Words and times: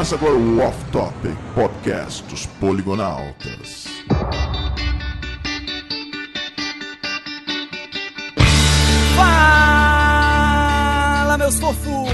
Começa 0.00 0.14
agora 0.14 0.32
o 0.32 0.60
Off 0.60 0.82
Topic 0.92 1.36
Podcast 1.54 2.22
dos 2.22 2.46
Poligonautas. 2.46 3.84
Fala, 9.14 11.36
meus 11.36 11.60
fofos! 11.60 12.08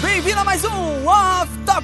Bem-vindo 0.00 0.38
a 0.38 0.44
mais 0.44 0.64
um 0.64 1.04
Off 1.04 1.50
Top! 1.66 1.82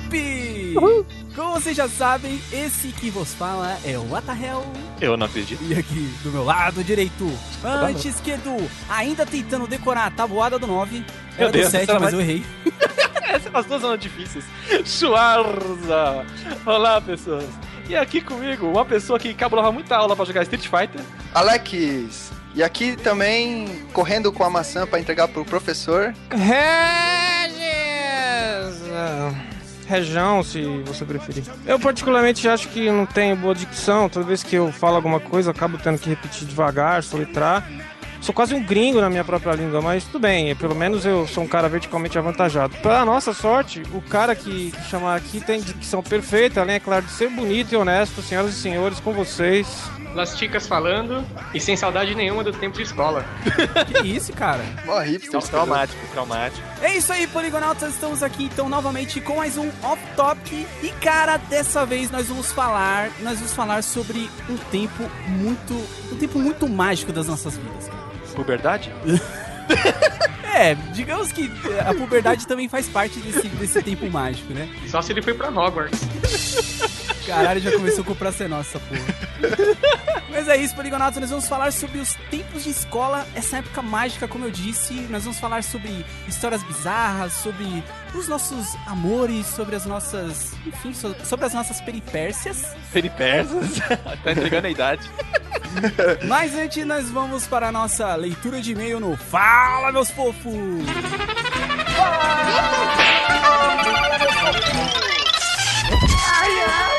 Como 1.34 1.55
vocês 1.55 1.77
já 1.77 1.88
sabem, 1.88 2.40
esse 2.52 2.93
que 2.93 3.11
vos 3.11 3.34
fala 3.34 3.77
é 3.84 3.98
o 3.98 4.14
Atahel. 4.14 4.64
Eu 5.00 5.16
não 5.16 5.27
acredito. 5.27 5.61
E 5.64 5.75
aqui 5.75 6.14
do 6.22 6.30
meu 6.30 6.45
lado 6.45 6.84
direito, 6.84 7.29
anti-esquerdo, 7.64 8.54
ainda 8.88 9.27
tentando 9.27 9.66
decorar 9.66 10.06
a 10.06 10.10
tabuada 10.12 10.56
do 10.56 10.68
9. 10.68 10.98
Meu 10.98 11.04
Era 11.37 11.51
Deus, 11.51 11.66
do 11.66 11.70
7, 11.73 11.87
será 11.87 11.98
mas 11.98 12.12
eu 12.12 12.20
errei. 12.20 12.45
Essas 13.28 13.55
as 13.55 13.66
duas 13.66 13.82
são 13.82 13.96
difíceis. 13.96 14.45
Schwarza! 14.84 16.24
Olá, 16.64 17.00
pessoas. 17.00 17.45
E 17.88 17.95
aqui 17.95 18.20
comigo, 18.20 18.66
uma 18.66 18.84
pessoa 18.84 19.18
que 19.18 19.32
cabulava 19.34 19.70
muita 19.70 19.96
aula 19.96 20.16
pra 20.16 20.24
jogar 20.24 20.42
Street 20.42 20.66
Fighter. 20.66 21.01
Alex, 21.34 22.32
e 22.54 22.62
aqui 22.62 22.96
também 22.96 23.82
correndo 23.92 24.32
com 24.32 24.45
a 24.45 24.51
maçã 24.51 24.87
pra 24.87 24.98
entregar 24.98 25.28
pro 25.28 25.45
professor. 25.45 26.14
Regis! 26.30 27.68
Região, 29.87 30.42
se 30.42 30.62
você 30.84 31.04
preferir. 31.04 31.45
Eu 31.66 31.79
particularmente 31.79 32.46
acho 32.46 32.68
que 32.68 32.90
não 32.90 33.06
tenho 33.06 33.34
boa 33.37 33.54
dicção. 33.54 34.09
Toda 34.09 34.26
vez 34.26 34.42
que 34.42 34.54
eu 34.54 34.70
falo 34.70 34.96
alguma 34.96 35.18
coisa, 35.18 35.48
eu 35.48 35.54
acabo 35.54 35.79
tendo 35.79 35.98
que 35.98 36.10
repetir 36.10 36.46
devagar, 36.46 37.02
soletrar. 37.02 37.66
Sou 38.20 38.34
quase 38.34 38.54
um 38.54 38.62
gringo 38.62 39.00
na 39.00 39.08
minha 39.08 39.24
própria 39.24 39.52
língua, 39.52 39.80
mas 39.80 40.04
tudo 40.04 40.20
bem. 40.20 40.54
Pelo 40.56 40.74
menos 40.74 41.06
eu 41.06 41.26
sou 41.26 41.45
um 41.45 41.48
cara 41.48 41.68
verticalmente 41.68 42.18
avantajado. 42.18 42.76
Pra 42.82 43.04
nossa 43.04 43.32
sorte, 43.32 43.82
o 43.93 44.02
cara 44.02 44.34
que, 44.34 44.70
que 44.70 44.82
chamar 44.90 45.16
aqui 45.16 45.40
tem 45.40 45.60
dicção 45.60 46.02
perfeita, 46.02 46.60
além, 46.60 46.76
é 46.76 46.80
claro, 46.80 47.04
de 47.04 47.12
ser 47.12 47.30
bonito 47.30 47.73
e 47.73 47.76
honesto. 47.76 48.20
Senhoras 48.20 48.52
e 48.52 48.60
senhores, 48.60 49.01
com 49.01 49.12
vocês. 49.12 49.66
Las 50.15 50.37
Ticas 50.37 50.66
falando 50.66 51.24
e 51.54 51.60
sem 51.60 51.76
saudade 51.76 52.15
nenhuma 52.15 52.43
do 52.43 52.52
tempo 52.52 52.76
de 52.76 52.82
escola. 52.82 53.24
Que 53.87 54.06
isso, 54.09 54.32
cara? 54.32 54.62
Mó 54.84 54.98
hipster. 55.00 55.40
Traumático, 55.43 56.06
traumático. 56.12 56.66
É 56.82 56.96
isso 56.96 57.12
aí, 57.12 57.26
Poligonautas. 57.26 57.95
Estamos 57.95 58.23
aqui 58.23 58.45
então 58.45 58.68
novamente 58.68 59.21
com 59.21 59.37
mais 59.37 59.56
um 59.56 59.68
Off 59.82 60.02
Topic. 60.16 60.66
E 60.82 60.88
cara, 61.00 61.37
dessa 61.37 61.87
vez 61.87 62.10
nós 62.10 62.26
vamos 62.26 62.50
falar, 62.52 63.10
nós 63.21 63.38
vamos 63.38 63.54
falar 63.54 63.82
sobre 63.82 64.28
um 64.48 64.56
tempo 64.56 65.09
muito, 65.28 65.75
um 66.12 66.16
tempo 66.16 66.38
muito 66.38 66.69
mágico 66.69 67.12
das 67.12 67.28
nossas 67.28 67.56
vidas. 67.56 67.87
cara. 67.88 68.07
Puberdade? 68.38 68.92
É, 70.54 70.75
digamos 70.92 71.31
que 71.31 71.48
a 71.86 71.94
puberdade 71.94 72.44
também 72.44 72.69
faz 72.69 72.88
parte 72.88 73.20
desse, 73.20 73.47
desse 73.48 73.81
tempo 73.81 74.10
mágico, 74.10 74.53
né? 74.53 74.69
Só 74.88 75.00
se 75.00 75.12
ele 75.12 75.22
foi 75.22 75.32
pra 75.34 75.50
Hogwarts. 75.50 76.00
Caralho, 77.28 77.60
já 77.60 77.72
começou 77.72 78.04
com 78.04 78.15
pra 78.15 78.32
ser 78.32 78.48
nossa, 78.48 78.78
porra. 78.81 79.00
Mas 80.31 80.48
é 80.48 80.56
isso, 80.56 80.75
Poligonautas. 80.75 81.21
Nós 81.21 81.31
vamos 81.31 81.48
falar 81.48 81.72
sobre 81.72 81.98
os 81.98 82.15
tempos 82.31 82.65
de 82.65 82.71
escola, 82.71 83.26
essa 83.34 83.59
época 83.59 83.82
mágica, 83.82 84.26
como 84.28 84.44
eu 84.44 84.50
disse. 84.50 84.94
Nós 85.10 85.25
vamos 85.25 85.38
falar 85.38 85.62
sobre 85.65 86.04
histórias 86.28 86.62
bizarras, 86.62 87.32
sobre 87.32 87.82
os 88.15 88.28
nossos 88.28 88.75
amores, 88.87 89.47
sobre 89.47 89.75
as 89.76 89.84
nossas. 89.87 90.53
Enfim, 90.66 90.93
so- 90.94 91.15
sobre 91.25 91.47
as 91.47 91.54
nossas 91.54 91.81
peripécias. 91.81 92.65
Peripécias. 92.93 93.78
tá 94.25 94.31
entregando 94.32 94.66
a 94.66 94.71
idade. 94.71 95.03
Mas 96.26 96.54
antes, 96.54 96.84
nós 96.87 97.10
vamos 97.10 97.47
para 97.47 97.69
a 97.69 97.72
nossa 97.72 98.15
leitura 98.16 98.60
de 98.60 98.72
e-mail 98.72 99.00
no 99.00 99.16
Fala, 99.16 99.93
meus 99.93 100.10
fofos! 100.10 100.54
Bom, 105.91 106.97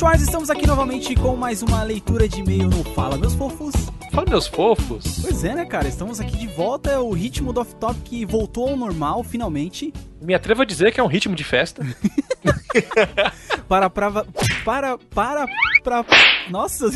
Schwarz, 0.00 0.22
estamos 0.22 0.48
aqui 0.48 0.66
novamente 0.66 1.14
com 1.14 1.36
mais 1.36 1.62
uma 1.62 1.82
leitura 1.82 2.26
de 2.26 2.40
e-mail 2.40 2.70
no 2.70 2.82
Fala, 2.94 3.18
meus 3.18 3.34
fofos. 3.34 3.74
Fala, 4.10 4.30
meus 4.30 4.46
fofos. 4.46 5.18
Pois 5.20 5.44
é, 5.44 5.54
né, 5.54 5.66
cara? 5.66 5.88
Estamos 5.88 6.18
aqui 6.18 6.38
de 6.38 6.46
volta. 6.46 6.98
O 7.02 7.12
ritmo 7.12 7.52
do 7.52 7.60
off-top 7.60 8.00
que 8.00 8.24
voltou 8.24 8.70
ao 8.70 8.78
normal, 8.78 9.22
finalmente. 9.22 9.92
Me 10.18 10.32
atrevo 10.32 10.62
a 10.62 10.64
dizer 10.64 10.90
que 10.90 11.00
é 11.00 11.02
um 11.02 11.06
ritmo 11.06 11.36
de 11.36 11.44
festa. 11.44 11.84
Para, 13.68 13.90
para, 13.90 14.24
para, 14.64 14.96
para, 14.96 15.46
para. 15.84 16.06
Nossa, 16.48 16.90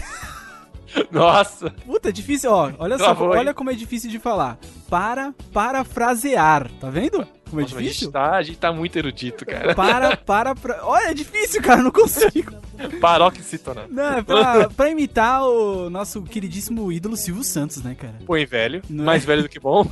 Nossa. 1.12 1.70
puta, 1.84 2.08
é 2.08 2.12
difícil, 2.12 2.50
ó. 2.50 2.72
Olha 2.78 2.96
só, 2.96 3.04
Travou, 3.04 3.34
hein? 3.34 3.40
olha 3.40 3.52
como 3.52 3.70
é 3.70 3.74
difícil 3.74 4.10
de 4.10 4.18
falar. 4.18 4.58
Para, 4.88 5.34
parafrasear, 5.52 6.70
tá 6.80 6.88
vendo? 6.88 7.26
Como 7.54 7.60
é 7.60 7.62
Nossa, 7.62 7.76
a, 7.76 7.82
gente 7.82 7.88
difícil? 7.90 8.10
tá, 8.10 8.32
a 8.32 8.42
gente 8.42 8.58
tá 8.58 8.72
muito 8.72 8.96
erudito, 8.96 9.46
cara. 9.46 9.74
Para, 9.76 10.16
para, 10.16 10.54
pra... 10.56 10.84
Olha, 10.84 11.10
é 11.10 11.14
difícil, 11.14 11.62
cara, 11.62 11.80
não 11.80 11.92
consigo. 11.92 12.52
Paroxítona. 13.00 13.84
Não, 13.88 14.18
é 14.18 14.22
pra, 14.22 14.68
pra 14.70 14.90
imitar 14.90 15.44
o 15.44 15.88
nosso 15.88 16.20
queridíssimo 16.22 16.90
ídolo 16.90 17.16
Silvio 17.16 17.44
Santos, 17.44 17.80
né, 17.80 17.94
cara? 17.94 18.14
Põe 18.26 18.44
velho. 18.44 18.82
Não 18.90 19.04
é? 19.04 19.06
Mais 19.06 19.24
velho 19.24 19.42
do 19.44 19.48
que 19.48 19.60
bom. 19.60 19.86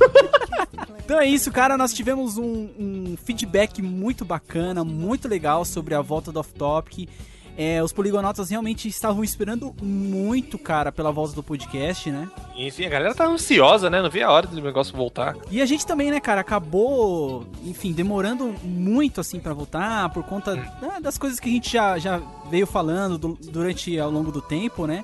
Então 1.05 1.19
é 1.19 1.25
isso, 1.25 1.51
cara. 1.51 1.77
Nós 1.77 1.93
tivemos 1.93 2.37
um, 2.37 2.69
um 2.79 3.15
feedback 3.23 3.81
muito 3.81 4.25
bacana, 4.25 4.83
muito 4.83 5.27
legal 5.27 5.63
sobre 5.63 5.95
a 5.95 6.01
volta 6.01 6.31
do 6.31 6.39
Off 6.39 6.53
Topic. 6.53 7.09
É, 7.57 7.83
os 7.83 7.93
poligonautas 7.93 8.49
realmente 8.49 8.87
estavam 8.87 9.23
esperando 9.23 9.75
muito, 9.81 10.57
cara, 10.57 10.91
pela 10.91 11.11
volta 11.11 11.35
do 11.35 11.43
podcast, 11.43 12.09
né? 12.09 12.27
Enfim, 12.55 12.85
a 12.85 12.89
galera 12.89 13.13
tá 13.13 13.25
ansiosa, 13.27 13.89
né? 13.89 14.01
Não 14.01 14.09
vi 14.09 14.23
a 14.23 14.31
hora 14.31 14.47
do 14.47 14.59
negócio 14.59 14.95
voltar. 14.95 15.35
E 15.51 15.61
a 15.61 15.65
gente 15.65 15.85
também, 15.85 16.09
né, 16.09 16.19
cara, 16.19 16.41
acabou, 16.41 17.45
enfim, 17.63 17.91
demorando 17.91 18.55
muito, 18.63 19.21
assim, 19.21 19.39
pra 19.39 19.53
voltar, 19.53 20.09
por 20.09 20.23
conta 20.23 20.55
da- 20.81 20.99
das 20.99 21.17
coisas 21.17 21.39
que 21.39 21.47
a 21.49 21.51
gente 21.51 21.71
já, 21.71 21.97
já 21.99 22.19
veio 22.49 22.65
falando 22.65 23.17
du- 23.17 23.37
durante, 23.51 23.99
ao 23.99 24.09
longo 24.09 24.31
do 24.31 24.41
tempo, 24.41 24.87
né? 24.87 25.03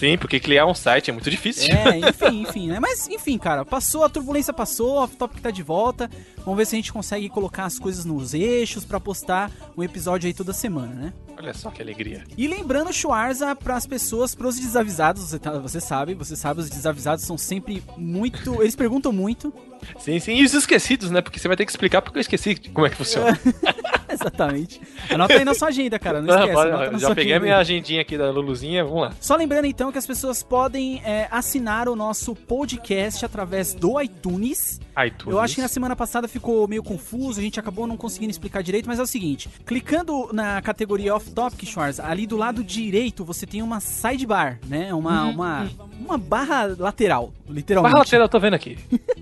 Sim, 0.00 0.16
porque 0.16 0.40
criar 0.40 0.64
um 0.66 0.74
site 0.74 1.10
é 1.10 1.12
muito 1.12 1.30
difícil. 1.30 1.68
É, 1.74 1.98
enfim, 2.08 2.40
enfim, 2.40 2.68
né? 2.68 2.80
Mas, 2.80 3.06
enfim, 3.06 3.36
cara, 3.36 3.66
passou, 3.66 4.02
a 4.02 4.08
turbulência 4.08 4.50
passou, 4.52 4.94
o 4.94 5.02
Off 5.02 5.14
Topic 5.14 5.40
tá 5.42 5.50
de 5.50 5.62
volta. 5.62 6.10
Vamos 6.38 6.56
ver 6.56 6.64
se 6.66 6.74
a 6.74 6.78
gente 6.78 6.90
consegue 6.90 7.28
colocar 7.28 7.66
as 7.66 7.78
coisas 7.78 8.06
nos 8.06 8.32
eixos 8.32 8.82
pra 8.84 8.98
postar 8.98 9.52
um 9.76 9.82
episódio 9.82 10.26
aí 10.26 10.32
toda 10.32 10.54
semana, 10.54 10.94
né? 10.94 11.12
Olha 11.38 11.52
só 11.52 11.70
que 11.70 11.82
alegria. 11.82 12.24
E 12.36 12.46
lembrando, 12.46 12.92
Schwarza, 12.92 13.54
pras 13.54 13.86
pessoas, 13.86 14.34
pros 14.34 14.58
desavisados, 14.58 15.22
você, 15.22 15.38
tá- 15.38 15.58
você 15.58 15.80
sabe, 15.80 16.14
você 16.14 16.34
sabe, 16.34 16.60
os 16.60 16.70
desavisados 16.70 17.24
são 17.24 17.36
sempre 17.36 17.82
muito. 17.96 18.62
Eles 18.62 18.74
perguntam 18.74 19.12
muito. 19.12 19.52
Sim, 19.98 20.18
sim. 20.18 20.34
E 20.34 20.44
os 20.44 20.54
esquecidos, 20.54 21.10
né? 21.10 21.20
Porque 21.20 21.38
você 21.38 21.48
vai 21.48 21.56
ter 21.56 21.64
que 21.64 21.70
explicar 21.70 22.02
porque 22.02 22.18
eu 22.18 22.22
esqueci 22.22 22.54
como 22.72 22.86
é 22.86 22.90
que 22.90 22.96
funciona. 22.96 23.38
Exatamente. 24.12 24.80
Anota 25.08 25.34
aí 25.34 25.44
na 25.44 25.54
sua 25.54 25.68
agenda, 25.68 25.98
cara. 25.98 26.20
Não 26.20 26.26
Não, 26.28 26.34
esquece. 26.40 26.54
pode- 26.54 26.70
anota 26.70 26.90
na 26.90 26.98
já 26.98 27.14
peguei 27.14 27.32
a 27.34 27.40
minha 27.40 27.56
agendinha 27.58 28.00
aqui 28.00 28.18
da 28.18 28.30
Luluzinha, 28.30 28.84
vamos 28.84 29.02
lá. 29.02 29.12
Só 29.20 29.36
lembrando 29.36 29.66
então 29.66 29.92
que 29.92 29.98
as 29.98 30.06
pessoas 30.06 30.42
podem 30.42 31.00
é, 31.04 31.28
assinar 31.30 31.88
o 31.88 31.94
nosso 31.96 32.34
podcast 32.34 33.24
através 33.24 33.72
do 33.74 34.00
iTunes. 34.00 34.80
iTunes. 35.06 35.32
Eu 35.32 35.40
acho 35.40 35.54
que 35.54 35.60
na 35.60 35.68
semana 35.68 35.94
passada 35.96 36.26
ficou 36.28 36.66
meio 36.66 36.82
confuso, 36.82 37.40
a 37.40 37.42
gente 37.42 37.58
acabou 37.58 37.86
não 37.86 37.96
conseguindo 37.96 38.30
explicar 38.30 38.62
direito, 38.62 38.86
mas 38.86 38.98
é 38.98 39.02
o 39.02 39.06
seguinte: 39.06 39.48
clicando 39.66 40.30
na 40.32 40.60
categoria 40.62 41.14
Off 41.14 41.30
Topic, 41.30 41.64
Schwarz, 41.68 42.00
ali 42.00 42.26
do 42.26 42.36
lado 42.36 42.62
direito 42.62 43.24
você 43.24 43.46
tem 43.46 43.62
uma 43.62 43.80
sidebar, 43.80 44.58
né? 44.66 44.92
Uma, 44.94 45.24
uma, 45.24 45.70
uma 45.98 46.18
barra 46.18 46.74
lateral, 46.78 47.32
literalmente. 47.48 47.92
Barra 47.92 48.02
lateral, 48.02 48.24
eu 48.24 48.28
tô 48.28 48.40
vendo 48.40 48.54
aqui. 48.54 48.78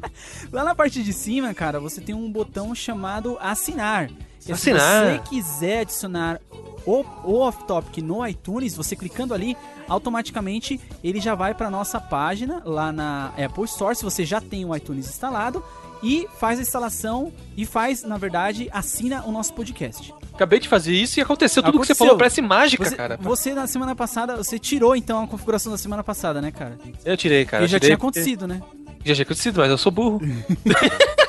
Lá 0.52 0.64
na 0.64 0.74
parte 0.74 1.02
de 1.02 1.12
cima, 1.12 1.52
cara, 1.54 1.80
você 1.80 2.00
tem 2.00 2.14
um 2.14 2.30
botão 2.30 2.74
chamado 2.74 3.36
assinar. 3.40 4.10
E 4.46 4.52
Assinar. 4.52 4.80
Se 4.80 5.22
você 5.22 5.28
quiser 5.28 5.80
adicionar 5.80 6.40
o, 6.88 7.04
o 7.22 7.40
Off 7.40 7.64
Topic 7.64 7.98
no 8.02 8.26
iTunes, 8.26 8.74
você 8.74 8.96
clicando 8.96 9.34
ali, 9.34 9.54
automaticamente 9.86 10.80
ele 11.04 11.20
já 11.20 11.34
vai 11.34 11.52
para 11.52 11.70
nossa 11.70 12.00
página 12.00 12.62
lá 12.64 12.90
na 12.90 13.26
Apple 13.36 13.64
Store, 13.64 13.94
se 13.94 14.02
você 14.02 14.24
já 14.24 14.40
tem 14.40 14.64
o 14.64 14.74
iTunes 14.74 15.06
instalado, 15.06 15.62
e 16.02 16.26
faz 16.38 16.58
a 16.58 16.62
instalação 16.62 17.32
e 17.56 17.66
faz, 17.66 18.04
na 18.04 18.16
verdade, 18.16 18.70
assina 18.72 19.22
o 19.26 19.32
nosso 19.32 19.52
podcast. 19.52 20.14
Acabei 20.32 20.60
de 20.60 20.68
fazer 20.68 20.94
isso 20.94 21.18
e 21.18 21.22
aconteceu 21.22 21.62
tudo 21.62 21.80
que 21.80 21.86
você 21.88 21.94
falou. 21.94 22.16
Parece 22.16 22.40
mágica, 22.40 22.84
Você, 22.84 22.96
cara. 22.96 23.18
você 23.20 23.52
na 23.52 23.66
semana 23.66 23.94
passada, 23.94 24.36
você 24.36 24.58
tirou 24.58 24.96
então 24.96 25.22
a 25.24 25.26
configuração 25.26 25.70
da 25.70 25.76
semana 25.76 26.02
passada, 26.04 26.40
né, 26.40 26.50
cara? 26.52 26.78
Eu 27.04 27.16
tirei, 27.16 27.44
cara. 27.44 27.64
e 27.64 27.68
já 27.68 27.78
tirei 27.78 27.88
tinha 27.88 27.96
acontecido, 27.96 28.46
né? 28.46 28.62
Já 29.04 29.14
tinha 29.14 29.24
acontecido, 29.24 29.60
mas 29.60 29.70
eu 29.70 29.76
sou 29.76 29.90
burro. 29.92 30.20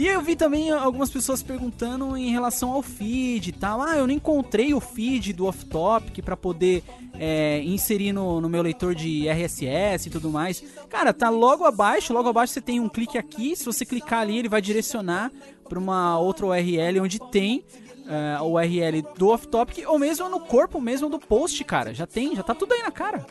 E 0.00 0.06
eu 0.06 0.22
vi 0.22 0.34
também 0.34 0.70
algumas 0.70 1.10
pessoas 1.10 1.42
perguntando 1.42 2.16
em 2.16 2.30
relação 2.30 2.72
ao 2.72 2.80
feed 2.80 3.50
e 3.50 3.52
tal. 3.52 3.82
Ah, 3.82 3.98
eu 3.98 4.06
não 4.06 4.14
encontrei 4.14 4.72
o 4.72 4.80
feed 4.80 5.34
do 5.34 5.44
Off 5.44 5.66
Topic 5.66 6.24
pra 6.24 6.34
poder 6.34 6.82
é, 7.18 7.60
inserir 7.62 8.10
no, 8.10 8.40
no 8.40 8.48
meu 8.48 8.62
leitor 8.62 8.94
de 8.94 9.28
RSS 9.28 10.06
e 10.06 10.10
tudo 10.10 10.30
mais. 10.30 10.64
Cara, 10.88 11.12
tá 11.12 11.28
logo 11.28 11.66
abaixo. 11.66 12.14
Logo 12.14 12.30
abaixo 12.30 12.54
você 12.54 12.62
tem 12.62 12.80
um 12.80 12.88
clique 12.88 13.18
aqui. 13.18 13.54
Se 13.54 13.66
você 13.66 13.84
clicar 13.84 14.20
ali, 14.20 14.38
ele 14.38 14.48
vai 14.48 14.62
direcionar 14.62 15.30
pra 15.68 15.78
uma 15.78 16.18
outra 16.18 16.46
URL 16.46 17.00
onde 17.02 17.18
tem 17.30 17.62
é, 18.08 18.36
a 18.38 18.42
URL 18.42 19.02
do 19.18 19.28
Off 19.28 19.48
Topic 19.48 19.86
ou 19.86 19.98
mesmo 19.98 20.30
no 20.30 20.40
corpo 20.40 20.80
mesmo 20.80 21.10
do 21.10 21.18
post, 21.18 21.62
cara. 21.62 21.92
Já 21.92 22.06
tem, 22.06 22.34
já 22.34 22.42
tá 22.42 22.54
tudo 22.54 22.72
aí 22.72 22.82
na 22.82 22.90
cara. 22.90 23.26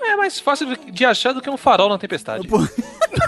É 0.00 0.16
mais 0.16 0.40
fácil 0.40 0.66
de 0.78 1.04
achar 1.04 1.34
do 1.34 1.42
que 1.42 1.50
um 1.50 1.58
farol 1.58 1.90
na 1.90 1.98
tempestade. 1.98 2.48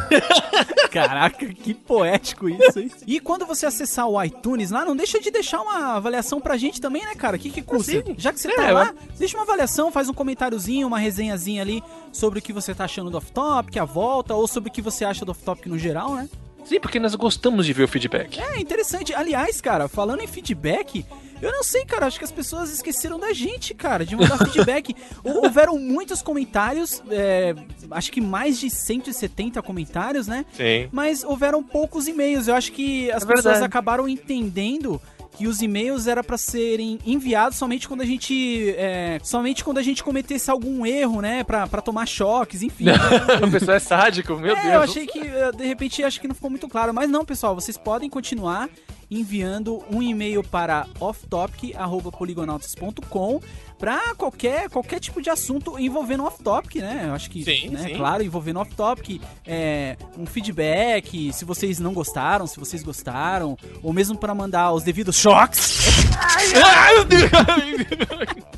Caraca, 0.91 1.47
que 1.47 1.75
poético 1.75 2.49
isso, 2.49 2.79
hein? 2.79 2.91
E 3.07 3.21
quando 3.21 3.47
você 3.47 3.67
acessar 3.67 4.09
o 4.09 4.23
iTunes 4.23 4.71
lá, 4.71 4.85
não 4.85 4.97
deixa 4.97 5.21
de 5.21 5.31
deixar 5.31 5.61
uma 5.61 5.97
avaliação 5.97 6.41
pra 6.41 6.57
gente 6.57 6.81
também, 6.81 7.05
né, 7.05 7.15
cara? 7.15 7.37
O 7.37 7.39
que, 7.39 7.51
que 7.51 7.63
custa? 7.63 7.93
sim. 7.93 8.15
Já 8.17 8.33
que 8.33 8.41
você 8.41 8.49
É, 8.49 8.55
tá 8.57 8.71
lá, 8.71 8.95
deixa 9.19 9.37
uma 9.37 9.45
avaliação, 9.45 9.93
faz 9.93 10.09
um 10.09 10.15
comentáriozinho, 10.15 10.87
uma 10.87 10.99
resenhazinha 10.99 11.63
ali 11.63 11.83
sobre 12.13 12.39
o 12.39 12.43
que 12.43 12.53
você 12.53 12.75
tá 12.75 12.85
achando 12.85 13.11
do 13.11 13.17
off-topic, 13.19 13.77
a 13.77 13.85
volta, 13.85 14.35
ou 14.35 14.47
sobre 14.47 14.71
o 14.71 14.73
que 14.73 14.83
você 14.83 15.05
acha 15.05 15.25
do 15.25 15.31
off-topic 15.31 15.67
no 15.67 15.79
geral, 15.79 16.15
né? 16.15 16.29
Sim, 16.69 16.79
porque 16.81 17.01
nós 17.01 17.15
gostamos 17.15 17.65
de 17.67 17.73
ver 17.73 17.85
o 17.85 17.89
feedback. 17.89 18.39
É 18.41 18.61
interessante. 18.61 19.15
Aliás, 19.15 19.61
cara, 19.61 19.89
falando 19.89 20.21
em 20.23 20.27
feedback, 20.27 21.05
eu 21.41 21.51
não 21.51 21.63
sei, 21.63 21.85
cara, 21.87 22.07
acho 22.07 22.19
que 22.19 22.25
as 22.25 22.33
pessoas 22.33 22.71
esqueceram 22.71 23.19
da 23.19 23.33
gente, 23.33 23.73
cara, 23.73 24.05
de 24.05 24.15
mandar 24.15 24.37
feedback. 24.51 24.95
Hou- 25.25 25.45
Houveram 25.45 25.79
muitos 25.79 26.21
comentários, 26.21 27.03
é, 27.11 27.55
acho 27.91 28.13
que 28.13 28.21
mais 28.21 28.59
de 28.61 28.69
170 28.69 29.63
comentários, 29.63 30.27
né? 30.27 30.45
Sim. 30.53 30.89
Mas 30.93 31.25
houveram 31.25 31.63
poucos 31.63 32.07
e-mails. 32.07 32.49
Eu 32.49 32.55
acho 32.55 32.71
que 32.73 33.11
as 33.11 33.23
É 33.23 33.27
pessoas 33.27 33.45
verdade. 33.45 33.65
acabaram 33.65 34.07
entendendo 34.09 35.01
que 35.37 35.47
os 35.47 35.63
e-mails 35.63 36.07
era 36.07 36.25
pra 36.25 36.37
serem 36.37 36.99
enviados 37.07 37.57
somente 37.59 37.87
quando 37.87 38.01
a 38.01 38.05
gente 38.05 38.75
é, 38.77 39.21
somente 39.23 39.63
quando 39.63 39.79
a 39.79 39.83
gente 39.83 40.03
cometesse 40.03 40.51
algum 40.51 40.85
erro, 40.85 41.21
né, 41.21 41.45
Pra 41.45 41.67
pra 41.67 41.81
tomar 41.81 42.07
choques, 42.07 42.63
enfim. 42.63 42.87
o 43.47 43.51
pessoal 43.51 43.77
é 43.77 43.81
sádico, 43.81 44.37
meu 44.37 44.57
é, 44.57 44.63
Deus. 44.63 44.75
eu 44.75 44.81
achei 44.81 45.07
que 45.07 45.21
eh, 45.21 45.53
de 45.53 45.65
repente 45.65 46.03
acho 46.03 46.21
que 46.21 46.27
não 46.29 46.35
ficou 46.35 46.51
muito 46.51 46.69
claro, 46.69 46.93
mas 46.93 47.09
não, 47.09 47.25
pessoal, 47.25 47.55
vocês 47.55 47.79
podem 47.79 48.11
continuar 48.11 48.69
enviando 49.11 49.83
um 49.91 50.03
e-mail 50.03 50.43
para 50.45 50.87
offtopic@poligonautas.com 51.01 53.41
para 53.79 54.15
qualquer 54.15 54.69
qualquer 54.69 55.01
tipo 55.01 55.23
de 55.23 55.31
assunto 55.31 55.79
envolvendo 55.79 56.25
off-topic, 56.25 56.77
né? 56.77 57.05
Eu 57.07 57.15
acho 57.15 57.31
que, 57.31 57.45
Sim, 57.45 57.69
né, 57.71 57.85
sim. 57.85 57.97
claro, 57.97 58.23
envolvendo 58.23 58.59
off-topic, 58.61 59.21
é, 59.47 59.97
um 60.19 60.27
feedback, 60.27 61.33
se 61.33 61.45
vocês 61.45 61.79
não 61.79 61.93
gostaram, 61.93 62.47
se 62.47 62.59
vocês 62.59 62.83
gostaram, 62.83 63.57
ou 63.83 63.93
mesmo 63.93 64.17
para 64.17 64.35
mandar 64.35 64.73
os 64.73 64.83
devidos 64.83 65.17
choques. 65.17 65.79
Ai, 66.19 66.95
meu 66.95 67.05
Deus. 67.05 67.31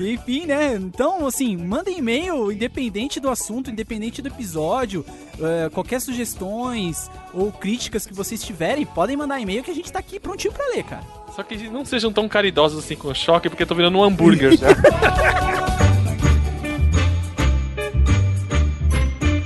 Enfim, 0.00 0.46
né? 0.46 0.74
Então, 0.74 1.26
assim, 1.26 1.56
mandem 1.56 1.98
e-mail, 1.98 2.52
independente 2.52 3.18
do 3.18 3.28
assunto, 3.28 3.70
independente 3.70 4.22
do 4.22 4.28
episódio, 4.28 5.04
eh, 5.40 5.68
qualquer 5.72 6.00
sugestões 6.00 7.10
ou 7.34 7.50
críticas 7.50 8.06
que 8.06 8.14
vocês 8.14 8.42
tiverem, 8.42 8.86
podem 8.86 9.16
mandar 9.16 9.40
e-mail 9.40 9.62
que 9.64 9.70
a 9.70 9.74
gente 9.74 9.90
tá 9.90 9.98
aqui 9.98 10.20
prontinho 10.20 10.52
pra 10.52 10.66
ler, 10.68 10.84
cara. 10.84 11.02
Só 11.34 11.42
que 11.42 11.68
não 11.68 11.84
sejam 11.84 12.12
tão 12.12 12.28
caridosos 12.28 12.84
assim 12.84 12.94
com 12.96 13.08
o 13.08 13.14
choque, 13.14 13.48
porque 13.48 13.62
eu 13.62 13.66
tô 13.66 13.74
virando 13.74 13.98
um 13.98 14.04
hambúrguer 14.04 14.56
já. 14.56 14.68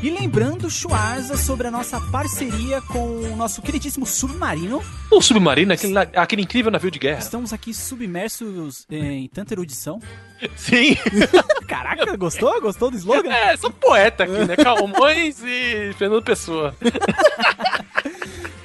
E 0.02 0.10
lembrando, 0.10 0.68
Schwarza, 0.68 1.36
sobre 1.36 1.68
a 1.68 1.70
nossa 1.70 2.00
parceria 2.10 2.80
com 2.82 3.20
o 3.20 3.36
nosso 3.36 3.62
queridíssimo 3.62 4.04
Submarino. 4.04 4.82
o 5.12 5.22
submarino, 5.22 5.72
aquele, 5.72 5.96
aquele 5.96 6.42
incrível 6.42 6.72
navio 6.72 6.90
de 6.90 6.98
guerra. 6.98 7.20
Estamos 7.20 7.52
aqui 7.52 7.72
submersos 7.72 8.84
eh, 8.90 8.96
em 8.96 9.28
tanta 9.28 9.54
erudição. 9.54 10.00
Sim. 10.56 10.96
Caraca, 11.66 12.16
gostou? 12.16 12.60
Gostou 12.60 12.90
do 12.90 12.96
slogan? 12.96 13.32
É, 13.32 13.56
sou 13.56 13.70
poeta 13.70 14.24
aqui, 14.24 14.44
né? 14.44 14.56
Calmões 14.56 15.42
e 15.42 15.92
Fernando 15.94 16.22
Pessoa. 16.22 16.74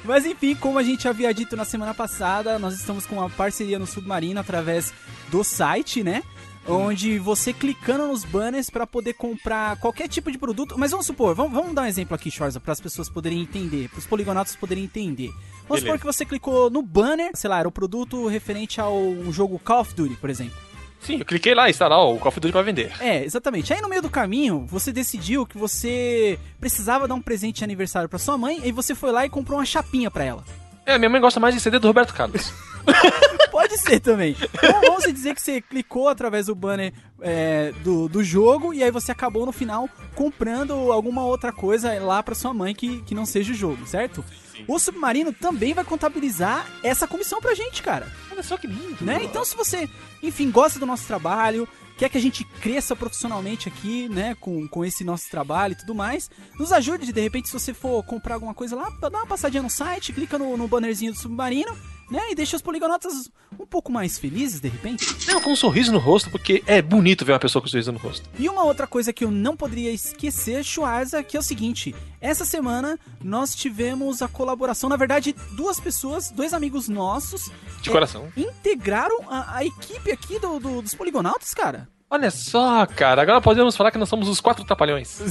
Mas 0.04 0.24
enfim, 0.24 0.54
como 0.54 0.78
a 0.78 0.82
gente 0.82 1.06
havia 1.06 1.32
dito 1.34 1.54
na 1.54 1.64
semana 1.64 1.92
passada, 1.92 2.58
nós 2.58 2.74
estamos 2.74 3.04
com 3.04 3.16
uma 3.16 3.28
parceria 3.28 3.78
no 3.78 3.86
Submarino 3.86 4.40
através 4.40 4.92
do 5.30 5.44
site, 5.44 6.02
né? 6.02 6.22
Onde 6.66 7.18
você 7.18 7.52
clicando 7.52 8.06
nos 8.06 8.24
banners 8.24 8.68
para 8.68 8.86
poder 8.86 9.14
comprar 9.14 9.76
qualquer 9.76 10.08
tipo 10.08 10.30
de 10.30 10.36
produto. 10.36 10.74
Mas 10.78 10.90
vamos 10.90 11.06
supor, 11.06 11.34
vamos, 11.34 11.52
vamos 11.52 11.74
dar 11.74 11.82
um 11.82 11.86
exemplo 11.86 12.14
aqui, 12.14 12.30
Schwarza, 12.30 12.60
para 12.60 12.72
as 12.72 12.80
pessoas 12.80 13.08
poderem 13.08 13.40
entender, 13.40 13.88
para 13.88 13.98
os 13.98 14.06
poligonautas 14.06 14.54
poderem 14.56 14.84
entender. 14.84 15.28
Vamos 15.28 15.82
Beleza. 15.82 15.86
supor 15.86 15.98
que 15.98 16.06
você 16.06 16.24
clicou 16.24 16.70
no 16.70 16.82
banner, 16.82 17.30
sei 17.34 17.48
lá, 17.48 17.58
era 17.58 17.68
o 17.68 17.72
produto 17.72 18.26
referente 18.26 18.80
ao 18.80 19.14
jogo 19.30 19.58
Call 19.58 19.80
of 19.80 19.94
Duty, 19.94 20.16
por 20.16 20.28
exemplo. 20.28 20.67
Sim, 21.00 21.18
eu 21.18 21.24
cliquei 21.24 21.54
lá 21.54 21.68
e 21.68 21.70
está 21.70 21.88
lá 21.88 21.98
ó, 21.98 22.12
o 22.12 22.18
Call 22.18 22.28
of 22.28 22.40
Duty 22.40 22.52
pra 22.52 22.62
vender. 22.62 22.92
É, 23.00 23.24
exatamente. 23.24 23.72
Aí 23.72 23.80
no 23.80 23.88
meio 23.88 24.02
do 24.02 24.10
caminho, 24.10 24.66
você 24.66 24.92
decidiu 24.92 25.46
que 25.46 25.56
você 25.56 26.38
precisava 26.60 27.08
dar 27.08 27.14
um 27.14 27.22
presente 27.22 27.58
de 27.58 27.64
aniversário 27.64 28.08
para 28.08 28.18
sua 28.18 28.36
mãe, 28.36 28.60
e 28.64 28.72
você 28.72 28.94
foi 28.94 29.12
lá 29.12 29.24
e 29.24 29.30
comprou 29.30 29.58
uma 29.58 29.64
chapinha 29.64 30.10
para 30.10 30.24
ela. 30.24 30.44
É, 30.84 30.96
minha 30.98 31.10
mãe 31.10 31.20
gosta 31.20 31.38
mais 31.38 31.54
de 31.54 31.60
CD 31.60 31.78
do 31.78 31.86
Roberto 31.86 32.14
Carlos. 32.14 32.52
Pode 33.50 33.76
ser 33.76 34.00
também. 34.00 34.36
Então, 34.54 34.80
vamos 34.80 35.04
dizer 35.12 35.34
que 35.34 35.42
você 35.42 35.60
clicou 35.60 36.08
através 36.08 36.46
do 36.46 36.54
banner 36.54 36.92
é, 37.20 37.72
do, 37.82 38.08
do 38.08 38.22
jogo 38.22 38.72
e 38.72 38.82
aí 38.82 38.90
você 38.90 39.12
acabou 39.12 39.44
no 39.44 39.52
final 39.52 39.88
comprando 40.14 40.92
alguma 40.92 41.24
outra 41.24 41.52
coisa 41.52 41.92
lá 42.00 42.22
pra 42.22 42.34
sua 42.34 42.54
mãe 42.54 42.74
que, 42.74 43.02
que 43.02 43.14
não 43.14 43.26
seja 43.26 43.52
o 43.52 43.54
jogo, 43.54 43.86
certo? 43.86 44.24
O 44.66 44.78
Submarino 44.78 45.32
também 45.32 45.74
vai 45.74 45.84
contabilizar 45.84 46.66
essa 46.82 47.06
comissão 47.06 47.40
pra 47.40 47.54
gente, 47.54 47.82
cara. 47.82 48.10
Olha 48.30 48.42
só 48.42 48.56
que 48.56 48.66
lindo. 48.66 49.04
Né? 49.04 49.20
Então, 49.22 49.44
se 49.44 49.56
você, 49.56 49.88
enfim, 50.22 50.50
gosta 50.50 50.78
do 50.78 50.86
nosso 50.86 51.06
trabalho, 51.06 51.68
quer 51.98 52.08
que 52.08 52.16
a 52.16 52.20
gente 52.20 52.44
cresça 52.44 52.94
profissionalmente 52.94 53.68
aqui, 53.68 54.08
né, 54.08 54.36
com, 54.40 54.66
com 54.68 54.84
esse 54.84 55.02
nosso 55.02 55.28
trabalho 55.28 55.72
e 55.72 55.76
tudo 55.76 55.94
mais, 55.94 56.30
nos 56.58 56.72
ajude, 56.72 57.12
de 57.12 57.20
repente, 57.20 57.48
se 57.48 57.52
você 57.52 57.74
for 57.74 58.02
comprar 58.04 58.34
alguma 58.34 58.54
coisa 58.54 58.76
lá, 58.76 58.88
dá 59.00 59.08
uma 59.08 59.26
passadinha 59.26 59.62
no 59.62 59.68
site, 59.68 60.12
clica 60.12 60.38
no, 60.38 60.56
no 60.56 60.68
bannerzinho 60.68 61.12
do 61.12 61.18
Submarino, 61.18 61.76
né, 62.10 62.20
e 62.30 62.34
deixa 62.34 62.56
os 62.56 62.62
poligonotas 62.62 63.30
um 63.58 63.66
pouco 63.66 63.90
mais 63.92 64.18
felizes, 64.18 64.60
de 64.60 64.68
repente. 64.68 65.06
Não, 65.26 65.40
com 65.40 65.52
um 65.52 65.56
sorriso 65.56 65.92
no 65.92 65.98
rosto, 65.98 66.30
porque 66.30 66.62
é 66.66 66.80
bonito 66.80 67.24
ver 67.24 67.32
uma 67.32 67.38
pessoa 67.38 67.60
com 67.60 67.66
um 67.66 67.70
sorriso 67.70 67.92
no 67.92 67.98
rosto. 67.98 68.28
E 68.38 68.48
uma 68.48 68.64
outra 68.64 68.86
coisa 68.86 69.12
que 69.12 69.24
eu 69.24 69.30
não 69.30 69.56
poderia 69.56 69.90
esquecer, 69.92 70.64
Schwarza, 70.64 71.22
que 71.22 71.36
é 71.36 71.40
o 71.40 71.42
seguinte: 71.42 71.94
essa 72.20 72.44
semana 72.44 72.98
nós 73.22 73.54
tivemos 73.54 74.22
a 74.22 74.28
colaboração, 74.28 74.88
na 74.88 74.96
verdade, 74.96 75.34
duas 75.52 75.78
pessoas, 75.80 76.30
dois 76.30 76.52
amigos 76.54 76.88
nossos, 76.88 77.50
De 77.82 77.90
É. 77.90 77.92
coração. 77.92 78.28
integraram 78.36 79.18
a, 79.30 79.56
a 79.56 79.64
equipe 79.64 80.10
aqui 80.10 80.38
do, 80.38 80.58
do- 80.58 80.82
dos 80.82 80.94
poligonautas, 80.94 81.52
cara. 81.52 81.88
Olha 82.10 82.30
só, 82.30 82.86
cara, 82.86 83.20
agora 83.20 83.40
podemos 83.40 83.76
falar 83.76 83.90
que 83.90 83.98
nós 83.98 84.08
somos 84.08 84.28
os 84.28 84.40
quatro 84.40 84.64
trapalhões. 84.64 85.18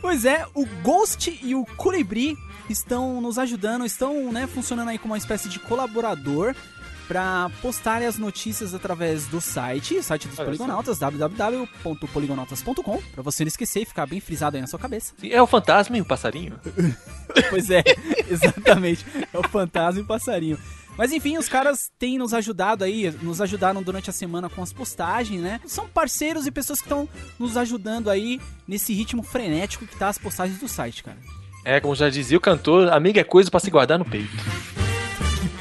Pois 0.00 0.24
é, 0.24 0.46
o 0.54 0.64
Ghost 0.84 1.36
e 1.42 1.54
o 1.56 1.64
Colibri 1.76 2.36
estão 2.68 3.20
nos 3.20 3.38
ajudando, 3.38 3.84
estão 3.84 4.32
né, 4.32 4.46
funcionando 4.46 4.88
aí 4.88 4.98
como 4.98 5.14
uma 5.14 5.18
espécie 5.18 5.48
de 5.48 5.58
colaborador 5.58 6.54
para 7.06 7.50
postarem 7.62 8.06
as 8.06 8.18
notícias 8.18 8.74
através 8.74 9.26
do 9.26 9.40
site, 9.40 10.02
site 10.02 10.28
dos 10.28 10.36
Poligonautas, 10.36 10.98
www.poligonautas.com, 10.98 13.02
para 13.12 13.22
você 13.22 13.44
não 13.44 13.48
esquecer 13.48 13.82
e 13.82 13.84
ficar 13.84 14.06
bem 14.06 14.20
frisado 14.20 14.56
aí 14.56 14.60
na 14.60 14.66
sua 14.66 14.78
cabeça. 14.78 15.14
É 15.22 15.40
o 15.40 15.46
fantasma 15.46 15.96
e 15.96 16.00
o 16.00 16.04
passarinho. 16.04 16.58
Pois 17.50 17.70
é, 17.70 17.84
exatamente. 18.30 19.04
É 19.30 19.38
o 19.38 19.46
fantasma 19.46 20.00
e 20.00 20.02
o 20.02 20.06
passarinho. 20.06 20.58
Mas 20.96 21.12
enfim, 21.12 21.36
os 21.36 21.48
caras 21.48 21.92
têm 21.98 22.16
nos 22.16 22.32
ajudado 22.32 22.82
aí, 22.82 23.10
nos 23.22 23.42
ajudaram 23.42 23.82
durante 23.82 24.08
a 24.08 24.12
semana 24.12 24.48
com 24.48 24.62
as 24.62 24.72
postagens, 24.72 25.42
né? 25.42 25.60
São 25.66 25.86
parceiros 25.86 26.46
e 26.46 26.50
pessoas 26.50 26.80
que 26.80 26.86
estão 26.86 27.06
nos 27.38 27.58
ajudando 27.58 28.08
aí 28.08 28.40
nesse 28.66 28.94
ritmo 28.94 29.22
frenético 29.22 29.86
que 29.86 29.96
tá 29.96 30.08
as 30.08 30.16
postagens 30.16 30.58
do 30.58 30.66
site, 30.66 31.04
cara. 31.04 31.18
É, 31.68 31.80
como 31.80 31.96
já 31.96 32.08
dizia 32.08 32.38
o 32.38 32.40
cantor, 32.40 32.92
amiga 32.92 33.20
é 33.20 33.24
coisa 33.24 33.50
pra 33.50 33.58
se 33.58 33.68
guardar 33.72 33.98
no 33.98 34.04
peito. 34.04 34.30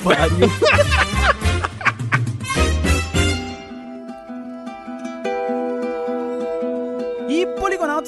Pariu. 0.04 0.48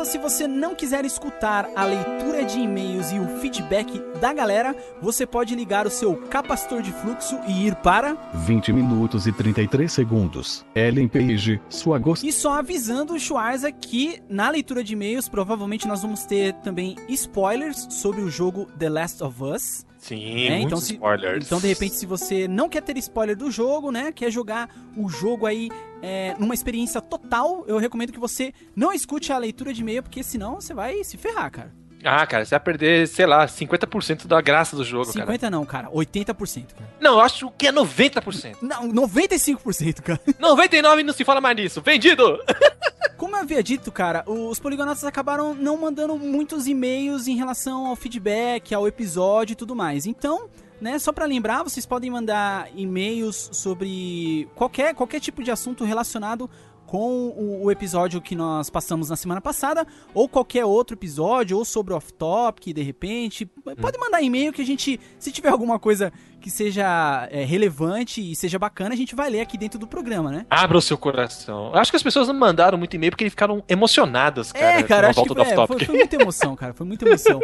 Se 0.06 0.18
você 0.18 0.48
não 0.48 0.74
quiser 0.74 1.06
escutar 1.06 1.70
a 1.76 1.86
leitura 1.86 2.44
de 2.46 2.60
e-mails 2.60 3.12
e 3.12 3.20
o 3.20 3.40
feedback 3.40 4.02
da 4.20 4.34
galera, 4.34 4.76
você 5.02 5.26
pode 5.26 5.56
ligar 5.56 5.86
o 5.86 5.90
seu 5.90 6.16
capacitor 6.16 6.82
de 6.82 6.92
fluxo 6.92 7.38
e 7.48 7.68
ir 7.68 7.76
para 7.76 8.16
20 8.34 8.74
minutos 8.74 9.28
e 9.28 9.32
33 9.32 9.92
segundos. 9.92 10.66
Ellen 10.74 11.08
Page, 11.08 11.62
sua. 11.70 12.02
E 12.24 12.32
só 12.32 12.54
avisando 12.60 13.14
o 13.14 13.20
Schwarza 13.20 13.72
que 13.72 14.22
na 14.30 14.50
leitura 14.50 14.84
de 14.84 14.94
e-mails 14.94 15.28
provavelmente 15.28 15.88
nós 15.88 16.02
vamos 16.02 16.26
ter 16.26 16.54
também 16.56 16.96
spoilers 17.10 17.88
sobre 17.90 18.22
o 18.22 18.30
jogo 18.30 18.66
The 18.78 18.90
Last 18.90 19.24
of 19.24 19.44
Us. 19.44 19.86
Sim, 20.08 20.46
É, 20.48 20.50
muitos 20.60 20.66
então, 20.66 20.80
se- 20.80 20.94
spoilers. 20.94 21.46
Então, 21.46 21.60
de 21.60 21.68
repente, 21.68 21.96
se 21.96 22.06
você 22.06 22.48
não 22.48 22.70
quer 22.70 22.82
ter 22.82 22.98
spoiler 22.98 23.36
do 23.36 23.52
jogo, 23.52 23.92
né? 23.92 24.12
Quer 24.12 24.32
jogar 24.32 24.70
o 24.96 25.10
jogo 25.10 25.46
aí 25.46 25.70
é, 26.02 26.34
numa 26.40 26.54
experiência 26.54 27.02
total, 27.02 27.66
eu 27.68 27.78
recomendo 27.78 28.14
que 28.14 28.20
você 28.20 28.54
não 28.76 28.94
escute 28.94 29.34
a 29.34 29.38
leitura 29.38 29.74
de 29.74 29.82
e-mail, 29.82 30.02
porque 30.04 30.24
senão 30.24 30.56
você 30.56 30.74
vai 30.74 31.04
se 31.04 31.18
ferrar, 31.18 31.52
cara. 31.52 31.74
Ah, 32.04 32.26
cara, 32.26 32.46
você 32.46 32.52
vai 32.52 32.60
perder, 32.60 33.08
sei 33.08 33.26
lá, 33.26 33.46
50% 33.46 34.28
da 34.28 34.40
graça 34.40 34.76
do 34.76 34.84
jogo, 34.84 35.12
cara. 35.12 35.26
50 35.26 35.50
não, 35.50 35.66
cara. 35.66 35.90
80%, 35.90 36.74
cara. 36.74 36.90
Não, 37.00 37.14
eu 37.14 37.22
acho 37.22 37.52
que 37.58 37.68
é 37.68 37.72
90%. 37.72 38.58
Não, 38.62 38.92
95%, 38.92 40.02
cara. 40.02 40.20
99% 40.40 41.04
não 41.04 41.14
se 41.14 41.26
fala 41.26 41.42
mais 41.42 41.56
nisso. 41.56 41.82
Vendido! 41.82 42.40
Como 43.18 43.36
eu 43.36 43.40
havia 43.40 43.64
dito, 43.64 43.92
cara, 43.92 44.24
os 44.28 44.60
poligonautas 44.60 45.04
acabaram 45.04 45.56
não 45.56 45.76
mandando 45.76 46.16
muitos 46.18 46.68
e-mails 46.68 47.28
em 47.28 47.36
relação 47.36 47.88
ao 47.88 47.96
feedback, 47.96 48.76
ao 48.76 48.88
episódio 48.88 49.54
e 49.54 49.56
tudo 49.56 49.76
mais. 49.76 50.06
Então, 50.06 50.48
né, 50.80 51.00
só 51.00 51.12
pra 51.12 51.26
lembrar, 51.26 51.64
vocês 51.64 51.84
podem 51.86 52.12
mandar 52.12 52.70
e-mails 52.76 53.50
sobre 53.52 54.48
qualquer, 54.54 54.94
qualquer 54.94 55.20
tipo 55.20 55.44
de 55.44 55.50
assunto 55.50 55.84
relacionado 55.84 56.48
com 56.88 57.28
o, 57.28 57.66
o 57.66 57.72
episódio 57.72 58.22
que 58.22 58.34
nós 58.34 58.70
passamos 58.70 59.10
na 59.10 59.16
semana 59.16 59.42
passada, 59.42 59.86
ou 60.14 60.28
qualquer 60.28 60.66
outro 60.66 60.96
episódio, 60.96 61.58
ou 61.58 61.66
sobre 61.66 61.94
off-topic, 61.94 62.74
de 62.74 62.82
repente. 62.82 63.46
Pode 63.46 64.00
mandar 64.00 64.22
e-mail 64.24 64.54
que 64.54 64.62
a 64.62 64.66
gente, 64.66 65.00
se 65.20 65.32
tiver 65.32 65.50
alguma 65.50 65.78
coisa 65.78 66.12
que 66.48 66.52
seja 66.52 67.28
é, 67.30 67.44
relevante 67.44 68.22
e 68.22 68.34
seja 68.34 68.58
bacana, 68.58 68.94
a 68.94 68.98
gente 68.98 69.14
vai 69.14 69.30
ler 69.30 69.42
aqui 69.42 69.58
dentro 69.58 69.78
do 69.78 69.86
programa, 69.86 70.32
né? 70.32 70.46
Abra 70.50 70.78
o 70.78 70.82
seu 70.82 70.98
coração. 70.98 71.76
Acho 71.76 71.92
que 71.92 71.98
as 71.98 72.04
pessoas 72.04 72.30
não 72.30 72.36
mandaram 72.36 72.78
muito 72.78 72.96
e-mail 72.96 73.12
porque 73.12 73.26
eles 73.26 73.34
ficaram 73.34 73.62
emocionadas, 73.68 74.54
cara. 74.54 74.80
é, 74.80 74.84
cara, 74.84 75.10
acho 75.10 75.22
que 75.22 75.28
volta 75.28 75.44
foi, 75.44 75.52
é, 75.52 75.68
foi, 75.68 75.86
foi 75.86 75.98
muita 75.98 76.16
emoção, 76.16 76.56
cara. 76.56 76.74
Foi 76.74 76.88
muita 76.88 77.06
emoção. 77.06 77.42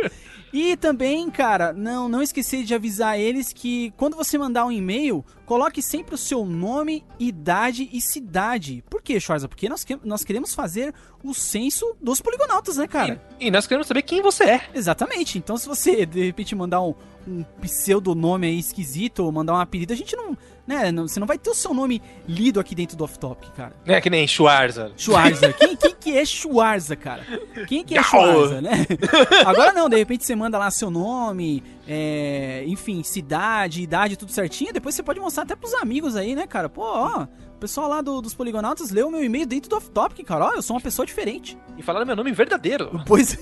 E 0.53 0.77
também, 0.77 1.29
cara, 1.29 1.73
não, 1.73 2.07
não 2.07 2.21
esquecer 2.21 2.63
de 2.63 2.73
avisar 2.73 3.19
eles 3.19 3.51
que 3.51 3.91
quando 3.97 4.15
você 4.15 4.37
mandar 4.37 4.65
um 4.65 4.71
e-mail, 4.71 5.25
coloque 5.45 5.81
sempre 5.81 6.15
o 6.15 6.17
seu 6.17 6.45
nome, 6.45 7.03
idade 7.19 7.89
e 7.91 7.99
cidade. 7.99 8.83
Por 8.89 9.01
quê, 9.01 9.19
Schwarza? 9.19 9.49
Porque 9.49 9.67
nós, 9.67 9.83
que- 9.83 9.99
nós 10.03 10.23
queremos 10.23 10.53
fazer 10.53 10.93
o 11.23 11.33
censo 11.33 11.95
dos 11.99 12.21
poligonautas, 12.21 12.77
né, 12.77 12.87
cara? 12.87 13.21
E 13.39 13.49
nós 13.51 13.67
queremos 13.67 13.87
saber 13.87 14.03
quem 14.03 14.21
você 14.21 14.43
é. 14.45 14.61
Exatamente. 14.73 15.37
Então, 15.37 15.57
se 15.57 15.67
você 15.67 16.05
de 16.05 16.23
repente 16.25 16.55
mandar 16.55 16.81
um, 16.81 16.93
um 17.27 17.43
pseudonome 17.61 18.47
aí 18.47 18.59
esquisito 18.59 19.19
ou 19.23 19.31
mandar 19.31 19.53
um 19.53 19.57
apelido, 19.57 19.93
a 19.93 19.95
gente 19.95 20.15
não. 20.15 20.37
Né, 20.65 20.93
não- 20.93 21.05
você 21.09 21.19
não 21.19 21.27
vai 21.27 21.37
ter 21.37 21.49
o 21.49 21.53
seu 21.53 21.73
nome 21.73 22.01
lido 22.25 22.57
aqui 22.57 22.73
dentro 22.73 22.95
do 22.95 23.03
off-topic, 23.03 23.51
cara. 23.53 23.73
Né? 23.85 23.99
Que 23.99 24.09
nem 24.09 24.25
Schwarza. 24.25 24.93
Schwarza. 24.95 25.51
quem, 25.59 25.75
quem 25.75 25.93
que 25.93 26.17
é 26.17 26.23
Schwarza, 26.23 26.95
cara? 26.95 27.21
Quem 27.67 27.83
que 27.83 27.95
é 27.95 27.97
Não. 27.97 28.03
Schwarza, 28.05 28.61
né? 28.61 28.71
Agora 29.45 29.73
não, 29.73 29.89
de 29.89 29.97
repente 29.97 30.25
você 30.25 30.33
manda 30.35 30.57
lá 30.57 30.71
seu 30.71 30.89
nome, 30.89 31.61
é, 31.85 32.63
enfim, 32.65 33.03
cidade, 33.03 33.81
idade, 33.81 34.15
tudo 34.15 34.31
certinho. 34.31 34.71
Depois 34.71 34.95
você 34.95 35.03
pode 35.03 35.19
mostrar 35.19 35.43
até 35.43 35.53
pros 35.53 35.73
amigos 35.73 36.15
aí, 36.15 36.33
né, 36.33 36.47
cara? 36.47 36.69
Pô, 36.69 36.81
ó, 36.81 37.23
o 37.23 37.59
pessoal 37.59 37.89
lá 37.89 38.01
do- 38.01 38.21
dos 38.21 38.33
Poligonautas 38.33 38.89
leu 38.89 39.09
o 39.09 39.11
meu 39.11 39.21
e-mail 39.21 39.45
dentro 39.45 39.69
do 39.69 39.75
off-topic, 39.75 40.25
cara. 40.25 40.45
Ó, 40.45 40.53
eu 40.53 40.61
sou 40.61 40.77
uma 40.77 40.81
pessoa 40.81 41.05
diferente. 41.05 41.57
E 41.77 41.83
falaram 41.83 42.05
meu 42.05 42.15
nome 42.15 42.31
verdadeiro. 42.31 43.01
Pois 43.05 43.37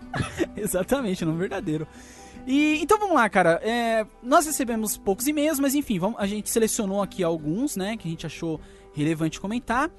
Exatamente, 0.56 1.24
nome 1.26 1.38
verdadeiro. 1.38 1.86
E 2.46 2.80
então 2.82 2.98
vamos 2.98 3.14
lá, 3.14 3.28
cara. 3.28 3.60
É, 3.62 4.06
nós 4.22 4.46
recebemos 4.46 4.96
poucos 4.96 5.26
e-mails, 5.26 5.58
mas 5.58 5.74
enfim, 5.74 5.98
vamos, 5.98 6.18
a 6.18 6.26
gente 6.26 6.50
selecionou 6.50 7.02
aqui 7.02 7.22
alguns, 7.22 7.76
né, 7.76 7.96
que 7.96 8.06
a 8.06 8.10
gente 8.10 8.26
achou 8.26 8.60
relevante 8.92 9.40
comentar. 9.40 9.90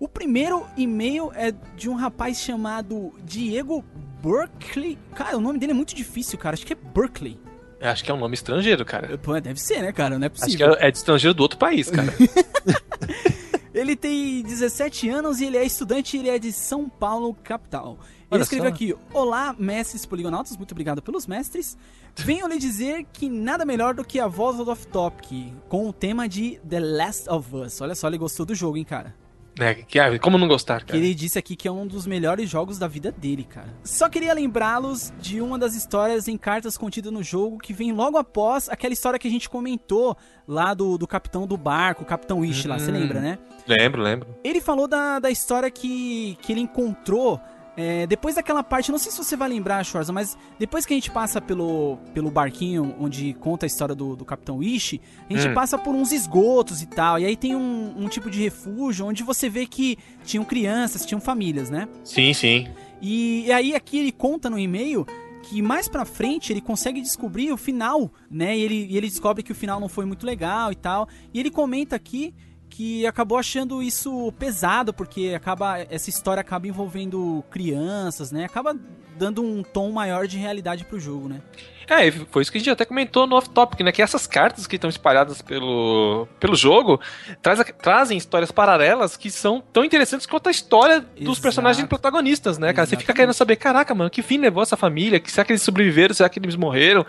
O 0.00 0.08
primeiro 0.08 0.66
e-mail 0.76 1.30
é 1.34 1.52
de 1.76 1.88
um 1.88 1.94
rapaz 1.94 2.40
chamado 2.40 3.12
Diego 3.24 3.84
Berkeley. 4.20 4.98
Cara, 5.14 5.36
o 5.36 5.40
nome 5.40 5.58
dele 5.58 5.72
é 5.72 5.74
muito 5.74 5.94
difícil, 5.94 6.36
cara. 6.38 6.54
Acho 6.54 6.66
que 6.66 6.72
é 6.72 6.76
Berkeley. 6.76 7.38
Eu 7.80 7.88
Acho 7.88 8.02
que 8.04 8.10
é 8.10 8.14
um 8.14 8.18
nome 8.18 8.34
estrangeiro, 8.34 8.84
cara. 8.84 9.16
Pô, 9.18 9.38
deve 9.40 9.60
ser, 9.60 9.80
né, 9.80 9.92
cara? 9.92 10.18
Não 10.18 10.26
é 10.26 10.30
Acho 10.30 10.40
possível. 10.40 10.76
que 10.76 10.82
é 10.82 10.88
é 10.88 10.90
de 10.90 10.98
estrangeiro 10.98 11.34
do 11.34 11.42
outro 11.42 11.58
país, 11.58 11.88
cara. 11.88 12.12
Ele 13.74 13.96
tem 13.96 14.42
17 14.42 15.08
anos 15.08 15.40
e 15.40 15.46
ele 15.46 15.56
é 15.56 15.64
estudante 15.64 16.16
e 16.16 16.20
ele 16.20 16.28
é 16.28 16.38
de 16.38 16.52
São 16.52 16.88
Paulo, 16.88 17.34
capital. 17.42 17.98
Ele 18.32 18.42
escreveu 18.42 18.68
aqui: 18.68 18.94
Olá, 19.12 19.54
mestres 19.58 20.04
poligonautas, 20.06 20.56
muito 20.56 20.72
obrigado 20.72 21.00
pelos 21.02 21.26
mestres. 21.26 21.76
Venho 22.16 22.46
lhe 22.46 22.58
dizer 22.58 23.06
que 23.12 23.28
nada 23.28 23.64
melhor 23.64 23.94
do 23.94 24.04
que 24.04 24.20
a 24.20 24.26
voz 24.26 24.56
do 24.56 24.68
Off 24.70 24.86
Topic, 24.88 25.52
com 25.68 25.88
o 25.88 25.92
tema 25.92 26.28
de 26.28 26.58
The 26.68 26.80
Last 26.80 27.28
of 27.30 27.54
Us. 27.54 27.80
Olha 27.80 27.94
só, 27.94 28.08
ele 28.08 28.18
gostou 28.18 28.44
do 28.44 28.54
jogo, 28.54 28.76
hein, 28.76 28.84
cara. 28.84 29.14
né? 29.58 29.74
que, 29.74 29.98
ah, 29.98 30.18
como 30.18 30.36
não 30.38 30.46
gostar, 30.48 30.80
Que 30.80 30.86
cara? 30.88 30.98
ele 30.98 31.14
disse 31.14 31.38
aqui 31.38 31.54
que 31.56 31.66
é 31.68 31.70
um 31.72 31.86
dos 31.86 32.06
melhores 32.06 32.48
jogos 32.50 32.78
da 32.78 32.86
vida 32.88 33.10
dele, 33.12 33.44
cara. 33.44 33.68
Só 33.84 34.08
queria 34.10 34.32
lembrá-los 34.34 35.12
de 35.20 35.40
uma 35.40 35.58
das 35.58 35.74
histórias 35.74 36.28
em 36.28 36.36
cartas 36.38 36.76
contidas 36.78 37.12
no 37.12 37.22
jogo 37.22 37.58
que 37.58 37.72
vem 37.72 37.92
logo 37.92 38.16
após 38.18 38.68
aquela 38.68 38.92
história 38.94 39.18
que 39.18 39.28
a 39.28 39.30
gente 39.30 39.48
comentou 39.48 40.16
lá 40.48 40.74
do, 40.74 40.96
do 40.98 41.06
capitão 41.06 41.46
do 41.46 41.56
barco, 41.56 42.02
o 42.02 42.06
Capitão 42.06 42.40
Wish 42.40 42.66
lá, 42.68 42.78
você 42.78 42.90
Hum. 42.90 42.94
lembra, 42.94 43.20
né? 43.20 43.38
Lembro, 43.66 44.02
lembro. 44.02 44.28
Ele 44.44 44.60
falou 44.60 44.86
da, 44.88 45.18
da 45.18 45.30
história 45.30 45.70
que, 45.70 46.36
que 46.42 46.52
ele 46.52 46.60
encontrou 46.60 47.40
é, 47.76 48.06
depois 48.06 48.34
daquela 48.34 48.62
parte. 48.62 48.90
Não 48.90 48.98
sei 48.98 49.10
se 49.10 49.18
você 49.18 49.36
vai 49.36 49.48
lembrar, 49.48 49.84
Schwarza, 49.84 50.12
mas 50.12 50.36
depois 50.58 50.84
que 50.84 50.92
a 50.92 50.96
gente 50.96 51.10
passa 51.10 51.40
pelo, 51.40 51.98
pelo 52.12 52.30
barquinho 52.30 52.94
onde 52.98 53.32
conta 53.34 53.64
a 53.64 53.68
história 53.68 53.94
do, 53.94 54.14
do 54.14 54.24
Capitão 54.24 54.62
Ishi, 54.62 55.00
a 55.28 55.32
gente 55.32 55.48
Hum. 55.48 55.54
passa 55.54 55.78
por 55.78 55.94
uns 55.94 56.12
esgotos 56.12 56.82
e 56.82 56.86
tal. 56.86 57.18
E 57.18 57.24
aí 57.24 57.36
tem 57.36 57.56
um, 57.56 57.94
um 57.96 58.08
tipo 58.08 58.30
de 58.30 58.40
refúgio 58.42 59.06
onde 59.06 59.22
você 59.22 59.48
vê 59.48 59.66
que 59.66 59.96
tinham 60.24 60.44
crianças, 60.44 61.06
tinham 61.06 61.20
famílias, 61.20 61.70
né? 61.70 61.88
Sim, 62.04 62.32
sim. 62.34 62.68
E, 63.00 63.46
e 63.46 63.52
aí 63.52 63.74
aqui 63.74 63.98
ele 63.98 64.12
conta 64.12 64.48
no 64.50 64.58
e-mail 64.58 65.06
que 65.44 65.60
mais 65.60 65.88
pra 65.88 66.04
frente 66.04 66.52
ele 66.52 66.60
consegue 66.60 67.00
descobrir 67.00 67.50
o 67.52 67.56
final, 67.56 68.12
né? 68.30 68.56
E 68.56 68.62
ele, 68.62 68.86
e 68.90 68.96
ele 68.96 69.08
descobre 69.08 69.42
que 69.42 69.50
o 69.50 69.54
final 69.54 69.80
não 69.80 69.88
foi 69.88 70.04
muito 70.04 70.24
legal 70.24 70.70
e 70.70 70.76
tal. 70.76 71.08
E 71.34 71.40
ele 71.40 71.50
comenta 71.50 71.96
aqui 71.96 72.32
que 72.74 73.06
acabou 73.06 73.36
achando 73.36 73.82
isso 73.82 74.32
pesado 74.38 74.94
porque 74.94 75.34
acaba 75.36 75.78
essa 75.90 76.08
história 76.08 76.40
acaba 76.40 76.66
envolvendo 76.66 77.44
crianças, 77.50 78.32
né? 78.32 78.46
Acaba 78.46 78.74
dando 79.14 79.42
um 79.42 79.62
tom 79.62 79.92
maior 79.92 80.26
de 80.26 80.38
realidade 80.38 80.82
pro 80.86 80.98
jogo, 80.98 81.28
né? 81.28 81.42
É, 81.86 82.10
foi 82.10 82.40
isso 82.40 82.50
que 82.50 82.56
a 82.56 82.60
gente 82.60 82.70
até 82.70 82.86
comentou 82.86 83.26
no 83.26 83.36
off-topic, 83.36 83.80
né? 83.80 83.92
Que 83.92 84.00
essas 84.00 84.26
cartas 84.26 84.66
que 84.66 84.76
estão 84.76 84.88
espalhadas 84.88 85.42
pelo, 85.42 86.26
pelo 86.40 86.54
jogo 86.56 86.98
traz, 87.42 87.60
trazem 87.82 88.16
histórias 88.16 88.50
paralelas 88.50 89.18
que 89.18 89.30
são 89.30 89.62
tão 89.72 89.84
interessantes 89.84 90.26
quanto 90.26 90.46
a 90.48 90.50
história 90.50 91.00
dos 91.00 91.20
Exato. 91.32 91.42
personagens 91.42 91.86
protagonistas, 91.86 92.56
né, 92.56 92.72
cara? 92.72 92.86
Você 92.86 92.92
fica 92.92 93.02
Exatamente. 93.02 93.16
querendo 93.16 93.34
saber, 93.34 93.56
caraca, 93.56 93.94
mano, 93.94 94.08
que 94.08 94.22
fim 94.22 94.38
levou 94.38 94.62
essa 94.62 94.76
família? 94.78 95.20
Que- 95.20 95.30
Será 95.30 95.44
que 95.44 95.52
eles 95.52 95.62
sobreviveram? 95.62 96.14
Será 96.14 96.28
que 96.30 96.38
eles 96.38 96.56
morreram? 96.56 97.04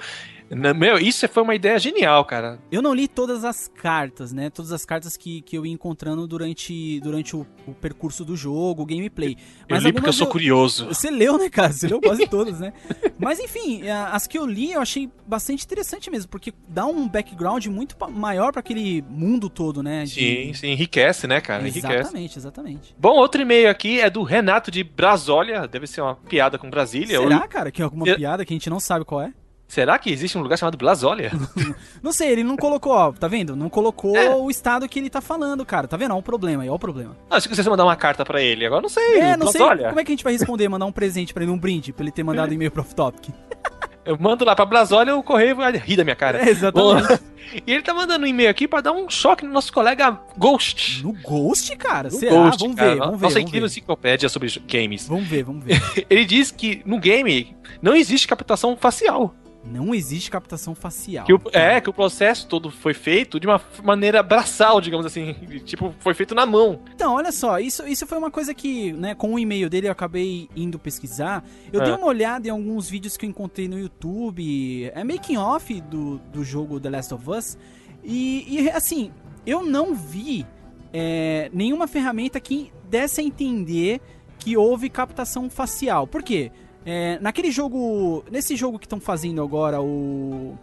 Meu, 0.50 0.98
isso 0.98 1.28
foi 1.28 1.44
uma 1.44 1.56
ideia 1.56 1.78
genial, 1.80 2.24
cara. 2.26 2.60
Eu 2.72 2.82
não 2.82 2.94
li 2.94 3.08
todas 3.08 3.44
as 3.44 3.68
cartas, 3.68 4.32
né? 4.32 4.50
Todas 4.50 4.72
as 4.72 4.86
cartas 4.86 5.18
que, 5.18 5.42
que 5.42 5.58
eu 5.58 5.66
ia 5.66 5.72
encontrando 5.74 6.28
durante, 6.28 7.00
durante 7.00 7.36
o, 7.36 7.46
o 7.68 7.74
percurso 7.74 8.24
do 8.24 8.36
jogo, 8.36 8.84
o 8.84 8.86
gameplay. 8.86 9.36
Eu 9.68 9.78
li 9.78 9.92
porque 9.94 10.10
eu 10.10 10.14
sou 10.14 10.28
curioso. 10.28 10.88
Você 10.88 11.10
leu, 11.10 11.38
né, 11.38 11.50
cara? 11.50 11.72
Você 11.74 11.88
leu 11.88 12.00
quase 12.02 12.28
todas, 12.28 12.60
né? 12.60 12.74
Mas 13.18 13.40
enfim, 13.40 13.82
as 13.90 14.28
que 14.28 14.38
eu 14.38 14.46
li 14.46 14.74
eu 14.74 14.82
achei 14.82 15.10
bastante 15.26 15.64
interessante 15.66 16.12
mesmo, 16.12 16.30
porque 16.30 16.54
dá 16.68 16.86
um 16.86 17.08
background 17.08 17.66
muito 17.68 17.96
maior 18.12 18.52
pra 18.52 18.60
aquele 18.60 19.02
mundo 19.10 19.50
todo, 19.50 19.82
né? 19.82 20.04
de- 20.04 20.12
Sim, 20.14 20.54
sim, 20.54 20.68
enriquece, 20.72 21.26
né, 21.28 21.42
cara? 21.42 21.64
Enriquece. 21.64 21.88
Exatamente, 21.94 22.38
exatamente. 22.38 22.96
Bom, 22.98 23.16
outro 23.16 23.42
e-mail 23.42 23.70
aqui 23.70 24.00
é 24.00 24.10
do 24.10 24.24
Renato 24.24 24.70
de 24.70 24.84
Brasólia. 24.84 25.68
Deve 25.68 25.88
ser 25.88 26.02
uma 26.02 26.16
piada 26.16 26.58
com 26.58 26.70
Brasília. 26.70 27.18
Será, 27.20 27.48
cara, 27.48 27.72
que 27.72 27.82
é 27.82 27.86
alguma 27.86 28.08
Eu- 28.08 28.16
piada 28.18 28.46
que 28.46 28.54
a 28.54 28.56
gente 28.56 28.70
não 28.70 28.80
sabe 28.80 29.06
qual 29.06 29.22
é? 29.22 29.34
Será 29.74 29.98
que 29.98 30.12
existe 30.12 30.38
um 30.38 30.42
lugar 30.42 30.56
chamado 30.56 30.78
Brasólia? 30.78 31.32
Não 32.04 32.12
sei, 32.12 32.30
ele 32.30 32.44
não 32.44 32.56
colocou, 32.56 32.92
ó, 32.92 33.12
tá 33.12 33.28
vendo? 33.28 33.56
Não 33.56 33.70
colocou 33.70 34.16
É. 34.16 34.30
o 34.30 34.48
estado 34.52 34.88
que 34.88 35.00
ele 35.00 35.10
tá 35.10 35.20
falando, 35.20 35.66
cara. 35.66 35.88
Tá 35.88 35.98
vendo? 35.98 36.14
Ó, 36.14 36.20
o 36.20 36.22
problema 36.22 36.62
aí, 36.62 36.70
ó 36.70 36.76
o 36.76 36.80
problema. 36.80 37.18
Acho 37.28 37.50
que 37.50 37.56
você 37.56 37.68
mandar 37.68 37.84
uma 37.84 37.96
carta 37.96 38.24
pra 38.24 38.40
ele. 38.40 38.68
Agora 38.68 38.84
não 38.84 38.90
sei. 38.90 39.18
É, 39.20 39.36
não 39.36 39.48
sei 39.48 39.60
Brasólia. 39.62 39.88
como 39.90 40.00
é 40.00 40.04
que 40.04 40.12
a 40.12 40.14
gente 40.14 40.24
vai 40.24 40.34
responder, 40.34 40.70
mandar 40.70 40.86
um 40.86 40.92
presente 40.92 41.34
pra 41.34 41.42
ele, 41.42 41.52
um 41.52 41.58
brinde, 41.58 41.92
pra 41.92 42.04
ele 42.04 42.12
ter 42.12 42.24
mandado 42.24 42.54
e-mail 42.54 42.70
pro 42.70 42.82
off-topic. 42.84 43.30
Eu 44.06 44.16
mando 44.20 44.44
lá 44.46 44.54
pra 44.56 44.66
Brasólia, 44.66 45.16
o 45.16 45.24
correio 45.24 45.56
vai 45.56 45.72
rir 45.78 45.96
da 45.96 46.04
minha 46.04 46.16
cara. 46.16 46.38
É, 46.46 46.50
exatamente. 46.50 47.20
E 47.66 47.72
ele 47.72 47.82
tá 47.82 47.94
mandando 47.96 48.26
um 48.26 48.28
e-mail 48.28 48.50
aqui 48.52 48.68
pra 48.68 48.80
dar 48.82 48.92
um 48.92 49.10
choque 49.10 49.44
no 49.46 49.52
nosso 49.52 49.74
colega 49.74 50.20
Ghost. 50.38 51.04
No 51.04 51.14
Ghost, 51.14 51.76
cara? 51.78 52.10
No 52.10 52.20
Será? 52.20 52.32
Ghost, 52.32 52.60
vamos 52.62 52.76
cara. 52.76 52.92
ver, 52.92 53.00
vamos 53.00 53.20
ver. 53.20 53.26
Nossa 53.26 53.40
incrível 53.40 53.66
enciclopédia 53.66 54.30
sobre 54.30 54.50
games. 54.68 55.08
Vamos 55.08 55.26
ver, 55.28 55.44
vamos 55.44 55.64
ver. 55.64 55.82
Ele 56.10 56.26
diz 56.26 56.52
que 56.52 56.82
no 56.86 57.00
game 57.00 57.56
não 57.82 57.96
existe 57.96 58.28
captação 58.28 58.76
facial. 58.78 59.34
Não 59.66 59.96
existe 59.96 60.30
captação 60.30 60.76
facial. 60.76 61.26
Que 61.26 61.34
o- 61.34 61.42
é, 61.54 61.80
que 61.80 61.90
o 61.90 61.94
processo 61.94 62.48
todo 62.48 62.70
foi 62.70 62.94
feito 62.94 63.40
de 63.40 63.48
uma 63.48 63.62
maneira 63.84 64.22
braçal, 64.22 64.82
digamos 64.82 65.06
assim. 65.06 65.34
Tipo, 65.64 65.94
foi 66.00 66.14
feito 66.14 66.36
na 66.36 66.46
mão. 66.46 66.82
Então, 66.94 67.14
olha 67.14 67.32
só, 67.32 67.60
isso, 67.60 67.88
isso 67.88 68.06
foi 68.06 68.18
uma 68.18 68.30
coisa 68.30 68.54
que, 68.54 68.92
né, 68.94 69.16
com 69.16 69.34
o 69.34 69.40
e-mail 69.40 69.70
dele 69.70 69.88
eu 69.88 69.92
acabei 69.92 70.50
indo 70.56 70.78
pesquisar. 70.78 71.44
Eu 71.72 71.82
É. 71.82 71.86
dei 71.86 71.94
uma 71.94 72.08
olhada 72.08 72.48
em 72.48 72.52
alguns 72.52 72.90
vídeos 72.90 73.16
que 73.16 73.26
eu 73.26 73.30
encontrei 73.30 73.68
no 73.70 73.80
YouTube, 73.80 74.92
é 74.94 75.04
making 75.04 75.38
off 75.38 75.80
do, 75.82 76.18
do 76.32 76.44
jogo 76.44 76.80
The 76.80 76.90
Last 76.90 77.14
of 77.14 77.30
Us. 77.30 77.58
E, 78.04 78.46
e, 78.64 78.70
assim, 78.70 79.12
eu 79.46 79.64
não 79.66 79.96
vi 79.96 80.46
é, 80.92 81.50
nenhuma 81.54 81.88
ferramenta 81.88 82.40
que 82.40 82.72
desse 82.90 83.20
a 83.22 83.24
entender 83.24 84.00
que 84.38 84.56
houve 84.58 84.90
captação 84.90 85.50
facial. 85.50 86.06
Por 86.06 86.22
quê? 86.22 86.52
É, 86.86 87.18
naquele 87.20 87.50
jogo, 87.52 88.24
nesse 88.32 88.56
jogo 88.56 88.78
que 88.78 88.86
estão 88.86 89.00
fazendo 89.00 89.42
agora, 89.42 89.82
o 89.82 90.58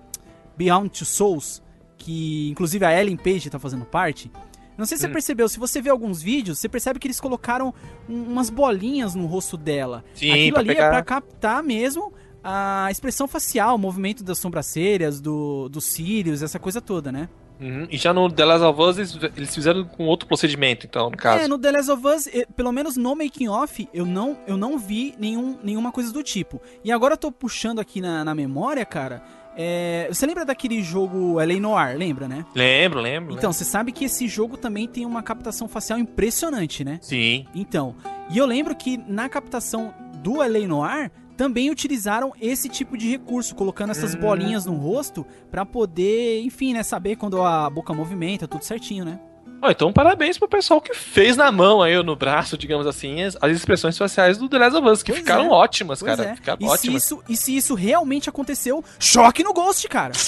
Beyond 0.57 0.91
Two 0.91 1.07
Souls, 1.07 1.63
que 1.97 2.49
inclusive 2.51 2.85
a 2.85 2.99
Ellen 3.01 3.17
Page 3.17 3.49
tá 3.51 3.59
fazendo 3.59 3.85
parte. 3.85 4.31
Não 4.77 4.87
sei 4.87 4.97
se 4.97 5.03
você 5.03 5.09
Hum. 5.09 5.13
percebeu, 5.13 5.49
se 5.49 5.59
você 5.59 5.81
vê 5.83 5.91
alguns 5.91 6.23
vídeos, 6.23 6.59
você 6.59 6.69
percebe 6.69 6.99
que 6.99 7.07
eles 7.07 7.21
colocaram 7.21 7.73
um- 8.09 8.23
umas 8.25 8.49
bolinhas 8.49 9.15
no 9.15 9.27
rosto 9.27 9.57
dela. 9.57 10.03
Sim, 10.15 10.31
Aquilo 10.33 10.59
ali 10.59 10.69
pegar- 10.69 10.87
é 10.87 10.91
pra 10.91 11.03
captar 11.03 11.63
mesmo 11.63 12.13
a 12.43 12.89
expressão 12.91 13.29
facial, 13.29 13.75
o 13.75 13.79
movimento 13.79 14.25
das 14.25 14.39
sobrancelhas, 14.39 15.21
do, 15.21 15.69
dos 15.69 15.85
cílios, 15.85 16.43
essa 16.43 16.59
coisa 16.59 16.81
toda, 16.81 17.13
né? 17.13 17.29
Uhum. 17.61 17.87
E 17.91 17.97
já 17.97 18.13
no 18.13 18.31
The 18.31 18.45
Last 18.45 18.65
of 18.65 18.81
Us 18.81 18.99
eles, 18.99 19.19
eles 19.37 19.55
fizeram 19.55 19.85
com 19.85 20.07
outro 20.07 20.27
procedimento, 20.27 20.87
então, 20.87 21.11
no 21.11 21.17
caso. 21.17 21.45
É, 21.45 21.49
no 21.49 21.59
The 21.59 21.71
Last 21.71 21.91
of 21.91 22.07
Us, 22.07 22.27
eh, 22.29 22.47
pelo 22.57 22.73
menos 22.73 22.97
no 22.97 23.15
making 23.15 23.49
off, 23.49 23.89
eu 23.93 24.07
não, 24.07 24.39
eu 24.47 24.57
não 24.57 24.79
vi 24.79 25.15
nenhum, 25.19 25.59
nenhuma 25.63 25.93
coisa 25.93 26.13
do 26.13 26.23
tipo. 26.23 26.61
E 26.83 26.91
agora 26.91 27.15
eu 27.15 27.19
tô 27.19 27.31
puxando 27.31 27.79
aqui 27.79 28.01
na, 28.01 28.25
na 28.25 28.35
memória, 28.35 28.85
cara. 28.87 29.23
É, 29.57 30.09
você 30.09 30.25
lembra 30.27 30.45
daquele 30.45 30.83
jogo 30.83 31.39
L.A. 31.39 31.61
Noir? 31.61 31.99
Lembra, 31.99 32.27
né? 32.27 32.47
Lembro, 32.55 33.01
lembro. 33.01 33.35
Então, 33.35 33.53
você 33.53 33.65
sabe 33.65 33.93
que 33.93 34.05
esse 34.07 34.27
jogo 34.27 34.57
também 34.57 34.87
tem 34.87 35.05
uma 35.05 35.23
captação 35.23 35.69
facial 35.69 35.99
impressionante, 35.99 36.85
né? 36.85 36.99
Sim. 37.03 37.45
Então, 37.55 37.95
e 38.31 38.39
eu 38.39 38.47
lembro 38.47 38.75
que 38.75 38.97
na 38.97 39.29
captação 39.29 39.93
do 40.23 40.43
L.A. 40.43 40.67
Noir 40.67 41.11
também 41.41 41.71
utilizaram 41.71 42.35
esse 42.39 42.69
tipo 42.69 42.99
de 42.99 43.09
recurso, 43.09 43.55
colocando 43.55 43.93
essas 43.93 44.15
bolinhas 44.15 44.67
no 44.67 44.75
rosto 44.75 45.27
pra 45.51 45.65
poder, 45.65 46.43
enfim, 46.43 46.75
né, 46.75 46.83
saber 46.83 47.17
quando 47.17 47.41
a 47.43 47.71
boca 47.71 47.95
movimenta, 47.95 48.47
tudo 48.47 48.63
certinho, 48.63 49.07
né? 49.07 49.19
Ó, 49.63 49.71
então 49.71 49.91
parabéns 49.91 50.37
pro 50.37 50.47
pessoal 50.47 50.83
que 50.83 50.93
fez 50.93 51.39
na 51.39 51.51
mão 51.51 51.81
aí, 51.81 51.97
ou 51.97 52.05
no 52.05 52.15
braço, 52.15 52.59
digamos 52.59 52.87
assim, 52.87 53.23
as, 53.23 53.39
as 53.41 53.53
expressões 53.53 53.97
faciais 53.97 54.37
do 54.37 54.51
The 54.51 54.59
Last 54.59 54.77
of 54.77 54.87
Us, 54.89 55.03
que 55.03 55.13
Pois 55.13 55.21
ficaram 55.23 55.47
é. 55.47 55.49
ótimas, 55.49 56.01
Pois 56.01 56.15
cara. 56.15 56.29
é. 56.31 56.35
Ficaram 56.37 56.59
E 56.61 56.65
se, 56.67 56.71
ótimas. 56.75 57.03
isso, 57.05 57.23
e 57.27 57.37
se 57.39 57.57
isso 57.57 57.75
realmente 57.75 58.29
aconteceu, 58.29 58.85
choque 58.99 59.43
no 59.43 59.55
Ghost, 59.55 59.89
cara. 59.89 60.13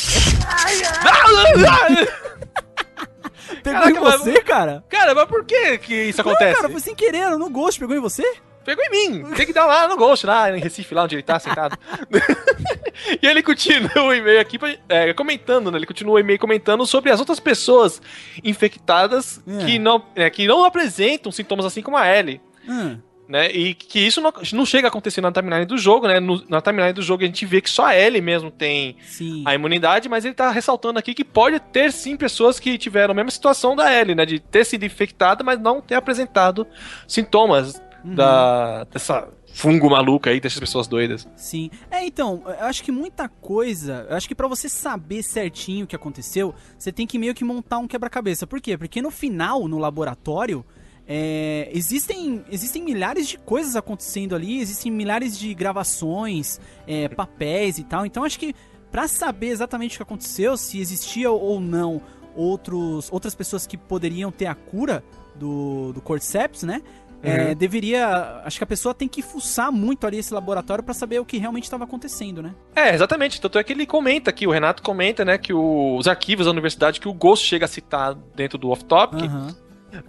Pegou 3.62 3.80
Caraca, 3.80 3.90
em 3.90 4.00
você, 4.00 4.40
cara? 4.42 4.82
Cara, 4.88 5.14
mas 5.14 5.26
por 5.28 5.44
que 5.44 5.76
que 5.76 5.94
isso 6.04 6.22
Não, 6.22 6.30
acontece? 6.32 6.56
cara, 6.56 6.68
foi 6.70 6.80
sem 6.80 6.94
querer, 6.94 7.28
no 7.36 7.50
Ghost 7.50 7.78
pegou 7.78 7.94
em 7.94 8.00
você? 8.00 8.24
Pegou 8.64 8.84
em 8.84 8.90
mim. 8.90 9.24
Tem 9.34 9.46
que 9.46 9.52
dar 9.52 9.66
lá 9.66 9.88
no 9.88 9.96
Ghost, 9.96 10.26
lá 10.26 10.56
em 10.56 10.60
Recife, 10.60 10.94
lá 10.94 11.04
onde 11.04 11.14
ele 11.16 11.22
tá 11.22 11.38
sentado. 11.38 11.76
e 13.22 13.26
ele 13.26 13.42
continua 13.42 14.02
o 14.04 14.14
e-mail 14.14 14.40
aqui 14.40 14.58
é, 14.88 15.12
comentando, 15.12 15.70
né? 15.70 15.78
Ele 15.78 15.86
continua 15.86 16.14
o 16.14 16.18
e-mail 16.18 16.38
comentando 16.38 16.86
sobre 16.86 17.10
as 17.10 17.20
outras 17.20 17.40
pessoas 17.40 18.00
infectadas 18.44 19.42
É. 19.46 19.64
que, 19.64 19.78
não, 19.78 20.02
é, 20.14 20.28
que 20.30 20.46
não 20.46 20.64
apresentam 20.64 21.32
sintomas 21.32 21.64
assim 21.66 21.82
como 21.82 21.96
a 21.96 22.06
Ellie. 22.08 22.40
Hum, 22.68 22.98
Né, 23.28 23.50
e 23.50 23.72
que 23.72 23.98
isso 24.00 24.20
não, 24.20 24.30
não 24.52 24.66
chega 24.66 24.88
a 24.88 24.90
acontecer 24.90 25.20
na 25.22 25.32
timeline 25.32 25.64
do 25.64 25.78
jogo, 25.78 26.06
né? 26.06 26.20
No- 26.20 26.44
na 26.50 26.60
timeline 26.60 26.92
do 26.92 27.00
jogo 27.00 27.22
a 27.22 27.26
gente 27.26 27.46
vê 27.46 27.62
que 27.62 27.70
só 27.70 27.86
a 27.86 27.96
Ellie 27.96 28.20
mesmo 28.20 28.50
tem 28.50 28.96
sim. 29.06 29.42
a 29.46 29.54
imunidade, 29.54 30.06
mas 30.08 30.24
ele 30.26 30.34
tá 30.34 30.50
ressaltando 30.50 30.98
aqui 30.98 31.14
que 31.14 31.24
pode 31.24 31.58
ter 31.58 31.90
sim 31.92 32.14
pessoas 32.16 32.60
que 32.60 32.76
tiveram 32.76 33.12
a 33.12 33.14
mesma 33.14 33.30
situação 33.30 33.74
da 33.74 33.90
Ellie, 33.92 34.14
né? 34.14 34.26
De 34.26 34.38
ter 34.38 34.66
sido 34.66 34.84
infectada, 34.84 35.42
mas 35.42 35.58
não 35.58 35.80
ter 35.80 35.94
apresentado 35.94 36.66
sintomas 37.08 37.80
Uhum. 38.04 38.14
da, 38.14 38.84
dessa 38.84 39.28
fungo 39.52 39.90
maluca 39.90 40.30
aí, 40.30 40.40
dessas 40.40 40.58
pessoas 40.58 40.86
doidas. 40.86 41.28
Sim. 41.36 41.70
É, 41.90 42.04
então, 42.04 42.42
eu 42.46 42.66
acho 42.66 42.82
que 42.82 42.90
muita 42.90 43.28
coisa. 43.28 44.06
Eu 44.08 44.16
acho 44.16 44.26
que 44.26 44.34
pra 44.34 44.48
você 44.48 44.68
saber 44.68 45.22
certinho 45.22 45.84
o 45.84 45.86
que 45.86 45.94
aconteceu, 45.94 46.54
você 46.78 46.90
tem 46.90 47.06
que 47.06 47.18
meio 47.18 47.34
que 47.34 47.44
montar 47.44 47.78
um 47.78 47.86
quebra-cabeça. 47.86 48.46
Por 48.46 48.60
quê? 48.60 48.76
Porque 48.76 49.02
no 49.02 49.10
final, 49.10 49.68
no 49.68 49.78
laboratório, 49.78 50.64
é, 51.06 51.68
existem, 51.72 52.44
existem 52.50 52.82
milhares 52.82 53.28
de 53.28 53.38
coisas 53.38 53.76
acontecendo 53.76 54.34
ali, 54.34 54.60
existem 54.60 54.90
milhares 54.90 55.38
de 55.38 55.52
gravações, 55.52 56.60
é, 56.86 57.08
papéis 57.08 57.78
e 57.78 57.84
tal. 57.84 58.06
Então 58.06 58.24
acho 58.24 58.38
que 58.38 58.54
pra 58.90 59.08
saber 59.08 59.48
exatamente 59.48 59.96
o 59.96 59.98
que 59.98 60.02
aconteceu, 60.02 60.56
se 60.56 60.80
existia 60.80 61.30
ou 61.30 61.60
não 61.60 62.00
outros, 62.34 63.10
outras 63.12 63.34
pessoas 63.34 63.66
que 63.66 63.76
poderiam 63.76 64.30
ter 64.30 64.46
a 64.46 64.54
cura 64.54 65.04
do, 65.34 65.92
do 65.92 66.00
Cordyceps, 66.00 66.62
né? 66.62 66.82
É, 67.22 67.54
deveria. 67.54 68.42
Acho 68.44 68.58
que 68.58 68.64
a 68.64 68.66
pessoa 68.66 68.92
tem 68.94 69.06
que 69.08 69.22
fuçar 69.22 69.70
muito 69.70 70.06
ali 70.06 70.18
esse 70.18 70.34
laboratório 70.34 70.82
pra 70.82 70.92
saber 70.92 71.20
o 71.20 71.24
que 71.24 71.38
realmente 71.38 71.64
estava 71.64 71.84
acontecendo, 71.84 72.42
né? 72.42 72.52
É, 72.74 72.94
exatamente. 72.94 73.40
Tanto 73.40 73.58
é 73.58 73.64
que 73.64 73.72
ele 73.72 73.86
comenta 73.86 74.30
aqui, 74.30 74.46
o 74.46 74.50
Renato 74.50 74.82
comenta, 74.82 75.24
né, 75.24 75.38
que 75.38 75.52
o- 75.52 75.96
os 75.96 76.08
arquivos 76.08 76.46
da 76.46 76.52
universidade 76.52 77.00
que 77.00 77.08
o 77.08 77.12
Ghost 77.14 77.46
chega 77.46 77.64
a 77.64 77.68
citar 77.68 78.14
dentro 78.34 78.58
do 78.58 78.70
off-topic, 78.70 79.22
Aham. 79.24 79.54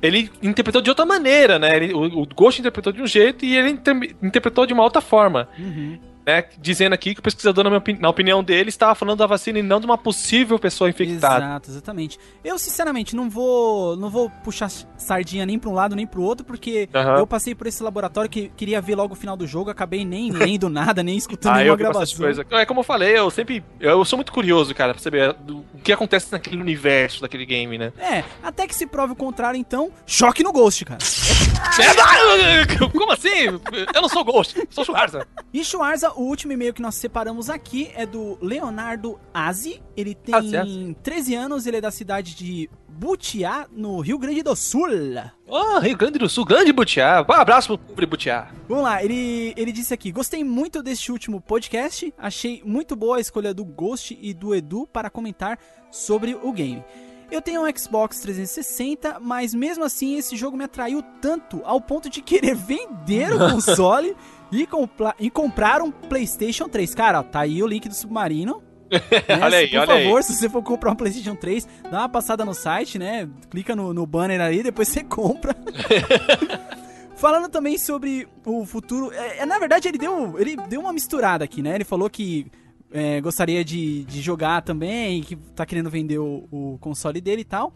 ele 0.01 0.31
interpretou 0.41 0.81
de 0.81 0.89
outra 0.89 1.05
maneira, 1.05 1.59
né? 1.59 1.75
Ele- 1.75 1.93
o, 1.93 2.21
o 2.21 2.25
Ghost 2.25 2.59
interpretou 2.61 2.91
de 2.91 3.01
um 3.01 3.07
jeito 3.07 3.45
e 3.45 3.55
ele 3.55 3.69
inter- 3.69 4.15
interpretou 4.21 4.65
de 4.65 4.73
uma 4.73 4.83
outra 4.83 5.01
forma. 5.01 5.47
Uhum. 5.59 5.99
Né, 6.25 6.43
dizendo 6.57 6.93
aqui 6.93 7.13
que 7.13 7.19
o 7.19 7.23
pesquisador, 7.23 7.63
na, 7.69 7.77
opini- 7.77 7.99
na 7.99 8.07
opinião 8.09 8.41
dele, 8.41 8.69
estava 8.69 8.95
falando 8.95 9.17
da 9.19 9.27
vacina 9.27 9.59
e 9.59 9.61
não 9.63 9.79
de 9.79 9.85
uma 9.85 9.97
possível 9.97 10.57
pessoa 10.57 10.89
infectada. 10.89 11.43
Exato, 11.45 11.69
exatamente. 11.69 12.17
Eu, 12.43 12.57
sinceramente, 12.57 13.13
não 13.15 13.29
vou 13.29 13.97
não 13.97 14.09
vou 14.09 14.29
puxar 14.43 14.69
sardinha 14.97 15.45
nem 15.45 15.59
pra 15.59 15.69
um 15.69 15.73
lado 15.73 15.95
nem 15.97 16.07
pro 16.07 16.21
outro, 16.21 16.45
porque 16.45 16.87
Aham. 16.95 17.17
eu 17.17 17.27
passei 17.27 17.53
por 17.53 17.67
esse 17.67 17.83
laboratório 17.83 18.29
que 18.29 18.49
queria 18.55 18.79
ver 18.79 18.95
logo 18.95 19.13
o 19.13 19.17
final 19.17 19.35
do 19.35 19.45
jogo, 19.45 19.69
acabei 19.69 20.05
nem 20.05 20.31
lendo 20.31 20.69
nada, 20.69 21.03
nem 21.03 21.17
escutando 21.17 21.55
Ah, 21.55 21.57
nenhuma 21.57 21.75
gravação. 21.75 22.17
coisa. 22.17 22.45
É 22.51 22.65
como 22.65 22.79
eu 22.79 22.83
falei, 22.85 23.17
eu 23.17 23.29
sempre. 23.29 23.61
Eu 23.79 24.05
sou 24.05 24.15
muito 24.17 24.31
curioso, 24.31 24.73
cara, 24.73 24.93
pra 24.93 25.03
saber 25.03 25.33
do- 25.33 25.57
o 25.73 25.79
que 25.83 25.91
acontece 25.91 26.31
naquele 26.31 26.61
universo 26.61 27.21
daquele 27.21 27.45
game, 27.45 27.77
né? 27.77 27.91
É, 27.99 28.23
até 28.41 28.65
que 28.65 28.73
se 28.75 28.87
prove 28.87 29.11
o 29.11 29.15
contrário, 29.17 29.57
então, 29.59 29.91
choque 30.05 30.41
no 30.41 30.53
Ghost, 30.53 30.85
cara. 30.85 30.99
Como 32.91 33.11
assim? 33.11 33.45
Eu 33.93 34.01
não 34.01 34.09
sou 34.09 34.23
Ghost, 34.23 34.55
sou 34.69 34.85
Schwarza. 34.85 35.27
E 35.53 35.63
Schwarza, 35.63 36.12
o 36.15 36.21
último 36.23 36.53
e-mail 36.53 36.73
que 36.73 36.81
nós 36.81 36.95
separamos 36.95 37.49
aqui 37.49 37.91
é 37.95 38.05
do 38.05 38.37
Leonardo 38.41 39.19
Azi. 39.33 39.81
Ele 39.95 40.15
tem 40.15 40.35
Azi, 40.35 40.57
Azi. 40.57 40.97
13 41.01 41.35
anos, 41.35 41.67
ele 41.67 41.77
é 41.77 41.81
da 41.81 41.91
cidade 41.91 42.35
de 42.35 42.69
Butiá, 42.87 43.67
no 43.71 43.99
Rio 43.99 44.17
Grande 44.17 44.43
do 44.43 44.55
Sul. 44.55 44.87
Oh, 45.47 45.79
Rio 45.79 45.97
Grande 45.97 46.19
do 46.19 46.29
Sul, 46.29 46.45
grande 46.45 46.71
Butiá. 46.71 47.25
Um 47.27 47.33
abraço 47.33 47.77
pro 47.77 48.07
Butiá. 48.07 48.51
Vamos 48.67 48.83
lá, 48.83 49.03
ele, 49.03 49.53
ele 49.57 49.71
disse 49.71 49.93
aqui: 49.93 50.11
Gostei 50.11 50.43
muito 50.43 50.83
deste 50.83 51.11
último 51.11 51.41
podcast. 51.41 52.13
Achei 52.17 52.61
muito 52.65 52.95
boa 52.95 53.17
a 53.17 53.19
escolha 53.19 53.53
do 53.53 53.65
Ghost 53.65 54.17
e 54.21 54.33
do 54.33 54.53
Edu 54.53 54.87
para 54.87 55.09
comentar 55.09 55.57
sobre 55.91 56.35
o 56.35 56.51
game. 56.51 56.83
Eu 57.31 57.41
tenho 57.41 57.65
um 57.65 57.77
Xbox 57.77 58.19
360, 58.19 59.19
mas 59.19 59.55
mesmo 59.55 59.83
assim 59.83 60.17
esse 60.17 60.35
jogo 60.37 60.55
me 60.55 60.65
atraiu 60.65 61.01
tanto 61.19 61.61
ao 61.63 61.81
ponto 61.81 62.07
de 62.07 62.21
querer 62.21 62.55
vender 62.55 63.33
o 63.33 63.39
console 63.49 64.15
e, 64.53 64.67
compla- 64.67 65.15
e 65.19 65.29
comprar 65.29 65.81
um 65.81 65.91
PlayStation 65.91 66.67
3. 66.69 66.93
Cara, 66.95 67.19
ó, 67.19 67.23
tá 67.23 67.41
aí 67.41 67.61
o 67.63 67.67
link 67.67 67.87
do 67.89 67.95
Submarino. 67.95 68.61
né? 68.91 69.39
Olha 69.41 69.57
aí, 69.57 69.67
Por 69.69 69.79
olha 69.79 69.93
aí. 69.95 70.03
favor, 70.05 70.23
se 70.23 70.33
você 70.35 70.47
for 70.49 70.61
comprar 70.61 70.91
um 70.91 70.95
PlayStation 70.95 71.35
3, 71.35 71.67
dá 71.89 71.99
uma 71.99 72.09
passada 72.09 72.45
no 72.45 72.53
site, 72.53 72.99
né? 72.99 73.27
Clica 73.49 73.75
no, 73.75 73.93
no 73.93 74.05
banner 74.05 74.39
aí, 74.41 74.61
depois 74.61 74.87
você 74.87 75.03
compra. 75.03 75.55
Falando 77.15 77.49
também 77.49 77.77
sobre 77.77 78.27
o 78.45 78.65
futuro. 78.65 79.11
É, 79.13 79.39
é, 79.39 79.45
na 79.45 79.57
verdade, 79.57 79.87
ele 79.87 79.97
deu, 79.97 80.39
ele 80.39 80.57
deu 80.67 80.81
uma 80.81 80.91
misturada 80.91 81.43
aqui, 81.43 81.61
né? 81.61 81.75
Ele 81.75 81.83
falou 81.85 82.09
que 82.09 82.47
é, 82.91 83.21
gostaria 83.21 83.63
de, 83.63 84.03
de 84.03 84.21
jogar 84.21 84.61
também, 84.61 85.21
que 85.23 85.35
tá 85.35 85.65
querendo 85.65 85.89
vender 85.89 86.19
o, 86.19 86.47
o 86.51 86.77
console 86.79 87.21
dele 87.21 87.41
e 87.41 87.45
tal. 87.45 87.73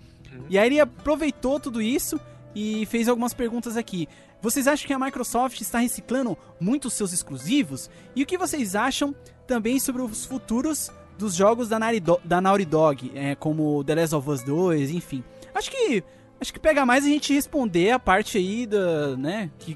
E 0.50 0.58
aí 0.60 0.68
ele 0.68 0.80
aproveitou 0.80 1.60
tudo 1.60 1.82
isso 1.82 2.20
e 2.54 2.86
fez 2.88 3.08
algumas 3.08 3.34
perguntas 3.34 3.78
aqui. 3.78 4.08
Vocês 4.42 4.68
acham 4.68 4.86
que 4.88 4.94
a 4.94 5.00
Microsoft 5.00 5.60
está 5.62 5.80
reciclando 5.80 6.38
muito 6.60 6.86
os 6.86 6.94
seus 6.94 7.12
exclusivos? 7.14 7.90
E 8.16 8.24
o 8.24 8.26
que 8.26 8.38
vocês 8.38 8.76
acham 8.76 9.16
também 9.48 9.80
sobre 9.80 10.02
os 10.02 10.26
futuros 10.26 10.92
dos 11.18 11.34
jogos 11.34 11.68
da 11.70 11.80
Naughty, 11.80 12.00
Do- 12.00 12.20
da 12.24 12.40
Naughty 12.40 12.66
Dog, 12.66 13.12
é, 13.16 13.34
como 13.36 13.84
The 13.84 13.96
Last 13.96 14.16
of 14.16 14.30
Us 14.30 14.44
2, 14.44 14.92
enfim. 14.92 15.24
Acho 15.54 15.72
que 15.72 16.04
acho 16.40 16.54
que 16.54 16.60
pega 16.60 16.86
mais 16.86 17.04
a 17.04 17.08
gente 17.08 17.34
responder 17.34 17.90
a 17.90 17.98
parte 17.98 18.38
aí 18.38 18.68
da, 18.68 19.18
né, 19.18 19.50
que 19.58 19.76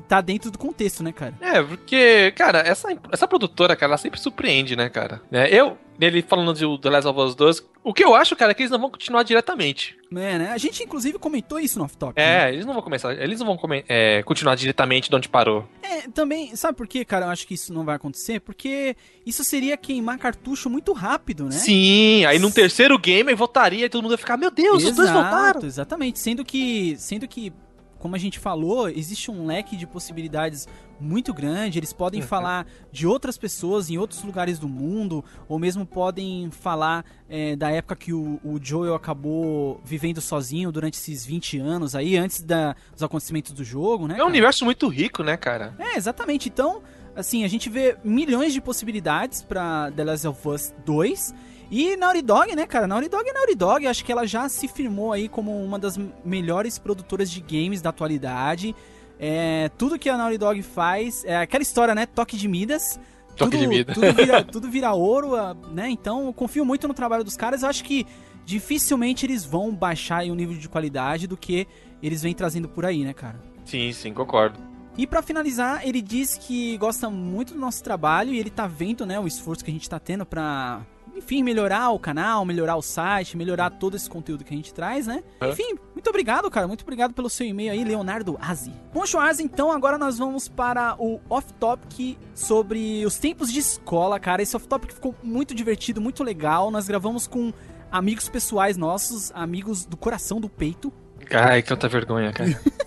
que 0.00 0.08
tá 0.08 0.20
dentro 0.20 0.50
do 0.50 0.58
contexto, 0.58 1.02
né, 1.02 1.12
cara? 1.12 1.34
É, 1.40 1.62
porque, 1.62 2.32
cara, 2.36 2.60
essa, 2.60 2.88
essa 3.12 3.26
produtora, 3.28 3.74
cara, 3.76 3.90
ela 3.90 3.98
sempre 3.98 4.20
surpreende, 4.20 4.76
né, 4.76 4.88
cara? 4.88 5.20
É, 5.30 5.54
eu, 5.54 5.76
ele 6.00 6.22
falando 6.22 6.54
de 6.54 6.80
The 6.80 6.90
Last 6.90 7.08
of 7.08 7.20
Us 7.20 7.34
2, 7.34 7.66
o 7.84 7.92
que 7.94 8.04
eu 8.04 8.14
acho, 8.14 8.36
cara, 8.36 8.52
é 8.52 8.54
que 8.54 8.62
eles 8.62 8.70
não 8.70 8.78
vão 8.78 8.90
continuar 8.90 9.22
diretamente. 9.22 9.96
É, 10.12 10.38
né? 10.38 10.50
A 10.52 10.58
gente 10.58 10.82
inclusive 10.82 11.18
comentou 11.18 11.58
isso 11.58 11.78
no 11.78 11.84
off 11.84 11.96
top. 11.96 12.20
É, 12.20 12.52
eles 12.52 12.64
não 12.64 12.72
vão 12.74 12.82
começar, 12.82 13.12
eles 13.20 13.38
não 13.40 13.46
vão 13.46 13.56
come- 13.56 13.84
é, 13.88 14.22
continuar 14.22 14.54
diretamente 14.54 15.10
de 15.10 15.16
onde 15.16 15.28
parou. 15.28 15.68
É, 15.82 16.02
também, 16.08 16.54
sabe 16.54 16.76
por 16.76 16.86
que, 16.86 17.04
cara, 17.04 17.26
eu 17.26 17.30
acho 17.30 17.46
que 17.46 17.54
isso 17.54 17.72
não 17.74 17.84
vai 17.84 17.96
acontecer? 17.96 18.40
Porque 18.40 18.96
isso 19.26 19.42
seria 19.44 19.76
queimar 19.76 20.18
cartucho 20.18 20.70
muito 20.70 20.92
rápido, 20.92 21.44
né? 21.44 21.50
Sim, 21.52 22.24
aí 22.24 22.38
num 22.38 22.50
terceiro 22.50 22.96
game 22.98 23.34
voltaria 23.34 23.86
e 23.86 23.88
todo 23.88 24.02
mundo 24.02 24.12
ia 24.12 24.18
ficar, 24.18 24.36
meu 24.36 24.50
Deus, 24.50 24.84
os 24.84 24.94
dois 24.96 25.10
voltaram. 25.10 25.64
Exatamente, 25.64 26.18
sendo 26.18 26.44
que, 26.44 26.94
sendo 26.98 27.26
que, 27.26 27.52
como 27.98 28.14
a 28.14 28.18
gente 28.18 28.38
falou, 28.38 28.88
existe 28.88 29.30
um 29.30 29.46
leque 29.46 29.76
de 29.76 29.86
possibilidades 29.86 30.66
muito 31.00 31.32
grande. 31.34 31.78
Eles 31.78 31.92
podem 31.92 32.20
Uhum. 32.20 32.26
falar 32.26 32.66
de 32.92 33.06
outras 33.06 33.36
pessoas 33.38 33.90
em 33.90 33.98
outros 33.98 34.22
lugares 34.22 34.58
do 34.58 34.68
mundo, 34.68 35.24
ou 35.48 35.58
mesmo 35.58 35.84
podem 35.86 36.50
falar 36.50 37.04
é, 37.28 37.54
da 37.56 37.70
época 37.70 37.94
que 37.96 38.12
o, 38.12 38.40
o 38.44 38.58
Joel 38.62 38.94
acabou 38.94 39.80
vivendo 39.84 40.20
sozinho 40.20 40.70
durante 40.72 40.94
esses 40.94 41.24
20 41.24 41.58
anos 41.58 41.94
aí, 41.94 42.16
antes 42.16 42.42
da, 42.42 42.74
dos 42.92 43.02
acontecimentos 43.02 43.52
do 43.52 43.62
jogo, 43.64 44.06
né? 44.08 44.14
É 44.14 44.16
um 44.16 44.18
cara? 44.18 44.28
universo 44.30 44.64
muito 44.64 44.88
rico, 44.88 45.22
né, 45.22 45.36
cara? 45.36 45.74
É, 45.78 45.96
exatamente. 45.96 46.48
Então, 46.48 46.82
assim, 47.14 47.44
a 47.44 47.48
gente 47.48 47.68
vê 47.68 47.96
milhões 48.04 48.52
de 48.52 48.60
possibilidades 48.60 49.42
pra 49.42 49.90
The 49.94 50.04
Last 50.04 50.26
of 50.26 50.48
Us 50.48 50.74
2. 50.84 51.34
E 51.70 51.96
Naughty 51.96 52.22
Dog, 52.22 52.56
né, 52.56 52.66
cara? 52.66 52.86
Naughty 52.86 53.08
Dog 53.08 53.28
é 53.28 53.32
Naughty 53.32 53.54
Dog. 53.54 53.86
Acho 53.86 54.04
que 54.04 54.10
ela 54.10 54.26
já 54.26 54.48
se 54.48 54.66
firmou 54.68 55.12
aí 55.12 55.28
como 55.28 55.62
uma 55.62 55.78
das 55.78 55.98
melhores 56.24 56.78
produtoras 56.78 57.30
de 57.30 57.40
games 57.40 57.82
da 57.82 57.90
atualidade. 57.90 58.74
É, 59.18 59.68
tudo 59.76 59.98
que 59.98 60.08
a 60.08 60.16
Naughty 60.16 60.38
Dog 60.38 60.62
faz 60.62 61.24
é 61.24 61.36
aquela 61.36 61.62
história, 61.62 61.94
né? 61.94 62.06
Toque 62.06 62.36
de 62.36 62.48
Midas. 62.48 62.98
Toque 63.36 63.52
tudo, 63.52 63.60
de 63.60 63.66
Midas. 63.66 63.94
Tudo 63.94 64.12
vira, 64.14 64.44
tudo 64.44 64.70
vira 64.70 64.92
ouro, 64.92 65.36
ah, 65.36 65.54
né? 65.70 65.90
Então, 65.90 66.26
eu 66.26 66.32
confio 66.32 66.64
muito 66.64 66.88
no 66.88 66.94
trabalho 66.94 67.22
dos 67.22 67.36
caras. 67.36 67.62
Eu 67.62 67.68
acho 67.68 67.84
que 67.84 68.06
dificilmente 68.46 69.26
eles 69.26 69.44
vão 69.44 69.74
baixar 69.74 70.18
aí 70.18 70.30
o 70.30 70.34
nível 70.34 70.56
de 70.56 70.68
qualidade 70.68 71.26
do 71.26 71.36
que 71.36 71.66
eles 72.02 72.22
vêm 72.22 72.34
trazendo 72.34 72.68
por 72.68 72.86
aí, 72.86 73.04
né, 73.04 73.12
cara? 73.12 73.38
Sim, 73.64 73.92
sim, 73.92 74.14
concordo. 74.14 74.58
E 74.96 75.06
pra 75.06 75.22
finalizar, 75.22 75.86
ele 75.86 76.00
diz 76.00 76.36
que 76.36 76.76
gosta 76.78 77.10
muito 77.10 77.52
do 77.52 77.60
nosso 77.60 77.84
trabalho 77.84 78.32
e 78.32 78.38
ele 78.38 78.50
tá 78.50 78.66
vendo, 78.66 79.04
né, 79.04 79.20
o 79.20 79.26
esforço 79.26 79.64
que 79.64 79.70
a 79.70 79.74
gente 79.74 79.88
tá 79.88 80.00
tendo 80.00 80.26
pra 80.26 80.80
enfim, 81.16 81.42
melhorar 81.42 81.90
o 81.90 81.98
canal, 81.98 82.44
melhorar 82.44 82.76
o 82.76 82.82
site, 82.82 83.36
melhorar 83.36 83.70
todo 83.70 83.96
esse 83.96 84.08
conteúdo 84.08 84.44
que 84.44 84.52
a 84.52 84.56
gente 84.56 84.72
traz, 84.72 85.06
né? 85.06 85.22
Uhum. 85.42 85.50
Enfim, 85.50 85.78
muito 85.94 86.08
obrigado, 86.08 86.50
cara. 86.50 86.66
Muito 86.66 86.82
obrigado 86.82 87.12
pelo 87.12 87.28
seu 87.28 87.46
e-mail 87.46 87.72
aí, 87.72 87.84
Leonardo 87.84 88.38
Azi. 88.40 88.72
Bom, 88.92 89.04
Schwarz, 89.04 89.40
então 89.40 89.72
agora 89.72 89.98
nós 89.98 90.18
vamos 90.18 90.48
para 90.48 90.96
o 90.98 91.20
off-topic 91.28 92.16
sobre 92.34 93.04
os 93.04 93.18
tempos 93.18 93.52
de 93.52 93.58
escola, 93.58 94.18
cara. 94.18 94.42
Esse 94.42 94.56
off-topic 94.56 94.92
ficou 94.92 95.14
muito 95.22 95.54
divertido, 95.54 96.00
muito 96.00 96.22
legal. 96.22 96.70
Nós 96.70 96.86
gravamos 96.86 97.26
com 97.26 97.52
amigos 97.90 98.28
pessoais 98.28 98.76
nossos, 98.76 99.32
amigos 99.34 99.84
do 99.84 99.96
coração 99.96 100.40
do 100.40 100.48
peito. 100.48 100.92
Ai, 101.32 101.62
que 101.62 101.72
outra 101.72 101.88
vergonha, 101.88 102.32
cara. 102.32 102.58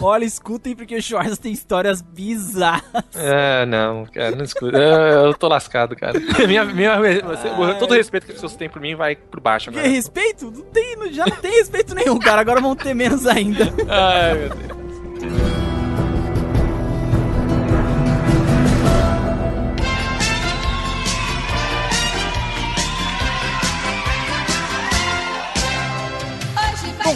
Olha, 0.00 0.24
escutem 0.24 0.76
porque 0.76 0.94
o 0.96 1.02
Schwarz 1.02 1.38
tem 1.38 1.52
histórias 1.52 2.00
bizarras. 2.00 3.04
É, 3.16 3.66
não, 3.66 4.06
cara, 4.06 4.36
não 4.36 4.44
escuta. 4.44 4.76
Eu, 4.76 5.26
eu 5.26 5.34
tô 5.34 5.48
lascado, 5.48 5.96
cara. 5.96 6.20
Minha, 6.46 6.64
minha, 6.64 6.96
todo 7.78 7.90
o 7.90 7.94
respeito 7.94 8.26
que 8.26 8.32
as 8.32 8.36
pessoas 8.36 8.54
têm 8.54 8.68
por 8.68 8.80
mim 8.80 8.94
vai 8.94 9.16
por 9.16 9.40
baixo 9.40 9.72
Que 9.72 9.78
agora. 9.78 9.92
respeito? 9.92 10.50
Não 10.52 10.62
tem, 10.62 11.12
já 11.12 11.26
não 11.26 11.36
tem 11.36 11.50
respeito 11.50 11.94
nenhum, 11.96 12.18
cara. 12.18 12.40
Agora 12.40 12.60
vão 12.60 12.76
ter 12.76 12.94
menos 12.94 13.26
ainda. 13.26 13.64
Ai, 13.88 14.34
meu 14.34 14.48
Deus. 14.50 14.83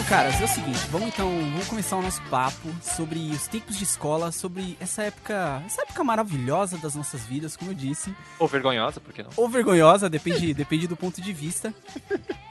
Caras, 0.09 0.41
é 0.41 0.43
o 0.43 0.47
seguinte, 0.47 0.79
vamos 0.89 1.09
então, 1.09 1.29
vamos 1.29 1.67
começar 1.67 1.95
o 1.95 2.01
nosso 2.01 2.19
papo 2.23 2.67
sobre 2.81 3.29
os 3.29 3.47
tempos 3.47 3.77
de 3.77 3.83
escola, 3.83 4.31
sobre 4.31 4.75
essa 4.79 5.03
época, 5.03 5.61
essa 5.67 5.83
época 5.83 6.03
maravilhosa 6.03 6.79
das 6.79 6.95
nossas 6.95 7.23
vidas, 7.25 7.55
como 7.55 7.69
eu 7.69 7.75
disse, 7.75 8.15
Ou 8.39 8.47
vergonhosa, 8.47 8.99
por 8.99 9.13
que 9.13 9.21
não? 9.21 9.29
ou 9.37 9.47
vergonhosa, 9.47 10.09
depende, 10.09 10.51
depende 10.55 10.87
do 10.87 10.95
ponto 10.95 11.21
de 11.21 11.31
vista. 11.31 11.71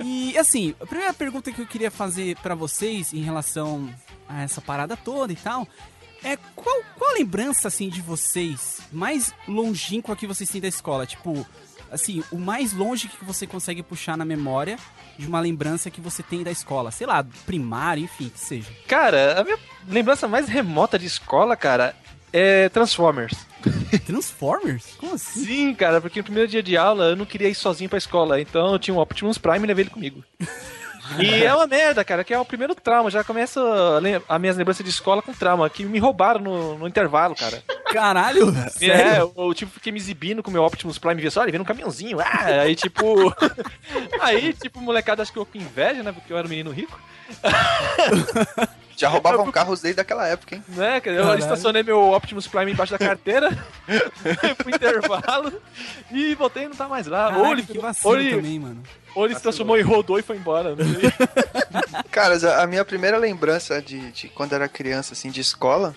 E 0.01 0.39
assim, 0.39 0.73
a 0.81 0.87
primeira 0.87 1.13
pergunta 1.13 1.51
que 1.51 1.61
eu 1.61 1.67
queria 1.67 1.91
fazer 1.91 2.37
pra 2.37 2.55
vocês 2.55 3.13
em 3.13 3.23
relação 3.23 3.93
a 4.29 4.43
essa 4.43 4.61
parada 4.61 4.97
toda 4.97 5.33
e 5.33 5.37
tal, 5.37 5.67
é 6.23 6.37
qual, 6.55 6.83
qual 6.97 7.11
a 7.11 7.15
lembrança 7.15 7.67
assim 7.67 7.89
de 7.89 8.01
vocês 8.01 8.81
mais 8.93 9.35
longínqua 9.49 10.15
que 10.15 10.29
vocês 10.29 10.49
têm 10.49 10.61
da 10.61 10.69
escola? 10.69 11.07
Tipo, 11.07 11.45
assim, 11.91 12.23
o 12.31 12.39
mais 12.39 12.73
longe 12.73 13.09
que 13.09 13.25
você 13.25 13.47
consegue 13.47 13.83
puxar 13.83 14.17
na 14.17 14.25
memória 14.25 14.79
de 15.19 15.27
uma 15.27 15.41
lembrança 15.41 15.91
que 15.91 16.01
você 16.01 16.23
tem 16.23 16.43
da 16.43 16.51
escola, 16.51 16.91
sei 16.91 17.07
lá, 17.07 17.25
primário, 17.47 18.05
enfim, 18.05 18.29
que 18.29 18.39
seja. 18.41 18.69
Cara, 18.87 19.41
a 19.41 19.45
minha 19.45 19.59
lembrança 19.89 20.29
mais 20.29 20.49
remota 20.49 20.99
de 20.99 21.07
escola, 21.07 21.57
cara, 21.57 21.95
é 22.33 22.69
Transformers. 22.69 23.35
Transformers? 24.07 24.95
Como 24.99 25.15
assim? 25.15 25.45
Sim, 25.45 25.75
cara, 25.75 26.01
porque 26.01 26.21
no 26.21 26.25
primeiro 26.25 26.49
dia 26.49 26.63
de 26.63 26.77
aula 26.77 27.07
eu 27.07 27.17
não 27.17 27.27
queria 27.27 27.49
ir 27.49 27.55
sozinho 27.55 27.91
pra 27.91 27.99
escola, 27.99 28.41
então 28.41 28.73
eu 28.73 28.79
tinha 28.79 28.95
um 28.95 29.01
Optimus 29.01 29.39
Prime 29.39 29.65
e 29.65 29.67
levei 29.67 29.85
ele 29.85 29.91
comigo. 29.91 30.25
E 31.19 31.45
é 31.45 31.55
uma 31.55 31.67
merda, 31.67 32.05
cara, 32.05 32.25
que 32.25 32.35
é 32.35 32.39
o 32.39 32.45
primeiro 32.45 32.75
trauma. 32.75 33.11
Já 33.11 33.25
começa 33.25 33.61
a 34.29 34.39
minhas 34.39 34.57
lembranças 34.57 34.85
de 34.85 34.91
escola 34.91 35.23
com 35.23 35.33
trauma, 35.33 35.69
que 35.71 35.85
me 35.85 35.99
roubaram 35.99 36.41
no, 36.41 36.79
no 36.79 36.89
intervalo, 36.89 37.35
cara. 37.35 37.63
Caralho! 37.87 38.55
É, 38.81 39.21
eu, 39.21 39.33
eu, 39.37 39.55
tipo, 39.55 39.73
fiquei 39.73 39.91
me 39.91 39.99
exibindo 39.99 40.43
com 40.43 40.51
o 40.51 40.53
meu 40.53 40.63
Optimus 40.63 40.99
Prime, 40.99 41.21
via 41.21 41.31
só, 41.31 41.43
ele 41.43 41.53
veio 41.53 41.61
num 41.61 41.65
caminhãozinho, 41.65 42.21
ah, 42.21 42.63
aí 42.63 42.75
tipo... 42.75 43.35
aí, 44.21 44.53
tipo, 44.53 44.81
molecada 44.81 45.23
acho 45.23 45.33
que 45.33 45.39
eu 45.39 45.47
com 45.47 45.59
inveja, 45.59 46.03
né, 46.03 46.13
porque 46.13 46.33
eu 46.33 46.37
era 46.37 46.47
um 46.47 46.51
menino 46.51 46.71
rico, 46.71 47.01
Já 48.99 49.09
roubavam 49.09 49.51
carros 49.53 49.81
desde 49.81 50.01
aquela 50.01 50.27
época, 50.27 50.57
hein? 50.57 50.65
né, 50.69 51.01
cara, 51.01 51.17
eu 51.17 51.23
Caralho. 51.23 51.39
estacionei 51.41 51.83
meu 51.85 52.13
Optimus 52.13 52.47
Prime 52.49 52.73
embaixo 52.73 52.93
da 52.93 52.99
carteira, 52.99 53.51
fui 53.87 54.55
pro 54.57 54.71
intervalo, 54.71 55.53
e 56.11 56.35
voltei 56.35 56.65
e 56.65 56.69
não 56.69 56.75
tá 56.75 56.89
mais 56.89 57.07
lá. 57.07 57.29
ou 57.29 57.35
Caraca, 57.45 57.53
ele, 57.53 57.63
que 57.63 57.79
vacilo 57.79 58.13
ou 58.15 58.21
ele, 58.21 58.35
também, 58.37 58.59
mano. 58.59 58.83
ou 59.15 59.25
ele 59.25 59.35
se 59.37 59.41
transformou 59.43 59.79
em 59.79 59.83
rodou 59.83 60.19
e 60.19 60.23
foi 60.23 60.37
embora. 60.37 60.75
Não 60.77 60.85
sei. 60.85 61.13
Caras, 62.11 62.43
a 62.45 62.63
a 62.63 62.67
minha 62.67 62.85
primeira 62.85 63.17
lembrança 63.19 63.81
de, 63.81 64.11
de 64.11 64.29
quando 64.29 64.53
era 64.53 64.69
criança, 64.69 65.13
assim, 65.15 65.31
de 65.31 65.41
escola, 65.41 65.95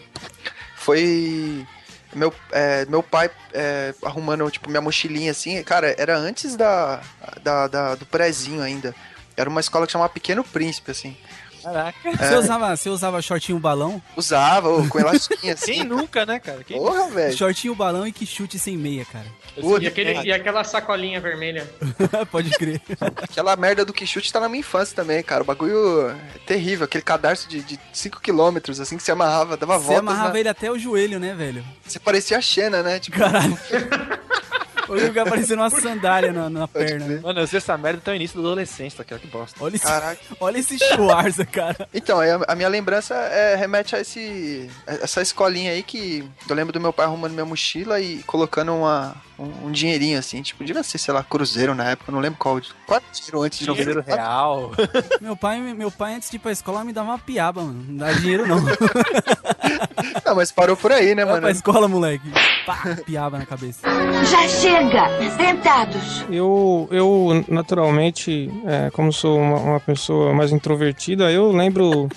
foi 0.76 1.66
meu, 2.14 2.34
é, 2.52 2.86
meu 2.86 3.02
pai 3.02 3.30
é, 3.54 3.94
arrumando, 4.04 4.50
tipo, 4.52 4.70
minha 4.70 4.82
mochilinha, 4.82 5.32
assim. 5.32 5.62
Cara, 5.64 5.96
era 5.98 6.16
antes 6.18 6.56
da, 6.56 7.02
da, 7.42 7.68
da- 7.68 7.96
do 7.96 8.06
prézinho 8.06 8.62
ainda. 8.62 8.94
Era 9.36 9.50
uma 9.50 9.60
escola 9.62 9.86
que 9.86 9.92
chamava 9.94 10.10
Pequeno 10.14 10.44
Príncipe, 10.44 10.92
assim. 10.92 11.16
Caraca. 11.64 11.98
Você, 12.18 12.36
usava, 12.36 12.76
você 12.78 12.90
usava 12.90 13.22
shortinho 13.22 13.60
balão? 13.60 14.02
Usava, 14.16 14.70
ô, 14.70 14.88
com 14.88 15.00
elastiquinho, 15.00 15.54
assim. 15.54 15.74
Quem 15.74 15.84
nunca, 15.84 16.26
né, 16.26 16.40
cara? 16.40 16.64
Quem 16.64 16.78
Porra, 16.78 17.10
velho. 17.10 17.38
Shortinho 17.38 17.76
balão 17.76 18.06
e 18.08 18.12
que 18.12 18.26
chute 18.26 18.58
sem 18.60 18.78
meia, 18.78 19.06
cara. 19.06 19.26
Puta, 19.60 19.84
E, 19.84 19.88
aquele, 19.88 20.14
e 20.24 20.32
aquela 20.32 20.64
sacolinha 20.64 21.20
vermelha. 21.20 21.70
Pode 22.32 22.50
crer. 22.52 22.82
Aquela 23.22 23.56
merda 23.56 23.84
do 23.84 23.92
Quixute 23.94 24.32
tá 24.32 24.40
na 24.40 24.48
minha 24.48 24.62
infância 24.62 24.96
também, 24.96 25.22
cara. 25.22 25.44
O 25.44 25.46
bagulho 25.46 26.10
é 26.10 26.16
terrível. 26.46 26.86
Aquele 26.86 27.04
cadarço 27.04 27.50
de 27.50 27.78
5km, 27.94 28.80
assim, 28.82 28.96
que 28.98 29.04
você 29.04 29.12
amarrava, 29.12 29.58
dava 29.58 29.78
Você 29.78 29.86
voltas. 29.88 30.00
amarrava 30.00 30.34
na- 30.34 30.40
ele 30.40 30.50
até 30.50 30.72
o 30.72 30.80
joelho, 30.80 31.20
né, 31.20 31.34
velho? 31.36 31.64
Você 31.86 32.00
parecia 32.00 32.38
a 32.38 32.42
Xena, 32.42 32.82
né? 32.82 33.00
Tipo, 33.00 33.18
Caralho. 33.20 33.58
O 34.92 35.08
lugar 35.08 35.26
parecendo 35.26 35.62
uma 35.62 35.70
sandália 35.70 36.34
na, 36.34 36.50
na 36.50 36.68
perna, 36.68 37.06
né? 37.06 37.20
Mano, 37.24 37.40
eu 37.40 37.48
sei 37.48 37.58
essa 37.58 37.78
merda 37.78 38.00
até 38.00 38.12
o 38.12 38.16
início 38.16 38.42
da 38.42 38.48
adolescência, 38.48 39.04
cara, 39.06 39.22
que 39.22 39.28
bosta. 39.28 39.64
Olha 39.64 39.76
esse, 39.76 39.86
caraca. 39.86 40.22
olha 40.40 40.58
esse 40.58 40.78
Schwarza, 40.78 41.46
cara. 41.46 41.88
Então, 41.94 42.20
a 42.48 42.56
minha 42.56 42.68
lembrança 42.68 43.16
é, 43.16 43.56
remete 43.56 43.96
a 43.96 44.02
esse, 44.02 44.70
essa 44.86 45.22
escolinha 45.22 45.72
aí 45.72 45.82
que 45.82 46.30
eu 46.50 46.56
lembro 46.56 46.74
do 46.74 46.80
meu 46.82 46.92
pai 46.92 47.06
arrumando 47.06 47.32
minha 47.32 47.46
mochila 47.46 48.02
e 48.02 48.22
colocando 48.24 48.76
uma, 48.76 49.16
um, 49.42 49.68
um 49.68 49.72
dinheirinho 49.72 50.20
assim, 50.20 50.42
tipo, 50.42 50.64
devia 50.64 50.84
ser, 50.84 50.98
sei 50.98 51.14
lá, 51.14 51.24
cruzeiro 51.24 51.74
na 51.76 51.86
época, 51.92 52.12
não 52.12 52.20
lembro 52.20 52.38
qual. 52.40 52.60
Qual 52.86 52.98
era 53.00 53.04
o 53.10 53.16
dinheiro 53.16 53.42
antes 53.42 53.60
de 53.60 53.66
Dinheiro 53.66 54.04
real. 54.06 54.72
Meu 55.22 55.36
pai, 55.36 55.60
meu 55.60 55.90
pai, 55.92 56.16
antes 56.16 56.30
de 56.30 56.36
ir 56.36 56.40
pra 56.40 56.52
escola, 56.52 56.84
me 56.84 56.92
dava 56.94 57.10
uma 57.10 57.20
piaba, 57.20 57.62
mano. 57.62 57.84
Não 57.88 57.98
dá 57.98 58.12
dinheiro, 58.14 58.46
não. 58.48 58.58
Não, 60.26 60.36
mas 60.36 60.52
parou 60.52 60.76
por 60.76 60.92
aí, 60.92 61.14
né, 61.16 61.24
Vai 61.24 61.34
mano? 61.36 61.42
pra 61.44 61.52
escola, 61.52 61.88
moleque. 61.88 62.30
Pá, 62.66 62.98
piaba 63.06 63.38
na 63.38 63.46
cabeça. 63.46 63.82
Já 64.30 64.48
chega! 64.48 65.08
Sentados! 65.38 66.26
Eu, 66.30 66.88
eu 66.92 67.46
naturalmente, 67.48 68.50
é, 68.66 68.90
como 68.92 69.12
sou 69.12 69.40
uma, 69.40 69.58
uma 69.58 69.80
pessoa 69.80 70.34
mais 70.34 70.52
introvertida, 70.52 71.32
eu 71.32 71.52
lembro 71.52 72.10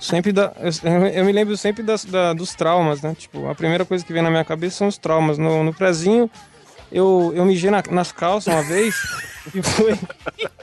sempre 0.00 0.32
da. 0.32 0.52
Eu, 0.82 1.06
eu 1.06 1.24
me 1.24 1.32
lembro 1.32 1.56
sempre 1.56 1.82
das, 1.82 2.04
da- 2.04 2.32
dos 2.32 2.54
traumas, 2.54 3.02
né? 3.02 3.14
Tipo, 3.16 3.48
a 3.48 3.54
primeira 3.54 3.84
coisa 3.84 4.04
que 4.04 4.12
vem 4.12 4.22
na 4.22 4.30
minha 4.30 4.44
cabeça 4.44 4.78
são 4.78 4.88
os 4.88 4.98
traumas. 4.98 5.38
No, 5.38 5.62
no 5.62 5.72
prezinho, 5.72 6.30
eu, 6.90 7.32
eu 7.34 7.44
mijei 7.44 7.70
na- 7.70 7.82
nas 7.90 8.12
calças 8.12 8.52
uma 8.52 8.62
vez 8.62 8.94
e 9.54 9.62
foi. 9.62 9.98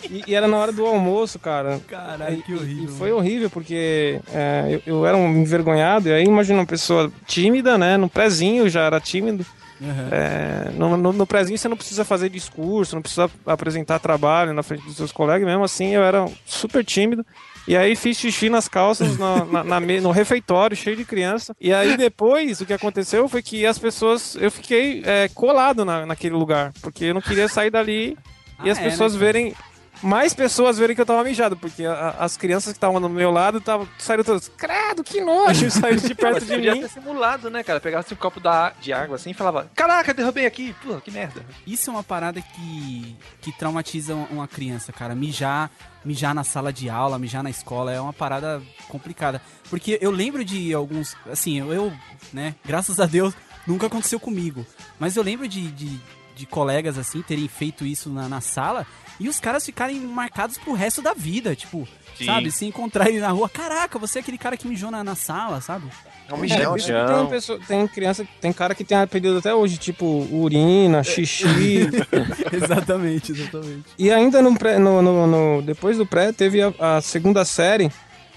E, 0.10 0.24
e 0.28 0.36
era 0.36 0.48
na 0.48 0.58
hora 0.58 0.72
do 0.72 0.86
almoço, 0.86 1.38
cara. 1.40 1.80
Caralho, 1.88 2.42
que 2.44 2.54
horrível. 2.54 2.84
E 2.86 2.88
foi 2.88 3.12
horrível, 3.12 3.50
porque 3.50 4.20
é, 4.34 4.80
eu, 4.86 4.98
eu 4.98 5.06
era 5.06 5.18
um 5.18 5.28
envergonhado, 5.42 6.10
e 6.10 6.14
aí 6.14 6.24
imagina 6.24 6.60
uma 6.60 6.66
pessoa 6.66 7.12
tímida, 7.28 7.78
né? 7.78 7.98
No 7.98 8.10
prezinho 8.10 8.70
já 8.70 8.82
era 8.82 9.00
tímido. 9.00 9.46
Aham. 9.82 10.08
É, 10.12 10.72
no, 10.72 10.96
no, 10.96 11.12
no 11.12 11.28
prezinho 11.28 11.58
você 11.58 11.68
não 11.68 11.76
precisa 11.76 12.06
fazer 12.06 12.30
discurso, 12.30 12.96
não 12.96 13.02
precisa 13.02 13.30
apresentar 13.46 14.00
trabalho 14.00 14.54
na 14.54 14.64
frente 14.64 14.86
dos 14.86 14.96
seus 14.96 15.12
colegas, 15.12 15.46
mesmo 15.46 15.64
assim 15.66 15.88
eu 15.90 16.02
era 16.04 16.26
super 16.46 16.84
tímido. 16.86 17.26
E 17.68 17.76
aí 17.76 17.96
fiz 17.96 18.18
xixi 18.18 18.50
nas 18.50 18.68
calças 18.68 19.18
na- 19.18 19.44
na- 19.46 19.64
na 19.64 19.80
no 19.80 20.12
refeitório, 20.12 20.78
cheio 20.78 20.96
de 20.96 21.04
criança. 21.04 21.56
E 21.60 21.74
aí 21.74 21.98
depois 21.98 22.62
o 22.62 22.66
que 22.66 22.74
aconteceu 22.74 23.28
foi 23.28 23.42
que 23.42 23.66
as 23.66 23.80
pessoas. 23.80 24.36
Eu 24.40 24.52
fiquei 24.52 25.02
é, 25.06 25.28
colado 25.34 25.84
na, 25.84 26.06
naquele 26.06 26.36
lugar, 26.36 26.72
porque 26.82 27.06
eu 27.06 27.14
não 27.14 27.22
queria 27.22 27.48
sair 27.48 27.72
dali 27.72 28.18
e 28.64 28.70
Ah, 28.70 28.72
as 28.74 28.78
é, 28.80 28.84
pessoas 28.84 29.14
né, 29.14 29.20
verem. 29.20 29.54
Mais 30.04 30.34
pessoas 30.34 30.78
verem 30.78 30.96
que 30.96 31.02
eu 31.02 31.06
tava 31.06 31.24
mijado, 31.24 31.56
porque 31.58 31.86
a- 31.86 32.16
as 32.20 32.38
crianças 32.38 32.74
que 32.74 32.78
estavam 32.78 33.00
do 33.02 33.10
meu 33.10 33.32
lado 33.32 33.60
tavam, 33.62 33.88
saíram 33.98 34.24
todas, 34.24 34.50
credo, 34.58 35.04
que 35.04 35.22
nojo, 35.22 35.70
saíram 35.72 35.98
de 36.02 36.14
perto 36.14 36.46
de 36.46 36.54
podia 36.56 36.74
mim. 36.76 36.82
ter 36.82 36.90
simulado, 36.90 37.50
né, 37.50 37.64
cara? 37.64 37.80
Pegava 37.80 38.06
um 38.12 38.16
copo 38.16 38.40
da, 38.40 38.72
de 38.82 38.92
água 38.94 39.16
assim 39.16 39.32
e 39.32 39.34
falava: 39.34 39.70
Caraca, 39.76 40.14
derrubei 40.14 40.46
aqui. 40.46 40.76
Pô, 40.84 40.96
que 41.02 41.10
merda. 41.12 41.46
Isso 41.66 41.90
é 41.90 41.94
uma 41.94 42.04
parada 42.04 42.42
que, 42.42 43.16
que 43.42 43.52
traumatiza 43.52 44.14
uma 44.16 44.48
criança, 44.48 44.92
cara. 44.94 45.16
Mijar, 45.16 45.72
mijar 46.04 46.36
na 46.36 46.44
sala 46.44 46.72
de 46.72 46.90
aula, 46.90 47.18
mijar 47.18 47.42
na 47.44 47.50
escola 47.50 47.92
é 47.92 48.00
uma 48.00 48.14
parada 48.14 48.62
complicada. 48.90 49.42
Porque 49.70 49.98
eu 50.02 50.12
lembro 50.12 50.44
de 50.44 50.74
alguns. 50.74 51.16
Assim, 51.32 51.60
eu, 51.60 51.74
eu, 51.74 51.94
né, 52.34 52.56
graças 52.66 53.00
a 53.00 53.06
Deus, 53.06 53.34
nunca 53.66 53.88
aconteceu 53.88 54.20
comigo. 54.20 54.66
Mas 55.00 55.16
eu 55.16 55.24
lembro 55.24 55.48
de, 55.48 55.72
de, 55.72 56.00
de 56.36 56.46
colegas, 56.46 56.98
assim, 56.98 57.22
terem 57.22 57.48
feito 57.48 57.86
isso 57.86 58.10
na, 58.10 58.28
na 58.30 58.42
sala 58.42 58.86
e 59.20 59.30
os 59.30 59.40
caras 59.40 59.66
ficarem 59.66 60.00
marcados 60.02 60.58
pro 60.58 60.74
resto 60.74 61.02
da 61.02 61.14
vida. 61.14 61.56
Tipo, 61.56 61.88
Sim. 62.18 62.26
sabe? 62.26 62.52
Se 62.52 62.66
encontrar 62.66 63.08
ele 63.10 63.20
na 63.20 63.30
rua, 63.30 63.48
caraca, 63.50 63.98
você 64.00 64.20
é 64.20 64.22
aquele 64.22 64.38
cara 64.38 64.58
que 64.58 64.68
mijou 64.68 64.92
na, 64.92 65.04
na 65.04 65.16
sala, 65.16 65.62
sabe? 65.62 65.88
É 66.28 66.34
um 66.34 66.38
É, 66.38 66.42
mijão, 66.42 66.76
né? 66.76 66.78
que 66.80 67.14
tem, 67.14 67.28
pessoa- 67.30 67.60
tem 67.68 67.88
criança, 67.88 68.28
tem 68.42 68.52
cara 68.52 68.74
que 68.74 68.84
tem 68.84 68.98
apelido 68.98 69.38
até 69.38 69.54
hoje, 69.54 69.78
tipo 69.78 70.28
urina, 70.32 71.04
xixi. 71.04 71.46
exatamente, 72.52 73.32
exatamente. 73.32 73.84
e 73.98 74.12
ainda 74.12 74.42
no 74.42 74.58
pré, 74.58 74.80
no, 74.80 75.02
no- 75.02 75.28
no- 75.28 75.62
depois 75.62 75.98
do 75.98 76.06
pré 76.06 76.32
teve 76.32 76.62
a, 76.62 76.74
a 76.80 77.02
segunda 77.02 77.46
série 77.46 77.92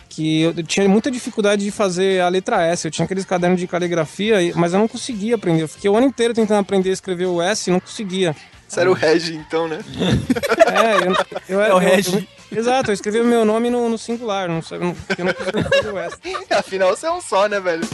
que 0.08 0.40
eu 0.42 0.62
tinha 0.62 0.88
muita 0.88 1.10
dificuldade 1.10 1.62
de 1.64 1.70
fazer 1.70 2.20
a 2.22 2.28
letra 2.28 2.62
S. 2.62 2.86
Eu 2.86 2.90
tinha 2.90 3.04
aqueles 3.04 3.24
cadernos 3.26 3.60
de 3.60 3.66
caligrafia, 3.66 4.36
mas 4.54 4.72
eu 4.72 4.78
não 4.78 4.88
conseguia 4.88 5.34
aprender. 5.34 5.62
Eu 5.62 5.68
fiquei 5.68 5.88
o 5.90 5.96
ano 5.96 6.06
inteiro 6.06 6.32
tentando 6.32 6.58
aprender 6.60 6.88
a 6.90 6.92
escrever 6.94 7.26
o 7.26 7.40
S 7.42 7.68
e 7.68 7.72
não 7.72 7.78
conseguia. 7.80 8.34
Você 8.68 8.80
era 8.80 8.90
o 8.90 8.92
Regi, 8.94 9.34
então, 9.34 9.66
né? 9.66 9.78
É, 10.66 11.06
eu, 11.52 11.56
eu, 11.56 11.60
É 11.64 11.74
o 11.74 11.78
Regi. 11.78 12.28
exato, 12.52 12.90
eu 12.90 12.94
escrevi 12.94 13.18
o 13.20 13.24
meu 13.24 13.44
nome 13.44 13.70
no, 13.70 13.88
no 13.88 13.96
singular, 13.96 14.46
não 14.48 14.60
sei, 14.60 14.78
não, 14.78 14.94
eu 15.16 15.24
não 15.24 15.32
fazer 15.64 15.90
o 15.92 15.98
S. 15.98 16.16
Afinal, 16.52 16.90
você 16.94 17.06
é 17.06 17.10
um 17.10 17.20
só, 17.20 17.48
né, 17.48 17.58
velho? 17.60 17.82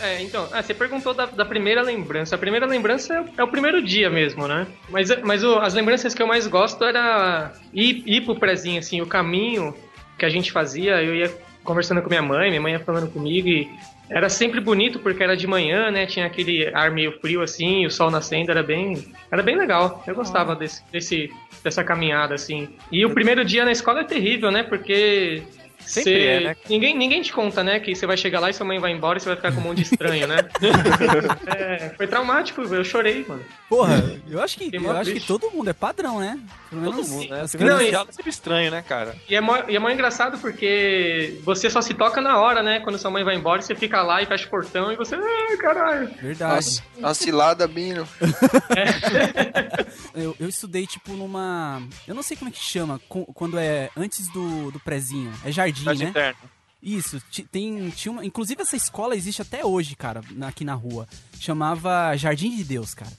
É, 0.00 0.22
então, 0.22 0.48
ah, 0.52 0.62
você 0.62 0.72
perguntou 0.72 1.12
da, 1.12 1.26
da 1.26 1.44
primeira 1.44 1.82
lembrança. 1.82 2.36
A 2.36 2.38
primeira 2.38 2.64
lembrança 2.66 3.14
é, 3.14 3.20
o- 3.20 3.28
é 3.38 3.42
o 3.42 3.48
primeiro 3.48 3.82
dia 3.82 4.08
mesmo, 4.08 4.46
né? 4.46 4.64
Mas, 4.88 5.08
mas 5.24 5.42
o- 5.42 5.58
as 5.58 5.74
lembranças 5.74 6.14
que 6.14 6.22
eu 6.22 6.26
mais 6.26 6.46
gosto 6.46 6.84
era 6.84 7.52
ir, 7.74 8.04
ir 8.06 8.20
pro 8.24 8.36
prezinho, 8.38 8.78
assim, 8.78 9.00
o 9.00 9.06
caminho 9.06 9.74
que 10.16 10.24
a 10.24 10.28
gente 10.28 10.52
fazia, 10.52 11.02
eu 11.02 11.16
ia 11.16 11.36
conversando 11.64 12.00
com 12.00 12.08
minha 12.08 12.22
mãe, 12.22 12.48
minha 12.48 12.60
mãe 12.60 12.74
ia 12.74 12.80
falando 12.80 13.10
comigo 13.10 13.48
e 13.48 13.68
era 14.10 14.28
sempre 14.28 14.60
bonito 14.60 14.98
porque 14.98 15.22
era 15.22 15.36
de 15.36 15.46
manhã, 15.46 15.90
né? 15.90 16.06
Tinha 16.06 16.26
aquele 16.26 16.68
ar 16.74 16.90
meio 16.90 17.18
frio 17.20 17.42
assim, 17.42 17.86
o 17.86 17.90
sol 17.90 18.10
nascendo, 18.10 18.50
era 18.50 18.62
bem, 18.62 19.12
era 19.30 19.42
bem 19.42 19.56
legal. 19.56 20.02
Eu 20.06 20.14
gostava 20.14 20.56
desse, 20.56 20.82
desse 20.90 21.30
dessa 21.62 21.84
caminhada 21.84 22.34
assim. 22.34 22.68
E 22.90 23.04
o 23.04 23.10
primeiro 23.10 23.44
dia 23.44 23.64
na 23.64 23.72
escola 23.72 24.00
é 24.00 24.04
terrível, 24.04 24.50
né? 24.50 24.62
Porque 24.62 25.42
Sempre 25.88 26.12
você- 26.12 26.26
é, 26.26 26.40
né? 26.40 26.56
Ninguém, 26.68 26.96
ninguém 26.96 27.22
te 27.22 27.32
conta, 27.32 27.64
né? 27.64 27.80
Que 27.80 27.94
você 27.94 28.06
vai 28.06 28.16
chegar 28.16 28.40
lá 28.40 28.50
e 28.50 28.52
sua 28.54 28.66
mãe 28.66 28.78
vai 28.78 28.92
embora 28.92 29.18
e 29.18 29.20
você 29.20 29.28
vai 29.28 29.36
ficar 29.36 29.52
com 29.52 29.60
um 29.60 29.64
monte 29.64 29.78
de 29.78 29.82
estranho, 29.84 30.26
né? 30.26 30.36
É, 31.46 31.94
foi 31.96 32.06
traumático, 32.06 32.62
eu 32.62 32.84
chorei, 32.84 33.24
mano. 33.26 33.42
Porra, 33.68 34.02
eu 34.28 34.42
acho 34.42 34.58
que, 34.58 34.70
eu 34.74 34.96
acho 34.96 35.12
que 35.12 35.20
todo 35.20 35.50
mundo 35.50 35.70
é 35.70 35.72
padrão, 35.72 36.20
né? 36.20 36.38
Pelo 36.70 36.82
Todo 36.82 36.94
menos 36.94 37.08
mundo, 37.10 37.28
né? 37.30 37.40
as 37.40 37.50
diálogo 37.52 38.10
é 38.10 38.12
sempre 38.12 38.30
estranho, 38.30 38.70
né, 38.70 38.82
cara? 38.86 39.14
E 39.28 39.34
é, 39.34 39.40
mó, 39.40 39.56
e 39.68 39.74
é 39.76 39.78
mó 39.78 39.88
engraçado 39.90 40.38
porque 40.38 41.38
você 41.42 41.70
só 41.70 41.80
se 41.80 41.94
toca 41.94 42.20
na 42.20 42.38
hora, 42.38 42.62
né? 42.62 42.80
Quando 42.80 42.98
sua 42.98 43.10
mãe 43.10 43.24
vai 43.24 43.36
embora, 43.36 43.62
você 43.62 43.74
fica 43.74 44.02
lá 44.02 44.22
e 44.22 44.26
fecha 44.26 44.46
o 44.46 44.50
portão 44.50 44.92
e 44.92 44.96
você. 44.96 45.14
Ai, 45.16 45.56
caralho. 45.56 46.10
Verdade. 46.20 46.54
Nossa, 46.54 46.82
uma 46.98 47.14
cilada, 47.14 47.66
Bino. 47.66 48.06
Eu, 50.14 50.34
eu 50.40 50.48
estudei, 50.48 50.86
tipo, 50.86 51.12
numa. 51.12 51.80
Eu 52.06 52.14
não 52.14 52.22
sei 52.22 52.36
como 52.36 52.48
é 52.50 52.52
que 52.52 52.58
chama, 52.60 53.00
quando 53.08 53.58
é 53.58 53.88
antes 53.96 54.28
do, 54.32 54.70
do 54.70 54.80
prezinho. 54.80 55.32
É 55.44 55.52
jardim, 55.52 55.77
Jardim 55.84 56.04
né? 56.04 56.10
interno. 56.10 56.38
Isso, 56.82 57.20
tem, 57.50 57.90
tinha 57.90 58.12
uma, 58.12 58.24
inclusive 58.24 58.62
essa 58.62 58.76
escola 58.76 59.16
existe 59.16 59.42
até 59.42 59.64
hoje, 59.64 59.96
cara, 59.96 60.20
na- 60.30 60.48
aqui 60.48 60.64
na 60.64 60.74
rua. 60.74 61.08
Chamava 61.40 62.16
Jardim 62.16 62.54
de 62.56 62.62
Deus, 62.64 62.94
cara. 62.94 63.10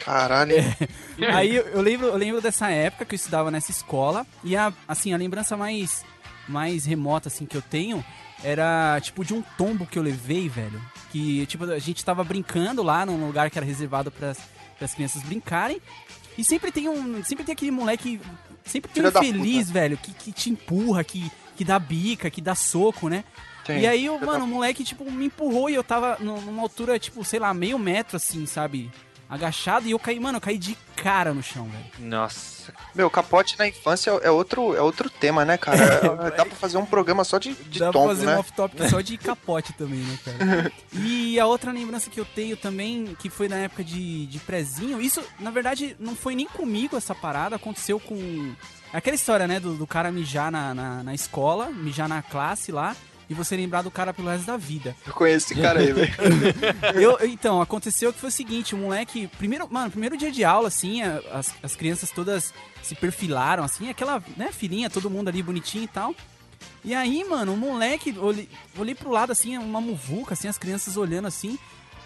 Caralho. 0.00 0.56
Aí 1.32 1.54
eu, 1.54 1.80
lembro, 1.80 2.08
eu 2.08 2.16
lembro 2.16 2.40
dessa 2.40 2.68
época 2.70 3.04
que 3.04 3.14
eu 3.14 3.16
estudava 3.16 3.50
nessa 3.50 3.70
escola 3.70 4.26
e 4.42 4.56
a, 4.56 4.72
assim, 4.88 5.14
a 5.14 5.16
lembrança 5.16 5.56
mais, 5.56 6.04
mais 6.48 6.84
remota 6.84 7.28
assim 7.28 7.46
que 7.46 7.56
eu 7.56 7.62
tenho 7.62 8.04
era 8.42 9.00
tipo 9.00 9.24
de 9.24 9.32
um 9.32 9.42
tombo 9.56 9.86
que 9.86 9.98
eu 9.98 10.02
levei, 10.02 10.48
velho. 10.48 10.82
Que 11.12 11.46
tipo 11.46 11.64
a 11.64 11.78
gente 11.78 12.04
tava 12.04 12.24
brincando 12.24 12.82
lá 12.82 13.06
num 13.06 13.24
lugar 13.26 13.48
que 13.48 13.56
era 13.58 13.64
reservado 13.64 14.10
para 14.10 14.34
as 14.80 14.92
crianças 14.94 15.22
brincarem. 15.22 15.80
E 16.36 16.42
sempre 16.44 16.72
tem 16.72 16.88
um, 16.88 17.22
sempre 17.22 17.44
tem 17.44 17.52
aquele 17.52 17.70
moleque, 17.70 18.20
sempre 18.64 18.90
tem 18.90 19.04
Filho 19.04 19.16
um 19.16 19.22
feliz, 19.22 19.70
velho, 19.70 19.96
que, 19.96 20.12
que 20.12 20.32
te 20.32 20.50
empurra, 20.50 21.04
que 21.04 21.30
que 21.56 21.64
dá 21.64 21.78
bica, 21.78 22.30
que 22.30 22.40
dá 22.40 22.54
soco, 22.54 23.08
né? 23.08 23.24
Tem. 23.64 23.80
E 23.80 23.86
aí, 23.86 24.04
eu, 24.06 24.18
mano, 24.20 24.44
o 24.44 24.48
moleque, 24.48 24.84
tipo, 24.84 25.10
me 25.10 25.26
empurrou 25.26 25.70
e 25.70 25.74
eu 25.74 25.82
tava 25.82 26.18
nu- 26.20 26.40
numa 26.40 26.62
altura, 26.62 26.98
tipo, 26.98 27.24
sei 27.24 27.38
lá, 27.40 27.54
meio 27.54 27.78
metro, 27.78 28.16
assim, 28.16 28.44
sabe? 28.46 28.90
Agachado 29.28 29.86
e 29.86 29.92
eu 29.92 29.98
caí, 29.98 30.20
mano, 30.20 30.36
eu 30.36 30.40
caí 30.40 30.58
de 30.58 30.76
cara 30.96 31.34
no 31.34 31.42
chão, 31.42 31.64
velho. 31.64 31.84
Nossa. 31.98 32.72
Meu, 32.94 33.10
capote 33.10 33.58
na 33.58 33.66
infância 33.66 34.10
é 34.22 34.30
outro, 34.30 34.74
é 34.74 34.80
outro 34.80 35.10
tema, 35.10 35.44
né, 35.44 35.56
cara? 35.56 36.30
Dá 36.36 36.44
pra 36.44 36.54
fazer 36.56 36.78
um 36.78 36.86
programa 36.86 37.24
só 37.24 37.38
de, 37.38 37.54
de 37.54 37.78
Dá 37.78 37.86
pra 37.86 37.92
tombo, 37.92 38.08
fazer 38.08 38.26
né? 38.26 38.36
um 38.36 38.38
off-topic 38.38 38.88
só 38.88 39.00
de 39.00 39.16
capote 39.18 39.72
também, 39.72 39.98
né, 40.00 40.18
cara? 40.24 40.72
E 40.94 41.38
a 41.40 41.46
outra 41.46 41.72
lembrança 41.72 42.08
que 42.08 42.20
eu 42.20 42.24
tenho 42.24 42.56
também, 42.56 43.16
que 43.18 43.28
foi 43.28 43.48
na 43.48 43.56
época 43.56 43.82
de, 43.82 44.26
de 44.26 44.38
prezinho, 44.38 45.00
isso, 45.00 45.22
na 45.40 45.50
verdade, 45.50 45.96
não 45.98 46.14
foi 46.14 46.34
nem 46.34 46.46
comigo 46.46 46.96
essa 46.96 47.14
parada, 47.14 47.56
aconteceu 47.56 47.98
com... 47.98 48.54
Aquela 48.92 49.16
história, 49.16 49.48
né, 49.48 49.58
do, 49.58 49.74
do 49.74 49.86
cara 49.86 50.12
mijar 50.12 50.52
na, 50.52 50.72
na, 50.72 51.02
na 51.02 51.14
escola, 51.14 51.70
mijar 51.70 52.08
na 52.08 52.22
classe 52.22 52.70
lá, 52.70 52.96
e 53.28 53.34
você 53.34 53.56
lembrar 53.56 53.82
do 53.82 53.90
cara 53.90 54.12
pelo 54.12 54.28
resto 54.28 54.46
da 54.46 54.56
vida. 54.56 54.94
Eu 55.06 55.12
conheço 55.12 55.52
esse 55.52 55.60
cara 55.60 55.80
aí, 55.80 55.92
velho. 55.92 56.12
Eu, 57.00 57.18
então, 57.22 57.60
aconteceu 57.60 58.12
que 58.12 58.18
foi 58.18 58.28
o 58.28 58.32
seguinte, 58.32 58.74
o 58.74 58.78
moleque, 58.78 59.28
primeiro, 59.38 59.66
mano, 59.70 59.90
primeiro 59.90 60.16
dia 60.16 60.30
de 60.30 60.44
aula, 60.44 60.68
assim, 60.68 61.02
as, 61.02 61.54
as 61.62 61.74
crianças 61.76 62.10
todas 62.10 62.52
se 62.82 62.94
perfilaram, 62.94 63.64
assim, 63.64 63.88
aquela, 63.88 64.22
né, 64.36 64.50
filhinha, 64.52 64.90
todo 64.90 65.10
mundo 65.10 65.28
ali 65.28 65.42
bonitinho 65.42 65.84
e 65.84 65.88
tal. 65.88 66.14
E 66.84 66.94
aí, 66.94 67.24
mano, 67.24 67.54
o 67.54 67.56
moleque, 67.56 68.14
olhei, 68.18 68.48
olhei 68.76 68.94
pro 68.94 69.10
lado, 69.10 69.32
assim, 69.32 69.56
uma 69.56 69.80
muvuca, 69.80 70.34
assim, 70.34 70.48
as 70.48 70.58
crianças 70.58 70.96
olhando, 70.96 71.26
assim. 71.26 71.58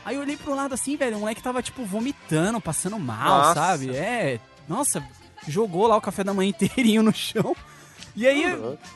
Aí 0.05 0.15
eu 0.15 0.21
olhei 0.23 0.37
pro 0.37 0.55
lado, 0.55 0.73
assim, 0.73 0.97
velho, 0.97 1.17
o 1.17 1.21
moleque 1.21 1.43
tava, 1.43 1.61
tipo, 1.61 1.85
vomitando, 1.85 2.61
passando 2.61 2.99
mal, 2.99 3.39
Nossa. 3.39 3.55
sabe? 3.55 3.95
É, 3.95 4.39
nossa, 4.69 5.03
jogou 5.49 5.87
lá 5.87 5.97
o 5.97 6.01
café 6.01 6.23
da 6.23 6.33
manhã 6.33 6.51
inteirinho 6.57 7.03
no 7.03 7.13
chão. 7.13 7.57
E 8.15 8.27
aí, 8.27 8.45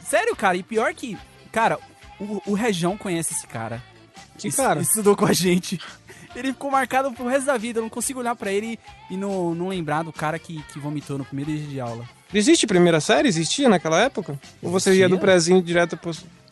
sério, 0.05 0.35
cara, 0.37 0.57
e 0.57 0.63
pior 0.63 0.95
que, 0.95 1.19
cara, 1.51 1.79
o, 2.23 2.43
o 2.53 2.55
Rejão 2.55 2.97
conhece 2.97 3.33
esse 3.35 3.47
cara. 3.47 3.83
Que 4.39 4.49
Es- 4.49 4.57
cara? 4.57 4.81
Estudou 4.81 5.15
com 5.17 5.27
a 5.27 5.33
gente. 5.33 5.81
Ele 6.35 6.49
ficou 6.49 6.71
marcado 6.71 7.13
pro 7.13 7.27
resto 7.29 7.45
da 7.47 7.59
vida. 7.59 7.79
Eu 7.79 7.83
não 7.83 7.91
consigo 7.91 8.21
olhar 8.21 8.35
pra 8.35 8.51
ele 8.51 8.79
e 9.11 9.17
não, 9.17 9.55
não 9.55 9.69
lembrar 9.69 10.03
do 10.03 10.13
cara 10.13 10.39
que, 10.39 10.63
que 10.73 10.79
vomitou 10.79 11.19
no 11.19 11.25
primeiro 11.25 11.51
dia 11.53 11.67
de 11.69 11.81
aula. 11.81 12.05
Existe 12.33 12.67
primeira 12.67 13.01
série? 13.01 13.29
Existia 13.29 13.69
naquela 13.69 14.01
época? 14.01 14.39
Ou 14.63 14.71
você 14.71 14.91
ia 14.91 14.93
Existia? 14.95 15.09
do 15.11 15.19
prezinho 15.19 15.63
direto 15.63 15.97
pro... 15.97 16.11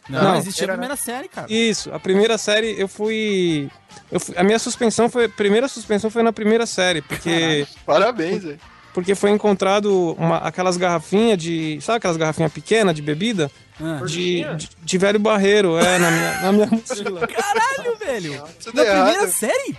Não, 0.09 0.23
Não, 0.23 0.37
existia 0.37 0.65
era, 0.65 0.73
a 0.73 0.77
primeira 0.77 0.97
série, 0.97 1.29
cara. 1.29 1.47
Isso, 1.51 1.91
a 1.95 1.99
primeira 2.01 2.37
série 2.37 2.75
eu 2.79 2.89
fui... 2.89 3.71
Eu 4.11 4.19
fui- 4.21 4.35
a 4.37 4.43
minha 4.43 4.59
suspensão 4.59 5.09
foi... 5.09 5.25
A 5.27 5.29
primeira 5.29 5.69
suspensão 5.69 6.11
foi 6.11 6.23
na 6.23 6.33
primeira 6.33 6.67
série, 6.67 7.01
porque... 7.01 7.67
Parabéns, 7.87 8.43
velho. 8.43 8.61
Porque 8.93 9.15
foi 9.15 9.31
encontrado 9.31 10.15
uma, 10.19 10.39
aquelas 10.39 10.77
garrafinhas 10.77 11.39
de... 11.39 11.79
Sabe 11.81 11.99
aquelas 11.99 12.17
garrafinhas 12.17 12.53
pequenas 12.53 12.95
de 12.95 13.01
bebida? 13.03 13.51
Ah. 13.81 14.03
De, 14.05 14.45
de, 14.57 14.69
de 14.83 14.99
velho 14.99 15.19
barreiro, 15.19 15.79
é, 15.79 15.99
na 15.99 16.11
minha, 16.11 16.41
na 16.43 16.53
minha 16.53 16.67
mochila. 16.67 17.27
Caralho, 17.29 17.97
velho! 17.99 18.43
Tudo 18.63 18.77
Na 18.77 18.83
errado. 18.85 19.05
primeira 19.07 19.29
série? 19.33 19.77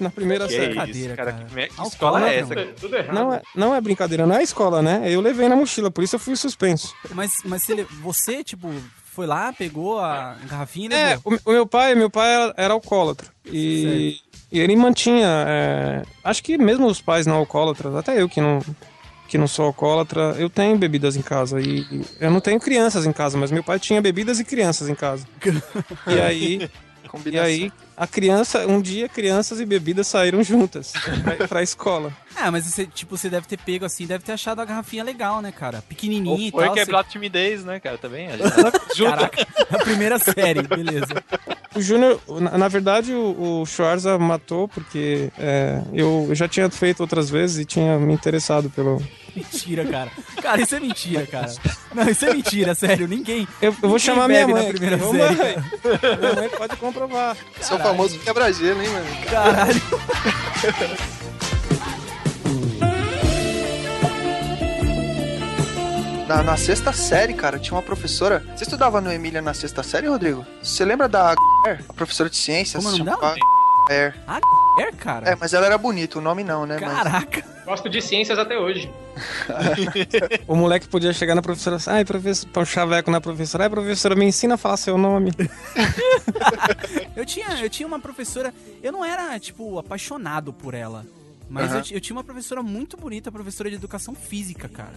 Na 0.00 0.10
primeira 0.10 0.46
Que 0.46 0.54
série. 0.54 0.66
Brincadeira, 0.68 0.98
isso, 1.08 1.16
cara. 1.16 1.32
cara. 1.32 1.68
Que, 1.68 1.88
escola 1.88 2.28
é 2.30 2.38
essa? 2.38 2.54
Tudo, 2.80 2.96
errado. 2.96 3.14
Não 3.14 3.34
é, 3.34 3.42
não 3.54 3.74
é 3.74 3.80
brincadeira, 3.80 4.26
não 4.26 4.34
é 4.34 4.42
escola, 4.42 4.80
né? 4.82 5.02
Eu 5.06 5.20
levei 5.20 5.48
na 5.48 5.56
mochila, 5.56 5.90
por 5.90 6.02
isso 6.02 6.16
eu 6.16 6.20
fui 6.20 6.36
suspenso. 6.36 6.94
Mas, 7.14 7.32
mas 7.44 7.62
você, 7.62 7.86
você, 8.02 8.42
tipo, 8.44 8.70
foi 9.04 9.26
lá, 9.26 9.52
pegou 9.52 9.98
a 10.00 10.36
garrafinha 10.48 10.90
e 10.90 10.94
É, 10.94 11.18
o, 11.22 11.50
o 11.50 11.52
meu 11.52 11.66
pai, 11.66 11.94
meu 11.94 12.08
pai 12.08 12.32
era, 12.32 12.54
era 12.56 12.74
alcoólatra. 12.74 13.28
E, 13.44 14.18
e 14.50 14.58
ele 14.58 14.76
mantinha. 14.76 15.44
é, 15.46 16.02
acho 16.24 16.42
que 16.42 16.58
mesmo 16.58 16.86
os 16.86 17.00
pais 17.00 17.26
não 17.26 17.36
alcoólatras, 17.36 17.94
até 17.94 18.20
eu 18.20 18.28
que 18.28 18.40
não, 18.40 18.60
que 19.28 19.38
não 19.38 19.46
sou 19.46 19.66
alcoólatra, 19.66 20.34
eu 20.38 20.50
tenho 20.50 20.76
bebidas 20.76 21.16
em 21.16 21.22
casa. 21.22 21.60
E 21.60 21.80
e 21.80 22.04
eu 22.20 22.30
não 22.30 22.40
tenho 22.40 22.58
crianças 22.58 23.06
em 23.06 23.12
casa, 23.12 23.38
mas 23.38 23.50
meu 23.50 23.62
pai 23.62 23.78
tinha 23.78 24.02
bebidas 24.02 24.40
e 24.40 24.44
crianças 24.44 24.88
em 24.88 24.94
casa. 24.94 25.26
e 26.06 26.20
aí. 26.20 26.70
E 27.10 27.18
Combinação. 27.18 27.44
aí, 27.46 27.72
a 27.96 28.06
criança, 28.06 28.66
um 28.66 28.80
dia, 28.80 29.08
crianças 29.08 29.60
e 29.60 29.66
bebidas 29.66 30.06
saíram 30.06 30.42
juntas 30.42 30.92
pra, 31.24 31.46
pra 31.48 31.62
escola. 31.62 32.12
Ah, 32.36 32.50
mas 32.50 32.64
você, 32.64 32.86
tipo, 32.86 33.16
você 33.16 33.28
deve 33.28 33.46
ter 33.46 33.58
pego 33.58 33.84
assim, 33.84 34.06
deve 34.06 34.24
ter 34.24 34.32
achado 34.32 34.60
a 34.60 34.64
garrafinha 34.64 35.02
legal, 35.04 35.42
né, 35.42 35.52
cara? 35.52 35.82
Pequenininha 35.88 36.32
Ou 36.34 36.38
e 36.40 36.50
foi 36.50 36.64
tal. 36.64 36.74
você- 36.74 36.80
quebrado 36.80 37.08
timidez, 37.08 37.64
né, 37.64 37.80
cara? 37.80 37.98
Também. 37.98 38.28
A 38.28 38.36
gente 38.36 38.50
junta. 38.96 39.16
Caraca, 39.28 39.46
a 39.70 39.78
primeira 39.78 40.18
série, 40.18 40.62
beleza. 40.62 41.22
O 41.74 41.80
Júnior, 41.82 42.20
na, 42.40 42.56
na 42.58 42.68
verdade, 42.68 43.12
o, 43.12 43.60
o 43.62 43.66
Schwarza 43.66 44.18
matou 44.18 44.66
porque 44.68 45.30
é, 45.38 45.82
eu, 45.92 46.26
eu 46.28 46.34
já 46.34 46.48
tinha 46.48 46.68
feito 46.70 47.00
outras 47.00 47.28
vezes 47.30 47.58
e 47.58 47.64
tinha 47.64 47.98
me 47.98 48.12
interessado 48.14 48.70
pelo. 48.70 49.00
Mentira, 49.34 49.84
cara. 49.84 50.10
Cara, 50.42 50.62
isso 50.62 50.74
é 50.74 50.80
mentira, 50.80 51.26
cara. 51.26 51.52
Não, 51.94 52.08
isso 52.08 52.24
é 52.24 52.34
mentira, 52.34 52.74
sério. 52.74 53.06
Ninguém. 53.08 53.46
Eu, 53.60 53.68
eu 53.68 53.72
vou 53.72 53.90
ninguém 53.90 53.98
chamar 53.98 54.28
minha 54.28 54.46
mãe. 54.46 54.64
na 54.64 54.68
primeira. 54.70 54.96
Ô, 54.96 55.12
série. 55.12 55.34
mãe, 55.34 55.56
minha 56.18 56.34
mãe 56.34 56.48
pode 56.48 56.76
comprovar. 56.76 57.36
Sou 57.60 57.78
famoso 57.78 58.18
quebra-gelo, 58.20 58.82
hein, 58.82 58.88
mano? 58.88 59.06
Caralho. 59.30 59.80
Na, 66.30 66.44
na 66.44 66.56
sexta 66.56 66.92
série, 66.92 67.34
cara, 67.34 67.58
tinha 67.58 67.74
uma 67.74 67.82
professora. 67.82 68.44
Você 68.54 68.62
estudava 68.62 69.00
no 69.00 69.10
Emília 69.12 69.42
na 69.42 69.52
sexta 69.52 69.82
série, 69.82 70.06
Rodrigo? 70.06 70.46
Você 70.62 70.84
lembra 70.84 71.08
da 71.08 71.32
a 71.88 71.92
professora 71.92 72.30
de 72.30 72.36
ciências? 72.36 72.80
Como 72.80 72.96
é 72.96 73.00
o 73.00 73.04
nome 73.04 73.40
chamava 73.90 74.40
Air. 74.76 74.88
É, 74.88 74.92
cara. 74.92 75.30
É, 75.30 75.36
mas 75.36 75.52
ela 75.52 75.66
era 75.66 75.76
bonita, 75.76 76.18
o 76.18 76.22
nome 76.22 76.44
não, 76.44 76.64
né? 76.66 76.78
Mas- 76.80 76.92
Caraca. 76.92 77.44
Gosto 77.64 77.88
de 77.88 78.00
ciências 78.00 78.38
até 78.38 78.58
hoje. 78.58 78.90
O 80.48 80.56
moleque 80.56 80.88
podia 80.88 81.12
chegar 81.12 81.34
na 81.34 81.42
professora 81.42 81.76
assim, 81.76 81.90
ai, 81.90 82.04
professor, 82.04 82.48
pôr 82.48 82.62
um 82.62 82.66
chaveco 82.66 83.10
na 83.10 83.20
professora. 83.20 83.64
Ai, 83.64 83.70
professora, 83.70 84.14
me 84.16 84.24
ensina 84.24 84.54
a 84.54 84.56
falar 84.56 84.76
seu 84.76 84.96
nome. 84.98 85.30
Eu 87.14 87.24
tinha, 87.26 87.48
eu 87.60 87.68
tinha 87.68 87.86
uma 87.86 87.98
professora. 88.00 88.52
Eu 88.82 88.92
não 88.92 89.04
era, 89.04 89.38
tipo, 89.38 89.78
apaixonado 89.78 90.52
por 90.52 90.72
ela. 90.74 91.04
Mas 91.48 91.70
Aham. 91.70 91.82
eu, 91.90 91.96
eu 91.96 92.00
tinha 92.00 92.16
uma 92.16 92.24
professora 92.24 92.62
muito 92.62 92.96
bonita, 92.96 93.30
professora 93.30 93.68
de 93.68 93.76
educação 93.76 94.14
física, 94.14 94.68
cara. 94.68 94.94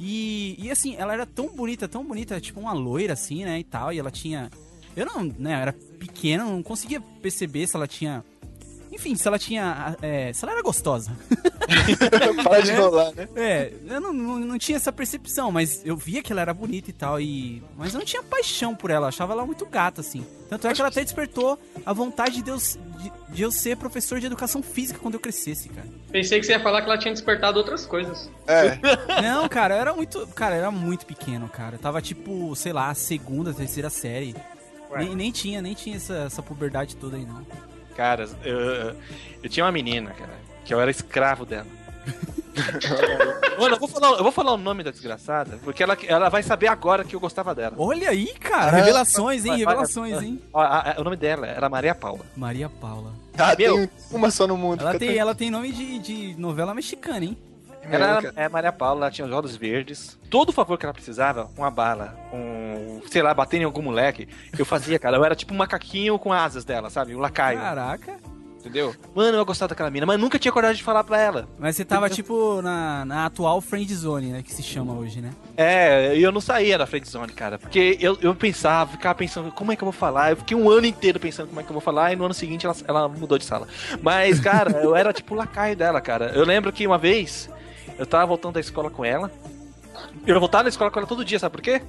E, 0.00 0.54
e 0.58 0.70
assim, 0.70 0.94
ela 0.96 1.12
era 1.12 1.26
tão 1.26 1.48
bonita, 1.48 1.86
tão 1.88 2.04
bonita, 2.04 2.40
tipo 2.40 2.60
uma 2.60 2.72
loira 2.72 3.12
assim, 3.12 3.44
né, 3.44 3.58
e 3.58 3.64
tal. 3.64 3.92
E 3.92 3.98
ela 3.98 4.10
tinha. 4.10 4.50
Eu 4.98 5.06
não, 5.06 5.22
né, 5.22 5.54
eu 5.54 5.58
era 5.58 5.72
pequeno, 5.72 6.44
não 6.50 6.62
conseguia 6.62 7.00
perceber 7.22 7.66
se 7.66 7.76
ela 7.76 7.86
tinha 7.86 8.24
Enfim, 8.90 9.14
se 9.14 9.28
ela 9.28 9.38
tinha. 9.38 9.96
é, 10.02 10.32
se 10.32 10.44
ela 10.44 10.52
era 10.52 10.62
gostosa. 10.62 11.12
Para 12.42 12.60
de 12.62 12.72
enrolar, 12.72 13.12
né? 13.14 13.28
É, 13.36 13.72
eu 13.86 14.00
não, 14.00 14.12
não, 14.12 14.38
não 14.40 14.58
tinha 14.58 14.76
essa 14.76 14.90
percepção, 14.90 15.52
mas 15.52 15.82
eu 15.84 15.96
via 15.96 16.22
que 16.22 16.32
ela 16.32 16.40
era 16.40 16.54
bonita 16.54 16.90
e 16.90 16.92
tal, 16.92 17.20
e... 17.20 17.62
Mas 17.76 17.92
eu 17.92 17.98
não 17.98 18.06
tinha 18.06 18.22
paixão 18.22 18.74
por 18.74 18.90
ela, 18.90 19.04
eu 19.04 19.08
achava 19.08 19.34
ela 19.34 19.44
muito 19.46 19.64
gata, 19.66 20.00
assim. 20.00 20.26
Tanto 20.48 20.66
é 20.66 20.72
que 20.74 20.80
ela 20.80 20.88
até 20.88 21.04
despertou 21.04 21.58
a 21.84 21.92
vontade 21.92 22.42
de 22.42 22.50
eu, 22.50 22.56
de, 22.56 23.12
de 23.28 23.42
eu 23.42 23.52
ser 23.52 23.76
professor 23.76 24.18
de 24.18 24.26
educação 24.26 24.62
física 24.62 24.98
quando 24.98 25.14
eu 25.14 25.20
crescesse, 25.20 25.68
cara. 25.68 25.86
Pensei 26.10 26.40
que 26.40 26.46
você 26.46 26.52
ia 26.52 26.60
falar 26.60 26.80
que 26.80 26.88
ela 26.88 26.98
tinha 26.98 27.12
despertado 27.12 27.58
outras 27.58 27.84
coisas. 27.86 28.30
É. 28.46 28.78
Não, 29.22 29.46
cara, 29.48 29.74
eu 29.74 29.80
era 29.80 29.94
muito... 29.94 30.26
Cara, 30.28 30.54
eu 30.56 30.60
era 30.60 30.70
muito 30.70 31.04
pequeno, 31.04 31.48
cara. 31.48 31.76
Eu 31.76 31.78
tava, 31.78 32.00
tipo, 32.00 32.56
sei 32.56 32.72
lá, 32.72 32.92
segunda, 32.94 33.52
terceira 33.52 33.90
série. 33.90 34.34
Nem, 34.96 35.14
nem 35.14 35.30
tinha, 35.30 35.60
nem 35.62 35.74
tinha 35.74 35.96
essa, 35.96 36.14
essa 36.26 36.42
puberdade 36.42 36.96
toda 36.96 37.16
aí, 37.16 37.24
não. 37.24 37.44
Cara, 37.96 38.28
eu, 38.44 38.58
eu- 38.60 38.96
eu 39.42 39.48
tinha 39.50 39.64
uma 39.64 39.72
menina, 39.72 40.10
cara, 40.12 40.32
que 40.64 40.72
eu 40.72 40.80
era 40.80 40.90
escravo 40.90 41.44
dela. 41.44 41.66
Mano, 43.58 43.74
eu 43.74 43.78
vou, 43.78 43.88
falar, 43.88 44.08
eu 44.16 44.22
vou 44.22 44.32
falar 44.32 44.52
o 44.52 44.56
nome 44.56 44.82
da 44.82 44.90
desgraçada, 44.90 45.58
porque 45.62 45.82
ela, 45.82 45.96
ela 46.06 46.28
vai 46.28 46.42
saber 46.42 46.66
agora 46.68 47.04
que 47.04 47.14
eu 47.14 47.20
gostava 47.20 47.54
dela. 47.54 47.74
Olha 47.78 48.10
aí, 48.10 48.32
cara, 48.38 48.76
revelações, 48.76 49.44
hein, 49.44 49.56
revelações, 49.56 50.22
hein. 50.22 50.40
Ó, 50.52 50.60
a- 50.60 50.92
a- 50.96 51.00
o 51.00 51.04
nome 51.04 51.16
dela 51.16 51.46
era 51.46 51.68
Maria 51.68 51.94
Paula. 51.94 52.24
Maria 52.36 52.68
Paula. 52.68 53.12
Ah, 53.36 53.54
Meu. 53.56 53.76
tem 53.86 53.90
uma 54.10 54.30
só 54.30 54.46
no 54.46 54.56
mundo. 54.56 54.80
Ela 54.80 54.98
tem, 54.98 55.16
ela 55.16 55.34
tem 55.34 55.50
nome 55.50 55.70
de, 55.72 55.98
de 55.98 56.34
novela 56.40 56.74
mexicana, 56.74 57.24
hein? 57.24 57.38
Tranquilo, 57.80 58.04
Ela 58.04 58.32
é, 58.36 58.48
Maria 58.48 58.72
Paula, 58.72 59.02
ela 59.06 59.10
tinha 59.10 59.26
os 59.26 59.32
olhos 59.32 59.56
verdes. 59.56 60.18
Todo 60.30 60.52
favor 60.52 60.76
que 60.78 60.84
ela 60.84 60.92
precisava, 60.94 61.48
uma 61.56 61.70
bala, 61.70 62.14
um, 62.32 63.00
sei 63.10 63.22
lá, 63.22 63.32
bater 63.32 63.60
em 63.60 63.64
algum 63.64 63.82
moleque, 63.82 64.28
eu 64.58 64.64
fazia, 64.64 64.98
cara. 64.98 65.16
Eu 65.16 65.24
era 65.24 65.34
tipo 65.34 65.54
um 65.54 65.56
macaquinho 65.56 66.18
com 66.18 66.32
asas 66.32 66.64
dela, 66.64 66.90
sabe? 66.90 67.14
Um 67.14 67.18
lacaio, 67.18 67.58
Caraca. 67.58 68.16
entendeu? 68.58 68.94
Mano, 69.14 69.38
eu 69.38 69.44
gostava 69.46 69.70
daquela 69.70 69.90
mina, 69.90 70.04
mas 70.04 70.20
nunca 70.20 70.38
tinha 70.38 70.52
coragem 70.52 70.76
de 70.76 70.82
falar 70.82 71.02
pra 71.02 71.18
ela. 71.18 71.48
Mas 71.58 71.76
você 71.76 71.84
tava, 71.84 72.10
tipo, 72.10 72.60
na, 72.60 73.04
na 73.06 73.24
atual 73.26 73.60
friend 73.62 73.94
zone, 73.94 74.26
né? 74.32 74.42
Que 74.42 74.52
se 74.52 74.62
chama 74.62 74.92
hoje, 74.92 75.20
né? 75.22 75.30
É, 75.56 76.14
e 76.14 76.22
eu 76.22 76.30
não 76.30 76.40
saía 76.42 76.76
da 76.76 76.86
friend 76.86 77.08
zone, 77.08 77.32
cara. 77.32 77.58
Porque 77.58 77.96
eu, 78.00 78.18
eu 78.20 78.34
pensava, 78.34 78.90
ficava 78.92 79.14
pensando, 79.14 79.50
como 79.50 79.72
é 79.72 79.76
que 79.76 79.82
eu 79.82 79.86
vou 79.86 79.92
falar? 79.92 80.32
Eu 80.32 80.36
fiquei 80.36 80.54
um 80.56 80.68
ano 80.68 80.86
inteiro 80.86 81.18
pensando 81.18 81.48
como 81.48 81.60
é 81.60 81.62
que 81.62 81.70
eu 81.70 81.74
vou 81.74 81.80
falar, 81.80 82.12
e 82.12 82.16
no 82.16 82.24
ano 82.26 82.34
seguinte 82.34 82.66
ela, 82.66 82.76
ela 82.86 83.08
mudou 83.08 83.38
de 83.38 83.44
sala. 83.46 83.66
Mas, 84.02 84.38
cara, 84.40 84.82
eu 84.82 84.94
era 84.94 85.10
tipo 85.12 85.34
o 85.34 85.36
lacaio 85.38 85.74
dela, 85.74 86.00
cara. 86.02 86.32
Eu 86.34 86.44
lembro 86.44 86.70
que 86.70 86.86
uma 86.86 86.98
vez 86.98 87.48
eu 87.98 88.06
tava 88.06 88.26
voltando 88.26 88.54
da 88.54 88.60
escola 88.60 88.90
com 88.90 89.04
ela. 89.04 89.30
Eu 90.26 90.38
voltava 90.38 90.64
da 90.64 90.68
escola 90.70 90.90
com 90.90 90.98
ela 90.98 91.08
todo 91.08 91.24
dia, 91.24 91.38
sabe 91.38 91.52
por 91.52 91.62
quê? 91.62 91.80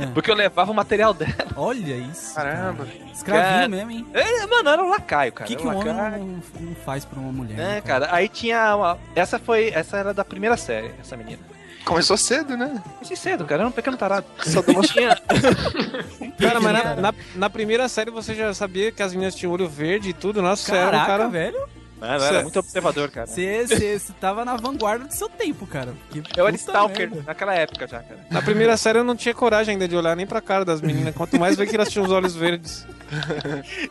É. 0.00 0.06
Porque 0.06 0.30
eu 0.30 0.34
levava 0.34 0.72
o 0.72 0.74
material 0.74 1.14
dela. 1.14 1.32
Olha 1.56 1.94
isso. 1.94 2.34
Caramba. 2.34 2.84
cara. 2.84 3.10
Escravinho 3.12 3.44
Cara, 3.54 3.68
mesmo, 3.68 3.90
hein? 3.92 4.06
É, 4.12 4.46
mano, 4.46 4.68
era 4.68 4.82
um 4.82 4.88
lacaio, 4.90 5.30
O 5.30 5.34
cara. 5.34 5.46
que, 5.46 5.54
que 5.56 5.62
era 5.62 5.70
um 5.70 5.76
um 5.76 5.80
homem 5.80 5.94
lacaio. 5.96 6.24
não, 6.24 6.42
não 6.68 6.74
faz 6.76 7.04
pra 7.04 7.20
uma 7.20 7.30
mulher? 7.32 7.54
É, 7.58 7.62
né, 7.74 7.80
cara, 7.80 8.08
aí 8.10 8.28
tinha 8.28 8.74
uma... 8.76 8.98
Essa 9.14 9.38
foi... 9.38 9.68
Essa 9.68 9.96
era 9.98 10.12
da 10.12 10.24
primeira 10.24 10.56
série, 10.56 10.90
essa 11.00 11.16
menina. 11.16 11.38
Começou 11.84 12.16
cedo, 12.16 12.56
né? 12.56 12.82
Comecei 12.94 13.16
cedo, 13.16 13.44
cara, 13.44 13.60
era 13.62 13.68
um 13.68 13.72
pequeno 13.72 13.96
tarado. 13.96 14.26
Só 14.42 14.62
deu 14.62 14.74
uma... 14.74 14.82
Tinha... 14.88 15.14
Cara, 16.40 16.60
mas 16.60 16.72
na, 16.72 16.96
na, 16.96 17.14
na 17.36 17.50
primeira 17.50 17.88
série 17.88 18.10
você 18.10 18.34
já 18.34 18.52
sabia 18.54 18.90
que 18.90 19.02
as 19.02 19.12
meninas 19.12 19.34
tinham 19.34 19.52
olho 19.52 19.68
verde 19.68 20.08
e 20.08 20.12
tudo. 20.12 20.42
Nossa, 20.42 20.64
você 20.64 20.72
era 20.76 20.86
um 20.88 20.90
Caraca, 20.90 21.06
cara. 21.06 21.28
velho. 21.28 21.68
Mano, 22.06 22.22
eu 22.22 22.28
era 22.28 22.42
muito 22.42 22.58
observador, 22.58 23.10
cara. 23.10 23.26
Você 23.26 23.98
tava 24.20 24.44
na 24.44 24.56
vanguarda 24.56 25.06
do 25.06 25.12
seu 25.14 25.28
tempo, 25.28 25.66
cara. 25.66 25.94
Que 26.10 26.22
Eu 26.36 26.46
era 26.46 26.56
stalker 26.56 27.10
merda. 27.10 27.24
naquela 27.26 27.54
época 27.54 27.86
já, 27.86 28.00
cara. 28.00 28.20
Na 28.30 28.42
primeira 28.42 28.76
série 28.76 28.98
eu 28.98 29.04
não 29.04 29.16
tinha 29.16 29.34
coragem 29.34 29.72
ainda 29.72 29.88
de 29.88 29.96
olhar 29.96 30.14
nem 30.16 30.26
pra 30.26 30.40
cara 30.40 30.64
das 30.64 30.80
meninas. 30.80 31.14
Quanto 31.14 31.38
mais 31.38 31.56
ver 31.56 31.66
que 31.66 31.74
elas 31.74 31.88
tinham 31.90 32.04
os 32.04 32.12
olhos 32.12 32.34
verdes. 32.34 32.86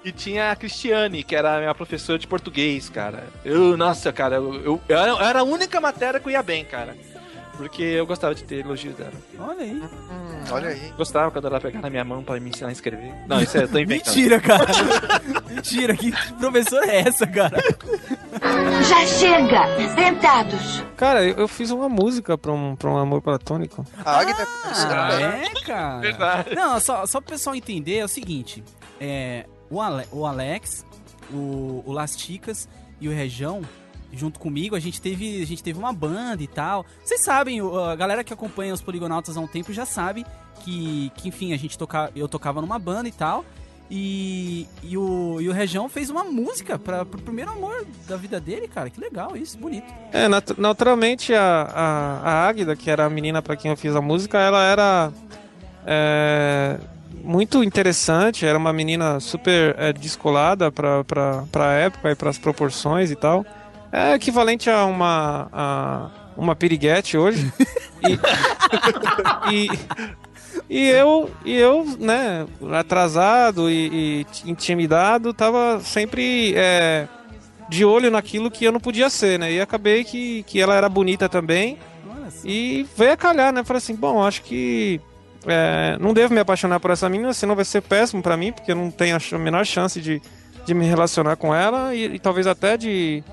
E 0.04 0.12
tinha 0.12 0.52
a 0.52 0.56
Cristiane, 0.56 1.23
que 1.23 1.36
era 1.36 1.56
a 1.56 1.60
minha 1.60 1.76
professora 1.76 2.19
de 2.19 2.28
português, 2.28 2.89
cara. 2.89 3.23
Eu, 3.45 3.78
nossa, 3.78 4.12
cara, 4.12 4.36
eu, 4.36 4.54
eu, 4.56 4.82
eu 4.89 4.97
era, 4.97 5.12
eu 5.12 5.21
era 5.21 5.39
a 5.39 5.43
única 5.43 5.80
matéria 5.80 6.19
que 6.19 6.28
eu 6.28 6.32
ia 6.32 6.43
bem, 6.43 6.65
cara. 6.65 6.95
Porque 7.58 7.84
eu 7.84 8.06
gostava 8.08 8.34
de 8.34 8.44
ter 8.44 8.66
elogios 8.66 8.96
dela. 8.96 9.12
Olha 9.39 9.62
aí. 9.62 9.72
Hum, 9.80 10.44
olha 10.52 10.70
aí. 10.70 10.92
Gostava 10.98 11.30
quando 11.30 11.46
ela 11.48 11.60
pegava 11.62 11.84
na 11.84 11.89
minha 11.89 12.04
mão 12.04 12.24
pra 12.24 12.39
me 12.39 12.50
ensinar 12.50 12.70
a 12.70 12.72
escrever. 12.72 13.13
Não, 13.28 13.39
isso 13.42 13.56
é, 13.58 13.63
eu 13.63 13.68
tô 13.70 13.78
inventando. 13.78 14.08
Mentira, 14.16 14.39
cara. 14.39 14.66
Mentira, 15.48 15.96
que 15.96 16.12
professora 16.39 16.86
é 16.88 17.00
essa, 17.08 17.28
cara? 17.28 17.58
Já 18.88 19.06
chega! 19.06 19.62
Sentados! 19.96 20.84
Cara, 20.98 21.24
eu, 21.24 21.36
eu 21.36 21.48
fiz 21.48 21.70
uma 21.70 21.88
música 21.88 22.38
pra 22.38 22.52
um, 22.52 22.76
pra 22.76 22.89
um 22.89 22.98
amor 22.98 23.22
platônico. 23.22 23.86
A 24.04 24.20
Ah, 24.22 24.26
também. 25.12 25.26
é, 25.26 25.66
cara. 25.66 26.00
Verdade. 26.00 26.56
Não, 26.56 26.80
só, 26.80 27.06
só 27.06 27.22
pro 27.22 27.32
pessoal 27.34 27.56
entender 27.56 27.98
é 27.98 28.04
o 28.04 28.08
seguinte: 28.08 28.63
é, 29.00 29.46
o, 29.70 29.80
Ale- 29.80 30.08
o 30.12 30.26
Alex, 30.26 30.84
o, 31.32 31.84
o 31.86 31.92
Lasticas 31.92 32.68
e 33.00 33.08
o 33.08 33.12
Rejão, 33.12 33.62
junto 34.13 34.39
comigo, 34.39 34.76
a 34.76 34.80
gente 34.80 35.02
teve, 35.02 35.41
a 35.41 35.45
gente 35.45 35.63
teve 35.63 35.78
uma 35.80 35.91
banda 35.91 36.41
e 36.43 36.47
tal. 36.47 36.86
Vocês 37.04 37.23
sabem, 37.23 37.60
a 37.62 37.95
galera 37.95 38.23
que 38.23 38.32
acompanha 38.34 38.73
os 38.73 38.82
Poligonautas 38.82 39.36
há 39.36 39.39
um 39.39 39.47
tempo 39.47 39.73
já 39.73 39.86
sabe 39.86 40.26
que, 40.63 41.12
que 41.15 41.28
enfim, 41.30 41.54
a 41.54 41.58
gente 41.58 41.78
toca, 41.78 42.12
eu 42.15 42.28
tocava 42.28 42.62
numa 42.62 42.78
banda 42.80 43.10
e 43.10 43.12
tal. 43.12 43.43
E, 43.91 44.65
e, 44.82 44.97
o, 44.97 45.39
e 45.41 45.49
o 45.49 45.52
Rejão 45.52 45.89
fez 45.89 46.10
uma 46.10 46.23
música 46.23 46.80
para 46.80 47.06
pro 47.06 47.21
primeiro 47.21 47.52
amor 47.52 47.86
da 48.08 48.15
vida 48.15 48.39
dele, 48.39 48.67
cara. 48.67 48.89
Que 48.89 48.99
legal 48.99 49.36
isso, 49.36 49.58
bonito. 49.58 49.86
É, 50.12 50.28
nat- 50.28 50.58
naturalmente 50.58 51.34
a, 51.34 51.41
a, 51.43 52.30
a 52.30 52.47
Águida, 52.47 52.76
que 52.76 52.89
era 52.89 53.06
a 53.06 53.10
menina 53.10 53.41
pra 53.41 53.56
quem 53.56 53.69
eu 53.69 53.78
fiz 53.78 53.95
a 53.95 54.02
música, 54.02 54.39
ela 54.39 54.63
era 54.63 55.12
é, 55.86 56.80
muito 57.23 57.63
interessante, 57.63 58.45
era 58.45 58.58
uma 58.58 58.73
menina 58.73 59.19
super 59.19 59.76
é, 59.78 59.93
descolada 59.93 60.71
pra, 60.71 61.04
pra 61.52 61.73
época 61.73 62.10
e 62.12 62.15
pras 62.15 62.38
proporções 62.38 63.12
e 63.12 63.15
tal. 63.15 63.45
É 63.93 64.15
equivalente 64.15 64.71
a 64.71 64.86
uma, 64.86 65.47
a 65.53 66.10
uma 66.36 66.56
piriguete 66.56 67.15
hoje. 67.15 67.53
E, 69.51 69.69
e, 69.69 69.69
e 70.67 70.89
eu, 70.89 71.29
e 71.45 71.56
eu, 71.56 71.86
né, 71.99 72.47
atrasado 72.73 73.69
e, 73.69 74.25
e 74.43 74.49
intimidado, 74.49 75.32
tava 75.32 75.79
sempre 75.82 76.56
é, 76.56 77.08
de 77.69 77.86
olho 77.86 78.10
naquilo 78.10 78.49
que 78.49 78.65
eu 78.65 78.71
não 78.71 78.79
podia 78.79 79.12
ser, 79.12 79.38
né? 79.38 79.51
E 79.51 79.62
acabei 79.62 80.03
que, 80.03 80.41
que 80.43 80.60
ela 80.60 80.75
era 80.75 80.89
bonita 80.89 81.29
também. 81.29 81.77
E 82.43 82.88
veio 82.97 83.13
a 83.13 83.17
calhar, 83.17 83.53
né? 83.53 83.63
Falei 83.63 83.77
assim, 83.77 83.95
bom, 83.95 84.23
acho 84.23 84.41
que 84.41 84.99
é, 85.45 85.97
não 85.99 86.15
devo 86.15 86.34
me 86.34 86.39
apaixonar 86.39 86.79
por 86.79 86.89
essa 86.89 87.08
menina, 87.08 87.32
senão 87.32 87.56
vai 87.56 87.63
ser 87.63 87.82
péssimo 87.82 88.23
pra 88.23 88.36
mim, 88.36 88.51
porque 88.51 88.71
eu 88.71 88.75
não 88.75 88.89
tenho 88.89 89.15
a 89.15 89.38
menor 89.38 89.65
chance 89.65 90.01
de, 90.01 90.19
de 90.65 90.73
me 90.73 90.86
relacionar 90.88 91.36
com 91.36 91.53
ela 91.53 91.93
e, 91.93 92.15
e 92.15 92.19
talvez 92.19 92.47
até 92.47 92.75
de, 92.75 93.23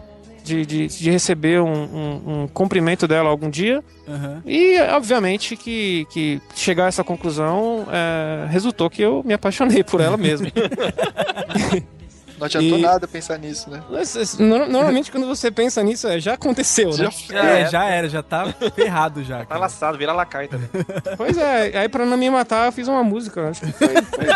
de, 0.45 0.67
de, 0.67 0.87
de 0.87 1.11
receber 1.11 1.61
um, 1.61 1.73
um, 1.73 2.43
um 2.43 2.49
cumprimento 2.49 3.07
dela 3.07 3.29
algum 3.29 3.51
dia. 3.51 3.83
Aham. 4.09 4.43
E, 4.45 4.81
obviamente, 4.81 5.57
que, 5.57 6.07
que 6.11 6.41
chegar 6.55 6.87
a 6.87 6.89
essa 6.89 7.05
conclusão 7.05 7.87
é, 7.91 8.47
resultou 8.49 8.91
que 8.91 9.03
eu 9.03 9.23
me 9.25 9.35
apaixonei 9.35 9.85
por 9.85 10.01
ela 10.01 10.17
mesmo. 10.17 10.47
Não 12.41 12.47
adiantou 12.47 12.79
E- 12.79 12.83
nada 12.83 13.07
pensar 13.07 13.39
nisso, 13.39 13.71
né? 13.71 13.83
No- 14.39 14.67
Normalmente, 14.67 15.13
quando 15.13 15.27
você 15.27 15.51
pensa 15.51 15.83
nisso, 15.83 16.09
é, 16.09 16.19
já 16.19 16.35
aconteceu, 16.35 16.89
né? 16.97 17.09
Já 17.29 17.39
É, 17.39 17.61
É, 17.61 17.69
já 17.71 17.85
era, 17.85 18.09
já 18.09 18.23
tá 18.23 18.53
ferrado 18.75 19.23
já. 19.23 19.41
Tá 19.41 19.47
cara. 19.47 19.61
laçado, 19.61 19.99
vira 19.99 20.13
lacaio 20.13 20.49
também. 20.49 20.69
Pois 21.17 21.37
é, 21.37 21.79
aí 21.79 21.89
pra 21.89 22.05
não 22.07 22.17
me 22.17 22.29
matar, 22.31 22.67
eu 22.67 22.73
fiz 22.73 22.89
uma 22.89 23.05
música. 23.05 23.51
Acho 23.51 23.61
que 23.61 23.73
foi, 23.73 23.89
foi, 23.89 24.27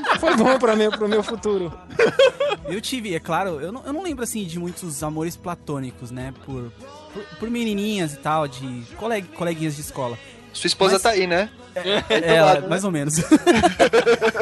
foi- 0.00 0.18
foi 0.18 0.36
bom 0.36 0.58
pra 0.58 0.74
mim, 0.74 0.90
pro 0.90 1.08
meu 1.08 1.22
futuro. 1.22 1.72
Eu 2.66 2.80
tive, 2.80 3.14
é 3.14 3.20
claro, 3.20 3.60
eu 3.60 3.70
não, 3.72 3.82
eu 3.84 3.92
não 3.92 4.02
lembro 4.02 4.24
assim 4.24 4.44
de 4.44 4.58
muitos 4.58 5.02
amores 5.02 5.36
platônicos, 5.36 6.10
né? 6.10 6.32
Por, 6.46 6.72
por, 7.12 7.22
por 7.38 7.50
menininhas 7.50 8.14
e 8.14 8.16
tal, 8.18 8.46
de 8.48 8.84
coleg, 8.96 9.26
coleguinhas 9.36 9.74
de 9.74 9.80
escola. 9.82 10.16
Sua 10.52 10.66
esposa 10.66 10.94
Mas- 10.94 11.02
tá 11.02 11.10
aí, 11.10 11.26
né? 11.26 11.50
É, 11.74 12.34
ela, 12.34 12.46
lado, 12.54 12.62
né? 12.62 12.68
mais 12.68 12.84
ou 12.84 12.90
menos. 12.90 13.16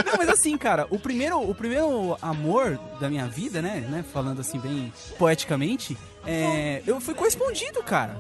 não, 0.07 0.17
mas 0.17 0.29
assim, 0.31 0.57
cara, 0.57 0.87
o 0.89 0.99
primeiro, 0.99 1.39
o 1.39 1.55
primeiro 1.55 2.17
amor 2.23 2.79
da 2.99 3.09
minha 3.09 3.27
vida, 3.27 3.61
né? 3.61 3.87
né 3.89 4.05
falando 4.13 4.41
assim, 4.41 4.59
bem 4.59 4.93
poeticamente, 5.19 5.97
é, 6.27 6.83
eu 6.87 7.01
fui 7.01 7.15
correspondido, 7.15 7.83
cara. 7.83 8.17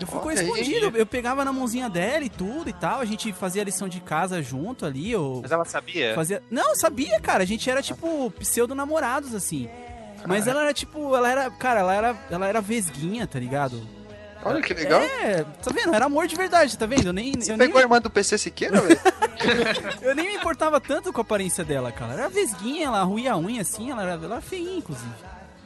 Eu 0.00 0.06
fui 0.06 0.18
Olha 0.18 0.22
correspondido, 0.22 0.96
eu 0.96 1.06
pegava 1.06 1.44
na 1.44 1.52
mãozinha 1.52 1.88
dela 1.88 2.24
e 2.24 2.28
tudo 2.28 2.68
e 2.68 2.72
tal, 2.72 3.00
a 3.00 3.04
gente 3.04 3.32
fazia 3.32 3.62
a 3.62 3.64
lição 3.64 3.88
de 3.88 4.00
casa 4.00 4.42
junto 4.42 4.84
ali, 4.84 5.12
eu 5.12 5.40
Mas 5.42 5.52
ela 5.52 5.64
sabia? 5.64 6.14
Fazia... 6.14 6.42
Não, 6.50 6.74
sabia, 6.74 7.20
cara. 7.20 7.42
A 7.42 7.46
gente 7.46 7.68
era 7.68 7.80
tipo 7.80 8.30
pseudo-namorados, 8.32 9.34
assim. 9.34 9.68
Mas 10.26 10.46
ela 10.46 10.62
era 10.62 10.74
tipo, 10.74 11.14
ela 11.14 11.30
era, 11.30 11.50
cara, 11.50 11.80
ela 11.80 11.94
era, 11.94 12.16
ela 12.30 12.46
era 12.46 12.60
vesguinha, 12.60 13.26
tá 13.26 13.38
ligado? 13.38 13.86
Olha 14.44 14.60
que 14.60 14.74
legal. 14.74 15.00
É, 15.00 15.42
tá 15.42 15.70
vendo? 15.72 15.94
Era 15.94 16.04
amor 16.04 16.26
de 16.26 16.36
verdade, 16.36 16.76
tá 16.76 16.86
vendo? 16.86 17.06
Eu 17.06 17.12
nem, 17.12 17.32
Você 17.32 17.52
eu 17.52 17.56
nem, 17.56 17.66
pegou 17.66 17.78
a 17.78 17.82
irmã 17.82 18.00
do 18.00 18.10
PC 18.10 18.36
Siqueira, 18.38 18.80
velho? 18.80 19.00
eu 20.02 20.14
nem 20.14 20.28
me 20.28 20.34
importava 20.36 20.80
tanto 20.80 21.12
com 21.12 21.20
a 21.20 21.22
aparência 21.22 21.64
dela, 21.64 21.90
cara. 21.90 22.12
Era 22.12 22.28
vesguinha, 22.28 22.86
ela 22.86 23.02
ruía 23.02 23.32
a 23.32 23.38
unha 23.38 23.62
assim, 23.62 23.90
ela 23.90 24.02
era, 24.02 24.12
ela 24.12 24.36
era 24.36 24.40
feinha, 24.40 24.76
inclusive. 24.76 25.10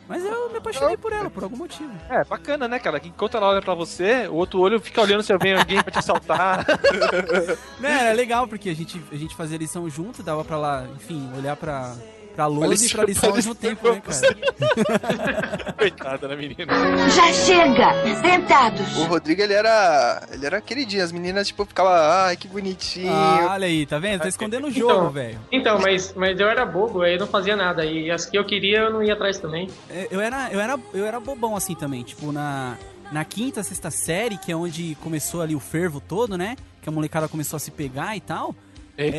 Mas 0.09 0.25
eu 0.25 0.49
me 0.49 0.57
apaixonei 0.57 0.97
por 0.97 1.13
ela, 1.13 1.29
por 1.29 1.43
algum 1.43 1.57
motivo. 1.59 1.93
É, 2.09 2.25
bacana, 2.25 2.67
né, 2.67 2.79
cara? 2.79 2.99
Que 2.99 3.09
enquanto 3.09 3.37
ela 3.37 3.49
olha 3.51 3.61
pra 3.61 3.75
você, 3.75 4.27
o 4.27 4.37
outro 4.37 4.59
olho 4.59 4.81
fica 4.81 5.03
olhando 5.03 5.23
se 5.23 5.37
vem 5.37 5.53
alguém 5.53 5.83
pra 5.83 5.93
te 5.93 5.99
assaltar. 5.99 6.65
Né, 7.79 8.07
era 8.07 8.13
legal, 8.13 8.49
porque 8.49 8.71
a 8.71 8.75
gente, 8.75 9.01
a 9.13 9.17
gente 9.17 9.37
fazia 9.37 9.59
lição 9.59 9.89
junto, 9.89 10.23
dava 10.23 10.45
pra 10.45 10.57
lá, 10.57 10.87
enfim, 10.97 11.31
olhar 11.37 11.55
pra, 11.57 11.95
pra 12.39 12.47
lousa 12.47 12.87
e 12.87 12.89
pra 12.91 13.05
lição 13.05 13.31
ao 13.31 13.35
mesmo 13.35 13.53
tempo, 13.53 13.91
né, 13.91 14.01
cara? 14.01 15.73
Coitada 15.77 16.29
da 16.29 16.37
menina. 16.37 16.73
Já 17.11 17.33
chega! 17.33 17.91
Sentados! 18.23 18.97
O 18.97 19.07
Rodrigo, 19.07 19.43
ele 19.43 19.55
era. 19.55 20.23
Ele 20.31 20.47
era 20.47 20.61
queridinho. 20.61 21.03
As 21.03 21.11
meninas, 21.11 21.49
tipo, 21.49 21.65
ficavam, 21.65 21.91
ai, 21.93 22.37
que 22.37 22.47
bonitinho. 22.47 23.13
Ah, 23.13 23.49
olha 23.55 23.67
aí, 23.67 23.85
tá 23.85 23.99
vendo? 23.99 24.21
Tá 24.21 24.29
escondendo 24.29 24.69
o 24.69 24.71
jogo, 24.71 24.93
Então. 24.93 25.11
velho. 25.11 25.39
Então, 25.51 25.81
mas, 25.81 26.15
mas 26.15 26.39
eu 26.39 26.49
era 26.49 26.65
bobo, 26.65 27.03
aí 27.03 27.15
eu 27.15 27.19
não 27.19 27.27
fazia 27.27 27.57
nada. 27.57 27.85
E 27.85 28.09
as 28.09 28.25
que 28.25 28.39
eu 28.39 28.45
queria, 28.45 28.83
eu 28.83 28.93
não 28.93 29.03
ia 29.03 29.15
atrás 29.15 29.39
também. 29.41 29.69
É, 29.91 30.07
Eu 30.09 30.21
era, 30.21 30.49
eu 30.53 30.61
era, 30.61 30.79
eu 30.95 31.05
era 31.05 31.19
bobão 31.19 31.57
assim 31.57 31.75
também, 31.75 32.05
tipo, 32.05 32.31
na, 32.31 32.77
na 33.11 33.25
quinta, 33.25 33.65
sexta 33.65 33.91
série, 33.91 34.39
que 34.39 34.53
é 34.53 34.57
onde 34.57 34.97
começou 35.03 35.43
ali 35.43 35.57
o 35.57 35.61
fervo 35.61 36.01
todo, 36.01 36.39
né? 36.39 36.55
Que 36.83 36.89
a 36.89 36.93
molecada 36.93 37.27
começou 37.27 37.57
a 37.57 37.61
se 37.61 37.73
pegar 37.73 38.17
e 38.17 38.21
tal. 38.21 38.55
É, 39.01 39.13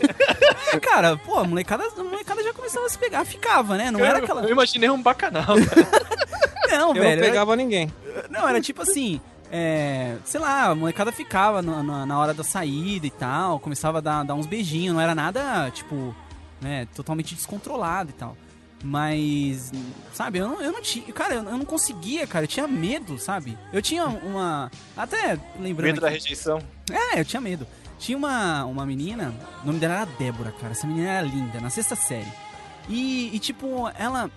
cara, 0.82 1.16
pô, 1.16 1.38
a 1.38 1.44
molecada, 1.44 1.84
começava 2.66 2.86
a 2.86 2.88
se 2.90 2.98
pegar, 2.98 3.24
ficava, 3.24 3.76
né? 3.76 3.90
Não 3.90 4.04
era 4.04 4.18
aquela. 4.18 4.42
Eu 4.42 4.50
imaginei 4.50 4.90
um 4.90 5.00
bacanal. 5.00 5.44
Não, 6.68 6.88
Eu 6.88 6.94
velho. 6.94 7.04
não 7.04 7.10
era- 7.12 7.20
pegava 7.22 7.54
ninguém. 7.56 7.92
Não, 8.28 8.48
era 8.48 8.60
tipo 8.60 8.82
assim, 8.82 9.20
é, 9.52 10.16
sei 10.24 10.40
lá, 10.40 10.64
a 10.64 10.74
molecada 10.74 11.12
ficava 11.12 11.62
na, 11.62 11.80
na- 11.82 12.04
na 12.06 12.18
hora 12.18 12.34
da 12.34 12.42
saída 12.42 13.06
e 13.06 13.10
tal, 13.10 13.60
começava 13.60 13.98
a 13.98 14.00
dar, 14.00 14.24
dar 14.24 14.34
uns 14.34 14.46
beijinhos, 14.46 14.92
não 14.94 15.00
era 15.00 15.14
nada, 15.14 15.70
tipo, 15.70 16.14
né, 16.60 16.86
totalmente 16.94 17.34
descontrolado 17.36 18.10
e 18.10 18.14
tal. 18.14 18.36
Mas, 18.82 19.72
sabe, 20.12 20.38
eu 20.38 20.48
não, 20.48 20.60
eu 20.60 20.72
não 20.72 20.82
tinha, 20.82 21.10
cara, 21.12 21.34
eu 21.36 21.42
não 21.44 21.64
conseguia, 21.64 22.26
cara, 22.26 22.44
eu 22.44 22.48
tinha 22.48 22.66
medo, 22.66 23.16
sabe? 23.18 23.56
Eu 23.72 23.80
tinha 23.80 24.04
uma, 24.04 24.70
até 24.96 25.38
lembrando 25.60 25.86
Medo 25.86 26.00
da 26.00 26.08
aqui- 26.08 26.16
rejeição. 26.18 26.58
é, 26.90 27.20
eu 27.20 27.24
tinha 27.24 27.40
medo. 27.40 27.66
Tinha 27.98 28.18
uma, 28.18 28.64
uma 28.64 28.84
menina, 28.84 29.32
o 29.62 29.66
nome 29.66 29.78
dela 29.78 29.94
era 29.94 30.04
Débora, 30.18 30.52
cara. 30.60 30.72
Essa 30.72 30.86
menina 30.86 31.08
era 31.08 31.26
linda, 31.26 31.60
na 31.60 31.70
sexta 31.70 31.96
série. 31.96 32.26
E, 32.88 33.34
e, 33.34 33.38
tipo, 33.38 33.90
ela. 33.98 34.30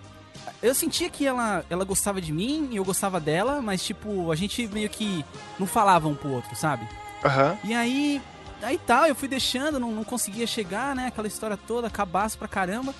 Eu 0.62 0.74
sentia 0.74 1.08
que 1.08 1.26
ela, 1.26 1.64
ela 1.70 1.84
gostava 1.84 2.20
de 2.20 2.32
mim 2.32 2.68
e 2.72 2.76
eu 2.76 2.84
gostava 2.84 3.20
dela, 3.20 3.60
mas, 3.60 3.84
tipo, 3.84 4.30
a 4.32 4.36
gente 4.36 4.66
meio 4.68 4.88
que 4.88 5.24
não 5.58 5.66
falava 5.66 6.08
um 6.08 6.14
pro 6.14 6.30
outro, 6.30 6.54
sabe? 6.56 6.86
Aham. 7.24 7.58
E 7.64 7.74
aí. 7.74 8.20
Aí 8.62 8.78
tal, 8.78 9.06
eu 9.06 9.14
fui 9.14 9.26
deixando, 9.26 9.80
não, 9.80 9.90
não 9.90 10.04
conseguia 10.04 10.46
chegar, 10.46 10.94
né? 10.94 11.06
Aquela 11.06 11.26
história 11.26 11.56
toda, 11.56 11.88
cabaço 11.88 12.38
pra 12.38 12.48
caramba. 12.48 12.94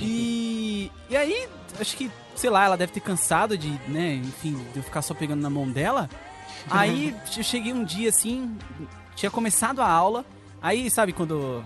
E. 0.00 0.90
E 1.10 1.16
aí, 1.16 1.48
acho 1.80 1.96
que, 1.96 2.10
sei 2.34 2.50
lá, 2.50 2.64
ela 2.64 2.76
deve 2.76 2.92
ter 2.92 3.00
cansado 3.00 3.58
de, 3.58 3.70
né, 3.88 4.14
enfim, 4.14 4.54
de 4.72 4.78
eu 4.78 4.82
ficar 4.82 5.02
só 5.02 5.14
pegando 5.14 5.42
na 5.42 5.50
mão 5.50 5.68
dela. 5.68 6.08
Aí 6.70 7.14
eu 7.36 7.42
cheguei 7.42 7.72
um 7.72 7.82
dia 7.82 8.08
assim, 8.08 8.56
tinha 9.16 9.30
começado 9.30 9.80
a 9.80 9.88
aula, 9.88 10.24
aí 10.60 10.88
sabe 10.88 11.12
quando. 11.12 11.64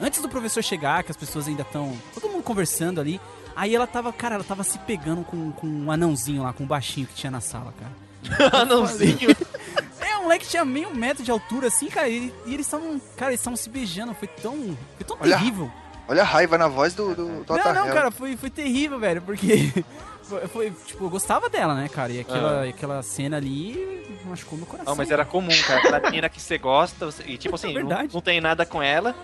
Antes 0.00 0.22
do 0.22 0.28
professor 0.28 0.62
chegar, 0.62 1.02
que 1.04 1.10
as 1.10 1.16
pessoas 1.16 1.46
ainda 1.46 1.62
estão. 1.62 1.96
Todo 2.14 2.28
mundo 2.28 2.42
conversando 2.42 3.00
ali. 3.00 3.20
Aí 3.54 3.74
ela 3.74 3.86
tava, 3.86 4.12
cara, 4.12 4.36
ela 4.36 4.44
tava 4.44 4.62
se 4.62 4.78
pegando 4.78 5.22
com, 5.22 5.52
com 5.52 5.66
um 5.66 5.90
anãozinho 5.90 6.42
lá, 6.42 6.52
com 6.52 6.64
um 6.64 6.66
baixinho 6.66 7.06
que 7.06 7.14
tinha 7.14 7.30
na 7.30 7.40
sala, 7.40 7.74
cara. 7.78 8.52
Anãozinho. 8.62 9.36
É, 10.02 10.16
o 10.16 10.22
moleque 10.22 10.48
tinha 10.48 10.64
meio 10.64 10.94
metro 10.94 11.22
de 11.22 11.30
altura, 11.30 11.68
assim, 11.68 11.86
cara, 11.88 12.08
e, 12.08 12.32
e 12.46 12.54
eles 12.54 12.66
estavam. 12.66 12.98
Cara, 13.16 13.30
eles 13.32 13.40
estavam 13.40 13.56
se 13.56 13.68
beijando, 13.68 14.14
foi 14.14 14.26
tão. 14.26 14.76
Foi 14.96 15.04
tão 15.06 15.16
Olha, 15.20 15.36
terrível. 15.36 15.70
Olha 16.08 16.22
a 16.22 16.24
raiva 16.24 16.56
na 16.56 16.66
voz 16.68 16.94
do, 16.94 17.14
do, 17.14 17.44
do 17.44 17.56
Não, 17.56 17.74
não, 17.74 17.86
cara, 17.88 18.10
foi, 18.10 18.36
foi 18.36 18.48
terrível, 18.50 18.98
velho, 18.98 19.20
porque. 19.22 19.72
Foi, 20.30 20.46
foi, 20.46 20.70
tipo, 20.86 21.06
eu 21.06 21.10
gostava 21.10 21.48
dela, 21.50 21.74
né, 21.74 21.88
cara? 21.88 22.12
E 22.12 22.20
aquela, 22.20 22.64
aquela 22.64 23.02
cena 23.02 23.36
ali 23.36 24.06
machucou 24.24 24.56
meu 24.56 24.64
coração. 24.64 24.92
Não, 24.92 24.96
mas 24.96 25.10
era 25.10 25.24
comum, 25.24 25.50
cara. 25.66 25.80
Aquela 25.80 25.98
menina 25.98 26.28
que 26.28 26.40
você 26.40 26.56
gosta, 26.56 27.06
você- 27.06 27.24
e 27.26 27.36
tipo 27.36 27.56
assim, 27.56 27.66
não, 27.66 27.74
verdade. 27.74 28.14
não 28.14 28.20
tem 28.20 28.40
nada 28.40 28.64
com 28.64 28.80
ela. 28.80 29.16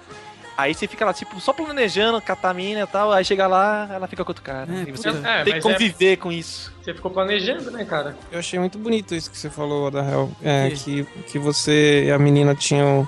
Aí 0.57 0.73
você 0.75 0.87
fica 0.89 1.05
lá, 1.05 1.13
tipo, 1.13 1.39
só 1.41 1.53
planejando, 1.53 2.21
catar 2.23 2.51
a 2.51 2.55
mina 2.55 2.81
e 2.81 2.87
tal. 2.87 3.13
Aí 3.13 3.25
chega 3.25 3.47
lá, 3.47 3.89
ela 3.93 4.07
fica 4.07 4.25
com 4.25 4.31
outro 4.31 4.43
cara. 4.43 4.67
É, 4.73 4.89
e 4.89 4.93
você. 4.93 5.09
É, 5.11 5.45
tem 5.45 5.53
que 5.53 5.59
é- 5.59 5.61
conviver 5.61 6.17
com 6.17 6.33
isso. 6.33 6.73
Você 6.83 6.95
ficou 6.95 7.11
planejando, 7.11 7.71
né, 7.71 7.85
cara? 7.85 8.17
Eu 8.33 8.39
achei 8.39 8.59
muito 8.59 8.79
bonito 8.79 9.15
isso 9.15 9.31
que 9.31 9.37
você 9.37 9.51
falou, 9.51 9.89
Adahel. 9.89 10.31
É, 10.43 10.71
que, 10.71 11.05
que 11.27 11.39
você 11.39 12.05
e 12.07 12.11
a 12.11 12.19
menina 12.19 12.55
tinham. 12.55 13.07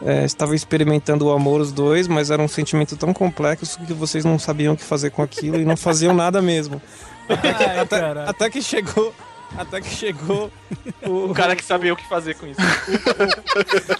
É, 0.00 0.24
estavam 0.24 0.54
experimentando 0.54 1.26
o 1.26 1.32
amor 1.32 1.60
os 1.60 1.72
dois, 1.72 2.06
mas 2.06 2.30
era 2.30 2.40
um 2.40 2.46
sentimento 2.46 2.96
tão 2.96 3.12
complexo 3.12 3.80
que 3.84 3.92
vocês 3.92 4.24
não 4.24 4.38
sabiam 4.38 4.74
o 4.74 4.76
que 4.76 4.84
fazer 4.84 5.10
com 5.10 5.22
aquilo 5.22 5.56
e 5.60 5.64
não 5.64 5.76
faziam 5.76 6.14
nada 6.14 6.40
mesmo. 6.40 6.80
Ai, 7.28 7.80
Até, 7.80 8.00
até 8.26 8.48
que 8.48 8.62
chegou. 8.62 9.12
Até 9.56 9.80
que 9.80 9.88
chegou 9.88 10.50
o, 11.04 11.30
O 11.30 11.34
cara 11.34 11.56
que 11.56 11.64
sabia 11.64 11.92
o 11.92 11.96
que 11.96 12.06
fazer 12.08 12.34
com 12.34 12.46
isso. 12.46 12.60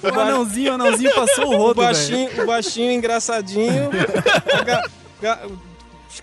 O 0.03 0.21
anãozinho, 0.21 0.71
o 0.73 0.75
anãozinho 0.75 1.15
passou 1.15 1.47
o 1.47 1.55
o 1.55 1.57
rodo, 1.57 1.81
velho. 1.81 1.93
baixinho, 1.95 2.43
o 2.43 2.47
baixinho 2.47 2.93
engraçadinho, 2.93 3.91
ga- 4.65 4.85
ga- 5.21 5.41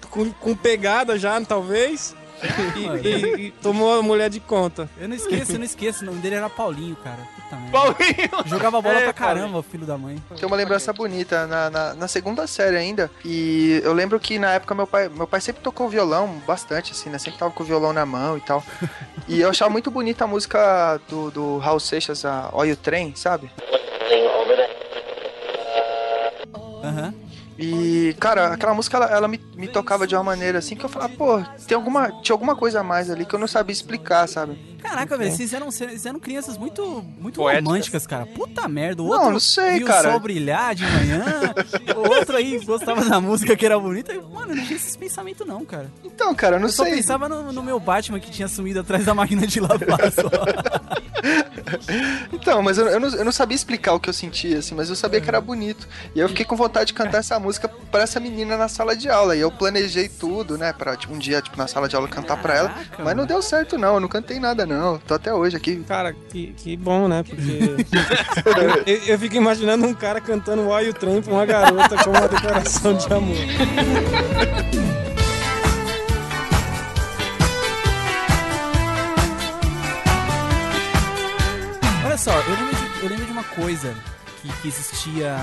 com, 0.10 0.32
com 0.32 0.56
pegada 0.56 1.18
já, 1.18 1.40
talvez. 1.42 2.16
E, 2.76 3.08
e- 3.08 3.48
e 3.48 3.52
tomou 3.52 3.98
a 4.00 4.02
mulher 4.04 4.30
de 4.30 4.40
conta. 4.40 4.90
Eu 5.00 5.08
não 5.08 5.16
esqueço, 5.16 5.54
eu 5.54 5.58
não 5.60 5.66
esqueço. 5.66 6.04
O 6.04 6.06
nome 6.08 6.20
dele 6.20 6.36
era 6.36 6.50
Paulinho, 6.50 6.96
cara. 6.98 7.20
Puta 7.36 7.56
merda. 7.56 7.72
Paulinho! 7.72 8.46
Jogava 8.48 8.82
bola 8.82 9.00
É, 9.00 9.04
pra 9.06 9.14
caramba, 9.14 9.60
o 9.60 9.64
filho 9.64 9.86
da 9.86 9.98
mãe. 9.98 10.22
Tem 10.36 10.46
uma 10.46 10.56
lembrança 10.56 10.92
bonita 10.94 11.48
na, 11.48 11.70
na, 11.70 11.94
na 11.94 12.08
segunda 12.08 12.46
série 12.48 12.78
ainda. 12.78 13.10
E 13.24 13.82
eu 13.84 13.94
lembro 13.94 14.20
que 14.20 14.38
na 14.40 14.54
época 14.54 14.76
meu 14.76 14.86
pai, 14.88 15.10
meu 15.10 15.28
pai 15.28 15.42
sempre 15.42 15.62
tocou 15.62 15.88
violão 15.90 16.42
bastante, 16.46 16.92
assim, 16.92 17.10
né? 17.10 17.18
Sempre 17.18 17.40
tava 17.40 17.52
com 17.52 17.64
o 17.64 17.66
violão 17.66 17.94
na 17.94 18.06
mão 18.06 18.38
e 18.38 18.42
tal. 18.42 18.64
E 19.28 19.42
eu 19.42 19.50
achava 19.50 19.72
muito 19.72 19.90
bonita 19.90 20.24
a 20.24 20.28
música 20.28 21.02
do, 21.10 21.32
do 21.32 21.58
Raul 21.58 21.80
Seixas, 21.80 22.24
a 22.26 22.50
Olha 22.54 22.74
o 22.74 22.78
Trem, 22.78 23.16
sabe? 23.16 23.50
Aham. 26.84 27.14
E, 27.58 28.16
cara, 28.20 28.54
aquela 28.54 28.74
música 28.74 28.98
ela, 28.98 29.06
ela 29.06 29.28
me, 29.28 29.40
me 29.56 29.68
tocava 29.68 30.06
de 30.06 30.16
uma 30.16 30.24
maneira 30.24 30.60
assim 30.60 30.76
que 30.76 30.84
eu 30.84 30.90
falava, 30.90 31.14
pô, 31.14 31.42
tem 31.68 31.76
alguma, 31.76 32.12
tinha 32.22 32.34
alguma 32.34 32.56
coisa 32.56 32.82
a 32.82 32.84
mais 32.84 33.10
ali 33.10 33.26
que 33.26 33.34
eu 33.34 33.40
não 33.40 33.48
sabia 33.48 33.72
explicar, 33.74 34.28
sabe? 34.28 34.75
Caraca, 34.90 35.18
velho, 35.18 35.32
vocês 35.32 35.54
eram, 35.54 35.72
vocês 35.72 36.06
eram 36.06 36.20
crianças 36.20 36.58
muito, 36.58 37.04
muito 37.20 37.36
Poéticas. 37.40 37.66
românticas, 37.66 38.08
cara. 38.08 38.26
Puta 38.26 38.68
merda. 38.68 39.02
O 39.04 39.08
Não, 39.08 39.14
outro 39.14 39.32
não 39.32 39.40
sei, 39.40 39.78
viu 39.80 39.88
cara. 39.88 40.08
o 40.10 40.12
sol 40.12 40.20
brilhar 40.20 40.76
de 40.76 40.84
manhã. 40.86 41.24
o 41.96 42.10
outro 42.10 42.38
aí 42.38 42.60
gostava 42.64 43.04
da 43.04 43.20
música 43.20 43.56
que 43.56 43.66
era 43.66 43.78
bonita. 43.80 44.14
Mano, 44.14 44.52
eu 44.52 44.56
não 44.58 44.66
tinha 44.66 44.76
esses 44.78 44.96
pensamentos, 44.96 45.46
não, 45.48 45.66
cara. 45.66 45.92
Então, 46.04 46.34
cara, 46.36 46.56
eu 46.58 46.60
não 46.60 46.68
Eu 46.68 46.72
só 46.74 46.84
sei. 46.84 46.96
pensava 46.96 47.28
no, 47.28 47.52
no 47.52 47.64
meu 47.64 47.80
Batman 47.80 48.20
que 48.20 48.30
tinha 48.32 48.48
sumido 48.48 48.80
atrás 48.82 49.06
da 49.06 49.14
máquina 49.14 49.46
de 49.48 49.60
lavar 49.60 50.12
só. 50.12 50.30
Então, 52.32 52.62
mas 52.62 52.78
eu, 52.78 52.88
eu, 52.88 53.00
não, 53.00 53.10
eu 53.10 53.26
não 53.26 53.32
sabia 53.32 53.56
explicar 53.56 53.94
o 53.94 54.00
que 54.00 54.10
eu 54.10 54.14
sentia, 54.14 54.60
assim, 54.60 54.76
mas 54.76 54.90
eu 54.90 54.96
sabia 54.96 55.20
que 55.20 55.28
era 55.28 55.42
bonito. 55.42 55.88
E 56.14 56.20
eu 56.20 56.30
fiquei 56.30 56.46
com 56.46 56.56
vontade 56.56 56.88
de 56.88 56.94
cantar 56.94 57.20
essa 57.20 57.40
música 57.40 57.68
pra 57.68 58.02
essa 58.04 58.20
menina 58.20 58.56
na 58.58 58.68
sala 58.68 58.96
de 58.96 59.10
aula. 59.10 59.36
E 59.36 59.40
eu 59.40 59.52
planejei 59.52 60.08
tudo, 60.08 60.58
né, 60.58 60.72
pra 60.74 60.96
tipo, 60.96 61.14
um 61.14 61.18
dia, 61.18 61.42
tipo, 61.42 61.58
na 61.58 61.68
sala 61.68 61.88
de 61.88 61.96
aula 61.96 62.08
cantar 62.08 62.38
pra 62.38 62.56
ela. 62.56 62.76
Mas 63.00 63.16
não 63.16 63.26
deu 63.26 63.42
certo, 63.42 63.78
não. 63.78 63.96
Eu 63.96 64.00
não 64.00 64.08
cantei 64.08 64.40
nada, 64.40 64.66
não. 64.66 64.75
Tô 65.08 65.14
até 65.14 65.34
hoje 65.34 65.56
aqui. 65.58 65.84
Cara, 65.88 66.14
que, 66.14 66.54
que 66.54 66.76
bom, 66.78 67.08
né? 67.08 67.24
Porque. 67.24 67.86
eu, 68.86 68.98
eu 69.08 69.20
fico 69.20 69.36
imaginando 69.36 69.86
um 69.86 69.94
cara 69.94 70.20
cantando 70.22 70.70
Why 70.70 70.88
You 70.88 70.94
Trem 70.94 71.22
pra 71.22 71.34
uma 71.34 71.46
garota 71.46 71.98
como 72.04 72.18
uma 72.18 72.28
declaração 72.28 72.94
de 72.96 73.14
amor. 73.14 73.38
Olha 82.06 82.18
só, 82.18 82.32
eu 82.32 82.56
lembro 82.56 82.76
de, 82.76 83.04
eu 83.04 83.10
lembro 83.10 83.26
de 83.26 83.32
uma 83.32 83.44
coisa 83.44 83.94
que, 84.42 84.62
que 84.62 84.68
existia 84.68 85.38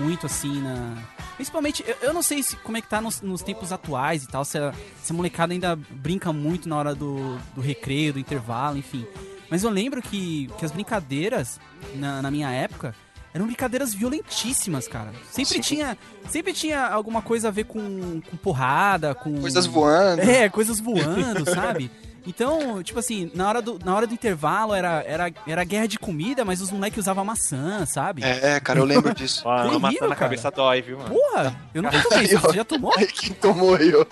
muito 0.00 0.26
assim 0.26 0.60
na. 0.62 1.19
Principalmente, 1.40 1.82
eu, 1.88 1.96
eu 2.02 2.12
não 2.12 2.20
sei 2.20 2.42
se, 2.42 2.54
como 2.56 2.76
é 2.76 2.82
que 2.82 2.86
tá 2.86 3.00
nos, 3.00 3.22
nos 3.22 3.40
tempos 3.40 3.72
atuais 3.72 4.24
e 4.24 4.28
tal, 4.28 4.44
se 4.44 4.58
a, 4.58 4.74
se 5.02 5.10
a 5.10 5.14
molecada 5.14 5.54
ainda 5.54 5.74
brinca 5.74 6.34
muito 6.34 6.68
na 6.68 6.76
hora 6.76 6.94
do, 6.94 7.38
do 7.54 7.62
recreio, 7.62 8.12
do 8.12 8.18
intervalo, 8.18 8.76
enfim. 8.76 9.06
Mas 9.48 9.64
eu 9.64 9.70
lembro 9.70 10.02
que, 10.02 10.50
que 10.58 10.66
as 10.66 10.70
brincadeiras, 10.70 11.58
na, 11.94 12.20
na 12.20 12.30
minha 12.30 12.50
época, 12.50 12.94
eram 13.32 13.46
brincadeiras 13.46 13.94
violentíssimas, 13.94 14.86
cara. 14.86 15.14
Sempre 15.30 15.54
Sim. 15.54 15.60
tinha. 15.62 15.96
Sempre 16.28 16.52
tinha 16.52 16.86
alguma 16.86 17.22
coisa 17.22 17.48
a 17.48 17.50
ver 17.50 17.64
com, 17.64 18.20
com 18.20 18.36
porrada, 18.36 19.14
com. 19.14 19.40
Coisas 19.40 19.64
voando. 19.64 20.20
É, 20.20 20.50
coisas 20.50 20.78
voando, 20.78 21.48
sabe? 21.50 21.90
Então, 22.26 22.82
tipo 22.82 22.98
assim, 22.98 23.30
na 23.34 23.48
hora 23.48 23.62
do, 23.62 23.78
na 23.84 23.94
hora 23.94 24.06
do 24.06 24.14
intervalo 24.14 24.74
era, 24.74 25.02
era, 25.06 25.32
era 25.46 25.64
guerra 25.64 25.86
de 25.86 25.98
comida, 25.98 26.44
mas 26.44 26.60
os 26.60 26.70
moleques 26.70 26.98
usavam 26.98 27.24
maçã, 27.24 27.84
sabe? 27.86 28.22
É, 28.22 28.60
cara, 28.60 28.78
eu 28.78 28.84
lembro 28.84 29.14
disso. 29.14 29.42
Uma 29.48 29.56
Terrível, 29.62 29.80
maçã 29.80 29.94
na 30.00 30.06
cara. 30.08 30.16
cabeça 30.16 30.50
dói, 30.50 30.82
viu, 30.82 30.98
mano? 30.98 31.10
Porra! 31.10 31.56
Eu 31.74 31.82
nunca 31.82 32.02
tomei 32.02 32.24
isso. 32.24 32.38
Você 32.40 32.56
já 32.56 32.64
tomou? 32.64 32.92
Ai, 32.96 33.06
quem 33.06 33.32
tomou 33.34 33.74
ó. 33.74 34.06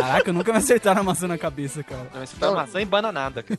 Caraca, 0.00 0.30
eu 0.30 0.34
nunca 0.34 0.52
me 0.52 0.58
acertaram 0.58 1.00
a 1.00 1.04
maçã 1.04 1.26
na 1.26 1.38
cabeça, 1.38 1.82
cara. 1.82 2.06
Não, 2.14 2.26
tá 2.26 2.46
Não. 2.46 2.54
maçã 2.54 2.80
e 2.80 2.84
bananada, 2.84 3.42
cara. 3.42 3.58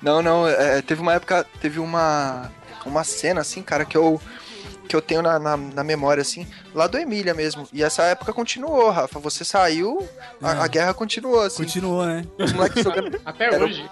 Não, 0.00 0.22
não, 0.22 0.46
é, 0.46 0.80
teve 0.82 1.00
uma 1.00 1.14
época, 1.14 1.46
teve 1.60 1.78
uma, 1.78 2.50
uma 2.86 3.04
cena, 3.04 3.40
assim, 3.40 3.62
cara, 3.62 3.84
que 3.84 3.96
eu, 3.96 4.20
que 4.88 4.96
eu 4.96 5.02
tenho 5.02 5.22
na, 5.22 5.38
na, 5.38 5.56
na 5.56 5.84
memória, 5.84 6.20
assim, 6.22 6.46
lá 6.74 6.86
do 6.88 6.98
Emília 6.98 7.34
mesmo. 7.34 7.68
E 7.72 7.82
essa 7.84 8.02
época 8.04 8.32
continuou, 8.32 8.90
Rafa. 8.90 9.20
Você 9.20 9.44
saiu, 9.44 10.08
a, 10.42 10.50
É. 10.54 10.60
a 10.62 10.66
guerra 10.66 10.94
continuou, 10.94 11.40
assim. 11.42 11.62
Continuou, 11.64 12.04
né? 12.06 12.24
Os 12.38 12.52
moleques 12.52 12.82
jogando. 12.82 13.20
Até 13.24 13.44
Era 13.44 13.64
hoje. 13.64 13.88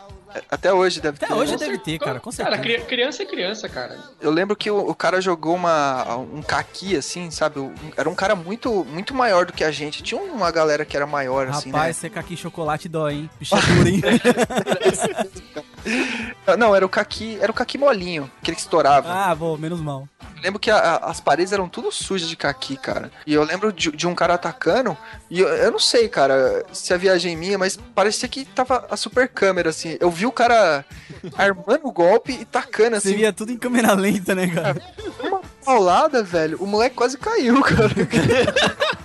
Até 0.51 0.71
hoje 0.71 1.01
deve 1.01 1.17
Até 1.17 1.29
ter. 1.29 1.33
hoje 1.33 1.57
deve 1.57 1.79
ter, 1.79 1.99
cara, 1.99 2.21
com 2.21 2.31
Cara, 2.31 2.57
certeza. 2.57 2.63
cri- 2.63 2.85
criança 2.87 3.23
é 3.23 3.27
criança, 3.27 3.69
cara. 3.71 3.99
Eu 4.21 4.31
lembro 4.31 4.55
que 4.55 4.71
o, 4.71 4.77
o 4.91 4.95
cara 4.95 5.19
jogou 5.19 5.55
uma, 5.55 6.15
um 6.19 6.43
caqui, 6.43 6.95
assim, 6.95 7.31
sabe? 7.31 7.59
Um- 7.59 7.73
Era 7.97 8.11
um 8.11 8.15
cara 8.15 8.37
muito, 8.37 8.85
muito 8.85 9.15
maior 9.15 9.47
do 9.47 9.53
que 9.55 9.65
a 9.65 9.71
gente. 9.71 10.03
Tinha 10.03 10.21
uma 10.21 10.51
galera 10.51 10.85
que 10.85 10.95
era 10.95 11.07
maior, 11.07 11.49
assim, 11.49 11.71
Rapaz, 11.71 11.97
secar 11.97 12.21
aqui 12.21 12.37
chocolate 12.37 12.87
dói, 12.87 13.15
hein? 13.15 13.31
Bicho 13.41 13.55
é 13.57 13.61
duro, 13.63 13.89
hein? 13.89 14.01
Não, 16.59 16.75
era 16.75 16.85
o 16.87 16.89
caqui, 16.89 17.39
era 17.41 17.51
o 17.51 17.55
caqui 17.55 17.77
molinho, 17.79 18.31
aquele 18.41 18.55
que 18.55 18.61
estourava. 18.63 19.09
ah, 19.13 19.35
bom, 19.35 19.57
menos 19.57 19.81
mal. 19.81 20.09
Eu 20.37 20.43
lembro 20.43 20.61
que 20.61 20.71
a- 20.71 20.77
a- 20.79 21.11
as 21.11 21.21
paredes 21.21 21.53
eram 21.53 21.69
tudo 21.69 21.91
sujas 21.91 22.29
de 22.29 22.37
caqui, 22.37 22.77
cara. 22.77 23.11
E 23.27 23.35
eu 23.35 23.43
lembro 23.43 23.73
de, 23.73 23.91
de 23.91 24.07
um 24.07 24.15
cara 24.15 24.35
atacando, 24.35 24.97
e 25.31 25.41
eu, 25.41 25.49
eu 25.49 25.73
não 25.73 25.79
sei, 25.79 26.09
cara, 26.09 26.65
se 26.73 26.93
a 26.95 26.97
viagem 26.97 27.37
minha, 27.37 27.59
mas 27.59 27.77
parecia 27.95 28.29
que 28.29 28.45
tava 28.45 28.87
a 28.91 28.97
super 28.97 29.29
câmera, 29.29 29.71
assim. 29.71 29.97
Eu 29.99 30.11
vi 30.11 30.27
o 30.27 30.33
cara 30.33 30.85
armando 31.37 31.87
o 31.87 31.93
golpe 31.93 32.33
e 32.33 32.45
tacando, 32.45 32.91
Você 33.01 33.09
assim, 33.09 33.17
via 33.17 33.33
tudo 33.33 33.51
em 33.51 33.57
câmera 33.57 33.95
lenta, 33.95 34.35
né, 34.35 34.47
cara? 34.49 34.81
uma 35.23 35.41
paulada, 35.65 36.23
velho. 36.23 36.59
O 36.63 36.67
moleque 36.67 36.95
quase 36.95 37.19
caiu, 37.19 37.61
cara. 37.63 37.91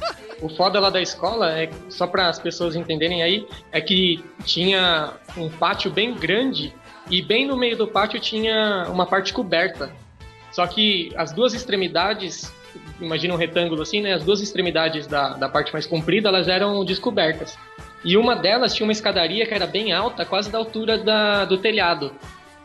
O 0.41 0.49
foda 0.49 0.79
lá 0.79 0.89
da 0.89 1.01
escola 1.01 1.51
é, 1.51 1.69
só 1.87 2.07
para 2.07 2.27
as 2.27 2.39
pessoas 2.39 2.75
entenderem 2.75 3.21
aí, 3.21 3.47
é 3.71 3.79
que 3.79 4.23
tinha 4.43 5.13
um 5.37 5.49
pátio 5.49 5.91
bem 5.91 6.15
grande 6.15 6.73
e 7.09 7.21
bem 7.21 7.45
no 7.45 7.55
meio 7.55 7.77
do 7.77 7.87
pátio 7.87 8.19
tinha 8.19 8.87
uma 8.89 9.05
parte 9.05 9.31
coberta. 9.33 9.91
Só 10.51 10.65
que 10.65 11.11
as 11.15 11.31
duas 11.31 11.53
extremidades, 11.53 12.51
imagina 12.99 13.33
um 13.33 13.37
retângulo 13.37 13.83
assim, 13.83 14.01
né? 14.01 14.13
As 14.13 14.23
duas 14.23 14.41
extremidades 14.41 15.07
da, 15.07 15.33
da 15.33 15.47
parte 15.47 15.71
mais 15.71 15.85
comprida, 15.85 16.29
elas 16.29 16.47
eram 16.47 16.83
descobertas. 16.83 17.57
E 18.03 18.17
uma 18.17 18.35
delas 18.35 18.73
tinha 18.73 18.85
uma 18.85 18.91
escadaria 18.91 19.45
que 19.45 19.53
era 19.53 19.67
bem 19.67 19.93
alta, 19.93 20.25
quase 20.25 20.51
da 20.51 20.57
altura 20.57 20.97
da, 20.97 21.45
do 21.45 21.57
telhado. 21.57 22.11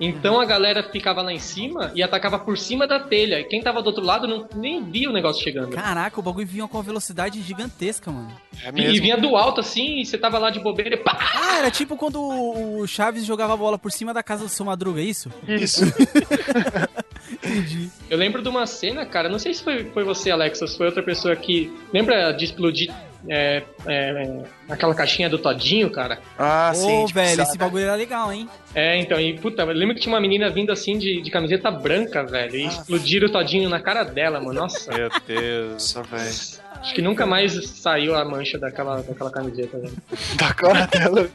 Então 0.01 0.41
a 0.41 0.45
galera 0.45 0.83
ficava 0.83 1.23
lá 1.23 1.33
em 1.33 1.39
cima 1.39 1.91
e 1.95 2.03
atacava 2.03 2.39
por 2.39 2.59
cima 2.59 2.87
da 2.87 3.01
telha. 3.01 3.41
E 3.41 3.45
quem 3.45 3.63
tava 3.63 3.83
do 3.83 3.87
outro 3.87 4.05
lado 4.05 4.27
não, 4.27 4.47
nem 4.55 4.83
via 4.85 5.09
o 5.09 5.13
negócio 5.13 5.43
chegando. 5.43 5.71
Caraca, 5.71 6.21
o 6.21 6.23
bagulho 6.23 6.47
vinha 6.47 6.69
com 6.69 6.77
uma 6.77 6.83
velocidade 6.83 7.41
gigantesca, 7.43 8.11
mano. 8.11 8.31
É 8.63 8.71
E, 8.75 8.97
e 8.97 9.01
vinha 9.01 9.17
do 9.17 9.37
alto 9.37 9.61
assim, 9.61 10.01
e 10.01 10.07
você 10.07 10.17
tava 10.19 10.39
lá 10.39 10.51
de 10.51 10.61
bobeira 10.61 10.95
e 10.95 10.99
pá! 10.99 11.19
Ah, 11.35 11.59
era 11.59 11.71
tipo 11.71 11.97
quando 11.97 12.21
o 12.21 12.67
o 12.77 12.87
Chaves 12.87 13.25
jogava 13.25 13.55
a 13.55 13.57
bola 13.57 13.79
por 13.79 13.91
cima 13.91 14.13
da 14.13 14.23
casa 14.23 14.45
do 14.45 14.49
seu 14.49 14.65
Madruga, 14.65 15.01
é 15.01 15.05
isso? 15.05 15.31
Isso. 15.47 15.85
Entendi. 17.43 17.91
Eu 18.09 18.17
lembro 18.17 18.43
de 18.43 18.49
uma 18.49 18.67
cena, 18.67 19.05
cara, 19.05 19.29
não 19.29 19.39
sei 19.39 19.53
se 19.55 19.63
foi, 19.63 19.85
foi 19.91 20.05
você, 20.05 20.31
Alex, 20.31 20.63
ou 20.63 20.69
se 20.69 20.77
foi 20.77 20.87
outra 20.87 21.03
pessoa 21.03 21.35
que. 21.35 21.73
Lembra 21.93 22.33
de 22.33 22.45
explodir 22.45 22.93
é, 23.29 23.63
é, 23.87 24.43
aquela 24.69 24.95
caixinha 24.95 25.29
do 25.29 25.39
Todinho, 25.39 25.91
cara? 25.91 26.19
Ah, 26.39 26.73
Ô, 26.73 26.79
sim. 26.79 27.07
tipo, 27.07 27.19
velho, 27.19 27.37
sabe? 27.37 27.49
esse 27.49 27.59
bagulho 27.59 27.85
era 27.85 27.95
legal, 27.95 28.33
hein? 28.33 28.49
É, 28.75 28.97
então, 28.99 29.19
e 29.21 29.39
puta, 29.39 29.63
eu 29.63 29.69
lembro 29.73 29.95
que 29.95 30.01
tinha 30.01 30.15
uma 30.15 30.21
menina 30.21 30.49
vindo 30.51 30.71
assim 30.73 30.99
de, 30.99 31.21
de 31.23 31.31
camiseta 31.31 31.71
branca, 31.71 32.25
velho, 32.25 32.57
e 32.57 32.67
explodiram 32.67 33.29
o 33.29 33.33
Todinho 33.33 33.69
na 33.69 33.81
cara 33.81 34.05
dela, 34.05 34.41
mano. 34.41 34.61
Nossa, 34.61 34.93
Meu 34.93 35.09
Deus. 35.27 35.93
Velho. 35.93 36.81
acho 36.81 36.95
que 36.95 37.03
nunca 37.03 37.27
mais 37.27 37.53
saiu 37.69 38.15
a 38.15 38.25
mancha 38.25 38.59
daquela, 38.59 39.03
daquela 39.03 39.31
camiseta, 39.31 39.79
velho. 39.79 39.97
Da 40.37 40.55
cara 40.55 40.87
dela. 40.87 41.29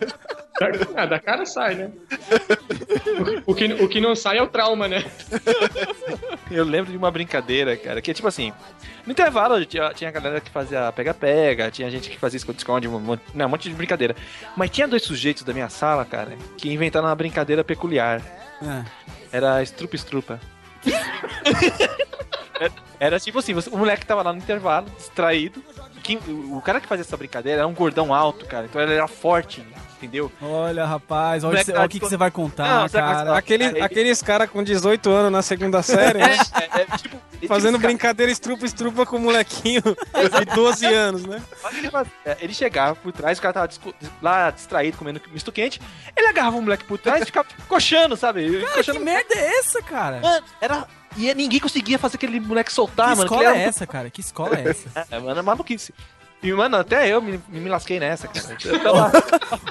Da, 0.60 0.68
ah, 0.96 1.06
da 1.08 1.20
cara 1.20 1.46
sai, 1.46 1.74
né? 1.74 1.92
O, 3.46 3.52
o 3.52 3.56
que, 3.56 3.66
o 3.66 3.88
que 3.90 4.00
não 4.00 4.16
sai 4.16 4.38
é 4.38 4.44
o 4.44 4.48
trauma, 4.48 4.88
né? 4.88 5.04
Eu 6.52 6.66
lembro 6.66 6.92
de 6.92 6.98
uma 6.98 7.10
brincadeira, 7.10 7.76
cara, 7.78 8.02
que 8.02 8.12
é 8.12 8.14
tipo 8.14 8.28
assim. 8.28 8.52
No 9.06 9.12
intervalo 9.14 9.66
tinha, 9.66 9.94
tinha 9.94 10.12
galera 10.12 10.40
que 10.42 10.50
fazia 10.52 10.92
pega-pega, 10.92 11.72
tinha 11.72 11.90
gente 11.90 12.10
que 12.10 12.20
fazia 12.20 12.38
esconde-esconde, 12.38 12.88
um 12.88 12.96
um 12.96 13.48
monte 13.50 13.70
de 13.70 13.76
brincadeira. 13.76 14.16
Mas 14.56 14.70
tinha 14.70 14.88
dois 14.88 15.04
sujeitos 15.04 15.44
da 15.44 15.54
minha 15.54 15.70
sala, 15.70 16.04
cara, 16.06 16.34
que 16.58 16.72
inventaram 16.72 17.08
uma 17.08 17.16
brincadeira 17.16 17.64
peculiar. 17.64 18.22
Ah, 18.62 18.84
Era 19.32 19.64
estrupa-estrupa. 19.64 20.40
Era- 22.60 22.72
Era 23.00 23.20
tipo 23.20 23.40
assim, 23.40 23.54
o 23.72 23.78
moleque 23.78 24.06
tava 24.06 24.22
lá 24.22 24.32
no 24.32 24.38
intervalo, 24.40 24.86
distraído. 24.96 25.64
Quem- 26.04 26.20
o 26.28 26.58
o 26.58 26.62
cara 26.62 26.80
que 26.80 26.88
fazia 26.88 27.02
essa 27.02 27.18
brincadeira 27.18 27.60
era 27.62 27.68
um 27.68 27.74
gordão 27.74 28.14
alto, 28.14 28.46
cara. 28.46 28.66
Então 28.66 28.80
ele 28.82 28.94
era 28.94 29.08
forte, 29.08 29.64
entendeu? 30.06 30.32
olha, 30.42 30.86
rapaz, 30.86 31.44
olha, 31.44 31.58
olha 31.60 31.66
tá 31.74 31.86
o 31.86 31.90
que, 31.90 32.00
que 32.00 32.06
você 32.10 32.18
vai 32.18 32.32
contar, 32.32 32.82
Não, 32.84 32.90
cara. 32.90 33.38
Aqueles, 33.38 33.74
Aí- 33.74 33.82
aqueles 33.82 34.22
caras 34.22 34.50
com 34.50 34.64
18 34.64 35.10
anos 35.10 35.32
na 35.32 35.42
segunda 35.42 35.82
série, 35.82 36.20
né? 36.20 36.38
É, 36.60 36.82
é, 36.82 36.98
tipo, 36.98 37.18
Fazendo 37.48 37.76
tipo, 37.76 37.88
brincadeira 37.88 38.32
estrupa-estrupa 38.32 39.06
com 39.06 39.18
o 39.18 39.20
molequinho 39.20 39.82
de 39.82 40.46
12 40.56 40.86
anos, 40.86 41.26
né? 41.26 41.42
Que 41.70 41.78
ele. 41.78 41.90
É, 42.26 42.38
Ele 42.40 42.54
chegava 42.54 42.96
por 42.96 43.12
trás, 43.12 43.40
o 43.40 43.42
cara 43.42 43.54
tava 43.54 43.70
lá 44.22 44.52
distraído, 44.52 44.98
comendo 44.98 45.20
misto 45.32 45.52
quente. 45.52 45.82
Ele 46.16 46.28
agarrava 46.28 46.58
o 46.58 46.62
moleque 46.62 46.84
por 46.86 46.98
trás 47.00 47.24
e 47.24 47.26
ficava 47.26 47.48
coxando, 47.68 48.16
sabe? 48.16 48.62
Cara, 48.62 48.74
coxando. 48.76 49.00
que 49.00 49.04
merda 49.06 49.34
é 49.34 49.58
essa, 49.60 49.82
cara? 49.82 50.20
Mano, 50.20 50.46
era. 50.62 50.88
E 51.18 51.34
ninguém 51.34 51.60
conseguia 51.60 52.00
fazer 52.00 52.16
aquele 52.16 52.40
moleque 52.40 52.72
soltar, 52.72 53.10
que 53.10 53.16
mano. 53.18 53.24
escola 53.24 53.44
ele 53.50 53.60
é 53.60 53.64
essa, 53.64 53.86
cara? 53.88 54.10
Que 54.10 54.22
escola 54.22 54.56
é 54.60 54.70
essa? 54.70 55.08
É, 55.12 55.20
mano, 55.20 55.40
é 55.40 55.44
maluquice. 55.44 55.94
E, 56.44 56.52
mano, 56.54 56.78
até 56.78 57.08
eu 57.14 57.22
me, 57.22 57.40
me 57.50 57.70
lasquei 57.70 58.00
nessa, 58.00 58.28
cara. 58.28 58.58
Tava- 58.82 59.12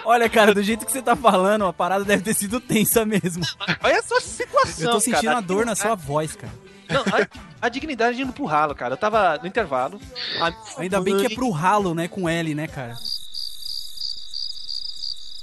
Olha, 0.05 0.29
cara, 0.29 0.55
do 0.55 0.63
jeito 0.63 0.87
que 0.87 0.93
você 0.93 1.03
tá 1.03 1.17
falando, 1.17 1.65
a 1.67 1.73
parada 1.73 2.05
deve 2.05 2.23
ter 2.23 2.35
sido 2.35 2.61
tensa 2.61 3.05
mesmo. 3.05 3.43
Olha 3.83 3.99
a 3.99 4.03
sua 4.03 4.21
situação, 4.21 4.85
Eu 4.87 4.93
tô 4.93 5.01
sentindo 5.01 5.25
cara. 5.25 5.39
a 5.39 5.41
dor 5.41 5.67
na 5.67 5.75
sua 5.75 5.95
voz, 5.97 6.37
cara. 6.37 6.53
Não, 6.89 7.03
a, 7.03 7.27
a 7.67 7.69
dignidade 7.69 8.21
indo 8.23 8.33
pro 8.33 8.45
ralo, 8.45 8.75
cara. 8.75 8.95
Eu 8.95 8.99
tava 8.99 9.39
no 9.39 9.47
intervalo. 9.49 10.01
a- 10.41 10.53
Ainda 10.81 11.01
bem 11.01 11.17
que 11.19 11.27
é 11.27 11.35
pro 11.35 11.51
ralo, 11.51 11.95
né? 11.95 12.07
Com 12.09 12.29
L, 12.29 12.55
né, 12.55 12.67
cara? 12.69 12.95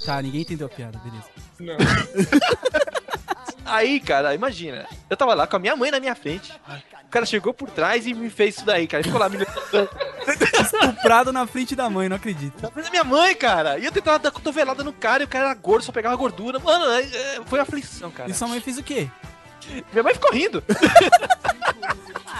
Tá, 0.06 0.22
ninguém 0.22 0.40
entendeu 0.42 0.66
a 0.66 0.70
piada, 0.70 0.98
beleza. 0.98 1.28
Aí, 3.68 4.00
cara, 4.00 4.34
imagina. 4.34 4.86
Eu 5.08 5.16
tava 5.16 5.34
lá 5.34 5.46
com 5.46 5.56
a 5.56 5.58
minha 5.58 5.76
mãe 5.76 5.90
na 5.90 6.00
minha 6.00 6.14
frente. 6.14 6.52
O 7.04 7.08
cara 7.10 7.24
chegou 7.24 7.54
por 7.54 7.70
trás 7.70 8.06
e 8.06 8.12
me 8.14 8.28
fez 8.30 8.56
isso 8.56 8.66
daí, 8.66 8.86
cara. 8.86 9.00
Ele 9.00 9.08
ficou 9.08 9.20
lá 9.20 9.28
me 9.28 9.38
Estuprado 10.62 11.32
na 11.32 11.46
frente 11.46 11.74
da 11.74 11.88
mãe, 11.88 12.08
não 12.08 12.16
acredito. 12.16 12.60
Na 12.62 12.70
frente 12.70 12.86
da 12.86 12.90
minha 12.90 13.04
mãe, 13.04 13.34
cara. 13.34 13.78
E 13.78 13.84
eu 13.84 13.92
tentava 13.92 14.18
dar 14.18 14.30
cotovelada 14.30 14.84
no 14.84 14.92
cara 14.92 15.22
e 15.22 15.26
o 15.26 15.28
cara 15.28 15.46
era 15.46 15.54
gordo, 15.54 15.84
só 15.84 15.92
pegava 15.92 16.14
gordura. 16.16 16.58
Mano, 16.58 16.84
é- 16.92 17.02
é- 17.02 17.40
foi 17.46 17.60
aflição, 17.60 18.10
cara. 18.10 18.30
E 18.30 18.34
sua 18.34 18.48
mãe 18.48 18.60
fez 18.60 18.76
o 18.78 18.82
quê? 18.82 19.08
Minha 19.92 20.02
mãe 20.02 20.14
ficou 20.14 20.32
rindo. 20.32 20.62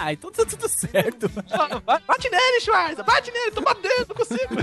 Ah, 0.01 0.13
então 0.13 0.31
tá 0.31 0.45
tudo 0.45 0.67
certo. 0.69 1.29
Ba- 1.85 2.01
Bate 2.07 2.29
nele, 2.29 2.61
Schwarza. 2.61 3.03
Bate 3.03 3.31
nele. 3.31 3.51
Tô 3.51 3.61
batendo, 3.61 4.05
não 4.07 4.15
consigo. 4.15 4.55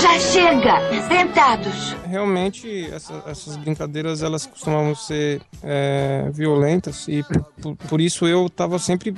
Já 0.00 0.18
chega! 0.18 0.80
Sentados! 1.08 1.92
Realmente, 2.06 2.90
essa- 2.92 3.22
essas 3.26 3.56
brincadeiras, 3.56 4.22
elas 4.22 4.44
costumavam 4.46 4.94
ser 4.94 5.40
é, 5.62 6.28
violentas 6.32 7.06
e 7.08 7.22
por, 7.22 7.42
por- 7.60 7.76
por 7.76 8.00
isso 8.00 8.26
eu 8.26 8.48
tava 8.50 8.78
sempre, 8.78 9.14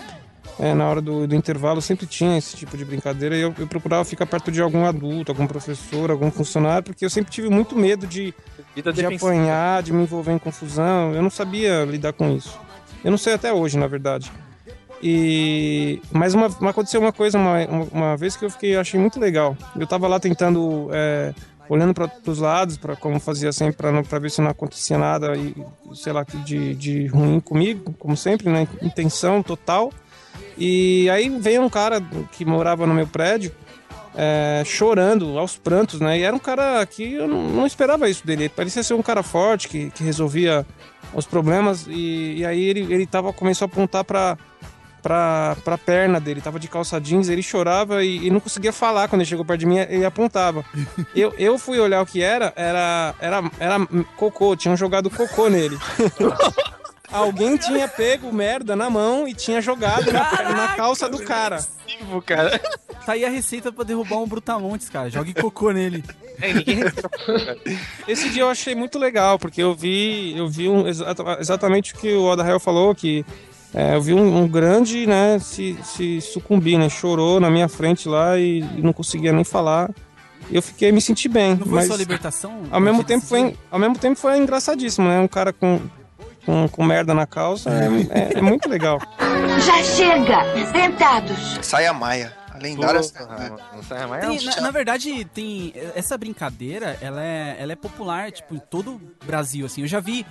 é, 0.59 0.75
na 0.75 0.87
hora 0.89 1.01
do, 1.01 1.27
do 1.27 1.35
intervalo, 1.35 1.81
sempre 1.81 2.07
tinha 2.07 2.37
esse 2.37 2.57
tipo 2.57 2.77
de 2.77 2.85
brincadeira 2.85 3.35
e 3.37 3.41
eu, 3.41 3.55
eu 3.59 3.66
procurava 3.66 4.05
ficar 4.05 4.27
perto 4.27 4.53
de 4.53 4.61
algum 4.61 4.85
adulto, 4.85 5.33
algum 5.33 5.47
professor, 5.47 6.11
algum 6.11 6.31
funcionário, 6.31 6.85
porque 6.85 7.05
eu 7.05 7.11
sempre 7.11 7.31
tive 7.33 7.49
muito 7.49 7.75
medo 7.77 8.07
de, 8.07 8.35
Vida 8.75 8.93
de 8.93 9.01
defensiva. 9.03 9.31
apanhar, 9.31 9.83
de 9.83 9.93
me 9.93 10.03
envolver 10.03 10.33
em 10.33 10.39
confusão. 10.39 11.14
Eu 11.14 11.22
não 11.22 11.31
sabia 11.31 11.85
lidar 11.85 12.12
com 12.12 12.31
isso. 12.37 12.59
Eu 13.03 13.11
não 13.11 13.18
sei 13.18 13.35
até 13.35 13.53
hoje, 13.53 13.79
na 13.79 13.87
verdade. 13.87 14.31
E 15.03 16.01
mas 16.12 16.34
uma, 16.34 16.47
aconteceu 16.47 17.01
uma 17.01 17.12
coisa 17.12 17.38
uma, 17.38 17.59
uma, 17.92 18.16
vez 18.16 18.36
que 18.36 18.45
eu 18.45 18.51
fiquei 18.51 18.76
achei 18.76 18.99
muito 18.99 19.20
legal. 19.20 19.57
Eu 19.78 19.86
tava 19.86 20.09
lá 20.09 20.18
tentando 20.18 20.88
é, 20.92 21.34
olhando 21.68 21.95
para 21.95 22.11
os 22.26 22.38
lados, 22.38 22.76
para 22.76 22.97
como 22.97 23.18
fazia 23.20 23.53
sempre, 23.53 23.76
para 23.76 24.18
ver 24.18 24.30
se 24.30 24.40
não 24.40 24.51
acontecia 24.51 24.99
nada 24.99 25.36
e 25.36 25.55
sei 25.95 26.12
lá 26.12 26.24
de, 26.24 26.74
de 26.74 27.07
ruim 27.07 27.40
comigo, 27.40 27.95
como 27.99 28.16
sempre, 28.16 28.49
né? 28.49 28.66
Intenção 28.82 29.42
total. 29.42 29.92
E 30.57 31.09
aí 31.11 31.28
veio 31.28 31.62
um 31.62 31.68
cara 31.68 32.01
que 32.32 32.45
morava 32.45 32.86
no 32.86 32.95
meu 32.95 33.07
prédio 33.07 33.53
é, 34.16 34.62
chorando 34.64 35.38
aos 35.38 35.57
prantos, 35.57 36.01
né? 36.01 36.18
E 36.18 36.22
era 36.22 36.34
um 36.34 36.38
cara 36.38 36.84
que 36.86 37.14
eu 37.14 37.26
não, 37.26 37.42
não 37.49 37.66
esperava 37.66 38.09
isso 38.09 38.26
dele. 38.26 38.45
Ele 38.45 38.49
parecia 38.49 38.82
ser 38.82 38.95
um 38.95 39.03
cara 39.03 39.22
forte 39.22 39.68
que, 39.68 39.90
que 39.90 40.05
resolvia 40.05 40.64
os 41.12 41.26
problemas 41.26 41.86
e, 41.88 42.36
e 42.38 42.47
aí 42.47 42.62
ele, 42.62 42.92
ele 42.92 43.07
tava, 43.07 43.32
começou 43.32 43.66
a 43.66 43.68
apontar 43.68 44.05
para 44.05 44.38
pra, 45.05 45.55
pra 45.63 45.77
perna 45.77 46.19
dele, 46.19 46.41
tava 46.41 46.59
de 46.59 46.67
calça 46.67 46.99
jeans, 46.99 47.29
ele 47.29 47.43
chorava 47.43 48.03
e, 48.03 48.27
e 48.27 48.31
não 48.31 48.41
conseguia 48.41 48.73
falar 48.73 49.07
quando 49.07 49.21
ele 49.21 49.29
chegou 49.29 49.45
perto 49.45 49.61
de 49.61 49.67
mim, 49.67 49.77
ele 49.79 50.05
apontava. 50.05 50.65
Eu, 51.15 51.33
eu 51.39 51.59
fui 51.59 51.79
olhar 51.79 52.03
o 52.03 52.07
que 52.07 52.23
era, 52.23 52.53
era, 52.57 53.15
era, 53.21 53.43
era 53.61 53.87
cocô, 54.17 54.57
tinham 54.57 54.77
jogado 54.77 55.09
cocô 55.11 55.49
nele. 55.49 55.79
Alguém 57.13 57.57
tinha 57.57 57.87
pego 57.87 58.33
merda 58.33 58.75
na 58.75 58.91
mão 58.91 59.29
e 59.29 59.35
tinha 59.35 59.61
jogado 59.61 60.11
na, 60.11 60.53
na 60.53 60.69
calça 60.75 61.09
do 61.09 61.23
cara. 61.23 61.57
Defensivo, 61.57 62.21
cara. 62.23 62.59
Tá 63.07 63.13
aí 63.13 63.25
a 63.25 63.29
receita 63.29 63.71
pra 63.71 63.85
derrubar 63.85 64.17
um 64.19 64.27
Brutamontes, 64.27 64.89
cara. 64.89 65.09
Jogue 65.11 65.33
cocô 65.35 65.71
nele. 65.71 66.03
É, 66.41 66.53
ninguém 66.53 66.81
Esse 68.09 68.31
dia 68.31 68.43
eu 68.43 68.51
achei 68.51 68.75
muito 68.75 68.99
legal, 68.99 69.39
porque 69.39 69.63
eu 69.63 69.75
vi, 69.75 70.37
eu 70.37 70.49
vi 70.49 70.69
um, 70.69 70.89
exata- 70.89 71.37
exatamente 71.39 71.95
o 71.95 71.99
que 71.99 72.13
o 72.15 72.25
Oda 72.25 72.45
Hell 72.45 72.59
falou, 72.59 72.93
que 72.95 73.25
é, 73.75 73.95
eu 73.97 74.01
vi 74.01 74.14
um, 74.14 74.39
um 74.43 74.49
grande, 74.49 75.07
né, 75.07 75.39
se, 75.41 75.77
se 75.83 76.20
sucumbir, 76.20 76.79
né, 76.79 76.89
chorou 76.89 77.41
na 77.41 77.51
minha 77.51 77.68
frente 77.68 78.09
lá 78.09 78.39
e, 78.39 78.61
e 78.61 78.81
não 78.83 78.93
conseguia 78.93 79.33
nem 79.33 79.45
falar. 79.45 79.91
eu 80.51 80.62
fiquei 80.62 80.93
me 80.93 81.01
senti 81.01 81.29
bem. 81.29 81.51
Não 81.57 81.66
foi 81.66 81.75
mas 81.75 81.87
sua 81.89 81.97
libertação? 81.97 82.62
ao 82.70 82.81
mesmo 82.81 83.03
tempo 83.03 83.25
foi, 83.27 83.57
ao 83.70 83.79
mesmo 83.79 83.99
tempo 83.99 84.16
foi 84.18 84.37
engraçadíssimo, 84.39 85.09
né? 85.09 85.18
Um 85.18 85.27
cara 85.29 85.53
com, 85.53 85.81
com, 86.47 86.68
com 86.68 86.85
merda 86.85 87.12
na 87.14 87.27
calça 87.27 87.70
é, 87.70 88.35
é- 88.37 88.39
é 88.39 88.41
muito 88.43 88.68
legal. 88.68 88.99
Já 89.64 89.83
chega! 89.83 90.45
Sentados! 90.72 91.59
Saia 91.62 91.93
Maia. 91.93 92.33
Lendária 92.59 93.01
Maia. 94.09 94.31
um 94.31 94.45
na, 94.45 94.61
na 94.61 94.71
verdade, 94.71 95.25
tem 95.27 95.73
essa 95.95 96.17
brincadeira, 96.17 96.97
ela 97.01 97.23
é, 97.23 97.57
ela 97.59 97.73
é 97.73 97.77
popular, 97.77 98.31
tipo, 98.31 98.55
em 98.55 98.59
todo 98.59 98.93
o 98.93 99.27
Brasil, 99.27 99.67
assim. 99.67 99.83
Eu 99.83 99.89
já 99.89 100.01
vi 100.01 100.25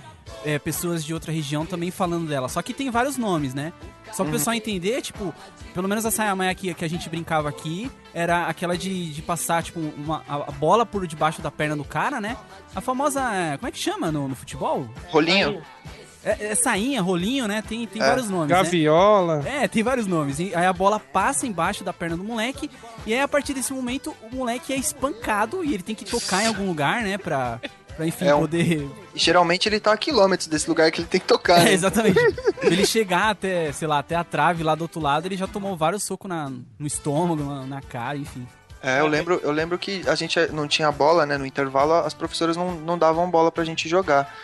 é, 0.44 0.58
pessoas 0.58 1.04
de 1.04 1.12
outra 1.12 1.30
região 1.30 1.66
também 1.66 1.90
falando 1.90 2.28
dela, 2.28 2.48
só 2.48 2.62
que 2.62 2.72
tem 2.72 2.90
vários 2.90 3.16
nomes, 3.16 3.52
né? 3.54 3.72
Só 4.12 4.22
pro 4.22 4.32
pessoal 4.32 4.54
entender, 4.54 5.02
tipo, 5.02 5.34
pelo 5.72 5.88
menos 5.88 6.06
a 6.06 6.10
saia 6.10 6.34
maia 6.36 6.50
aqui, 6.50 6.72
que 6.72 6.84
a 6.84 6.88
gente 6.88 7.08
brincava 7.08 7.48
aqui, 7.48 7.90
era 8.12 8.46
aquela 8.46 8.78
de, 8.78 9.12
de 9.12 9.22
passar, 9.22 9.62
tipo, 9.62 9.80
uma, 9.80 10.22
a 10.28 10.50
bola 10.52 10.86
por 10.86 11.06
debaixo 11.06 11.42
da 11.42 11.50
perna 11.50 11.76
do 11.76 11.84
cara, 11.84 12.20
né? 12.20 12.36
A 12.74 12.80
famosa, 12.80 13.20
como 13.58 13.68
é 13.68 13.72
que 13.72 13.78
chama 13.78 14.12
no, 14.12 14.28
no 14.28 14.36
futebol? 14.36 14.88
Rolinho. 15.08 15.62
É, 16.24 16.46
é 16.52 16.54
sainha, 16.54 17.02
rolinho, 17.02 17.46
né? 17.46 17.62
Tem, 17.66 17.86
tem 17.86 18.00
É. 18.02 18.06
vários 18.06 18.28
nomes, 18.30 18.48
né? 18.48 18.56
Gaviola. 18.56 19.42
É, 19.46 19.68
tem 19.68 19.82
vários 19.82 20.06
nomes. 20.06 20.38
E 20.38 20.54
aí 20.54 20.64
a 20.66 20.72
bola 20.72 20.98
passa 20.98 21.46
embaixo 21.46 21.84
da 21.84 21.92
perna 21.92 22.16
do 22.16 22.24
moleque. 22.24 22.70
E 23.06 23.12
aí, 23.12 23.20
a 23.20 23.28
partir 23.28 23.52
desse 23.54 23.72
momento, 23.72 24.14
o 24.22 24.34
moleque 24.34 24.72
é 24.72 24.76
espancado 24.76 25.62
e 25.64 25.74
ele 25.74 25.82
tem 25.82 25.94
que 25.94 26.04
tocar 26.04 26.42
em 26.42 26.46
algum 26.46 26.66
lugar, 26.66 27.02
né? 27.02 27.18
Pra, 27.18 27.60
pra 27.96 28.06
enfim, 28.06 28.24
É 28.26 28.34
um- 28.34 28.40
poder. 28.40 28.88
Geralmente 29.14 29.68
ele 29.68 29.78
tá 29.78 29.92
a 29.92 29.96
quilômetros 29.96 30.48
desse 30.48 30.68
lugar 30.68 30.90
que 30.90 31.00
ele 31.00 31.08
tem 31.08 31.20
que 31.20 31.26
tocar. 31.26 31.60
É, 31.60 31.64
né? 31.66 31.72
exatamente. 31.74 32.14
Pra 32.58 32.66
ele 32.72 32.86
chegar 32.86 33.30
até, 33.30 33.70
sei 33.72 33.86
lá, 33.86 33.98
até 33.98 34.14
a 34.16 34.24
trave 34.24 34.62
lá 34.62 34.74
do 34.74 34.82
outro 34.82 35.00
lado, 35.00 35.26
ele 35.26 35.36
já 35.36 35.46
tomou 35.46 35.76
vários 35.76 36.02
socos 36.02 36.28
na, 36.28 36.48
no 36.78 36.86
estômago, 36.86 37.42
na, 37.44 37.66
na 37.66 37.80
cara, 37.82 38.16
enfim. 38.16 38.46
É, 38.82 39.00
eu 39.00 39.06
lembro, 39.06 39.40
eu 39.42 39.50
lembro 39.52 39.78
que 39.78 40.02
a 40.06 40.14
gente 40.14 40.38
não 40.52 40.66
tinha 40.68 40.90
bola, 40.90 41.24
né? 41.24 41.38
No 41.38 41.46
intervalo, 41.46 41.92
as 41.94 42.12
professoras 42.14 42.56
não, 42.56 42.72
não 42.74 42.98
davam 42.98 43.30
bola 43.30 43.50
pra 43.52 43.64
gente 43.64 43.88
jogar. 43.88 44.34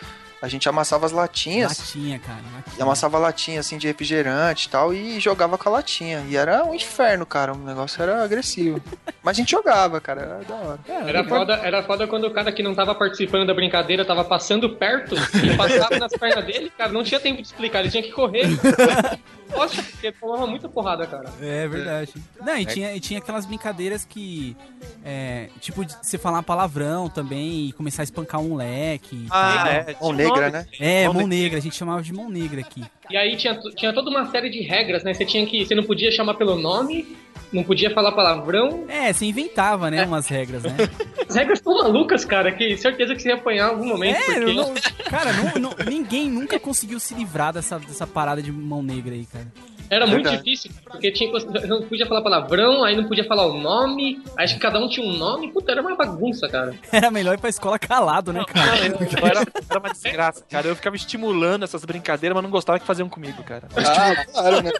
A 0.42 0.48
gente 0.48 0.68
amassava 0.68 1.04
as 1.04 1.12
latinhas. 1.12 1.78
Latinha, 1.78 2.18
cara. 2.18 2.38
E 2.40 2.56
latinha. 2.56 2.82
amassava 2.82 3.18
latinha 3.18 3.60
assim 3.60 3.76
de 3.76 3.86
refrigerante 3.86 4.66
e 4.66 4.70
tal 4.70 4.94
e 4.94 5.20
jogava 5.20 5.58
com 5.58 5.68
a 5.68 5.72
latinha. 5.72 6.24
E 6.28 6.36
era 6.36 6.64
um 6.64 6.74
inferno, 6.74 7.26
cara. 7.26 7.52
O 7.52 7.58
negócio 7.58 8.02
era 8.02 8.24
agressivo. 8.24 8.80
Mas 9.22 9.36
a 9.36 9.40
gente 9.40 9.50
jogava, 9.50 10.00
cara. 10.00 10.22
Era 10.22 10.44
da 10.44 10.54
hora. 10.54 10.80
Era 10.88 11.24
foda, 11.24 11.54
era 11.62 11.82
foda 11.82 12.06
quando 12.06 12.24
o 12.24 12.30
cara 12.30 12.50
que 12.50 12.62
não 12.62 12.74
tava 12.74 12.94
participando 12.94 13.46
da 13.46 13.54
brincadeira 13.54 14.04
tava 14.04 14.24
passando 14.24 14.70
perto 14.70 15.14
e 15.44 15.56
passava 15.56 15.96
nas 16.00 16.12
pernas 16.12 16.44
dele, 16.44 16.72
cara, 16.76 16.90
não 16.90 17.04
tinha 17.04 17.20
tempo 17.20 17.42
de 17.42 17.48
explicar, 17.48 17.80
ele 17.80 17.90
tinha 17.90 18.02
que 18.02 18.12
correr. 18.12 18.46
Nossa, 19.56 19.82
porque 19.82 20.12
tomava 20.12 20.46
muita 20.46 20.68
porrada, 20.68 21.06
cara. 21.06 21.30
É 21.40 21.66
verdade. 21.68 22.14
Não, 22.40 22.56
e 22.56 22.66
tinha, 22.66 22.94
e 22.94 23.00
tinha 23.00 23.18
aquelas 23.18 23.46
brincadeiras 23.46 24.04
que. 24.04 24.56
É, 25.04 25.48
tipo, 25.60 25.84
de 25.84 25.94
você 26.02 26.18
falar 26.18 26.42
palavrão 26.42 27.08
também 27.08 27.68
e 27.68 27.72
começar 27.72 28.02
a 28.02 28.04
espancar 28.04 28.40
um 28.40 28.50
moleque. 28.50 29.26
Ah, 29.30 29.68
é. 29.68 29.96
Mão 30.00 30.12
negra, 30.12 30.50
né? 30.50 30.66
É, 30.78 31.08
mão 31.08 31.26
negra, 31.26 31.58
a 31.58 31.62
gente 31.62 31.76
chamava 31.76 32.02
de 32.02 32.12
mão 32.12 32.28
negra 32.28 32.60
aqui. 32.60 32.84
E 33.10 33.16
aí 33.16 33.36
tinha, 33.36 33.58
tinha 33.76 33.92
toda 33.92 34.08
uma 34.10 34.26
série 34.26 34.48
de 34.48 34.60
regras, 34.60 35.02
né? 35.02 35.12
Você 35.12 35.24
tinha 35.24 35.44
que. 35.46 35.64
Você 35.66 35.74
não 35.74 35.82
podia 35.84 36.10
chamar 36.12 36.34
pelo 36.34 36.56
nome, 36.56 37.16
não 37.52 37.62
podia 37.64 37.90
falar 37.90 38.12
palavrão. 38.12 38.84
É, 38.88 39.12
você 39.12 39.26
inventava, 39.26 39.90
né, 39.90 40.04
umas 40.04 40.28
regras, 40.28 40.62
né? 40.62 40.76
As 41.28 41.34
regras 41.36 41.60
tão 41.60 41.74
malucas, 41.78 42.24
cara, 42.24 42.50
que 42.52 42.76
certeza 42.76 43.14
que 43.14 43.22
você 43.22 43.28
ia 43.28 43.34
apanhar 43.36 43.68
em 43.68 43.70
algum 43.70 43.86
momento. 43.86 44.16
É, 44.16 44.34
porque... 44.34 44.52
não- 44.52 44.74
cara, 45.08 45.32
não- 45.32 45.60
não- 45.70 45.74
ninguém 45.88 46.28
nunca 46.30 46.58
conseguiu 46.58 46.98
se 47.00 47.14
livrar 47.14 47.52
dessa, 47.52 47.78
dessa 47.78 48.06
parada 48.06 48.42
de 48.42 48.50
mão 48.52 48.82
negra 48.82 49.14
aí, 49.14 49.26
cara. 49.26 49.46
Era 49.90 50.06
muito 50.06 50.22
Verdade. 50.22 50.44
difícil, 50.44 50.70
porque 50.84 51.10
tinha, 51.10 51.30
que- 51.32 51.66
não 51.66 51.82
podia 51.82 52.06
falar 52.06 52.22
palavrão, 52.22 52.84
aí 52.84 52.96
não 52.96 53.04
podia 53.08 53.24
falar 53.24 53.44
o 53.46 53.58
nome, 53.60 54.22
acho 54.38 54.54
que 54.54 54.60
cada 54.60 54.78
um 54.78 54.88
tinha 54.88 55.04
um 55.04 55.12
nome, 55.18 55.48
puta, 55.52 55.72
era 55.72 55.80
uma 55.82 55.96
bagunça, 55.96 56.48
cara. 56.48 56.74
Era 56.92 57.10
melhor 57.10 57.34
ir 57.34 57.38
pra 57.38 57.50
escola 57.50 57.76
calado, 57.78 58.32
né, 58.32 58.44
cara? 58.46 58.88
Não, 58.88 59.00
eu- 59.00 59.08
eu 59.20 59.26
era, 59.26 59.40
era 59.68 59.78
uma 59.80 59.90
desgraça, 59.90 60.44
cara. 60.48 60.68
Eu 60.68 60.76
ficava 60.76 60.94
estimulando 60.94 61.64
essas 61.64 61.84
brincadeiras, 61.84 62.34
mas 62.36 62.42
não 62.44 62.50
gostava 62.50 62.78
que 62.78 62.86
faziam 62.86 63.08
comigo, 63.08 63.42
cara. 63.42 63.64
Ah, 63.76 64.24
claro, 64.32 64.62
né? 64.62 64.70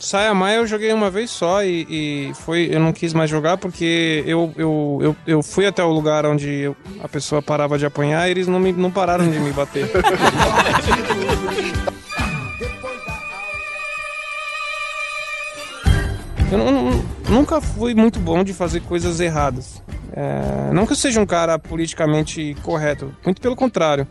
Saia 0.00 0.34
Maia 0.34 0.56
eu 0.56 0.66
joguei 0.66 0.92
uma 0.92 1.10
vez 1.10 1.30
só 1.30 1.62
e, 1.62 1.86
e 1.88 2.32
foi, 2.34 2.68
eu 2.72 2.80
não 2.80 2.92
quis 2.92 3.12
mais 3.14 3.30
jogar 3.30 3.58
porque 3.58 4.24
eu, 4.26 4.52
eu, 4.56 4.98
eu, 5.02 5.16
eu 5.26 5.42
fui 5.42 5.66
até 5.66 5.84
o 5.84 5.90
lugar 5.92 6.26
onde 6.26 6.48
eu- 6.48 6.76
a 7.02 7.08
pessoa 7.08 7.40
parava 7.40 7.78
de 7.78 7.86
apanhar 7.86 8.26
e 8.26 8.32
eles 8.32 8.48
não, 8.48 8.58
me, 8.58 8.72
não 8.72 8.90
pararam 8.90 9.30
de 9.30 9.38
me 9.38 9.52
bater. 9.52 9.88
Eu 16.50 16.58
nu- 16.58 16.70
nu- 16.70 17.04
nunca 17.28 17.60
fui 17.60 17.94
muito 17.94 18.18
bom 18.18 18.42
de 18.42 18.52
fazer 18.54 18.80
coisas 18.80 19.20
erradas. 19.20 19.82
É, 20.12 20.72
não 20.72 20.86
que 20.86 20.92
eu 20.92 20.96
seja 20.96 21.20
um 21.20 21.26
cara 21.26 21.58
politicamente 21.58 22.56
correto, 22.62 23.14
muito 23.24 23.40
pelo 23.40 23.54
contrário. 23.54 24.06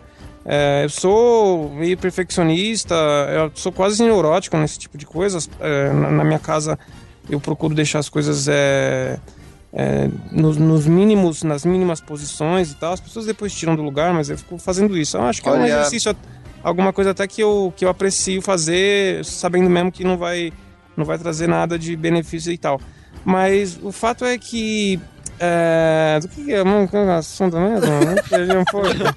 É, 0.45 0.81
eu 0.85 0.89
sou 0.89 1.69
meio 1.71 1.97
perfeccionista, 1.97 2.95
eu 2.95 3.51
sou 3.55 3.71
quase 3.71 4.01
neurótico 4.03 4.55
nesse 4.57 4.77
tipo 4.79 4.97
de 4.97 5.05
coisas. 5.05 5.49
É, 5.59 5.91
na, 5.91 6.11
na 6.11 6.23
minha 6.23 6.39
casa 6.39 6.77
eu 7.29 7.39
procuro 7.39 7.73
deixar 7.75 7.99
as 7.99 8.07
coisas 8.07 8.47
é, 8.47 9.19
é, 9.73 10.07
nos, 10.31 10.55
nos 10.57 10.85
mínimos, 10.85 11.43
nas 11.43 11.65
mínimas 11.65 11.99
posições 11.99 12.71
e 12.71 12.75
tal. 12.75 12.93
As 12.93 12.99
pessoas 13.01 13.25
depois 13.25 13.51
tiram 13.53 13.75
do 13.75 13.81
lugar, 13.81 14.13
mas 14.13 14.29
eu 14.29 14.37
fico 14.37 14.57
fazendo 14.59 14.95
isso. 14.97 15.17
Eu 15.17 15.23
acho 15.23 15.41
que 15.41 15.49
é 15.49 15.51
um 15.51 15.55
Olha- 15.55 15.65
exercício, 15.79 16.15
alguma 16.63 16.93
coisa 16.93 17.11
até 17.11 17.27
que 17.27 17.41
eu, 17.41 17.73
que 17.75 17.83
eu 17.83 17.89
aprecio 17.89 18.41
fazer, 18.41 19.25
sabendo 19.25 19.69
mesmo 19.69 19.91
que 19.91 20.05
não 20.05 20.17
vai, 20.17 20.53
não 20.97 21.05
vai 21.05 21.17
trazer 21.17 21.47
nada 21.47 21.77
de 21.79 21.95
benefício 21.95 22.51
e 22.51 22.57
tal. 22.57 22.81
Mas 23.23 23.79
o 23.81 23.91
fato 23.91 24.25
é 24.25 24.37
que. 24.37 24.99
É, 25.39 26.17
do 26.19 26.27
que 26.29 26.51
é? 26.51 26.57
É 26.57 26.63
o 26.63 27.11
assunto 27.11 27.57
mesmo? 27.59 27.87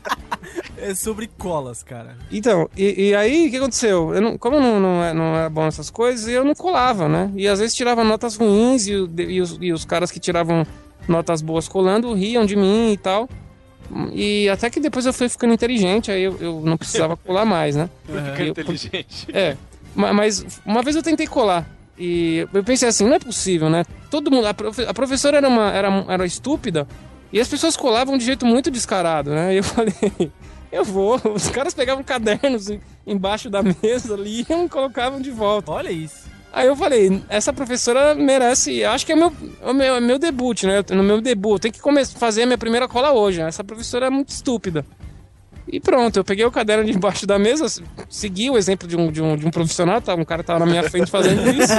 É 0.83 0.95
sobre 0.95 1.27
colas, 1.39 1.83
cara. 1.83 2.17
Então, 2.33 2.69
e, 2.77 3.09
e 3.11 3.15
aí 3.15 3.49
o 3.49 3.51
que 3.51 3.57
aconteceu? 3.59 4.15
Eu 4.15 4.21
não- 4.23 4.39
como 4.39 4.59
não, 4.59 4.81
não, 4.81 5.05
é- 5.05 5.13
não 5.13 5.37
era 5.37 5.51
bom 5.51 5.65
nessas 5.65 5.91
coisas, 5.91 6.27
eu 6.27 6.43
não 6.43 6.55
colava, 6.55 7.07
né? 7.07 7.31
E 7.37 7.47
às 7.47 7.59
vezes 7.59 7.75
tirava 7.77 8.03
notas 8.03 8.37
ruins 8.37 8.87
e, 8.87 8.93
e 8.93 9.41
os, 9.43 9.59
e 9.61 9.73
os 9.75 9.85
caras 9.85 10.11
que 10.11 10.19
tiravam 10.19 10.67
notas 11.07 11.43
boas 11.43 11.69
colando 11.69 12.13
riam 12.15 12.47
de 12.47 12.57
mim 12.57 12.93
e 12.93 12.97
tal. 12.97 13.29
E 14.15 14.49
até 14.49 14.71
que 14.71 14.81
depois 14.81 15.05
eu 15.05 15.13
fui 15.13 15.29
ficando 15.29 15.53
inteligente, 15.53 16.11
aí 16.11 16.23
eu, 16.23 16.37
eu 16.41 16.61
não 16.65 16.79
precisava 16.79 17.15
colar 17.19 17.45
mais, 17.45 17.77
né? 17.77 17.91
Fica 18.07 18.43
Eu- 18.43 18.49
inteligente. 18.49 19.27
É, 19.35 19.57
mas 19.95 20.45
uma 20.65 20.83
vez 20.83 20.97
eu 20.97 21.03
tentei 21.03 21.27
colar. 21.27 21.67
E 21.99 22.47
eu 22.53 22.65
pensei 22.65 22.89
assim, 22.89 23.05
não 23.07 23.15
é 23.15 23.19
possível, 23.19 23.69
né? 23.69 23.85
Todo 24.11 24.31
mundo, 24.31 24.47
a, 24.47 24.51
a 24.89 24.95
professora 24.95 25.37
era 25.37 25.49
uma 25.49 25.71
era, 25.71 25.89
era 26.09 26.25
estúpida 26.25 26.89
e 27.33 27.39
as 27.39 27.47
pessoas 27.47 27.77
colavam 27.77 28.17
de 28.17 28.25
jeito 28.25 28.47
muito 28.47 28.71
descarado, 28.71 29.31
né? 29.31 29.53
E 29.55 29.59
eu 29.59 29.63
falei, 29.65 29.95
eu 30.73 30.85
vou. 30.85 31.21
Os 31.35 31.49
caras 31.51 31.75
pegavam 31.75 32.03
cadernos 32.03 32.71
em- 32.71 32.81
embaixo 33.07 33.51
da 33.51 33.63
mesa, 33.63 34.17
liam 34.17 34.65
e 34.65 34.69
colocavam 34.69 35.21
de 35.21 35.31
volta. 35.31 35.71
Olha 35.73 35.91
isso. 35.91 36.31
Aí 36.53 36.67
eu 36.67 36.75
falei, 36.75 37.23
essa 37.29 37.53
professora 37.53 38.13
merece, 38.15 38.83
acho 38.85 39.07
que 39.07 39.13
é 39.13 39.17
meu, 39.17 39.33
é 39.63 39.73
meu, 39.73 39.95
é 39.97 40.01
meu 40.01 40.19
debut, 40.19 40.65
né? 40.65 40.83
No 40.91 41.03
meu 41.05 41.21
debut, 41.21 41.53
eu 41.53 41.59
tenho 41.61 41.75
que 41.75 41.81
começar 41.81 42.19
fazer 42.19 42.43
a 42.43 42.47
minha 42.47 42.59
primeira 42.59 42.89
cola 42.89 43.13
hoje. 43.13 43.41
né? 43.41 43.47
Essa 43.49 43.63
professora 43.63 44.07
é 44.07 44.11
muito 44.11 44.31
estúpida. 44.31 44.85
E 45.73 45.79
pronto, 45.79 46.17
eu 46.19 46.25
peguei 46.25 46.45
o 46.45 46.51
caderno 46.51 46.85
de 46.85 46.93
embaixo 46.93 47.27
da 47.27 47.39
mesa, 47.39 47.67
segui 48.09 48.51
o 48.51 48.59
exemplo 48.59 48.89
de 48.89 48.97
um, 48.97 49.11
de 49.11 49.23
um, 49.23 49.37
de 49.37 49.47
um 49.47 49.51
profissional, 49.51 50.01
tá? 50.01 50.15
um 50.15 50.25
cara 50.25 50.43
tava 50.43 50.61
na 50.61 50.67
minha 50.67 50.83
frente 50.91 51.11
fazendo 51.11 51.49
isso. 51.51 51.73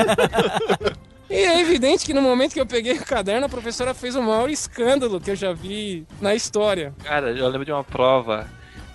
E 1.29 1.35
é 1.35 1.61
evidente 1.61 2.05
que 2.05 2.13
no 2.13 2.21
momento 2.21 2.53
que 2.53 2.59
eu 2.59 2.65
peguei 2.65 2.93
o 2.93 3.05
caderno, 3.05 3.45
a 3.45 3.49
professora 3.49 3.93
fez 3.93 4.15
o 4.15 4.21
maior 4.21 4.49
escândalo 4.49 5.19
que 5.19 5.31
eu 5.31 5.35
já 5.35 5.53
vi 5.53 6.05
na 6.19 6.35
história. 6.35 6.93
Cara, 7.03 7.31
eu 7.31 7.47
lembro 7.47 7.65
de 7.65 7.71
uma 7.71 7.83
prova 7.85 8.47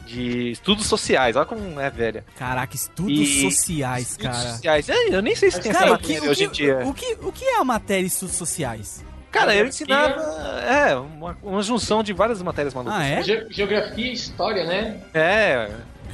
de 0.06 0.50
estudos 0.52 0.86
sociais. 0.86 1.34
Olha 1.34 1.46
como 1.46 1.80
é 1.80 1.88
velha. 1.90 2.24
Caraca, 2.38 2.76
estudos 2.76 3.12
E- 3.18 3.40
sociais, 3.50 4.10
Estudos 4.10 4.36
cara. 4.38 4.50
sociais. 4.52 4.88
É, 4.88 5.08
eu 5.14 5.22
nem 5.22 5.34
sei 5.34 5.50
se 5.50 5.60
tem 5.60 5.70
essa 5.70 5.80
Cara, 5.80 5.94
o 5.94 5.98
que, 5.98 6.08
matéria 6.12 6.28
o, 6.28 6.30
hoje 6.30 6.44
em 6.44 6.48
que, 6.50 6.54
dia. 6.62 6.78
o, 6.86 6.92
que, 6.94 7.16
o 7.22 7.32
que 7.32 7.44
é 7.44 7.58
a 7.58 7.64
matéria 7.64 8.06
estudos 8.06 8.36
sociais? 8.36 9.02
Cara, 9.36 9.54
eu 9.54 9.66
ensinava. 9.66 10.20
É, 10.62 10.94
uma, 10.96 11.36
uma 11.42 11.62
junção 11.62 12.02
de 12.02 12.12
várias 12.12 12.42
matérias 12.42 12.74
malucas. 12.74 12.98
Ah, 12.98 13.04
é? 13.04 13.22
Ge- 13.22 13.46
Geografia 13.50 14.06
e 14.06 14.12
história, 14.12 14.64
né? 14.64 14.96
É. 15.14 15.70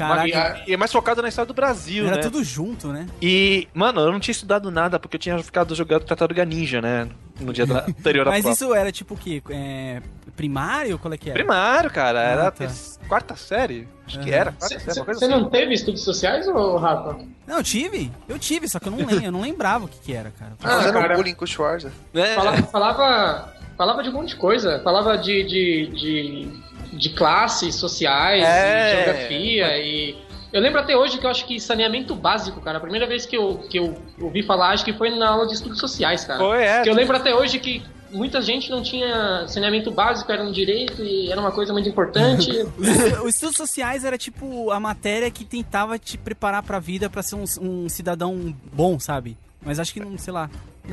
Caraca, 0.08 0.62
e 0.66 0.72
é 0.72 0.76
mais 0.76 0.90
focado 0.92 1.22
na 1.22 1.28
história 1.28 1.46
do 1.46 1.54
Brasil, 1.54 2.06
era 2.06 2.16
né? 2.16 2.22
tudo 2.22 2.42
junto, 2.44 2.88
né? 2.88 3.06
E, 3.20 3.68
mano, 3.74 4.00
eu 4.00 4.12
não 4.12 4.20
tinha 4.20 4.32
estudado 4.32 4.70
nada 4.70 4.98
porque 4.98 5.16
eu 5.16 5.20
tinha 5.20 5.38
ficado 5.42 5.74
jogando 5.74 6.04
Tartaruga 6.04 6.44
Ninja, 6.44 6.80
né? 6.80 7.08
No 7.40 7.52
dia 7.52 7.64
anterior 7.88 8.26
à 8.28 8.30
Mas 8.30 8.42
prova. 8.42 8.54
isso 8.54 8.74
era 8.74 8.92
tipo 8.92 9.14
o 9.14 9.16
quê? 9.16 9.42
É, 9.50 10.00
primário? 10.36 10.98
Qual 10.98 11.12
é 11.12 11.16
que 11.16 11.28
era? 11.30 11.38
Primário, 11.38 11.90
cara. 11.90 12.20
Era 12.20 12.44
Ah, 12.44 12.48
a 12.48 12.50
tá. 12.50 12.68
quarta 13.08 13.36
série. 13.36 13.88
Acho 14.06 14.20
que 14.20 14.30
Aham. 14.30 14.38
era. 14.38 14.54
Você 14.60 14.76
assim. 15.10 15.28
não 15.28 15.48
teve 15.48 15.74
estudos 15.74 16.02
sociais, 16.04 16.46
ô 16.48 16.76
Rafa? 16.76 17.18
Não, 17.46 17.56
eu 17.58 17.62
tive. 17.64 18.10
Eu 18.28 18.38
tive, 18.38 18.68
só 18.68 18.78
que 18.78 18.88
eu 18.88 18.92
não 18.92 18.98
lembro. 19.06 19.24
Eu 19.24 19.32
não 19.32 19.40
lembrava 19.40 19.84
o 19.86 19.88
que, 19.88 19.98
que 19.98 20.12
era, 20.12 20.30
cara. 20.38 20.52
Ah, 20.62 20.68
Fazendo 20.76 20.92
cara. 20.94 21.14
bullying 21.16 21.34
com 21.34 21.44
o 21.44 21.48
Schwarzer. 21.48 21.90
É. 22.14 22.34
Falava, 22.34 22.62
falava, 22.64 23.52
falava 23.76 24.02
de 24.02 24.08
um 24.10 24.12
monte 24.12 24.28
de 24.30 24.36
coisa. 24.36 24.80
Falava 24.82 25.16
de, 25.16 25.42
de, 25.44 25.86
de, 25.88 26.96
de 26.96 27.10
classes 27.10 27.74
sociais, 27.74 28.42
É. 28.44 28.84
de 28.90 28.96
geografia 29.04 29.78
e. 29.78 30.16
Eu 30.52 30.60
lembro 30.60 30.80
até 30.80 30.94
hoje 30.94 31.16
que 31.16 31.24
eu 31.24 31.30
acho 31.30 31.46
que 31.46 31.58
saneamento 31.58 32.14
básico, 32.14 32.60
cara. 32.60 32.76
A 32.76 32.80
primeira 32.80 33.06
vez 33.06 33.24
que 33.24 33.34
eu, 33.34 33.56
que 33.70 33.78
eu 33.78 33.96
ouvi 34.20 34.42
falar, 34.42 34.70
acho 34.72 34.84
que 34.84 34.92
foi 34.92 35.08
na 35.08 35.30
aula 35.30 35.46
de 35.46 35.54
estudos 35.54 35.78
sociais, 35.78 36.26
cara. 36.26 36.38
Foi, 36.40 36.62
é. 36.62 36.82
Que 36.82 36.90
eu 36.90 36.94
lembro 36.94 37.16
até 37.16 37.34
hoje 37.34 37.58
que 37.58 37.82
muita 38.10 38.42
gente 38.42 38.70
não 38.70 38.82
tinha 38.82 39.46
saneamento 39.48 39.90
básico, 39.90 40.30
era 40.30 40.42
um 40.42 40.52
direito 40.52 41.02
e 41.02 41.32
era 41.32 41.40
uma 41.40 41.50
coisa 41.52 41.72
muito 41.72 41.88
importante. 41.88 42.50
Os 43.24 43.34
estudos 43.34 43.56
sociais 43.56 44.04
era 44.04 44.18
tipo 44.18 44.70
a 44.70 44.78
matéria 44.78 45.30
que 45.30 45.46
tentava 45.46 45.98
te 45.98 46.18
preparar 46.18 46.62
pra 46.62 46.78
vida 46.78 47.08
pra 47.08 47.22
ser 47.22 47.36
um, 47.36 47.44
um 47.58 47.88
cidadão 47.88 48.54
bom, 48.70 49.00
sabe? 49.00 49.38
Mas 49.64 49.78
acho 49.78 49.94
que 49.94 50.00
não, 50.00 50.18
sei 50.18 50.34
lá. 50.34 50.50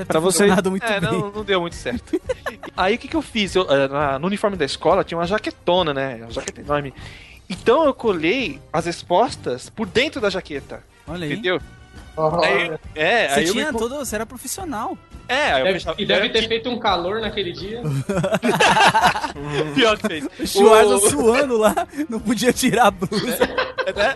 Pra 0.07 0.19
você- 0.19 0.45
muito 0.69 0.85
É, 0.85 0.99
bem. 0.99 1.11
não, 1.11 1.31
não 1.31 1.43
deu 1.43 1.59
muito 1.61 1.75
certo. 1.75 2.19
Aí 2.77 2.95
o 2.95 2.97
que, 2.97 3.07
que 3.07 3.15
eu 3.15 3.21
fiz? 3.21 3.55
Eu, 3.55 3.67
eh, 3.69 3.87
na- 3.87 4.19
no 4.19 4.27
uniforme 4.27 4.55
da 4.55 4.65
escola 4.65 5.03
tinha 5.03 5.17
uma 5.17 5.25
jaquetona, 5.27 5.93
né? 5.93 6.19
Uma 6.21 6.31
jaqueta 6.31 6.61
enorme. 6.61 6.93
Então 7.49 7.85
eu 7.85 7.93
colei 7.93 8.61
as 8.71 8.85
respostas 8.85 9.69
por 9.69 9.87
dentro 9.87 10.21
da 10.21 10.29
jaqueta. 10.29 10.83
Olha 11.07 11.25
aí. 11.25 11.33
Entendeu? 11.33 11.59
Aí, 12.43 12.71
é, 12.95 13.27
Você 13.29 13.39
aí 13.39 13.45
eu 13.47 13.51
tinha 13.53 13.71
me... 13.71 13.79
todo. 13.79 13.95
Você 13.97 14.13
era 14.15 14.25
profissional. 14.25 14.97
É, 15.27 15.53
aí 15.53 15.61
eu 15.61 15.65
Deve- 15.65 15.79
fechava- 15.79 16.01
e 16.01 16.05
deve 16.05 16.29
ter 16.29 16.47
feito 16.47 16.69
um 16.69 16.77
calor 16.79 17.21
naquele 17.21 17.51
dia. 17.53 17.81
Pior 19.75 19.97
que 19.97 20.07
fez. 20.07 20.25
O 20.39 20.47
Schwarza 20.47 20.95
O- 20.95 21.09
suando 21.09 21.57
lá, 21.57 21.73
não 22.09 22.19
podia 22.19 22.51
tirar 22.53 22.87
a 22.87 22.91
blusa. 22.91 23.37
né? 23.95 24.15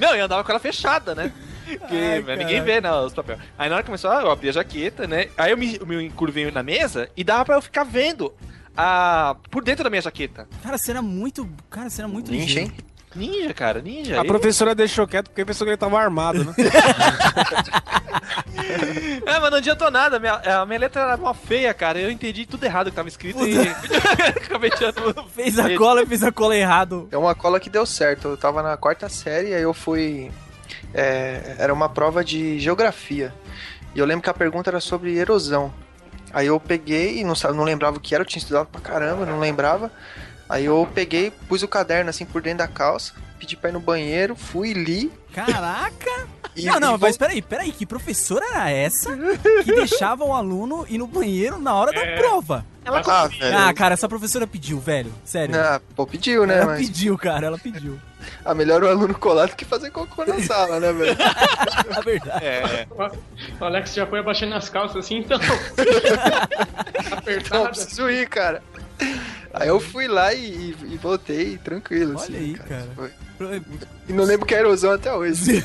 Não, 0.00 0.14
eu 0.14 0.24
andava 0.24 0.42
com 0.44 0.50
ela 0.50 0.60
fechada, 0.60 1.14
né? 1.14 1.32
Porque 1.78 1.94
Ai, 1.96 2.20
mas 2.26 2.38
ninguém 2.38 2.60
caralho. 2.60 2.64
vê, 2.64 2.80
não, 2.80 3.04
os 3.06 3.12
papéis. 3.14 3.38
Aí 3.58 3.68
na 3.68 3.74
hora 3.76 3.82
que 3.82 3.88
começou, 3.88 4.12
eu 4.12 4.30
abri 4.30 4.48
a 4.48 4.52
jaqueta, 4.52 5.06
né? 5.06 5.28
Aí 5.36 5.50
eu 5.50 5.56
me, 5.58 5.76
eu 5.76 5.86
me 5.86 6.04
encurvei 6.04 6.50
na 6.50 6.62
mesa 6.62 7.08
e 7.16 7.22
dava 7.24 7.44
pra 7.44 7.56
eu 7.56 7.62
ficar 7.62 7.84
vendo 7.84 8.32
a... 8.76 9.36
por 9.50 9.62
dentro 9.62 9.84
da 9.84 9.90
minha 9.90 10.02
jaqueta. 10.02 10.48
Cara, 10.62 10.78
você 10.78 10.90
era 10.92 11.02
muito. 11.02 11.48
Cara, 11.70 11.90
você 11.90 12.00
era 12.00 12.08
muito 12.08 12.30
Ninja, 12.30 12.60
hein? 12.60 12.72
Ninja, 13.16 13.54
cara, 13.54 13.80
ninja. 13.80 14.20
A 14.20 14.24
E- 14.24 14.26
professora 14.26 14.74
deixou 14.74 15.06
quieto 15.06 15.28
porque 15.30 15.44
pensou 15.44 15.64
que 15.64 15.70
ele 15.70 15.76
tava 15.78 15.98
armado, 15.98 16.44
né? 16.44 16.54
É, 19.26 19.38
mas 19.40 19.50
não 19.50 19.58
adiantou 19.58 19.90
nada. 19.90 20.18
Minha, 20.18 20.34
a 20.34 20.66
minha 20.66 20.78
letra 20.78 21.02
era 21.02 21.16
mó 21.16 21.32
feia, 21.34 21.72
cara. 21.74 21.98
Eu 21.98 22.10
entendi 22.10 22.46
tudo 22.46 22.64
errado 22.64 22.90
que 22.90 22.96
tava 22.96 23.08
escrito 23.08 23.46
e 23.46 23.56
acabei 24.44 24.70
tirando. 24.70 25.24
Fez 25.30 25.58
a 25.58 25.74
cola 25.76 26.02
e 26.02 26.06
fez 26.06 26.22
a 26.22 26.32
cola 26.32 26.56
errado. 26.56 27.08
É 27.10 27.16
uma 27.16 27.34
cola 27.34 27.58
que 27.60 27.70
deu 27.70 27.84
certo. 27.86 28.28
Eu 28.28 28.36
tava 28.36 28.62
na 28.62 28.76
quarta 28.76 29.08
série, 29.08 29.54
aí 29.54 29.62
eu 29.62 29.74
fui. 29.74 30.30
É, 30.94 31.56
era 31.58 31.72
uma 31.72 31.88
prova 31.88 32.24
de 32.24 32.58
geografia. 32.58 33.34
E 33.94 33.98
eu 33.98 34.06
lembro 34.06 34.22
que 34.22 34.30
a 34.30 34.34
pergunta 34.34 34.70
era 34.70 34.80
sobre 34.80 35.16
erosão. 35.16 35.72
Aí 36.32 36.46
eu 36.46 36.60
peguei 36.60 37.18
e 37.20 37.24
não, 37.24 37.34
não 37.54 37.64
lembrava 37.64 37.96
o 37.96 38.00
que 38.00 38.14
era, 38.14 38.22
eu 38.22 38.26
tinha 38.26 38.40
estudado 38.40 38.66
pra 38.66 38.80
caramba, 38.80 39.24
não 39.24 39.38
lembrava. 39.38 39.90
Aí 40.48 40.64
eu 40.64 40.88
peguei, 40.94 41.30
pus 41.48 41.62
o 41.62 41.68
caderno 41.68 42.10
assim 42.10 42.24
por 42.24 42.40
dentro 42.40 42.58
da 42.58 42.68
calça, 42.68 43.14
pedi 43.38 43.56
pra 43.56 43.70
ir 43.70 43.72
no 43.72 43.80
banheiro, 43.80 44.34
fui, 44.34 44.72
li. 44.72 45.12
Caraca! 45.32 46.26
E, 46.56 46.64
não, 46.66 46.80
não, 46.80 46.94
e 46.96 46.98
mas 46.98 47.16
peraí, 47.16 47.40
peraí, 47.40 47.70
que 47.70 47.86
professora 47.86 48.44
era 48.46 48.70
essa 48.70 49.16
que 49.64 49.72
deixava 49.74 50.24
o 50.24 50.32
aluno 50.32 50.84
ir 50.88 50.98
no 50.98 51.06
banheiro 51.06 51.58
na 51.58 51.74
hora 51.74 51.92
da 51.92 52.18
prova? 52.18 52.66
Ah, 53.06 53.26
velho. 53.26 53.58
Ah, 53.58 53.72
cara, 53.74 53.94
essa 53.94 54.08
professora 54.08 54.46
pediu, 54.46 54.78
velho. 54.80 55.12
Sério. 55.24 55.54
Ah, 55.58 55.80
pô, 55.96 56.06
pediu, 56.06 56.46
né? 56.46 56.56
ela 56.58 56.66
Mas 56.66 56.86
pediu, 56.86 57.16
cara, 57.18 57.46
ela 57.46 57.58
pediu. 57.58 57.98
a 58.44 58.54
melhor 58.54 58.82
o 58.82 58.88
aluno 58.88 59.14
colado 59.14 59.54
que 59.56 59.64
fazer 59.64 59.90
cocô 59.90 60.24
na 60.24 60.40
sala, 60.40 60.78
né, 60.80 60.92
velho? 60.92 61.16
A 61.96 62.00
verdade. 62.04 62.44
É, 62.44 62.86
O 63.60 63.64
Alex 63.64 63.94
já 63.94 64.06
foi 64.06 64.18
abaixando 64.20 64.54
as 64.54 64.68
calças 64.68 64.96
assim, 65.04 65.18
então. 65.18 65.38
Não, 65.38 67.18
Apertada. 67.18 67.68
preciso 67.70 68.08
ir, 68.10 68.28
cara. 68.28 68.62
Aí 69.54 69.68
eu 69.68 69.80
fui 69.80 70.06
lá 70.08 70.34
e, 70.34 70.40
e- 70.40 70.76
e 70.92 70.96
voltei 70.98 71.56
tranquilo, 71.58 72.10
Olha 72.16 72.22
assim, 72.22 72.36
aí, 72.36 72.54
cara. 72.54 72.86
Foi. 72.94 73.10
E 74.08 74.12
não 74.12 74.24
lembro 74.24 74.44
que 74.46 74.54
é 74.54 74.58
erosão 74.58 74.92
até 74.92 75.12
hoje. 75.14 75.64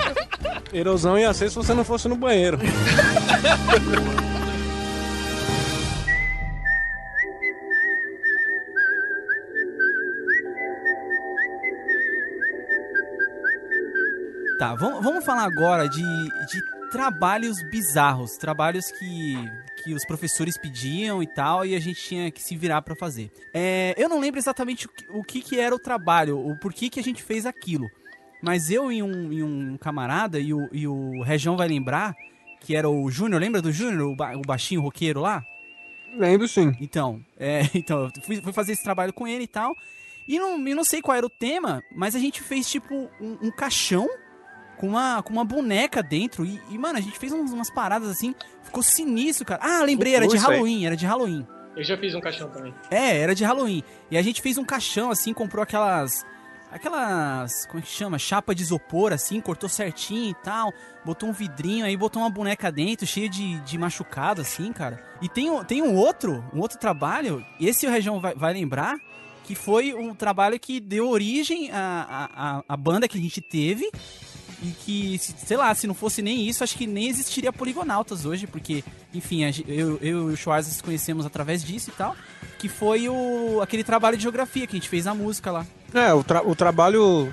Erosão 0.72 1.16
ia 1.18 1.32
ser 1.32 1.48
se 1.50 1.54
você 1.54 1.72
não 1.74 1.84
fosse 1.84 2.08
no 2.08 2.16
banheiro. 2.16 2.58
Tá, 14.58 14.74
vamos, 14.74 15.02
vamos 15.02 15.24
falar 15.24 15.44
agora 15.44 15.88
de, 15.88 16.00
de 16.02 16.90
trabalhos 16.90 17.60
bizarros, 17.70 18.36
trabalhos 18.36 18.90
que, 18.92 19.34
que 19.82 19.92
os 19.92 20.04
professores 20.04 20.56
pediam 20.56 21.20
e 21.22 21.26
tal, 21.26 21.66
e 21.66 21.74
a 21.74 21.80
gente 21.80 22.00
tinha 22.00 22.30
que 22.30 22.40
se 22.42 22.56
virar 22.56 22.82
pra 22.82 22.94
fazer. 22.94 23.32
É, 23.52 23.94
eu 23.98 24.08
não 24.08 24.20
lembro 24.20 24.38
exatamente 24.38 24.86
o 24.86 24.88
que, 24.88 25.06
o 25.10 25.22
que, 25.24 25.40
que 25.40 25.58
era 25.58 25.74
o 25.74 25.78
trabalho, 25.78 26.38
o 26.38 26.56
porquê 26.58 26.88
que 26.88 27.00
a 27.00 27.02
gente 27.02 27.22
fez 27.22 27.46
aquilo. 27.46 27.88
Mas 28.40 28.70
eu 28.70 28.92
e 28.92 29.02
um, 29.02 29.32
e 29.32 29.42
um 29.42 29.76
camarada, 29.76 30.38
e 30.38 30.54
o, 30.54 30.68
e 30.72 30.86
o 30.86 31.22
Região 31.22 31.56
vai 31.56 31.66
lembrar, 31.66 32.14
que 32.60 32.76
era 32.76 32.88
o 32.88 33.10
Júnior, 33.10 33.40
lembra 33.40 33.60
do 33.60 33.72
Júnior, 33.72 34.10
o, 34.12 34.14
ba- 34.14 34.36
o 34.36 34.42
baixinho 34.42 34.82
roqueiro 34.82 35.20
lá? 35.20 35.42
Lembro 36.16 36.46
sim. 36.46 36.72
Então, 36.80 37.20
é, 37.36 37.62
então, 37.74 38.04
eu 38.04 38.22
fui, 38.22 38.40
fui 38.40 38.52
fazer 38.52 38.72
esse 38.72 38.84
trabalho 38.84 39.12
com 39.12 39.26
ele 39.26 39.44
e 39.44 39.48
tal. 39.48 39.74
E 40.28 40.38
não, 40.38 40.64
eu 40.66 40.76
não 40.76 40.84
sei 40.84 41.02
qual 41.02 41.16
era 41.16 41.26
o 41.26 41.30
tema, 41.30 41.82
mas 41.94 42.14
a 42.14 42.18
gente 42.18 42.40
fez 42.40 42.68
tipo 42.70 42.94
um, 43.20 43.36
um 43.42 43.50
caixão 43.50 44.08
com 44.76 44.88
uma, 44.88 45.22
com 45.22 45.32
uma 45.32 45.44
boneca 45.44 46.02
dentro. 46.02 46.44
E, 46.44 46.60
e, 46.70 46.78
mano, 46.78 46.98
a 46.98 47.00
gente 47.00 47.18
fez 47.18 47.32
uns- 47.32 47.52
umas 47.52 47.70
paradas 47.70 48.08
assim. 48.08 48.34
Ficou 48.62 48.82
sinistro, 48.82 49.44
cara. 49.46 49.60
Ah, 49.62 49.82
lembrei, 49.84 50.14
era 50.14 50.26
de. 50.26 50.36
Halloween, 50.52 50.86
era 50.86 50.96
de 50.96 51.06
Halloween. 51.06 51.46
Eu 51.76 51.82
já 51.84 51.96
fiz 51.98 52.14
um 52.14 52.20
caixão 52.20 52.48
também. 52.50 52.72
É, 52.90 53.18
era 53.18 53.34
de 53.34 53.44
Halloween. 53.44 53.82
E 54.10 54.16
a 54.16 54.22
gente 54.22 54.40
fez 54.40 54.56
um 54.58 54.64
caixão 54.64 55.10
assim, 55.10 55.32
comprou 55.32 55.62
aquelas. 55.62 56.24
Aquelas. 56.72 57.66
Como 57.66 57.78
é 57.78 57.82
que 57.82 57.88
chama? 57.88 58.18
Chapa 58.18 58.54
de 58.54 58.62
isopor, 58.62 59.12
assim, 59.12 59.40
cortou 59.40 59.68
certinho 59.68 60.30
e 60.30 60.34
tal. 60.42 60.72
Botou 61.04 61.28
um 61.28 61.32
vidrinho 61.32 61.84
aí, 61.86 61.96
botou 61.96 62.20
uma 62.22 62.30
boneca 62.30 62.70
dentro, 62.72 63.06
cheia 63.06 63.28
de, 63.28 63.60
de 63.60 63.78
machucado, 63.78 64.40
assim, 64.40 64.72
cara. 64.72 65.00
E 65.22 65.28
tem, 65.28 65.50
um- 65.50 65.62
tem 65.64 65.82
um 65.82 65.94
outro, 65.94 66.44
um 66.52 66.58
outro 66.60 66.78
trabalho, 66.78 67.44
esse 67.60 67.86
o 67.86 67.90
Região 67.90 68.20
vai, 68.20 68.34
vai 68.34 68.52
lembrar, 68.52 68.94
que 69.44 69.54
foi 69.54 69.94
um 69.94 70.14
trabalho 70.14 70.58
que 70.58 70.80
deu 70.80 71.08
origem 71.08 71.70
à, 71.70 72.28
à, 72.32 72.58
à- 72.58 72.64
à 72.68 72.76
banda 72.76 73.06
que 73.06 73.18
a 73.18 73.20
gente 73.20 73.40
teve. 73.40 73.88
E 74.64 74.68
que, 74.84 75.18
se- 75.18 75.34
sei 75.44 75.56
lá, 75.58 75.74
se 75.74 75.86
não 75.86 75.94
fosse 75.94 76.22
nem 76.22 76.48
isso, 76.48 76.64
acho 76.64 76.74
que 76.76 76.86
nem 76.86 77.08
existiria 77.08 77.52
Poligonautas 77.52 78.24
hoje, 78.24 78.46
porque, 78.46 78.82
enfim, 79.12 79.42
eu, 79.68 79.98
eu 80.00 80.30
e 80.30 80.32
o 80.32 80.36
Schwarza 80.36 80.70
nos 80.70 80.80
conhecemos 80.80 81.26
através 81.26 81.62
disso 81.62 81.90
e 81.90 81.92
tal. 81.92 82.16
Que 82.58 82.66
foi 82.68 83.06
o, 83.08 83.60
aquele 83.62 83.84
trabalho 83.84 84.16
de 84.16 84.22
geografia 84.22 84.66
que 84.66 84.74
a 84.74 84.78
gente 84.78 84.88
fez 84.88 85.06
a 85.06 85.12
música 85.14 85.50
lá. 85.52 85.66
É, 85.92 86.14
o, 86.14 86.24
tra- 86.24 86.42
o 86.42 86.54
trabalho. 86.56 87.30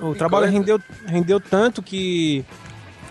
O 0.00 0.14
trabalho 0.14 0.44
coisa. 0.46 0.58
rendeu, 0.58 0.80
rendeu 1.06 1.38
tanto 1.40 1.82
que. 1.82 2.44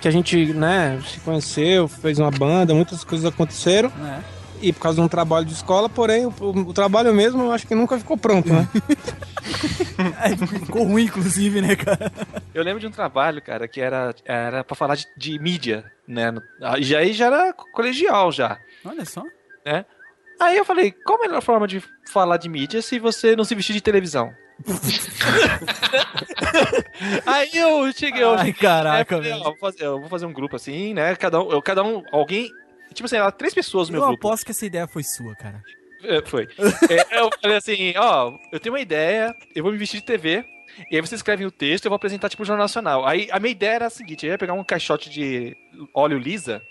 Que 0.02 0.08
a 0.08 0.12
gente, 0.12 0.46
né, 0.54 1.00
se 1.06 1.20
conheceu, 1.20 1.88
fez 1.88 2.18
uma 2.18 2.32
banda, 2.32 2.74
muitas 2.74 3.04
coisas 3.04 3.26
aconteceram. 3.32 3.90
né? 3.98 4.24
E 4.62 4.74
por 4.74 4.82
causa 4.82 4.97
de 4.99 5.05
um 5.05 5.07
trabalho 5.07 5.45
de 5.45 5.53
escola, 5.53 5.88
porém, 5.88 6.26
o, 6.26 6.34
o- 6.39 6.74
trabalho 6.74 7.14
mesmo 7.14 7.43
eu 7.43 7.51
acho 7.51 7.66
que 7.66 7.74
nunca 7.76 7.97
ficou 7.97 8.18
pronto, 8.18 8.51
né? 8.51 8.68
É, 10.24 10.36
ficou 10.60 10.84
ruim, 10.84 11.03
inclusive, 11.05 11.62
né, 11.62 11.76
cara? 11.76 12.10
Eu 12.53 12.64
lembro 12.64 12.80
de 12.80 12.88
um 12.88 12.91
trabalho, 12.91 13.41
cara, 13.41 13.68
que 13.68 13.82
era, 13.82 14.16
era 14.24 14.64
pra 14.64 14.76
falar 14.76 14.95
de, 14.95 15.05
de 15.18 15.38
mídia, 15.39 15.84
né? 16.07 16.34
E 16.80 16.95
aí 16.95 17.12
já 17.12 17.26
era 17.28 17.51
colegial 17.53 18.32
já. 18.32 18.57
Olha 18.86 19.03
só. 19.05 19.24
Aí 20.39 20.55
eu 20.55 20.64
falei, 20.64 20.91
qual 20.91 21.18
a 21.20 21.22
melhor 21.28 21.41
forma 21.41 21.68
de 21.68 21.84
falar 22.10 22.38
de 22.38 22.47
mídia 22.47 22.82
se 22.82 22.97
você 22.97 23.36
não 23.36 23.43
se 23.43 23.53
vestir 23.55 23.74
de 23.74 23.82
televisão? 23.82 24.32
aí 27.26 27.49
eu 27.53 27.91
cheguei, 27.93 28.24
eu 28.24 28.34
Ai, 28.34 28.53
caraca, 28.53 28.95
Aí 28.95 29.01
eu 29.01 29.05
falei, 29.24 29.32
velho. 29.32 29.41
ó, 29.41 29.49
vou 29.51 29.57
fazer- 29.60 29.84
eu 29.86 29.99
vou 29.99 30.10
fazer 30.10 30.26
um 30.26 30.34
grupo 30.34 30.55
assim, 30.55 30.93
né? 30.93 31.16
Cada 31.16 31.41
um, 31.41 31.51
eu- 31.51 31.62
cada 31.62 31.84
um 31.84 32.03
alguém. 32.12 32.49
Tipo 33.00 33.06
assim, 33.06 33.16
era 33.16 33.32
três 33.32 33.54
pessoas 33.54 33.88
no 33.88 33.93
meu 33.93 34.02
Eu 34.04 34.08
grupo. 34.10 34.28
aposto 34.28 34.43
que 34.43 34.52
essa 34.52 34.66
ideia 34.66 34.86
foi 34.86 35.04
sua, 35.04 35.34
cara. 35.36 35.62
É, 36.04 36.22
Foi. 36.26 36.47
É, 36.89 37.20
eu 37.22 37.30
falei 37.41 37.56
assim, 37.58 37.93
ó, 37.97 38.38
eu 38.52 38.60
tenho 38.60 38.74
uma 38.76 38.82
ideia, 38.82 39.34
eu 39.56 39.64
vou 39.64 39.72
me 39.72 39.78
vestir 39.78 40.02
de 40.02 40.06
TV, 40.06 40.43
e 40.91 40.95
aí 40.95 41.02
vocês 41.02 41.20
escrevem 41.20 41.45
o 41.47 41.52
texto, 41.52 41.86
eu 41.86 41.89
vou 41.89 41.95
apresentar 41.95 42.28
tipo 42.28 42.43
o 42.43 42.45
Jornal 42.45 42.66
Nacional. 42.66 43.06
Aí 43.06 43.30
a 43.32 43.39
minha 43.39 43.52
ideia 43.52 43.72
era 43.76 43.86
a 43.88 43.89
seguinte, 43.89 44.26
eu 44.26 44.32
ia 44.34 44.38
pegar 44.38 44.52
um 44.54 44.64
caixote 44.66 45.10
de 45.10 45.56
óleo 45.93 46.18
lisa, 46.18 46.62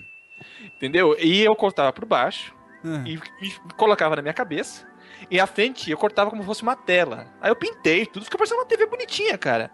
entendeu? 0.77 1.17
E 1.19 1.43
eu 1.43 1.55
cortava 1.57 1.93
por 1.93 2.05
baixo, 2.05 2.55
Ah. 2.85 3.03
e, 3.07 3.15
e 3.43 3.53
colocava 3.77 4.17
na 4.17 4.23
minha 4.23 4.35
cabeça, 4.35 4.87
e 5.31 5.41
a 5.41 5.47
frente 5.47 5.91
eu 5.91 5.97
cortava 5.99 6.31
como 6.31 6.43
se 6.43 6.47
fosse 6.47 6.63
uma 6.63 6.77
tela. 6.77 7.27
Aí 7.41 7.51
eu 7.51 7.57
pintei 7.57 8.07
tudo, 8.07 8.25
ficou 8.25 8.39
parecendo 8.39 8.61
uma 8.61 8.67
TV 8.67 8.87
bonitinha, 8.87 9.37
cara. 9.37 9.71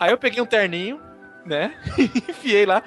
Aí 0.00 0.10
eu 0.10 0.18
peguei 0.18 0.42
um 0.42 0.46
terninho, 0.46 1.00
né, 1.44 1.74
enfiei 2.28 2.64
lá, 2.66 2.82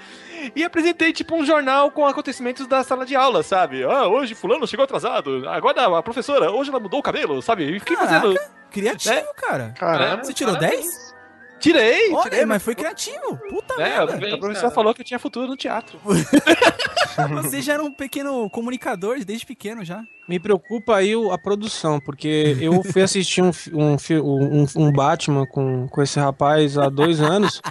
e 0.56 0.64
apresentei 0.64 1.12
tipo 1.14 1.36
um 1.36 1.46
jornal 1.46 1.90
com 1.92 2.06
acontecimentos 2.06 2.68
da 2.68 2.84
sala 2.84 3.06
de 3.06 3.16
aula, 3.16 3.42
sabe? 3.44 3.84
Ah, 3.84 4.08
hoje 4.08 4.36
fulano 4.36 4.68
chegou 4.68 4.84
atrasado, 4.84 5.48
agora 5.50 5.98
a 5.98 6.04
professora, 6.04 6.52
hoje 6.52 6.70
ela 6.70 6.80
mudou 6.80 7.00
o 7.00 7.04
cabelo, 7.04 7.42
sabe? 7.42 7.64
E 7.76 7.80
fiquei 7.80 7.96
Caraca. 7.96 8.22
fazendo... 8.22 8.40
Criativo, 8.72 9.16
É. 9.16 9.24
cara. 9.38 9.74
Caramba. 9.80 10.24
Você 10.26 10.34
tirou 10.34 10.54
Parabéns. 10.54 10.82
10? 10.86 11.15
Tirei, 11.60 12.12
Olha, 12.14 12.24
tirei, 12.24 12.46
mas 12.46 12.62
foi 12.62 12.76
criativo. 12.76 13.40
Puta 13.50 13.74
É, 13.76 13.78
merda. 13.78 14.04
a 14.04 14.08
Parabéns, 14.08 14.30
professora 14.40 14.62
cara. 14.62 14.72
falou 14.76 14.94
que 14.94 15.02
eu 15.02 15.06
tinha 15.06 15.20
futuro 15.20 15.48
no 15.48 15.58
teatro. 15.58 16.00
Você 17.42 17.62
já 17.62 17.74
era 17.74 17.84
um 17.84 17.92
pequeno 17.92 18.50
comunicador 18.50 19.18
desde 19.24 19.46
pequeno 19.46 19.84
já. 19.86 20.04
Me 20.28 20.40
preocupa 20.40 20.96
aí 20.98 21.14
a 21.32 21.38
produção, 21.38 22.00
porque 22.00 22.58
eu 22.60 22.84
fui 22.84 23.02
assistir 23.04 23.42
um, 23.42 23.52
um, 23.74 23.96
um, 24.22 24.66
um 24.88 24.92
Batman 24.92 25.46
com, 25.46 25.88
com 25.88 26.02
esse 26.02 26.20
rapaz 26.20 26.78
há 26.78 26.90
dois 26.90 27.22
anos 27.22 27.62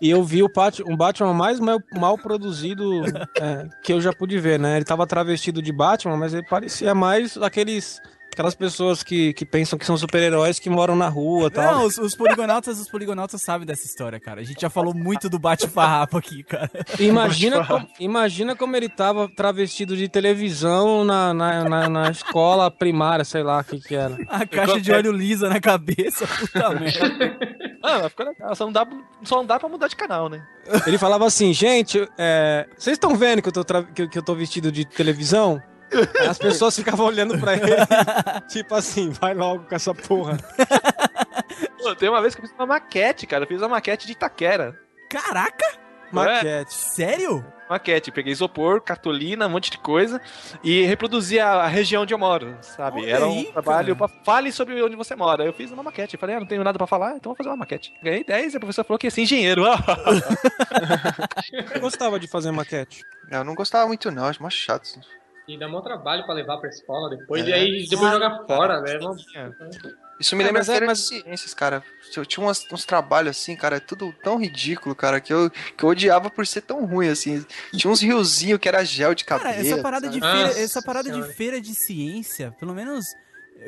E 0.00 0.08
eu 0.10 0.24
vi 0.24 0.42
o 0.42 0.48
Pat- 0.52 0.80
um 0.86 0.96
Batman 0.96 1.34
mais 1.34 1.60
mal, 1.60 1.78
mal 1.96 2.16
produzido 2.18 3.04
é, 3.40 3.68
que 3.82 3.92
eu 3.92 4.00
já 4.00 4.12
pude 4.12 4.38
ver, 4.38 4.58
né? 4.58 4.76
Ele 4.76 4.84
tava 4.84 5.06
travestido 5.06 5.60
de 5.62 5.70
Batman, 5.72 6.16
mas 6.16 6.32
ele 6.34 6.46
parecia 6.48 6.94
mais 6.94 7.36
aqueles. 7.36 8.00
Aquelas 8.38 8.54
pessoas 8.54 9.02
que, 9.02 9.32
que 9.32 9.44
pensam 9.44 9.76
que 9.76 9.84
são 9.84 9.96
super-heróis 9.96 10.60
que 10.60 10.70
moram 10.70 10.94
na 10.94 11.08
rua 11.08 11.48
e 11.48 11.50
tal. 11.50 11.74
Não, 11.74 11.84
os, 11.86 11.98
os 11.98 12.14
poligonautas, 12.14 12.78
os 12.78 12.88
poligonautas 12.88 13.42
sabem 13.42 13.66
dessa 13.66 13.84
história, 13.84 14.20
cara. 14.20 14.40
A 14.40 14.44
gente 14.44 14.60
já 14.60 14.70
falou 14.70 14.94
muito 14.94 15.28
do 15.28 15.40
bate-farrapo 15.40 16.16
aqui, 16.16 16.44
cara. 16.44 16.70
Imagina, 17.00 17.66
como, 17.66 17.88
imagina 17.98 18.54
como 18.54 18.76
ele 18.76 18.88
tava 18.88 19.28
travestido 19.28 19.96
de 19.96 20.08
televisão 20.08 21.04
na, 21.04 21.34
na, 21.34 21.64
na, 21.68 21.88
na 21.88 22.10
escola 22.12 22.70
primária, 22.70 23.24
sei 23.24 23.42
lá 23.42 23.58
o 23.58 23.64
que 23.64 23.80
que 23.80 23.96
era. 23.96 24.16
A 24.28 24.46
caixa 24.46 24.80
de 24.80 24.92
óleo 24.92 25.10
lisa 25.10 25.48
na 25.48 25.58
cabeça, 25.60 26.24
puta 26.24 26.70
merda. 26.78 27.36
Ah, 27.82 28.08
legal. 28.24 28.54
Só 28.54 28.66
não, 28.66 28.72
dá, 28.72 28.86
só 29.24 29.36
não 29.38 29.46
dá 29.46 29.58
pra 29.58 29.68
mudar 29.68 29.88
de 29.88 29.96
canal, 29.96 30.28
né? 30.28 30.46
Ele 30.86 30.96
falava 30.96 31.26
assim, 31.26 31.52
gente, 31.52 32.08
é, 32.16 32.68
vocês 32.78 32.94
estão 32.94 33.16
vendo 33.16 33.42
que 33.42 33.48
eu, 33.48 33.52
tô 33.52 33.64
tra- 33.64 33.82
que 33.82 34.16
eu 34.16 34.22
tô 34.22 34.36
vestido 34.36 34.70
de 34.70 34.84
televisão? 34.84 35.60
As 36.28 36.38
pessoas 36.38 36.76
ficavam 36.76 37.06
olhando 37.06 37.38
pra 37.38 37.54
ele, 37.54 37.72
tipo 38.48 38.74
assim, 38.74 39.10
vai 39.10 39.34
logo 39.34 39.64
com 39.64 39.74
essa 39.74 39.94
porra. 39.94 40.36
Pô, 41.78 41.94
tem 41.94 42.08
uma 42.08 42.20
vez 42.20 42.34
que 42.34 42.40
eu 42.42 42.46
fiz 42.46 42.54
uma 42.56 42.66
maquete, 42.66 43.26
cara. 43.26 43.44
Eu 43.44 43.48
fiz 43.48 43.60
uma 43.60 43.68
maquete 43.68 44.06
de 44.06 44.12
Itaquera. 44.12 44.78
Caraca, 45.08 45.64
Maquete. 46.12 46.74
sério? 46.74 47.44
Maquete. 47.68 48.10
Peguei 48.10 48.32
isopor, 48.32 48.80
cartolina, 48.80 49.46
um 49.46 49.50
monte 49.50 49.70
de 49.70 49.76
coisa 49.78 50.20
e 50.64 50.82
reproduzi 50.84 51.38
a, 51.38 51.50
a 51.52 51.66
região 51.66 52.02
onde 52.02 52.14
eu 52.14 52.18
moro, 52.18 52.56
sabe? 52.62 53.02
Olha 53.02 53.10
Era 53.10 53.26
um 53.26 53.32
aí, 53.32 53.44
trabalho 53.52 53.94
cara. 53.94 54.08
pra 54.08 54.24
fale 54.24 54.50
sobre 54.50 54.82
onde 54.82 54.96
você 54.96 55.14
mora. 55.14 55.44
Eu 55.44 55.52
fiz 55.52 55.70
uma 55.70 55.82
maquete. 55.82 56.16
Falei, 56.16 56.36
ah, 56.36 56.40
não 56.40 56.46
tenho 56.46 56.64
nada 56.64 56.78
pra 56.78 56.86
falar, 56.86 57.16
então 57.16 57.30
vou 57.30 57.36
fazer 57.36 57.50
uma 57.50 57.56
maquete. 57.58 57.92
Ganhei 58.02 58.24
10 58.24 58.54
e 58.54 58.56
a 58.56 58.60
professora 58.60 58.86
falou 58.86 58.98
que 58.98 59.06
ia 59.06 59.10
ser 59.10 59.22
engenheiro. 59.22 59.64
Eu 61.74 61.80
gostava 61.80 62.18
de 62.18 62.26
fazer 62.26 62.50
maquete. 62.52 63.02
Eu 63.30 63.44
não 63.44 63.54
gostava 63.54 63.86
muito, 63.86 64.10
não, 64.10 64.24
acho 64.24 64.42
mais 64.42 64.54
chato. 64.54 64.98
E 65.48 65.58
dá 65.58 65.66
mó 65.66 65.80
trabalho 65.80 66.24
pra 66.26 66.34
levar 66.34 66.58
pra 66.58 66.68
escola 66.68 67.08
depois, 67.16 67.42
É. 67.44 67.48
e 67.48 67.52
aí 67.54 67.86
depois 67.88 68.12
jogar 68.12 68.44
fora, 68.46 68.80
né? 68.82 68.98
Mó- 68.98 69.16
Isso 70.20 70.36
me 70.36 70.42
É, 70.42 70.46
lembra 70.46 70.60
mas 70.60 70.68
é- 70.68 70.80
mas- 70.84 70.98
de 70.98 71.04
ciências, 71.22 71.54
cara. 71.54 71.82
Eu 72.16 72.26
tinha 72.26 72.44
umas- 72.44 72.66
uns 72.72 72.84
trabalhos 72.84 73.30
assim, 73.36 73.54
cara, 73.56 73.80
tudo 73.80 74.12
tão 74.22 74.36
ridículo, 74.38 74.94
cara, 74.94 75.20
que 75.20 75.32
eu, 75.32 75.48
que 75.48 75.82
eu 75.84 75.88
odiava 75.88 76.28
por 76.28 76.46
ser 76.46 76.60
tão 76.62 76.84
ruim, 76.84 77.08
assim. 77.08 77.46
Tinha 77.74 77.90
uns 77.90 78.02
riozinhos 78.02 78.58
que 78.58 78.68
era 78.68 78.84
gel 78.84 79.14
de 79.14 79.24
cabelo. 79.24 79.48
Cara, 79.50 79.60
essa 79.64 79.80
parada 79.80 80.08
de 80.08 80.20
feira, 80.20 80.42
Nossa 80.48 80.60
essa 80.60 80.82
parada 80.82 81.10
de 81.10 81.22
feira 81.34 81.60
de 81.60 81.74
ciência, 81.74 82.50
pelo 82.58 82.74
menos, 82.74 83.06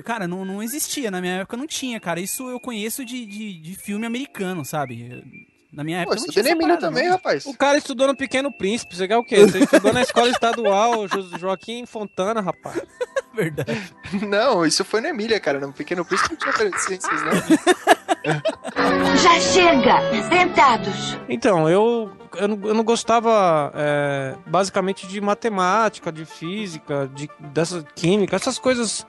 cara, 0.04 0.26
não, 0.26 0.44
não 0.44 0.60
existia. 0.62 1.10
Na 1.10 1.20
minha 1.20 1.34
época 1.40 1.56
não 1.56 1.66
tinha, 1.68 1.98
cara. 2.00 2.18
Isso 2.20 2.50
eu 2.50 2.58
conheço 2.60 3.04
de, 3.04 3.24
de, 3.24 3.54
de 3.60 3.74
filme 3.76 4.04
americano, 4.04 4.64
sabe? 4.64 5.48
Na 5.72 5.84
minha 5.84 5.98
Pô, 5.98 6.02
época 6.12 6.16
não 6.16 6.26
estudei 6.26 6.54
tinha 6.54 6.66
na 6.68 6.76
também, 6.76 7.04
não. 7.04 7.12
rapaz. 7.12 7.46
O 7.46 7.56
cara 7.56 7.78
estudou 7.78 8.08
no 8.08 8.16
Pequeno 8.16 8.50
Príncipe, 8.52 8.96
você 8.96 9.06
quer 9.06 9.16
o 9.16 9.22
quê? 9.24 9.46
Você 9.46 9.60
estudou 9.60 9.92
na 9.92 10.02
escola 10.02 10.28
estadual, 10.28 11.06
Jo- 11.08 11.38
Joaquim 11.38 11.86
Fontana, 11.86 12.40
rapaz. 12.40 12.80
Verdade. 13.32 13.80
Não, 14.26 14.66
isso 14.66 14.84
foi 14.84 15.00
na 15.00 15.10
Emília, 15.10 15.38
cara. 15.38 15.60
No 15.60 15.72
Pequeno 15.72 16.04
Príncipe 16.04 16.30
não 16.30 16.52
tinha 16.52 16.78
ciências, 16.78 17.22
não. 17.22 17.30
Já 19.22 19.40
chega! 19.40 20.00
Sentados! 20.28 21.16
Então, 21.28 21.68
eu, 21.68 22.10
eu, 22.36 22.48
não, 22.48 22.68
eu 22.68 22.74
não 22.74 22.82
gostava 22.84 23.72
é, 23.74 24.34
basicamente 24.46 25.06
de 25.06 25.20
matemática, 25.20 26.10
de 26.10 26.24
física, 26.24 27.08
de, 27.14 27.30
dessa 27.38 27.84
química, 27.94 28.34
essas 28.36 28.58
coisas 28.58 29.06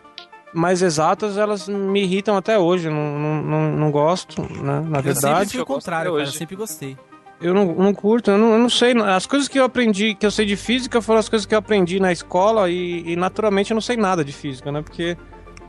mais 0.53 0.81
exatas, 0.81 1.37
elas 1.37 1.67
me 1.67 2.01
irritam 2.03 2.35
até 2.35 2.57
hoje. 2.59 2.87
eu 2.87 2.93
Não, 2.93 3.17
não, 3.19 3.41
não, 3.41 3.71
não 3.77 3.91
gosto, 3.91 4.41
né? 4.41 4.81
Na 4.87 4.99
Eu 4.99 5.03
sempre 5.03 5.13
verdade. 5.13 5.49
fui 5.51 5.59
o 5.59 5.61
eu 5.61 5.65
contrário, 5.65 6.11
cara. 6.11 6.23
hoje. 6.23 6.37
Sempre 6.37 6.55
gostei. 6.55 6.97
Eu 7.41 7.53
não, 7.55 7.73
não 7.73 7.93
curto, 7.93 8.29
eu 8.29 8.37
não, 8.37 8.53
eu 8.53 8.59
não 8.59 8.69
sei. 8.69 8.93
As 9.01 9.25
coisas 9.25 9.47
que 9.47 9.57
eu 9.59 9.63
aprendi, 9.63 10.13
que 10.13 10.25
eu 10.25 10.29
sei 10.31 10.45
de 10.45 10.55
física, 10.55 11.01
foram 11.01 11.19
as 11.19 11.27
coisas 11.27 11.45
que 11.45 11.55
eu 11.55 11.59
aprendi 11.59 11.99
na 11.99 12.11
escola 12.11 12.69
e, 12.69 13.03
e, 13.13 13.15
naturalmente 13.15 13.71
eu 13.71 13.75
não 13.75 13.81
sei 13.81 13.97
nada 13.97 14.23
de 14.23 14.31
física, 14.31 14.71
né? 14.71 14.81
Porque 14.83 15.17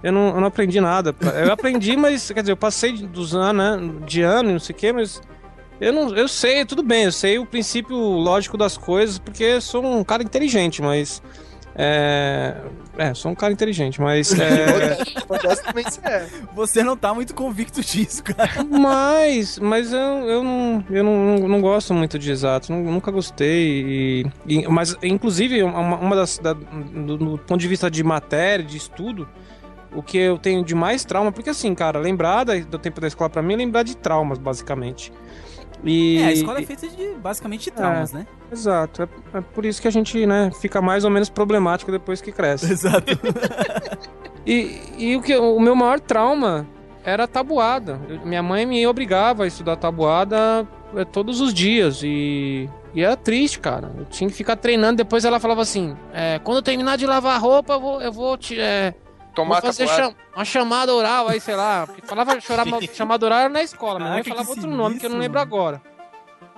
eu 0.03 0.13
não, 0.13 0.35
eu 0.35 0.41
não 0.41 0.49
aprendi 0.49 0.81
nada. 0.83 1.15
Eu 1.47 1.51
aprendi, 1.53 1.97
mas, 1.97 2.31
quer 2.31 2.41
dizer, 2.43 2.53
eu 2.53 2.57
passei 2.59 2.93
de- 2.93 3.07
dos 3.07 3.35
anos, 3.35 3.57
né? 3.81 3.93
De 4.05 4.21
ano 4.21 4.51
e 4.51 4.53
não 4.53 4.61
sei 4.61 4.75
o 4.75 4.79
quê, 4.79 4.93
mas. 4.93 5.23
Eu, 5.81 5.93
não, 5.93 6.15
eu 6.15 6.29
sei, 6.29 6.65
tudo 6.67 6.83
bem, 6.83 7.05
eu 7.05 7.11
sei 7.13 7.39
o 7.39 7.47
princípio 7.47 7.97
lógico 7.97 8.57
das 8.59 8.77
coisas, 8.77 9.19
porque 9.19 9.43
eu 9.43 9.61
sou 9.61 9.83
um 9.85 10.05
cara 10.05 10.23
inteligente, 10.23 10.83
mas. 10.83 11.23
É. 11.75 12.55
É, 12.99 13.15
sou 13.15 13.33
um 13.33 13.35
cara 13.35 13.53
inteligente, 13.53 14.01
mas. 14.01 14.33
É, 14.39 14.99
você 15.73 16.01
é. 16.05 16.27
Você 16.55 16.83
não 16.83 16.97
tá 16.97 17.15
muito 17.15 17.35
convicto 17.35 17.81
disso, 17.81 18.23
cara. 18.23 18.63
Mas, 18.65 19.59
mas 19.59 19.93
eu, 19.93 19.99
eu, 19.99 20.43
não, 20.43 20.85
eu 20.91 21.03
não, 21.03 21.39
não 21.49 21.61
gosto 21.61 21.95
muito 21.95 22.19
de 22.19 22.31
exatos, 22.31 22.69
nu- 22.69 22.83
nunca 22.91 23.11
gostei. 23.11 24.23
E, 24.47 24.61
e- 24.61 24.69
mas, 24.69 24.95
inclusive, 25.03 25.63
uma, 25.63 25.97
uma 25.97 26.17
das. 26.17 26.39
da- 26.39 26.53
do, 26.53 27.17
do 27.17 27.39
ponto 27.39 27.59
de 27.61 27.69
vista 27.69 27.91
de 27.91 28.05
matéria, 28.05 28.65
de 28.65 28.77
estudo, 28.77 29.27
o 29.95 30.03
que 30.03 30.19
eu 30.19 30.37
tenho 30.39 30.63
de 30.65 30.75
mais 30.75 31.05
trauma, 31.05 31.33
porque 31.33 31.49
assim, 31.51 31.75
cara, 31.75 31.99
lembrar 31.99 32.45
da- 32.45 32.59
do 32.59 32.79
tempo 32.79 33.01
da 33.01 33.07
escola 33.09 33.31
pra 33.31 33.41
mim 33.43 33.55
é 33.55 33.57
lembrar 33.57 33.83
de 33.83 33.97
traumas, 33.97 34.39
basicamente. 34.39 35.11
E, 35.85 36.19
É, 36.19 36.27
a 36.27 36.33
escola 36.33 36.61
é 36.61 36.63
feita 36.63 36.87
de 36.89 37.15
basicamente 37.15 37.65
de 37.65 37.71
traumas, 37.73 38.13
né? 38.13 38.27
Exato, 38.53 39.03
é, 39.03 39.39
é 39.39 39.41
por 39.41 39.65
isso 39.67 39.81
que 39.83 39.89
a 39.89 39.91
gente, 39.91 40.25
né, 40.27 40.51
fica 40.61 40.81
mais 40.81 41.05
ou 41.05 41.11
menos 41.11 41.29
problemático 41.29 41.91
depois 41.91 42.21
que 42.21 42.31
cresce. 42.33 42.71
Exato. 42.73 43.13
E, 44.45 44.81
e 44.99 45.17
o, 45.17 45.23
que, 45.23 45.37
o 45.37 45.61
meu 45.61 45.77
maior 45.77 46.01
trauma 46.01 46.67
era 47.05 47.25
a 47.25 47.29
tabuada. 47.29 48.01
Eu- 48.09 48.27
minha 48.27 48.43
mãe 48.43 48.67
me 48.67 48.85
obrigava 48.87 49.45
a 49.45 49.47
estudar 49.47 49.77
tabuada 49.77 50.67
eh, 50.97 51.05
todos 51.05 51.41
os 51.41 51.55
dias 51.55 52.01
e, 52.03 52.69
e 52.93 53.03
era 53.05 53.17
triste, 53.17 53.61
cara. 53.61 53.93
Eu 53.97 54.05
tinha 54.07 54.29
que 54.29 54.35
ficar 54.35 54.57
treinando. 54.57 54.97
Depois 54.97 55.25
ela 55.25 55.39
falava 55.39 55.63
assim: 55.63 55.97
é, 56.13 56.41
quando 56.43 56.57
eu 56.57 56.63
terminar 56.63 56.99
de 56.99 57.07
lavar 57.07 57.37
a 57.37 57.39
roupa, 57.39 57.75
eu 57.75 57.81
vou, 57.81 58.03
eu 58.03 58.11
vou, 58.13 58.37
te, 58.37 58.59
é, 58.59 58.95
vou 59.35 59.45
Tomar 59.47 59.61
fazer 59.63 59.87
tabuada. 59.87 60.03
cham- 60.11 60.17
uma 60.37 60.45
chamada 60.45 60.95
oral 60.95 61.29
aí, 61.29 61.41
sei 61.41 61.55
lá. 61.57 61.87
Porque 61.87 62.03
falava 62.07 62.41
chorar, 62.41 62.65
chamada 62.95 63.27
oral 63.27 63.39
era 63.41 63.49
na 63.49 63.63
escola, 63.63 63.99
minha 63.99 64.11
mãe 64.13 64.23
falava 64.23 64.49
outro 64.51 64.67
nome 64.71 64.99
que 64.99 65.07
eu 65.07 65.11
não 65.11 65.19
lembro 65.19 65.41
agora. 65.41 65.81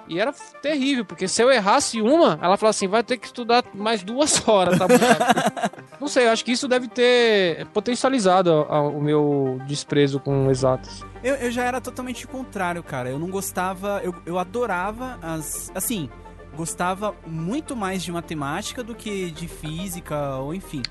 E 0.07 0.21
era 0.21 0.35
terrível, 0.61 1.03
porque 1.03 1.27
se 1.27 1.41
eu 1.43 1.51
errasse 1.51 2.03
uma, 2.03 2.39
ela 2.43 2.59
falava 2.59 2.69
assim: 2.71 2.87
vai 2.87 3.03
ter 3.03 3.17
que 3.17 3.27
estudar 3.27 3.65
mais 3.73 4.03
duas 4.03 4.37
horas, 4.47 4.79
tá 4.79 4.87
bom? 4.87 4.95
Não 5.99 6.09
sei, 6.09 6.27
eu 6.27 6.31
acho 6.31 6.45
que 6.45 6.53
isso 6.53 6.69
deve 6.69 6.89
ter 6.89 7.65
potencializado 7.69 8.51
a- 8.69 8.77
a- 8.77 8.83
o 8.83 9.01
meu 9.01 9.59
desprezo 9.67 10.21
com 10.21 10.51
exatos. 10.51 11.03
Eu, 11.23 11.37
eu 11.37 11.51
já 11.51 11.65
era 11.65 11.81
totalmente 11.81 12.27
o 12.27 12.29
contrário, 12.29 12.83
cara. 12.83 13.09
Eu 13.09 13.19
não 13.19 13.29
gostava. 13.31 14.01
Eu, 14.05 14.15
eu 14.27 14.39
adorava 14.39 15.19
as. 15.23 15.73
Assim, 15.75 16.11
gostava 16.55 17.15
muito 17.27 17.75
mais 17.75 18.03
de 18.03 18.13
matemática 18.13 18.83
do 18.85 18.95
que 18.95 19.31
de 19.31 19.49
física, 19.49 20.37
ou 20.37 20.55
enfim. 20.55 20.83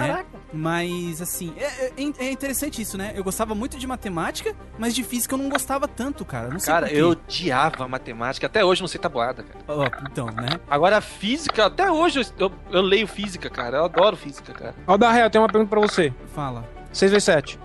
Né? 0.00 0.08
Caraca. 0.08 0.28
Mas, 0.52 1.20
assim, 1.22 1.52
é, 1.56 1.64
é- 1.96 2.26
é 2.26 2.30
interessante 2.30 2.80
isso, 2.82 2.98
né? 2.98 3.12
Eu 3.14 3.24
gostava 3.24 3.54
muito 3.54 3.78
de 3.78 3.86
matemática, 3.86 4.54
mas 4.78 4.94
de 4.94 5.02
física 5.02 5.34
eu 5.34 5.38
não 5.38 5.48
gostava 5.48 5.88
tanto, 5.88 6.24
cara. 6.24 6.48
Não 6.48 6.58
sei 6.58 6.72
Cara, 6.72 6.92
eu 6.92 7.10
odiava 7.10 7.88
matemática. 7.88 8.46
Até 8.46 8.64
hoje 8.64 8.80
não 8.82 8.88
sei 8.88 9.00
tabuada, 9.00 9.42
cara. 9.42 9.64
Ó, 9.68 9.86
então, 10.10 10.26
né? 10.26 10.60
Agora, 10.70 11.00
física, 11.00 11.66
até 11.66 11.90
hoje 11.90 12.20
eu, 12.20 12.48
eu, 12.48 12.52
eu 12.70 12.82
leio 12.82 13.06
física, 13.06 13.48
cara. 13.48 13.78
Eu 13.78 13.84
adoro 13.86 14.16
física, 14.16 14.52
cara. 14.52 14.74
Ó, 14.86 14.96
da 14.96 15.10
Real, 15.10 15.26
eu 15.26 15.30
tenho 15.30 15.42
uma 15.42 15.48
pergunta 15.50 15.70
pra 15.70 15.80
você. 15.80 16.12
Fala. 16.34 16.68
6 16.92 17.10
vezes 17.12 17.24
7. 17.24 17.58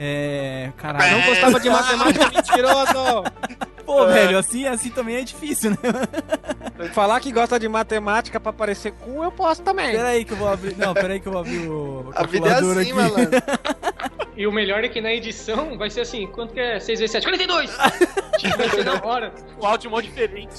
É. 0.00 0.72
Caralho. 0.76 1.18
Não 1.18 1.26
gostava 1.26 1.58
de 1.60 1.70
matemática 1.70 2.30
mentiroso! 2.34 3.24
Pô, 3.88 4.06
velho, 4.06 4.36
assim, 4.36 4.66
assim 4.66 4.90
também 4.90 5.16
é 5.16 5.22
difícil, 5.22 5.70
né? 5.70 5.78
Falar 6.92 7.20
que 7.20 7.32
gosta 7.32 7.58
de 7.58 7.66
matemática 7.70 8.38
pra 8.38 8.52
parecer 8.52 8.92
cu, 8.92 9.24
eu 9.24 9.32
posso 9.32 9.62
também. 9.62 9.92
Pera 9.92 10.08
aí 10.08 10.26
que 10.26 10.34
eu 10.34 10.36
vou 10.36 10.46
abrir. 10.46 10.76
Não, 10.76 10.92
pera 10.92 11.14
aí 11.14 11.18
que 11.18 11.26
eu 11.26 11.32
vou 11.32 11.40
abrir 11.40 11.66
o. 11.66 12.12
A 12.14 12.26
vida 12.26 12.50
é 12.50 12.52
assim, 12.52 12.80
aqui. 12.82 12.92
malandro. 12.92 13.42
E 14.36 14.46
o 14.46 14.52
melhor 14.52 14.84
é 14.84 14.90
que 14.90 15.00
na 15.00 15.10
edição 15.10 15.78
vai 15.78 15.88
ser 15.88 16.02
assim: 16.02 16.26
quanto 16.26 16.52
que 16.52 16.60
é 16.60 16.78
6 16.78 17.00
vezes 17.00 17.12
7? 17.12 17.24
42! 17.24 17.70
Tipo, 18.38 18.58
vai 18.58 18.68
ser 18.68 18.84
na 18.84 19.02
hora. 19.02 19.32
O 19.58 19.66
áudio 19.66 19.88
é 19.88 19.90
mó 19.90 20.00
diferente. 20.02 20.54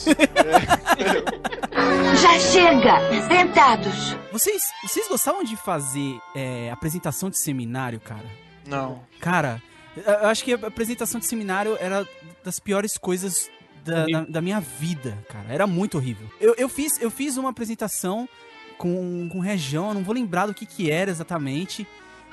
Já 2.20 2.40
chega! 2.40 3.28
Sentados! 3.28 4.18
Vocês, 4.32 4.64
vocês 4.82 5.08
gostavam 5.08 5.44
de 5.44 5.56
fazer 5.56 6.20
é, 6.36 6.72
apresentação 6.72 7.30
de 7.30 7.38
seminário, 7.38 8.00
cara? 8.00 8.26
Não. 8.68 9.04
Cara, 9.22 9.62
eu 10.06 10.28
acho 10.28 10.44
que 10.44 10.54
a 10.54 10.68
apresentação 10.68 11.20
de 11.20 11.26
seminário 11.26 11.78
era 11.80 12.08
das 12.44 12.60
piores 12.60 12.98
coisas 12.98 13.50
da, 13.84 14.06
da, 14.06 14.22
da 14.26 14.42
minha 14.42 14.60
vida, 14.60 15.18
cara. 15.30 15.46
Era 15.50 15.66
muito 15.68 15.98
horrível. 15.98 16.28
Eu, 16.40 16.54
eu, 16.58 16.70
fiz, 16.70 17.00
eu 17.02 17.10
fiz 17.12 17.38
uma 17.38 17.50
apresentação 17.50 18.28
com, 18.78 19.28
com 19.30 19.40
região, 19.40 19.90
eu 19.90 19.94
não 19.94 20.04
vou 20.04 20.14
lembrar 20.14 20.46
do 20.46 20.54
que 20.54 20.66
que 20.66 20.90
era 20.92 21.10
exatamente. 21.12 21.88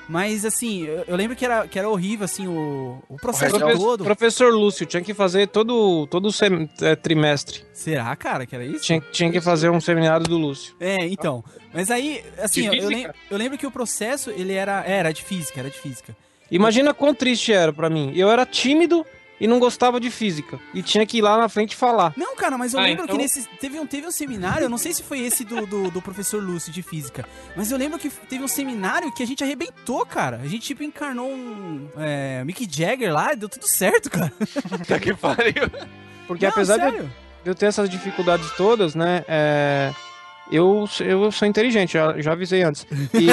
Mas, 0.09 0.45
assim, 0.45 0.85
eu, 0.85 1.03
eu 1.05 1.15
lembro 1.17 1.35
que 1.35 1.43
era, 1.43 1.67
que 1.67 1.77
era 1.77 1.89
horrível, 1.89 2.23
assim, 2.23 2.47
o, 2.47 3.03
o 3.09 3.17
processo 3.17 3.57
região- 3.57 3.77
todo. 3.77 4.05
Professor 4.05 4.53
Lúcio, 4.53 4.85
tinha 4.85 5.03
que 5.03 5.13
fazer 5.13 5.47
todo, 5.49 6.07
todo 6.07 6.31
sem- 6.31 6.69
é, 6.81 6.95
trimestre. 6.95 7.65
Será, 7.73 8.15
cara, 8.15 8.45
que 8.45 8.55
era 8.55 8.63
isso? 8.63 8.85
Tinha, 8.85 9.01
tinha 9.11 9.29
que 9.29 9.41
fazer 9.41 9.69
um 9.69 9.81
seminário 9.81 10.25
do 10.25 10.37
Lúcio. 10.37 10.73
É, 10.79 11.05
então. 11.07 11.43
Mas 11.73 11.91
aí, 11.91 12.23
assim, 12.41 12.67
eu, 12.67 12.73
eu, 12.73 12.87
física? 12.87 12.95
lem- 12.95 13.07
eu 13.29 13.37
lembro 13.37 13.57
que 13.57 13.67
o 13.67 13.71
processo, 13.71 14.29
ele 14.29 14.53
era... 14.53 14.81
Era 14.85 15.11
de 15.11 15.21
física, 15.21 15.59
era 15.59 15.69
de 15.69 15.77
física. 15.77 16.15
Imagina 16.51 16.93
quão 16.93 17.13
triste 17.13 17.51
era 17.53 17.73
pra 17.73 17.89
mim. 17.89 18.11
Eu 18.15 18.29
era 18.31 18.45
tímido 18.45 19.05
e 19.39 19.45
não 19.47 19.59
gostava 19.59 19.99
de 19.99 20.09
física. 20.09 20.59
E 20.73 20.81
tinha 20.81 21.05
que 21.05 21.17
ir 21.19 21.21
lá 21.21 21.37
na 21.37 21.47
frente 21.47 21.75
falar. 21.75 22.11
Não, 22.17 22.35
cara, 22.35 22.57
mas 22.57 22.73
eu 22.73 22.79
Ah, 22.79 22.83
lembro 22.83 23.03
então- 23.03 23.15
que 23.15 23.21
nesse, 23.21 23.47
teve, 23.59 23.79
um, 23.79 23.85
teve 23.85 24.07
um 24.07 24.11
seminário, 24.11 24.63
eu 24.65 24.69
não 24.69 24.79
sei 24.79 24.93
se 24.93 25.03
foi 25.03 25.19
esse 25.19 25.43
do, 25.43 25.65
do, 25.67 25.91
do 25.91 26.01
professor 26.01 26.41
Lúcio 26.41 26.71
de 26.71 26.81
física, 26.81 27.23
mas 27.55 27.69
eu 27.71 27.77
lembro 27.77 27.99
que 27.99 28.09
teve 28.09 28.43
um 28.43 28.47
seminário 28.47 29.13
que 29.13 29.21
a 29.21 29.27
gente 29.27 29.43
arrebentou, 29.43 30.03
cara. 30.05 30.37
A 30.43 30.47
gente, 30.47 30.63
tipo, 30.65 30.81
encarnou 30.83 31.29
um 31.29 31.87
é, 31.97 32.43
Mick 32.45 32.67
Jagger 32.69 33.13
lá 33.13 33.33
e 33.33 33.35
deu 33.35 33.47
tudo 33.49 33.67
certo, 33.67 34.09
cara. 34.09 34.33
Tá 34.87 34.99
que 34.99 35.13
pariu. 35.13 35.69
Porque 36.25 36.45
Não, 36.45 36.51
apesar 36.51 36.77
de 36.77 36.83
eu, 36.85 36.91
sério. 36.91 37.13
de 37.43 37.49
eu 37.51 37.55
ter 37.55 37.67
essas 37.67 37.87
dificuldades 37.89 38.49
todas, 38.57 38.95
né? 38.95 39.23
é, 39.27 39.93
eu, 40.51 40.87
eu 41.01 41.31
sou 41.31 41.47
inteligente, 41.47 41.93
já, 41.93 42.19
já 42.19 42.31
avisei 42.31 42.63
antes. 42.63 42.85
E, 43.13 43.27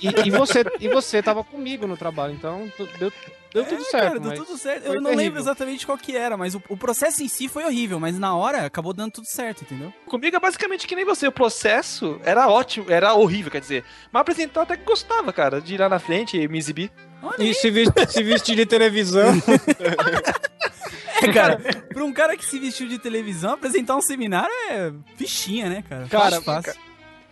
e, 0.24 0.28
e 0.28 0.30
você, 0.30 0.64
e 0.80 0.88
você 0.88 1.22
tava 1.22 1.42
comigo 1.44 1.86
no 1.86 1.96
trabalho, 1.96 2.34
então 2.34 2.70
deu, 2.98 3.12
deu 3.52 3.64
tudo 3.64 3.82
É, 3.82 3.84
certo. 3.84 3.90
Cara, 4.06 4.20
deu 4.20 4.30
mas 4.30 4.38
tudo 4.38 4.58
certo. 4.58 4.84
Eu 4.84 4.94
não 4.94 5.10
lembro 5.10 5.16
terrível. 5.16 5.40
exatamente 5.40 5.86
qual 5.86 5.96
que 5.98 6.16
era, 6.16 6.36
mas 6.36 6.54
o, 6.54 6.62
o 6.68 6.76
processo 6.76 7.22
em 7.22 7.28
si 7.28 7.48
foi 7.48 7.64
horrível, 7.64 7.98
mas 7.98 8.18
na 8.18 8.34
hora 8.36 8.66
acabou 8.66 8.92
dando 8.92 9.12
tudo 9.12 9.26
certo, 9.26 9.62
entendeu? 9.62 9.92
Comigo 10.06 10.36
é 10.36 10.40
basicamente 10.40 10.86
que 10.86 10.94
nem 10.96 11.04
você. 11.04 11.26
O 11.26 11.32
processo 11.32 12.20
era 12.24 12.48
ótimo, 12.48 12.90
era 12.90 13.14
horrível, 13.14 13.50
quer 13.50 13.60
dizer. 13.60 13.84
Mas 14.12 14.20
apresentar 14.20 14.62
até 14.62 14.76
que 14.76 14.84
gostava, 14.84 15.32
cara, 15.32 15.60
de 15.60 15.74
ir 15.74 15.78
lá 15.80 15.88
na 15.88 15.98
frente 15.98 16.36
e 16.36 16.48
me 16.48 16.58
exibir. 16.58 16.90
E 17.38 17.52
se, 17.54 17.70
ves- 17.70 17.90
se 18.08 18.22
vestir 18.22 18.56
de 18.56 18.66
televisão. 18.66 19.32
É, 21.20 21.32
cara, 21.32 21.58
pra 21.92 22.04
um 22.04 22.12
cara 22.12 22.36
que 22.36 22.44
se 22.44 22.60
vestiu 22.60 22.86
de 22.88 22.96
televisão, 22.96 23.54
apresentar 23.54 23.96
um 23.96 24.00
seminário 24.00 24.52
é 24.70 24.92
fichinha, 25.16 25.68
né, 25.68 25.82
cara? 25.88 26.06
Cara, 26.08 26.40
fácil. 26.40 26.74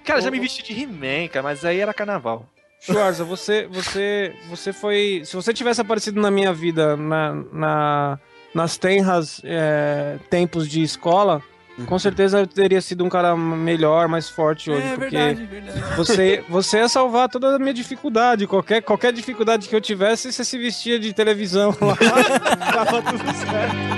Cara, 0.05 0.21
já 0.21 0.29
me 0.29 0.41
vesti 0.41 0.63
de 0.65 0.83
He-Man, 0.83 1.29
cara, 1.29 1.45
mas 1.45 1.65
aí 1.65 1.79
era 1.79 1.95
carnaval. 1.95 2.49
Schwarza, 2.81 3.23
você, 3.25 3.69
você, 3.69 4.35
você 4.49 4.73
foi. 4.73 5.23
Se 5.25 5.37
você 5.37 5.53
tivesse 5.55 5.81
aparecido 5.81 6.21
na 6.21 6.33
minha 6.33 6.53
vida 6.53 6.97
na, 6.97 7.33
na- 7.53 8.19
nas 8.53 8.77
tenras 8.77 9.41
é, 9.45 10.19
tempos 10.31 10.69
de 10.69 10.83
escola, 10.83 11.41
com 11.85 11.99
certeza 11.99 12.39
eu 12.39 12.47
teria 12.47 12.81
sido 12.81 13.05
um 13.05 13.09
cara 13.09 13.37
melhor, 13.37 14.09
mais 14.09 14.31
forte 14.31 14.71
hoje. 14.71 14.87
É 14.87 14.97
porque 14.97 15.17
verdade, 15.17 15.45
verdade. 15.45 15.97
Você, 15.97 16.45
você 16.49 16.79
ia 16.79 16.89
salvar 16.89 17.29
toda 17.29 17.55
a 17.55 17.59
minha 17.59 17.75
dificuldade. 17.75 18.47
Qualquer, 18.47 18.81
qualquer 18.81 19.13
dificuldade 19.13 19.69
que 19.69 19.77
eu 19.77 19.81
tivesse, 19.81 20.33
você 20.33 20.45
se 20.45 20.57
vestia 20.57 20.99
de 20.99 21.13
televisão 21.13 21.77
lá. 21.81 21.97
tava 22.73 23.03
tudo 23.03 23.25
certo. 23.35 23.97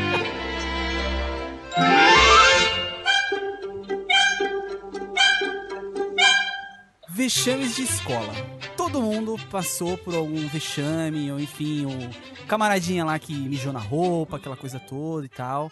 Vexames 7.09 7.77
de 7.77 7.83
escola. 7.83 8.33
Todo 8.77 9.03
mundo 9.03 9.37
passou 9.51 9.99
por 9.99 10.15
algum 10.15 10.47
vexame, 10.49 11.31
ou 11.31 11.39
enfim, 11.39 11.85
o 11.85 12.47
camaradinha 12.47 13.05
lá 13.05 13.19
que 13.19 13.35
mijou 13.35 13.73
na 13.73 13.81
roupa, 13.81 14.37
aquela 14.37 14.57
coisa 14.57 14.81
toda 14.81 15.27
e 15.27 15.29
tal. 15.29 15.71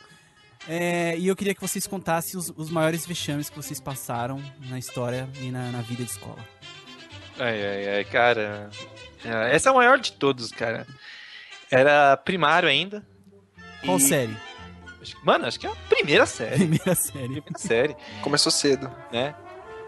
É, 0.68 1.16
e 1.16 1.28
eu 1.28 1.36
queria 1.36 1.54
que 1.54 1.60
vocês 1.60 1.86
contassem 1.86 2.38
os, 2.38 2.52
os 2.56 2.70
maiores 2.70 3.06
vexames 3.06 3.48
que 3.48 3.56
vocês 3.56 3.80
passaram 3.80 4.42
na 4.68 4.78
história 4.78 5.28
e 5.40 5.50
na, 5.50 5.70
na 5.70 5.80
vida 5.80 6.02
de 6.04 6.10
escola. 6.10 6.38
Ai, 7.38 7.64
ai, 7.64 7.88
ai, 7.96 8.04
cara. 8.04 8.68
É, 9.24 9.54
Essa 9.54 9.68
é 9.68 9.72
a 9.72 9.74
maior 9.74 9.98
de 9.98 10.12
todos, 10.12 10.50
cara. 10.50 10.86
Era 11.70 12.16
primário 12.16 12.68
ainda. 12.68 13.06
Qual 13.84 13.98
E- 13.98 14.00
série? 14.00 14.36
Mano, 15.22 15.46
acho 15.46 15.60
que 15.60 15.66
é 15.68 15.70
a 15.70 15.76
primeira 15.88 16.26
série. 16.26 16.56
Primeira 16.56 16.94
série. 16.96 17.26
Primeira 17.40 17.58
série, 17.58 17.96
Começou 18.22 18.50
cedo. 18.50 18.90
né? 19.12 19.34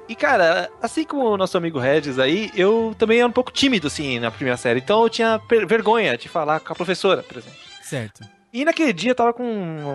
E, 0.08 0.14
cara, 0.14 0.70
assim 0.80 1.04
como 1.04 1.24
o 1.24 1.36
nosso 1.36 1.58
amigo 1.58 1.78
Regis 1.78 2.18
aí, 2.20 2.50
eu 2.54 2.94
também 2.96 3.18
era 3.18 3.26
um 3.26 3.32
pouco 3.32 3.50
tímido, 3.50 3.88
assim, 3.88 4.18
na 4.20 4.30
primeira 4.30 4.56
série. 4.56 4.78
Então 4.80 5.02
eu 5.02 5.10
tinha 5.10 5.38
vergonha 5.66 6.16
de 6.16 6.28
falar 6.28 6.60
com 6.60 6.72
a 6.72 6.76
professora, 6.76 7.22
por 7.22 7.36
exemplo. 7.36 7.58
Certo. 7.82 8.20
E 8.52 8.64
naquele 8.64 8.92
dia 8.92 9.10
eu 9.10 9.14
tava 9.14 9.32
com 9.32 9.44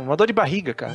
uma 0.05 0.15
dor 0.15 0.27
de 0.27 0.33
barriga, 0.33 0.73
cara. 0.73 0.93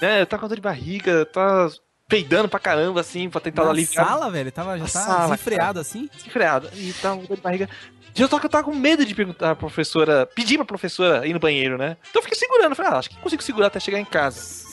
né? 0.00 0.20
Eu 0.22 0.26
tava 0.26 0.42
com 0.42 0.48
dor 0.48 0.54
de 0.56 0.60
barriga, 0.62 1.24
tava 1.26 1.70
peidando 2.08 2.48
pra 2.48 2.60
caramba, 2.60 3.00
assim, 3.00 3.28
pra 3.30 3.40
tentar 3.40 3.64
Na 3.64 3.70
aliviar. 3.70 4.06
sala, 4.06 4.30
velho? 4.30 4.50
Tava, 4.52 4.72
já 4.78 4.84
Na 4.84 4.90
tá 4.90 5.00
sala, 5.00 5.24
desenfreado 5.30 5.80
assim? 5.80 6.08
Desenfreado. 6.14 6.70
E 6.74 6.92
tava 6.94 7.16
com 7.16 7.24
dor 7.26 7.36
de 7.36 7.42
barriga. 7.42 7.68
Já 8.14 8.28
só 8.28 8.38
que 8.38 8.46
eu 8.46 8.50
tava 8.50 8.64
com 8.64 8.74
medo 8.74 9.04
de 9.04 9.14
perguntar 9.14 9.48
pra 9.48 9.56
professora, 9.56 10.24
pedir 10.26 10.56
pra 10.56 10.64
professora 10.64 11.26
ir 11.26 11.32
no 11.32 11.40
banheiro, 11.40 11.76
né? 11.76 11.96
Então 12.10 12.20
eu 12.20 12.22
fiquei 12.22 12.38
segurando, 12.38 12.74
falei, 12.76 12.92
ah, 12.92 12.98
acho 12.98 13.10
que 13.10 13.16
consigo 13.16 13.42
segurar 13.42 13.66
até 13.68 13.80
chegar 13.80 13.98
em 13.98 14.04
casa. 14.04 14.64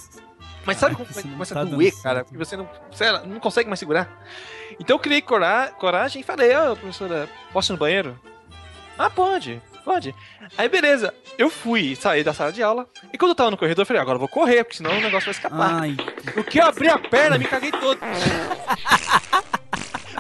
Mas 0.66 0.78
sabe 0.78 0.96
como 0.96 1.08
não 1.26 1.32
começa 1.34 1.56
tá 1.56 1.62
a 1.62 1.64
doer, 1.64 1.92
cara? 2.04 2.24
Porque 2.24 2.38
você 2.38 2.56
não, 2.56 2.70
lá, 3.00 3.24
não 3.26 3.39
consegue 3.39 3.68
mais 3.68 3.80
segurar. 3.80 4.24
Então 4.80 4.96
eu 4.96 5.00
criei 5.00 5.22
cora- 5.22 5.72
coragem 5.80 6.22
e 6.22 6.24
falei, 6.24 6.54
ó, 6.56 6.76
professora, 6.76 7.28
posso 7.52 7.72
ir 7.72 7.74
no 7.74 7.80
banheiro? 7.80 8.20
Ah, 8.98 9.10
pode, 9.10 9.60
pode. 9.82 10.16
Aí 10.58 10.70
beleza, 10.70 11.14
eu 11.38 11.50
fui 11.50 11.96
sair 11.96 12.24
da 12.24 12.34
sala 12.34 12.52
de 12.52 12.62
aula. 12.64 12.88
E 13.12 13.18
quando 13.18 13.32
eu 13.32 13.36
tava 13.36 13.52
no 13.52 13.58
corredor, 13.58 13.84
eu 13.84 13.86
falei, 13.88 14.02
agora 14.02 14.16
eu 14.16 14.20
vou 14.20 14.28
correr, 14.28 14.64
porque 14.64 14.78
senão 14.78 14.92
o 14.92 15.02
negócio 15.02 15.26
vai 15.26 15.34
escapar. 15.34 15.82
Ai, 15.82 15.98
No 16.36 16.44
que 16.44 16.60
eu 16.60 16.66
abri 16.66 16.88
a 16.90 16.98
perna, 16.98 17.38
me 17.38 17.46
caguei 17.46 17.72
todo. 17.72 18.00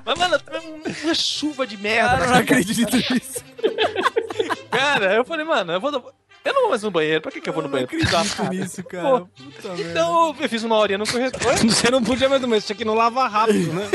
Mas, 0.03 0.17
mano, 0.17 0.37
uma 1.03 1.13
chuva 1.13 1.67
de 1.67 1.77
merda. 1.77 2.09
cara, 2.09 2.23
eu 2.25 2.29
não 2.31 2.37
acredito 2.37 2.95
nisso. 2.95 3.43
Cara, 4.71 5.13
eu 5.13 5.23
falei, 5.25 5.45
mano, 5.45 5.73
eu 5.73 5.79
vou. 5.79 6.11
Eu 6.43 6.53
não 6.53 6.61
vou 6.61 6.69
mais 6.71 6.81
no 6.83 6.89
banheiro. 6.91 7.21
Pra 7.21 7.31
que, 7.31 7.39
que 7.39 7.47
eu 7.49 7.53
vou 7.53 7.61
no 7.61 7.67
Eu 7.67 7.71
não 7.81 7.87
banheiro? 7.87 8.07
acredito 8.17 8.43
nisso, 8.49 8.83
cara. 8.83 9.03
Pô, 9.09 9.25
Puta 9.27 9.67
merda. 9.69 9.91
Então 9.91 10.35
eu 10.39 10.49
fiz 10.49 10.63
uma 10.63 10.75
horinha 10.75 10.97
no 10.97 11.05
corredor. 11.07 11.57
Você 11.57 11.89
não 11.91 12.03
podia 12.03 12.27
mais 12.27 12.41
do 12.41 12.47
mesmo, 12.47 12.65
tinha 12.65 12.75
que 12.75 12.83
ir 12.83 12.85
no 12.85 12.93
lava 12.95 13.27
rápido, 13.27 13.71
né? 13.73 13.89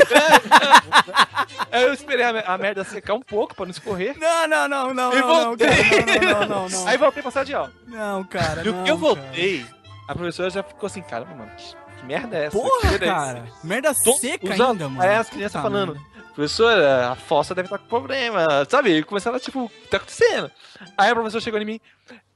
aí 1.71 1.83
eu 1.83 1.93
esperei 1.93 2.25
a, 2.25 2.33
me- 2.33 2.43
a 2.45 2.57
merda 2.57 2.83
secar 2.83 3.13
um 3.13 3.21
pouco 3.21 3.55
pra 3.55 3.65
não 3.65 3.71
escorrer. 3.71 4.17
Não, 4.17 4.47
não, 4.47 4.67
não, 4.67 4.93
não, 4.93 5.13
E 5.13 5.19
não, 5.21 5.27
não, 5.27 5.45
voltei. 5.45 5.67
cara, 5.67 6.21
não, 6.21 6.39
não, 6.39 6.47
não, 6.47 6.69
não. 6.69 6.87
Aí 6.87 6.97
voltei 6.97 7.21
pra 7.21 7.31
sala 7.31 7.45
de 7.45 7.53
aula. 7.53 7.71
Não, 7.87 8.23
cara, 8.23 8.63
E 8.63 8.69
o 8.69 8.73
não, 8.73 8.83
que 8.83 8.91
eu 8.91 8.97
cara. 8.97 9.13
voltei, 9.15 9.65
a 10.07 10.13
professora 10.15 10.49
já 10.49 10.63
ficou 10.63 10.87
assim, 10.87 11.01
caramba, 11.01 11.35
mano, 11.35 11.51
que, 11.99 12.05
merda 12.05 12.37
é 12.37 12.45
essa? 12.45 12.57
Que 12.57 12.63
Porra, 12.63 12.89
é 12.89 12.95
esse?" 12.95 12.99
cara. 12.99 13.43
Merda 13.63 13.93
Tô 14.03 14.13
seca 14.13 14.53
usando- 14.53 14.71
ainda, 14.71 14.89
mano. 14.89 15.01
Aí 15.09 15.15
as 15.17 15.29
crianças 15.29 15.51
Puta 15.61 15.61
falando, 15.63 15.93
merda. 15.93 16.07
professora, 16.33 17.09
a 17.09 17.15
fossa 17.15 17.53
deve 17.53 17.65
estar 17.67 17.77
com 17.77 17.87
problema, 17.87 18.65
sabe? 18.69 19.03
Começaram 19.03 19.37
a, 19.37 19.39
tipo, 19.39 19.63
o 19.65 19.69
que 19.69 19.87
tá 19.89 19.97
acontecendo? 19.97 20.49
Aí 20.97 21.09
a 21.09 21.15
professora 21.15 21.43
chegou 21.43 21.59
em 21.59 21.65
mim, 21.65 21.79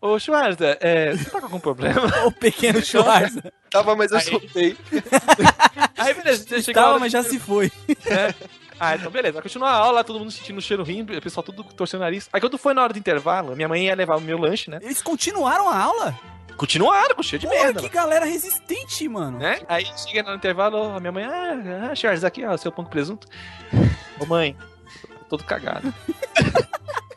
ô 0.01 0.19
Schwarza, 0.19 0.77
é, 0.81 1.15
você 1.15 1.29
tá 1.29 1.39
com 1.39 1.45
algum 1.45 1.59
problema? 1.59 2.01
O 2.25 2.31
pequeno 2.31 2.81
Schwarza. 2.81 3.53
Tava, 3.69 3.95
mas 3.95 4.11
eu 4.11 4.17
Aí- 4.17 4.23
soltei. 4.23 4.77
Aí 5.97 6.13
beleza, 6.13 6.43
você 6.43 6.61
chegou 6.61 6.81
a 6.81 6.83
Estava, 6.83 6.89
hora 6.89 6.99
mas 6.99 7.11
já 7.11 7.23
se 7.23 7.39
foi. 7.39 7.71
Ah, 8.79 8.95
então 8.95 9.11
beleza. 9.11 9.37
Aí 9.37 9.43
Continua 9.43 9.69
a 9.69 9.75
aula, 9.75 10.03
todo 10.03 10.17
mundo 10.17 10.31
sentindo 10.31 10.57
o 10.57 10.61
cheiro 10.61 10.83
ruim, 10.83 11.03
o 11.03 11.21
pessoal 11.21 11.43
tudo 11.43 11.63
torcendo 11.63 11.99
o 12.01 12.03
nariz. 12.03 12.27
Aí 12.33 12.41
quando 12.41 12.57
foi 12.57 12.73
na 12.73 12.81
hora 12.81 12.91
do 12.91 12.97
intervalo, 12.99 13.55
minha 13.55 13.67
mãe 13.67 13.85
ia 13.85 13.95
levar 13.95 14.17
o 14.17 14.21
meu 14.21 14.37
lanche, 14.39 14.71
né? 14.71 14.79
Eles 14.81 15.01
continuaram 15.01 15.69
a 15.69 15.77
aula? 15.77 16.19
Continuaram 16.57 17.15
com 17.15 17.23
cheiro 17.23 17.41
de 17.41 17.47
Porra, 17.47 17.63
merda. 17.63 17.81
que 17.81 17.89
galera 17.89 18.25
resistente, 18.25 19.07
mano. 19.07 19.37
Né? 19.39 19.61
Aí 19.67 19.85
chega 19.97 20.23
no 20.23 20.35
intervalo, 20.35 20.95
a 20.95 20.99
minha 20.99 21.11
mãe, 21.11 21.23
ah, 21.23 21.89
ah 21.91 21.95
Charles, 21.95 22.23
aqui, 22.23 22.43
ó, 22.45 22.57
seu 22.57 22.71
pão 22.71 22.83
com 22.83 22.91
presunto. 22.91 23.27
Ô 24.19 24.25
mãe, 24.25 24.55
tô 25.29 25.37
todo 25.37 25.43
cagado. 25.43 25.93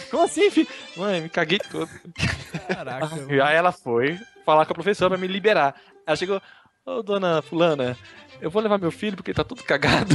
Como 0.10 0.24
assim, 0.24 0.50
filho? 0.50 0.68
Mãe, 0.96 1.20
me 1.20 1.28
caguei 1.28 1.58
todo. 1.58 1.88
Caraca, 2.68 3.08
aí 3.44 3.56
ela 3.56 3.72
foi 3.72 4.18
falar 4.44 4.66
com 4.66 4.72
a 4.72 4.74
professora 4.74 5.10
pra 5.10 5.18
me 5.18 5.26
liberar. 5.26 5.74
Ela 6.06 6.16
chegou, 6.16 6.40
ô 6.84 7.02
dona 7.02 7.42
fulana, 7.42 7.96
eu 8.40 8.50
vou 8.50 8.62
levar 8.62 8.78
meu 8.78 8.90
filho 8.90 9.16
porque 9.16 9.30
ele 9.30 9.36
tá 9.36 9.44
todo 9.44 9.62
cagado. 9.62 10.14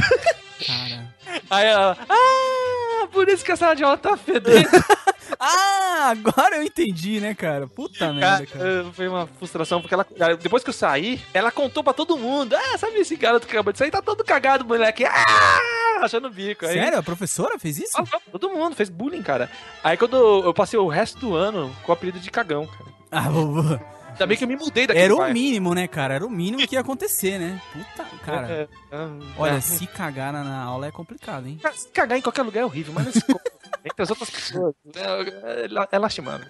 cara. 0.66 1.14
Aí 1.48 1.66
ela, 1.66 1.96
ah, 2.08 3.08
por 3.10 3.28
isso 3.28 3.44
que 3.44 3.50
a 3.52 3.56
sala 3.56 3.74
de 3.74 3.82
aula 3.82 3.96
tá 3.96 4.16
fedendo. 4.16 4.68
Ah, 6.00 6.10
agora 6.16 6.56
eu 6.56 6.62
entendi, 6.62 7.20
né, 7.20 7.34
cara? 7.34 7.66
Puta 7.66 8.12
merda, 8.12 8.46
cara. 8.46 8.86
Foi 8.92 9.06
uma 9.08 9.26
frustração, 9.26 9.80
porque 9.80 9.94
ela, 9.94 10.06
depois 10.40 10.62
que 10.64 10.70
eu 10.70 10.74
saí, 10.74 11.20
ela 11.34 11.50
contou 11.50 11.84
pra 11.84 11.92
todo 11.92 12.16
mundo. 12.16 12.54
Ah, 12.56 12.78
sabe 12.78 12.96
esse 12.98 13.16
garoto 13.16 13.46
que 13.46 13.52
acabou 13.52 13.72
de 13.72 13.78
sair? 13.78 13.90
Tá 13.90 14.00
todo 14.00 14.24
cagado, 14.24 14.64
moleque. 14.64 15.04
Ah, 15.04 16.00
achando 16.02 16.28
o 16.28 16.30
bico. 16.30 16.64
Aí, 16.66 16.72
Sério? 16.74 16.98
A 16.98 17.02
professora 17.02 17.58
fez 17.58 17.78
isso? 17.78 17.92
Ah, 17.96 18.04
todo 18.32 18.50
mundo 18.50 18.74
fez 18.74 18.88
bullying, 18.88 19.22
cara. 19.22 19.50
Aí 19.84 19.96
quando 19.96 20.16
eu, 20.16 20.54
passei 20.54 20.78
o 20.78 20.88
resto 20.88 21.18
do 21.18 21.34
ano 21.34 21.74
com 21.84 21.92
o 21.92 21.94
apelido 21.94 22.18
de 22.18 22.30
cagão, 22.30 22.66
cara. 22.66 22.90
Ah, 23.10 23.28
vovô. 23.28 23.78
Ainda 24.10 24.26
bem 24.26 24.36
que 24.36 24.44
eu 24.44 24.48
me 24.48 24.56
mudei 24.56 24.86
daqui. 24.86 25.00
Era 25.00 25.14
o 25.14 25.32
mínimo, 25.32 25.74
né, 25.74 25.86
cara? 25.86 26.14
Era 26.14 26.26
o 26.26 26.30
mínimo 26.30 26.66
que 26.66 26.74
ia 26.74 26.80
acontecer, 26.80 27.38
né? 27.38 27.60
Puta, 27.72 28.02
É, 28.02 28.24
cara. 28.24 28.68
Olha, 29.38 29.60
se 29.60 29.86
cagar 29.86 30.32
na, 30.32 30.44
na 30.44 30.62
aula 30.62 30.86
é 30.86 30.90
complicado, 30.90 31.46
hein? 31.46 31.58
se 31.74 31.88
cagar 31.88 32.18
em 32.18 32.22
qualquer 32.22 32.42
lugar 32.42 32.60
é 32.60 32.64
horrível, 32.64 32.92
mas 32.92 33.06
nesse 33.06 33.20
entre 33.84 34.02
as 34.02 34.10
outras 34.10 34.30
pessoas 34.30 34.74
é, 34.96 35.64
é, 35.64 35.68
é 35.92 35.98
lastimando. 35.98 36.44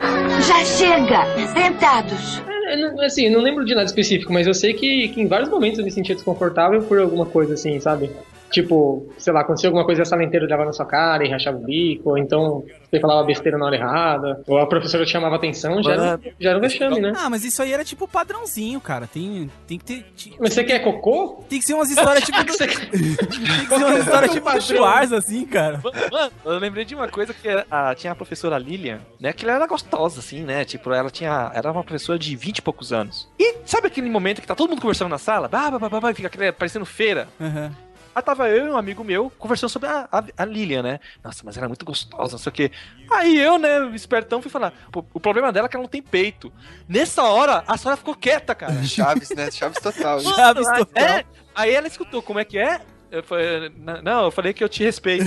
Já 0.46 0.64
chega! 0.64 1.24
Sentados! 1.52 2.42
É, 2.68 2.76
não- 2.76 3.00
assim, 3.00 3.28
não 3.28 3.40
lembro 3.40 3.64
de 3.64 3.74
nada 3.74 3.86
específico, 3.86 4.32
mas 4.32 4.46
eu 4.46 4.54
sei 4.54 4.72
que, 4.74 5.08
que 5.08 5.20
em 5.20 5.26
vários 5.26 5.48
momentos 5.48 5.78
eu 5.78 5.84
me 5.84 5.90
sentia 5.90 6.14
desconfortável 6.14 6.82
por 6.82 6.98
alguma 6.98 7.26
coisa 7.26 7.54
assim, 7.54 7.78
sabe? 7.80 8.10
Tipo, 8.50 9.12
sei 9.18 9.32
lá, 9.32 9.40
acontecia 9.40 9.68
alguma 9.68 9.84
coisa, 9.84 10.02
a 10.02 10.04
sala 10.04 10.24
inteira 10.24 10.44
olhava 10.44 10.64
na 10.64 10.72
sua 10.72 10.84
cara 10.86 11.24
e 11.24 11.28
rachava 11.30 11.56
o 11.56 11.60
bico, 11.64 12.10
ou 12.10 12.18
então 12.18 12.64
você 12.90 12.98
falava 12.98 13.22
besteira 13.24 13.56
na 13.56 13.66
hora 13.66 13.76
errada, 13.76 14.42
ou 14.46 14.58
a 14.58 14.66
professora 14.66 15.04
te 15.06 15.12
chamava 15.12 15.36
atenção, 15.36 15.80
já 15.82 15.92
era, 15.92 16.20
já 16.40 16.50
era 16.50 16.58
um 16.58 16.62
vexame, 16.62 17.00
né? 17.00 17.12
Ah, 17.16 17.30
mas 17.30 17.44
isso 17.44 17.62
aí 17.62 17.72
era 17.72 17.84
tipo 17.84 18.08
padrãozinho, 18.08 18.80
cara. 18.80 19.06
Tem, 19.06 19.48
tem 19.68 19.78
que 19.78 19.84
ter. 19.84 20.04
Mas 20.40 20.52
você 20.52 20.64
quer 20.64 20.80
cocô? 20.80 21.44
Tem 21.48 21.60
que 21.60 21.64
ser 21.64 21.74
umas 21.74 21.90
histórias 21.90 22.24
tipo. 22.24 22.38
do- 22.42 22.56
tem 22.56 23.66
que 23.66 23.66
ser 23.68 23.84
umas 23.84 23.98
histórias 24.04 24.32
tipo 24.32 24.50
do 24.50 24.60
Schwarz, 24.60 25.12
assim, 25.12 25.44
cara. 25.46 25.80
Mano, 26.10 26.32
eu 26.44 26.58
lembrei 26.58 26.84
de 26.84 26.94
uma 26.94 27.06
coisa 27.08 27.32
que 27.32 27.48
a- 27.70 27.94
tinha 27.94 28.12
a 28.12 28.16
professora 28.16 28.58
Lilian, 28.58 28.98
né? 29.20 29.32
Que 29.32 29.44
ela 29.44 29.54
era 29.54 29.66
gostosa, 29.66 30.18
assim, 30.20 30.42
né? 30.42 30.64
Tipo, 30.64 30.92
ela 30.92 31.10
tinha. 31.10 31.52
Era 31.54 31.70
uma 31.70 31.84
professora 31.84 32.18
de 32.18 32.34
20 32.34 32.58
e 32.58 32.62
poucos 32.62 32.92
anos. 32.92 33.28
E 33.38 33.58
sabe 33.64 33.86
aquele 33.86 34.10
momento 34.10 34.40
que 34.40 34.46
tá 34.46 34.54
todo 34.56 34.70
mundo 34.70 34.80
conversando 34.80 35.08
na 35.10 35.18
sala? 35.18 35.46
Bah, 35.48 35.70
bah, 35.70 35.88
bah, 35.88 36.00
bah, 36.00 36.14
fica 36.14 36.26
aquele, 36.26 36.50
parecendo 36.50 36.84
feira. 36.84 37.28
Aham. 37.40 37.70
Aí 38.14 38.22
tava 38.22 38.48
eu 38.48 38.66
e 38.66 38.70
um 38.70 38.76
amigo 38.76 39.04
meu 39.04 39.30
conversando 39.38 39.70
sobre 39.70 39.88
a, 39.88 40.08
a, 40.10 40.24
a 40.36 40.44
Lilian, 40.44 40.82
né? 40.82 41.00
Nossa, 41.22 41.42
mas 41.44 41.56
ela 41.56 41.66
é 41.66 41.68
muito 41.68 41.84
gostosa, 41.84 42.32
não 42.32 42.38
sei 42.38 42.50
o 42.50 42.52
quê. 42.52 42.72
Aí 43.10 43.38
eu, 43.38 43.58
né, 43.58 43.86
espertão, 43.94 44.42
fui 44.42 44.50
falar: 44.50 44.72
"Pô, 44.90 45.04
o 45.14 45.20
problema 45.20 45.52
dela 45.52 45.66
é 45.66 45.68
que 45.68 45.76
ela 45.76 45.82
não 45.82 45.88
tem 45.88 46.02
peito. 46.02 46.52
Nessa 46.88 47.22
hora, 47.22 47.62
a 47.66 47.76
senhora 47.76 47.96
ficou 47.96 48.14
quieta, 48.14 48.54
cara. 48.54 48.72
Chaves, 48.84 49.30
né? 49.30 49.50
Chaves 49.50 49.78
total. 49.80 50.20
Chaves 50.20 50.66
total. 50.66 51.02
é, 51.04 51.24
aí 51.54 51.72
ela 51.72 51.86
escutou 51.86 52.20
como 52.22 52.38
é 52.40 52.44
que 52.44 52.58
é. 52.58 52.80
Eu 53.10 53.24
falei, 53.24 53.72
não, 54.04 54.24
eu 54.24 54.30
falei 54.30 54.52
que 54.52 54.62
eu 54.62 54.68
te 54.68 54.84
respeito. 54.84 55.24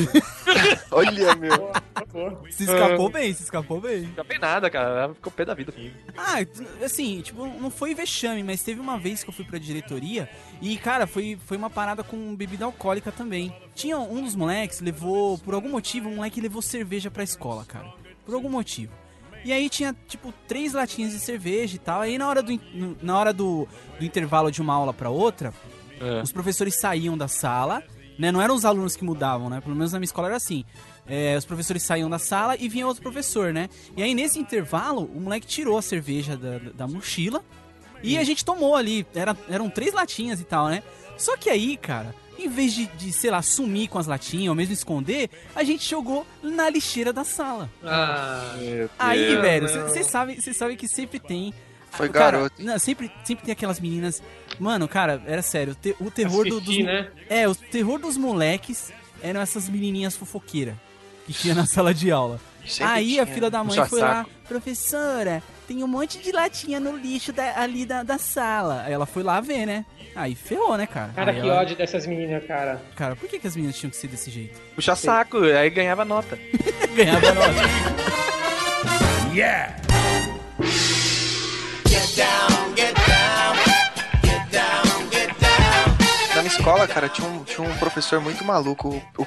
Olha, 0.89 1.35
meu. 1.35 1.71
Se 2.49 2.63
escapou 2.63 3.09
bem, 3.09 3.33
se 3.33 3.43
escapou 3.43 3.81
bem. 3.81 4.03
Não 4.03 4.11
acabei 4.11 4.37
nada, 4.39 4.69
cara. 4.69 5.03
Ela 5.03 5.13
ficou 5.13 5.31
pé 5.31 5.43
da 5.43 5.53
vida 5.53 5.71
comigo. 5.71 5.93
Ah, 6.15 6.37
assim, 6.83 7.19
tipo, 7.21 7.45
não 7.45 7.69
foi 7.69 7.93
vexame, 7.93 8.41
mas 8.41 8.63
teve 8.63 8.79
uma 8.79 8.97
vez 8.97 9.21
que 9.21 9.29
eu 9.29 9.33
fui 9.33 9.43
pra 9.43 9.59
diretoria 9.59 10.29
e, 10.61 10.77
cara, 10.77 11.05
foi, 11.05 11.37
foi 11.45 11.57
uma 11.57 11.69
parada 11.69 12.03
com 12.03 12.33
bebida 12.35 12.63
alcoólica 12.63 13.11
também. 13.11 13.53
Tinha 13.75 13.97
um 13.99 14.23
dos 14.23 14.35
moleques, 14.35 14.79
levou, 14.79 15.37
por 15.39 15.53
algum 15.53 15.69
motivo, 15.69 16.07
um 16.07 16.15
moleque 16.15 16.39
levou 16.39 16.61
cerveja 16.61 17.11
pra 17.11 17.23
escola, 17.23 17.65
cara. 17.65 17.91
Por 18.25 18.33
algum 18.33 18.49
motivo. 18.49 18.93
E 19.43 19.51
aí 19.51 19.69
tinha, 19.69 19.93
tipo, 20.07 20.33
três 20.47 20.71
latinhas 20.71 21.11
de 21.11 21.19
cerveja 21.19 21.75
e 21.75 21.79
tal. 21.79 21.99
Aí 21.99 22.17
na 22.17 22.29
hora 22.29 22.41
do, 22.41 22.57
na 23.01 23.17
hora 23.17 23.33
do, 23.33 23.67
do 23.99 24.05
intervalo 24.05 24.49
de 24.49 24.61
uma 24.61 24.73
aula 24.73 24.93
pra 24.93 25.09
outra, 25.09 25.53
É. 26.03 26.21
os 26.21 26.31
professores 26.31 26.75
saíam 26.79 27.17
da 27.17 27.27
sala, 27.27 27.81
né? 28.19 28.31
Não 28.31 28.41
eram 28.41 28.53
os 28.55 28.65
alunos 28.65 28.95
que 28.95 29.03
mudavam, 29.03 29.49
né? 29.49 29.61
Pelo 29.61 29.75
menos 29.75 29.91
na 29.93 29.99
minha 29.99 30.05
escola 30.05 30.27
era 30.27 30.37
assim. 30.37 30.63
É, 31.07 31.35
os 31.37 31.45
professores 31.45 31.83
saíam 31.83 32.09
da 32.09 32.19
sala 32.19 32.55
e 32.57 32.69
vinha 32.69 32.85
outro 32.87 33.01
professor, 33.03 33.51
né? 33.53 33.69
E 33.97 34.03
aí 34.03 34.13
nesse 34.13 34.39
intervalo, 34.39 35.03
o 35.13 35.19
moleque 35.19 35.45
tirou 35.47 35.77
a 35.77 35.81
cerveja 35.81 36.37
da, 36.37 36.59
da- 36.73 36.87
mochila 36.87 37.43
e 38.01 38.17
a 38.17 38.23
gente 38.23 38.43
tomou 38.45 38.75
ali. 38.75 39.05
Era, 39.15 39.35
eram 39.49 39.69
três 39.69 39.93
latinhas 39.93 40.39
e 40.39 40.43
tal, 40.43 40.67
né? 40.67 40.83
Só 41.17 41.35
que 41.37 41.49
aí, 41.49 41.75
cara, 41.77 42.13
em 42.39 42.47
vez 42.49 42.73
de, 42.73 42.85
de, 42.87 43.11
sei 43.11 43.29
lá, 43.31 43.41
sumir 43.41 43.87
com 43.89 43.97
as 43.99 44.07
latinhas 44.07 44.49
ou 44.49 44.55
mesmo 44.55 44.73
esconder, 44.73 45.29
a 45.55 45.63
gente 45.63 45.89
jogou 45.89 46.25
na 46.41 46.69
lixeira 46.69 47.11
da 47.13 47.23
sala. 47.23 47.69
Ah, 47.83 48.55
Aí, 48.99 49.35
velho, 49.37 49.67
não. 49.73 49.87
você 49.87 50.03
sabe, 50.03 50.41
cê 50.41 50.53
sabe 50.53 50.75
que 50.75 50.87
sempre 50.87 51.19
tem. 51.19 51.53
Foi 51.93 52.09
Cara, 52.09 52.31
garoto. 52.37 52.55
Não, 52.63 52.77
sempre, 52.79 53.11
sempre 53.23 53.45
tem 53.45 53.51
aquelas 53.53 53.79
meninas. 53.79 54.21
Mano, 54.59 54.87
cara, 54.87 55.21
era 55.25 55.41
sério. 55.41 55.73
o 55.73 55.75
te- 55.75 55.95
o 55.99 56.09
terror 56.11 56.47
do, 56.47 56.59
dos. 56.59 56.77
Né? 56.79 57.07
É, 57.29 57.47
o 57.47 57.53
terror 57.55 57.99
dos 57.99 58.17
moleques 58.17 58.91
eram 59.21 59.39
essas 59.41 59.69
menininhas 59.69 60.15
fofoqueiras 60.15 60.75
que 61.25 61.33
tinha 61.33 61.53
na 61.55 61.65
sala 61.67 61.93
de 61.93 62.11
aula. 62.11 62.39
Sempre 62.65 62.83
Aí 62.93 63.19
a 63.19 63.23
tinha. 63.25 63.35
filha 63.35 63.49
da 63.49 63.59
mãe 63.63 63.75
Puxa 63.77 63.85
foi 63.89 63.99
lá, 64.01 64.15
saco. 64.23 64.29
professora, 64.47 65.43
tem 65.67 65.83
um 65.83 65.87
monte 65.87 66.17
de 66.19 66.31
latinha 66.31 66.79
no 66.79 66.95
lixo 66.97 67.31
da- 67.33 67.59
ali 67.59 67.85
da, 67.85 68.03
da 68.03 68.17
sala. 68.17 68.83
Aí 68.85 68.93
ela 68.93 69.05
foi 69.05 69.21
lá 69.21 69.39
ver, 69.41 69.65
né? 69.65 69.85
Aí 70.15 70.33
ferrou, 70.35 70.77
né, 70.77 70.85
cara? 70.87 71.11
Cara, 71.13 71.31
Aí 71.31 71.41
que 71.41 71.47
ela- 71.47 71.59
ódio 71.61 71.75
dessas 71.75 72.05
meninas, 72.07 72.43
cara. 72.45 72.81
Cara, 72.95 73.15
por 73.15 73.27
que, 73.29 73.37
que 73.39 73.47
as 73.47 73.55
meninas 73.55 73.77
tinham 73.77 73.89
que 73.91 73.97
ser 73.97 74.07
desse 74.07 74.31
jeito? 74.31 74.59
Puxa 74.75 74.95
saco, 74.95 75.39
aí 75.43 75.69
ganhava 75.69 76.05
nota. 76.05 76.37
Ganhava 76.95 77.33
nota. 77.33 77.53
Na 86.35 86.41
minha 86.41 86.47
escola, 86.47 86.87
cara, 86.87 87.07
tinha 87.09 87.27
um, 87.27 87.43
tinha 87.43 87.67
um 87.67 87.77
professor 87.77 88.19
muito 88.19 88.43
maluco. 88.43 88.89
O, 89.17 89.25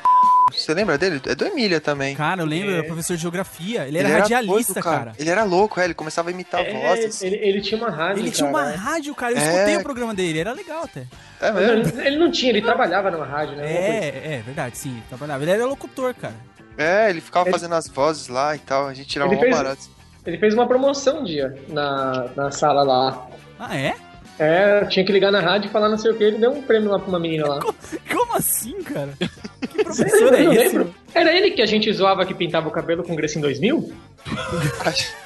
você 0.52 0.74
lembra 0.74 0.98
dele? 0.98 1.20
É 1.26 1.34
do 1.34 1.44
Emília 1.46 1.80
também. 1.80 2.16
Cara, 2.16 2.42
eu 2.42 2.46
lembro, 2.46 2.70
É. 2.70 2.74
era 2.78 2.84
professor 2.84 3.14
de 3.16 3.22
geografia. 3.22 3.86
Ele 3.86 3.98
era 3.98 4.08
radialista, 4.20 4.74
doido, 4.74 4.84
cara. 4.84 5.12
Ele 5.18 5.30
era 5.30 5.44
louco, 5.44 5.78
é, 5.78 5.84
ele 5.84 5.94
começava 5.94 6.28
a 6.30 6.32
imitar 6.32 6.62
É, 6.66 6.72
vozes. 6.72 7.22
ele, 7.22 7.36
ele 7.36 7.60
tinha 7.60 7.78
uma 7.80 7.90
rádio, 7.90 8.22
Ele 8.22 8.30
tinha 8.32 8.48
uma 8.48 8.64
cara. 8.64 8.76
rádio, 8.76 9.14
cara. 9.14 9.32
Eu 9.34 9.38
É. 9.38 9.52
escutei 9.54 9.76
o 9.76 9.82
programa 9.82 10.14
dele, 10.14 10.40
era 10.40 10.52
legal 10.52 10.82
até. 10.84 11.04
É 11.40 11.52
mesmo? 11.52 11.72
Ele, 12.00 12.06
ele 12.08 12.18
não 12.18 12.30
tinha, 12.30 12.50
ele 12.50 12.62
trabalhava 12.62 13.10
numa 13.10 13.24
rádio, 13.26 13.54
né? 13.56 13.64
Assim. 13.64 13.74
É, 13.76 14.34
é 14.38 14.42
verdade, 14.44 14.76
sim. 14.78 15.00
Trabalhava. 15.08 15.44
Ele 15.44 15.50
era 15.52 15.64
locutor, 15.66 16.12
cara. 16.14 16.34
É, 16.76 17.08
ele 17.08 17.20
ficava 17.20 17.44
Ele- 17.46 17.52
fazendo 17.52 17.74
as 17.76 17.86
vozes 17.88 18.26
lá 18.28 18.56
e 18.56 18.58
tal, 18.58 18.86
a 18.88 18.94
gente 18.94 19.08
tirava 19.08 19.30
Ele 19.32 19.36
uma 19.36 19.44
fez- 19.44 19.56
barato. 19.56 19.95
Ele 20.26 20.38
fez 20.38 20.54
uma 20.54 20.66
promoção 20.66 21.20
um 21.20 21.24
dia 21.24 21.54
na, 21.68 22.26
na 22.36 22.50
sala 22.50 22.82
lá. 22.82 23.26
Ah, 23.58 23.76
é? 23.76 23.94
É, 24.38 24.84
tinha 24.86 25.04
que 25.04 25.12
ligar 25.12 25.32
na 25.32 25.40
rádio 25.40 25.68
e 25.68 25.70
falar 25.72 25.88
não 25.88 25.96
sei 25.96 26.10
o 26.10 26.14
que, 26.14 26.22
ele 26.24 26.36
deu 26.38 26.50
um 26.50 26.60
prêmio 26.62 26.90
lá 26.90 26.98
pra 26.98 27.08
uma 27.08 27.18
menina 27.18 27.46
lá. 27.48 27.60
Como 27.60 28.34
assim, 28.36 28.82
cara? 28.82 29.10
Que 29.66 29.80
Eu 29.80 29.84
professor 29.84 30.34
é 30.34 30.42
esse? 30.42 30.48
lembro. 30.76 30.94
Era 31.14 31.32
ele 31.34 31.50
que 31.52 31.62
a 31.62 31.66
gente 31.66 31.90
zoava 31.92 32.24
que 32.26 32.34
pintava 32.34 32.68
o 32.68 32.70
cabelo 32.70 33.02
com 33.02 33.14
Grecia 33.16 33.38
em 33.38 33.42
2000? 33.42 33.90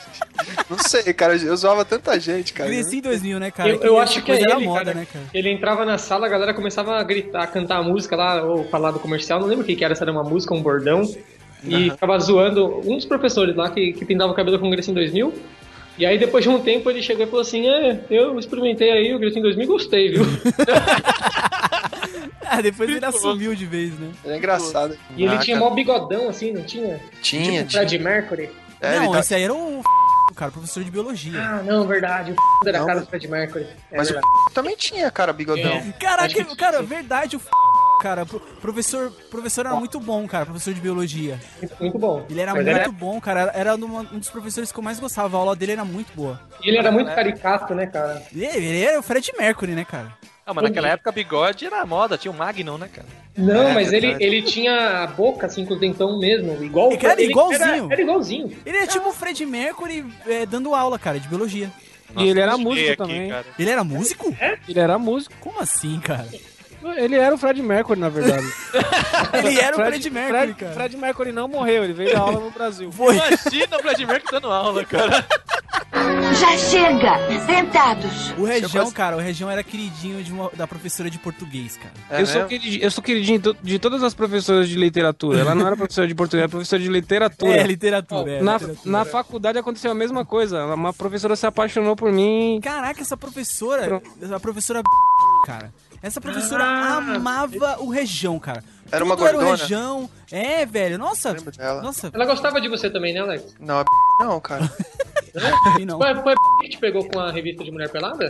Não 0.69 0.79
sei, 0.79 1.03
cara, 1.13 1.35
eu 1.37 1.57
zoava 1.57 1.85
tanta 1.85 2.19
gente, 2.21 2.53
cara. 2.53 2.71
Cresci 2.71 2.99
em 2.99 3.01
2000, 3.01 3.41
né, 3.41 3.51
cara? 3.51 3.69
Eu- 3.71 3.81
eu 3.83 3.99
acho 3.99 4.23
que 4.23 4.31
é 4.31 4.41
ele, 4.41 4.55
moda, 4.65 4.85
cara. 4.87 4.97
né, 4.99 5.07
cara? 5.13 5.25
Ele 5.35 5.51
entrava 5.51 5.85
na 5.85 5.99
sala, 5.99 6.27
a 6.27 6.29
galera 6.29 6.55
começava 6.55 6.97
a 6.97 7.03
gritar, 7.03 7.43
a 7.43 7.47
cantar 7.47 7.79
a 7.79 7.83
música 7.83 8.15
lá, 8.17 8.43
ou 8.45 8.65
falar 8.65 8.93
do 8.93 9.01
comercial, 9.01 9.41
não 9.41 9.47
lembro 9.49 9.65
o 9.65 9.67
que 9.67 9.75
que 9.77 9.85
era, 9.85 9.95
se 9.95 10.03
era 10.03 10.13
uma 10.13 10.23
música, 10.23 10.55
um 10.55 10.63
bordão. 10.63 11.03
E 11.65 11.91
ficava 11.91 12.19
zoando 12.19 12.81
um 12.89 12.97
dos 12.97 13.05
professores 13.05 13.55
lá 13.57 13.71
que, 13.71 13.93
que 13.93 14.05
pintava 14.05 14.33
o 14.33 14.35
cabelo 14.35 14.59
com 14.59 14.71
Grecia 14.71 14.91
em 14.91 14.95
2000. 14.95 15.33
E 15.99 16.07
aí, 16.07 16.17
depois 16.19 16.43
de 16.45 16.49
um 16.49 16.59
tempo, 16.61 16.89
ele 16.91 17.03
chegou 17.03 17.25
e 17.25 17.27
falou 17.29 17.43
assim: 17.43 17.69
É, 17.69 18.01
eu 18.11 18.39
experimentei 18.39 18.91
aí 18.91 19.15
o 19.15 19.19
Grecia 19.19 19.39
em 19.39 19.43
2000 19.43 19.65
e 19.65 19.67
gostei, 19.67 20.09
viu? 20.11 20.23
Ah, 22.53 22.61
depois 22.61 22.91
ele 22.91 23.05
assumiu 23.05 23.55
de 23.55 23.65
vez, 23.65 23.97
né? 23.97 24.11
Era 24.25 24.37
engraçado. 24.37 24.99
E 25.17 25.23
ele 25.25 25.35
Ah, 25.35 25.39
tinha 25.39 25.57
cara, 25.57 25.69
mó 25.71 25.75
bigodão 25.75 26.29
assim, 26.29 26.51
não 26.53 26.63
tinha? 26.65 27.01
Tinha, 27.23 27.59
tipo 27.59 27.69
tinha. 27.69 27.81
Fred 27.87 27.99
Mercury. 28.01 28.51
É, 28.81 28.99
não, 28.99 29.13
tá- 29.13 29.21
esse 29.21 29.35
aí 29.37 29.43
era 29.45 29.55
o 29.55 29.83
cara, 30.35 30.51
professor 30.51 30.83
de 30.83 30.91
biologia. 30.91 31.39
Ah, 31.41 31.63
não, 31.63 31.87
verdade. 31.87 32.33
O 32.33 32.69
era 32.69 32.79
a 32.79 32.81
Não, 32.81 32.87
cara 32.89 33.01
do 33.01 33.07
Fred 33.07 33.29
Mercury. 33.29 33.67
É 33.93 33.97
Mas 33.99 34.11
o 34.11 34.15
verdade. 34.15 34.35
também 34.53 34.75
tinha, 34.77 35.09
cara, 35.13 35.33
bigodão. 35.33 35.71
É. 35.71 35.93
Caraca, 36.01 36.29
que- 36.45 36.57
cara, 36.57 36.83
verdade, 36.83 37.37
o 37.37 37.41
cara, 38.01 38.25
pro- 38.27 38.41
professor, 38.41 39.13
professor 39.31 39.67
era 39.67 39.75
muito 39.77 40.01
bom, 40.01 40.27
cara, 40.27 40.47
professor 40.47 40.73
de 40.75 40.81
biologia. 40.81 41.39
Muito, 41.79 41.99
bom. 41.99 42.25
Ele 42.29 42.41
era 42.41 42.55
Mas 42.55 42.65
muito 42.67 42.93
bom, 42.93 43.21
cara. 43.21 43.51
Era 43.55 43.75
uma- 43.75 44.01
um 44.13 44.19
dos 44.19 44.31
professores 44.31 44.73
que 44.73 44.79
eu 44.79 44.83
mais 44.83 44.99
gostava. 44.99 45.37
A 45.37 45.41
aula 45.41 45.55
dele 45.55 45.73
era 45.73 45.85
muito 45.85 46.13
boa. 46.15 46.41
E 46.63 46.69
ele 46.69 46.79
era 46.79 46.91
muito 46.91 47.15
caricato, 47.15 47.75
né, 47.75 47.87
cara? 47.87 48.23
Ele, 48.35 48.47
ele 48.47 48.83
era 48.83 48.99
o 48.99 49.03
Fred 49.03 49.31
Mercury, 49.39 49.73
né, 49.73 49.85
cara? 49.85 50.17
Ah, 50.47 50.55
mas 50.55 50.65
naquela 50.65 50.89
época 50.89 51.13
bigode 51.13 51.65
era 51.67 51.85
moda, 51.87 52.19
tinha 52.19 52.33
o 52.33 52.35
Magnum, 52.37 52.77
né, 52.79 52.89
cara? 52.93 53.07
Não, 53.37 53.69
É, 53.69 53.75
mas 53.75 53.93
ele, 53.93 54.17
ele 54.19 54.43
tinha 54.43 55.05
a 55.05 55.07
boca 55.07 55.47
assim 55.47 55.65
com 55.65 55.75
os 55.75 55.81
dentão 55.81 56.19
mesmo, 56.19 56.63
igual 56.65 56.91
É 56.93 56.97
que 56.97 57.07
era 57.07 57.23
igualzinho. 57.23 57.63
Era, 57.85 57.93
era 57.93 58.03
igualzinho. 58.03 58.57
Ele 58.67 58.77
é 58.79 58.87
tipo 58.87 59.09
o 59.11 59.13
Fred 59.13 59.47
Mercury 59.47 60.05
é, 60.27 60.45
dando 60.47 60.75
aula, 60.75 60.99
cara, 60.99 61.21
de 61.21 61.29
biologia. 61.29 61.71
e 62.17 62.29
ele 62.29 62.41
era 62.41 62.53
Nossa, 62.53 62.65
músico 62.65 62.89
aqui, 62.89 62.97
também. 62.97 63.29
cara. 63.31 63.47
Ele 63.57 63.71
era 63.71 63.85
músico? 63.85 64.37
Ele 64.69 64.81
era 64.81 64.99
músico. 64.99 65.35
Como 65.41 65.61
assim, 65.61 66.01
cara? 66.01 66.27
Ele 66.97 67.17
era 67.17 67.35
o 67.35 67.39
Fred 67.39 67.63
Mercury, 67.63 68.01
na 68.01 68.09
verdade. 68.09 68.47
Ele 69.45 69.61
era 69.61 69.77
o 69.77 69.85
Fred 69.85 70.11
Mercury, 70.11 70.39
Fred, 70.39 70.55
cara. 70.55 70.73
Fred 70.73 70.97
Mercury 70.97 71.33
não 71.33 71.47
morreu, 71.47 71.85
ele 71.85 71.93
veio 71.93 72.13
dar 72.13 72.21
aula 72.21 72.41
no 72.41 72.51
Brasil. 72.51 72.91
Foi. 72.93 73.15
Imagina 73.17 73.77
o 73.77 73.83
Fred 73.83 74.07
Mercury 74.07 74.33
dando 74.33 74.51
aula, 74.51 74.85
cara. 74.85 75.27
Já 76.39 76.57
chega! 76.57 77.19
Sentados! 77.47 78.31
O 78.39 78.45
Região, 78.45 78.91
cara, 78.91 79.17
o 79.17 79.21
Região 79.21 79.51
era 79.51 79.63
queridinho 79.63 80.23
de 80.23 80.33
uma- 80.33 80.51
da 80.55 80.67
professora 80.67 81.11
de 81.11 81.19
português, 81.19 81.77
cara. 81.77 81.93
É 82.11 82.23
eu, 82.23 82.27
sou 82.27 82.45
queridinho, 82.47 82.83
eu 82.85 82.91
sou 82.91 83.03
queridinho 83.05 83.39
de, 83.39 83.45
to- 83.45 83.57
de 83.63 83.79
todas 83.79 84.03
as 84.03 84.15
professoras 84.15 84.69
de 84.69 84.77
literatura. 84.77 85.41
Ela 85.41 85.55
não 85.55 85.67
era 85.67 85.77
professora 85.77 86.07
de 86.09 86.15
português, 86.15 86.43
era 86.43 86.49
professora 86.49 86.81
de 86.83 86.89
literatura. 86.89 87.57
É, 87.57 87.63
literatura. 87.65 88.33
é, 88.33 88.43
na, 88.43 88.55
literatura. 88.55 88.91
na 88.91 89.05
faculdade 89.05 89.59
aconteceu 89.59 89.91
a 89.91 89.95
mesma 89.95 90.25
coisa. 90.25 90.65
Uma 90.75 90.93
professora 90.93 91.37
se 91.37 91.47
apaixonou 91.47 91.95
por 91.97 92.11
mim. 92.13 92.61
Caraca, 92.63 93.01
essa 93.03 93.17
professora, 93.17 94.01
a 94.35 94.41
professora 94.41 94.83
cara. 95.45 95.73
Essa 96.03 96.21
professora 96.21 96.65
Ah. 96.65 96.97
amava 97.17 97.77
o 97.81 97.91
Região, 97.91 98.39
cara. 98.39 98.65
Era 98.91 99.05
uma 99.05 99.15
Tudo 99.17 99.29
Era 99.29 99.37
o 99.37 99.41
gordona? 99.41 99.63
Região. 99.63 100.11
É, 100.33 100.65
velho. 100.67 100.99
Nossa. 100.99 101.37
Nossa, 101.83 102.11
Ela 102.13 102.25
gostava 102.25 102.61
de 102.61 102.69
você 102.69 102.91
também, 102.91 103.13
né, 103.15 103.21
Alex? 103.21 103.55
Não, 103.61 103.81
a 103.81 103.85
não, 104.19 104.41
cara. 104.41 104.71
aí 105.77 105.85
não. 105.85 105.99
Foi, 105.99 106.15
foi 106.23 106.35
que 106.63 106.69
te 106.71 106.79
pegou 106.79 107.07
com 107.09 107.21
a 107.21 107.31
revista 107.31 107.63
de 107.63 107.71
Mulher 107.71 107.89
Pelada? 107.91 108.29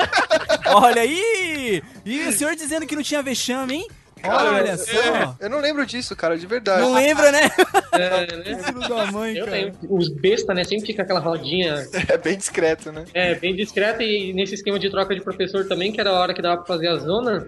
Olha 0.74 1.02
aí! 1.02 1.82
E 2.04 2.26
o 2.28 2.32
senhor 2.32 2.56
dizendo 2.56 2.86
que 2.86 2.96
não 2.96 3.02
tinha 3.02 3.22
vexame, 3.22 3.74
hein? 3.74 3.88
Olha 4.26 4.76
só. 4.76 5.36
Eu 5.40 5.50
não 5.50 5.60
lembro 5.60 5.84
disso, 5.86 6.14
cara, 6.16 6.36
de 6.38 6.46
verdade. 6.46 6.80
Não 6.82 6.94
lembra, 6.94 7.30
né? 7.32 7.40
É, 7.94 8.36
né? 8.36 8.58
Filho 8.64 8.80
da 8.88 9.06
mãe, 9.12 9.36
Eu 9.36 9.44
cara. 9.44 9.56
lembro. 9.56 9.78
Os 9.88 10.08
besta, 10.08 10.52
né? 10.52 10.64
Sempre 10.64 10.86
fica 10.86 11.02
aquela 11.02 11.20
rodinha 11.20 11.86
É 12.08 12.18
bem 12.18 12.36
discreto, 12.36 12.90
né? 12.90 13.04
é, 13.14 13.36
bem 13.36 13.54
discreta 13.54 14.02
e 14.02 14.32
nesse 14.32 14.54
esquema 14.54 14.78
de 14.80 14.90
troca 14.90 15.14
de 15.14 15.20
professor 15.20 15.64
também, 15.66 15.92
que 15.92 16.00
era 16.00 16.10
a 16.10 16.18
hora 16.18 16.34
que 16.34 16.42
dava 16.42 16.56
pra 16.56 16.66
fazer 16.66 16.88
a 16.88 16.96
zona. 16.96 17.46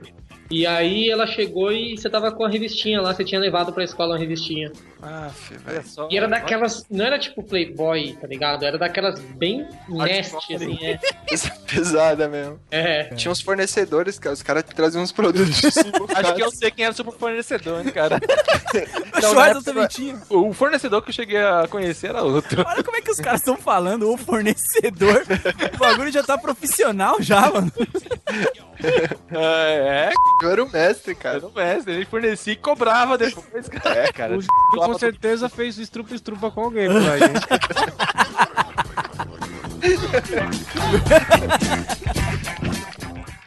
E 0.49 0.65
aí 0.65 1.11
ela 1.11 1.27
chegou 1.27 1.73
e 1.73 1.97
você 1.99 2.09
tava 2.09 2.31
com 2.31 2.45
a 2.45 2.49
revistinha 2.49 3.01
lá, 3.01 3.13
você 3.13 3.25
tinha 3.25 3.41
levado 3.41 3.73
pra 3.73 3.83
escola 3.83 4.13
uma 4.13 4.19
revistinha. 4.19 4.71
Ah, 5.03 5.31
Olha 5.51 5.59
velho. 5.75 5.87
só. 5.87 6.09
E 6.11 6.17
era 6.17 6.27
daquelas. 6.27 6.87
Não 6.91 7.05
era 7.05 7.19
tipo 7.19 7.43
Playboy, 7.43 8.17
tá 8.21 8.27
ligado? 8.27 8.65
Era 8.65 8.79
daquelas 8.79 9.21
bem 9.21 9.69
nasty, 9.89 10.55
assim, 10.55 10.79
é. 10.85 10.99
Pesada 11.71 12.29
mesmo. 12.29 12.59
É. 12.71 13.05
Tinha 13.15 13.31
uns 13.31 13.41
fornecedores, 13.43 14.19
cara. 14.19 14.33
Os 14.35 14.43
caras 14.43 14.65
traziam 14.65 15.03
uns 15.03 15.13
produtos. 15.13 15.61
Acho 16.17 16.35
que 16.35 16.43
eu 16.43 16.51
sei 16.51 16.71
quem 16.71 16.85
era 16.87 16.93
o 16.93 16.97
seu 16.97 17.05
fornecedor, 17.13 17.85
né, 17.85 17.91
cara? 17.93 18.17
O 18.17 19.21
Não, 19.21 19.31
Schwarza 19.33 19.51
época- 19.59 19.65
também 19.73 19.87
tinha. 19.89 20.21
O 20.31 20.53
fornecedor 20.55 21.03
que 21.03 21.11
eu 21.11 21.15
cheguei 21.15 21.43
a 21.43 21.67
conhecer 21.69 22.09
era 22.09 22.23
outro. 22.23 22.65
Olha 22.67 22.83
como 22.83 22.97
é 22.97 23.01
que 23.03 23.11
os 23.11 23.21
caras 23.21 23.41
estão 23.41 23.57
falando, 23.57 24.11
o 24.11 24.17
fornecedor. 24.17 25.25
O 25.75 25.79
bagulho 25.79 26.11
já 26.11 26.23
tá 26.23 26.39
profissional 26.39 27.17
já, 27.21 27.51
mano. 27.51 27.71
É, 29.33 30.11
Eu 30.43 30.51
era 30.51 30.63
o 30.65 30.71
mestre, 30.71 31.15
cara. 31.15 31.37
era 31.39 31.47
o 31.47 31.53
mestre. 31.53 31.95
Ele 31.95 32.05
fornecia 32.05 32.53
e 32.53 32.57
cobrava 32.57 33.17
depois, 33.19 33.69
cara. 33.69 33.95
É, 34.07 34.13
cara. 34.13 34.37
O 34.39 34.85
com 34.87 34.99
certeza 34.99 35.49
fez 35.49 35.79
estrupa-estrupa 35.79 36.51
com 36.51 36.61
alguém 36.63 36.89
por 36.89 36.97
aí. 36.97 37.21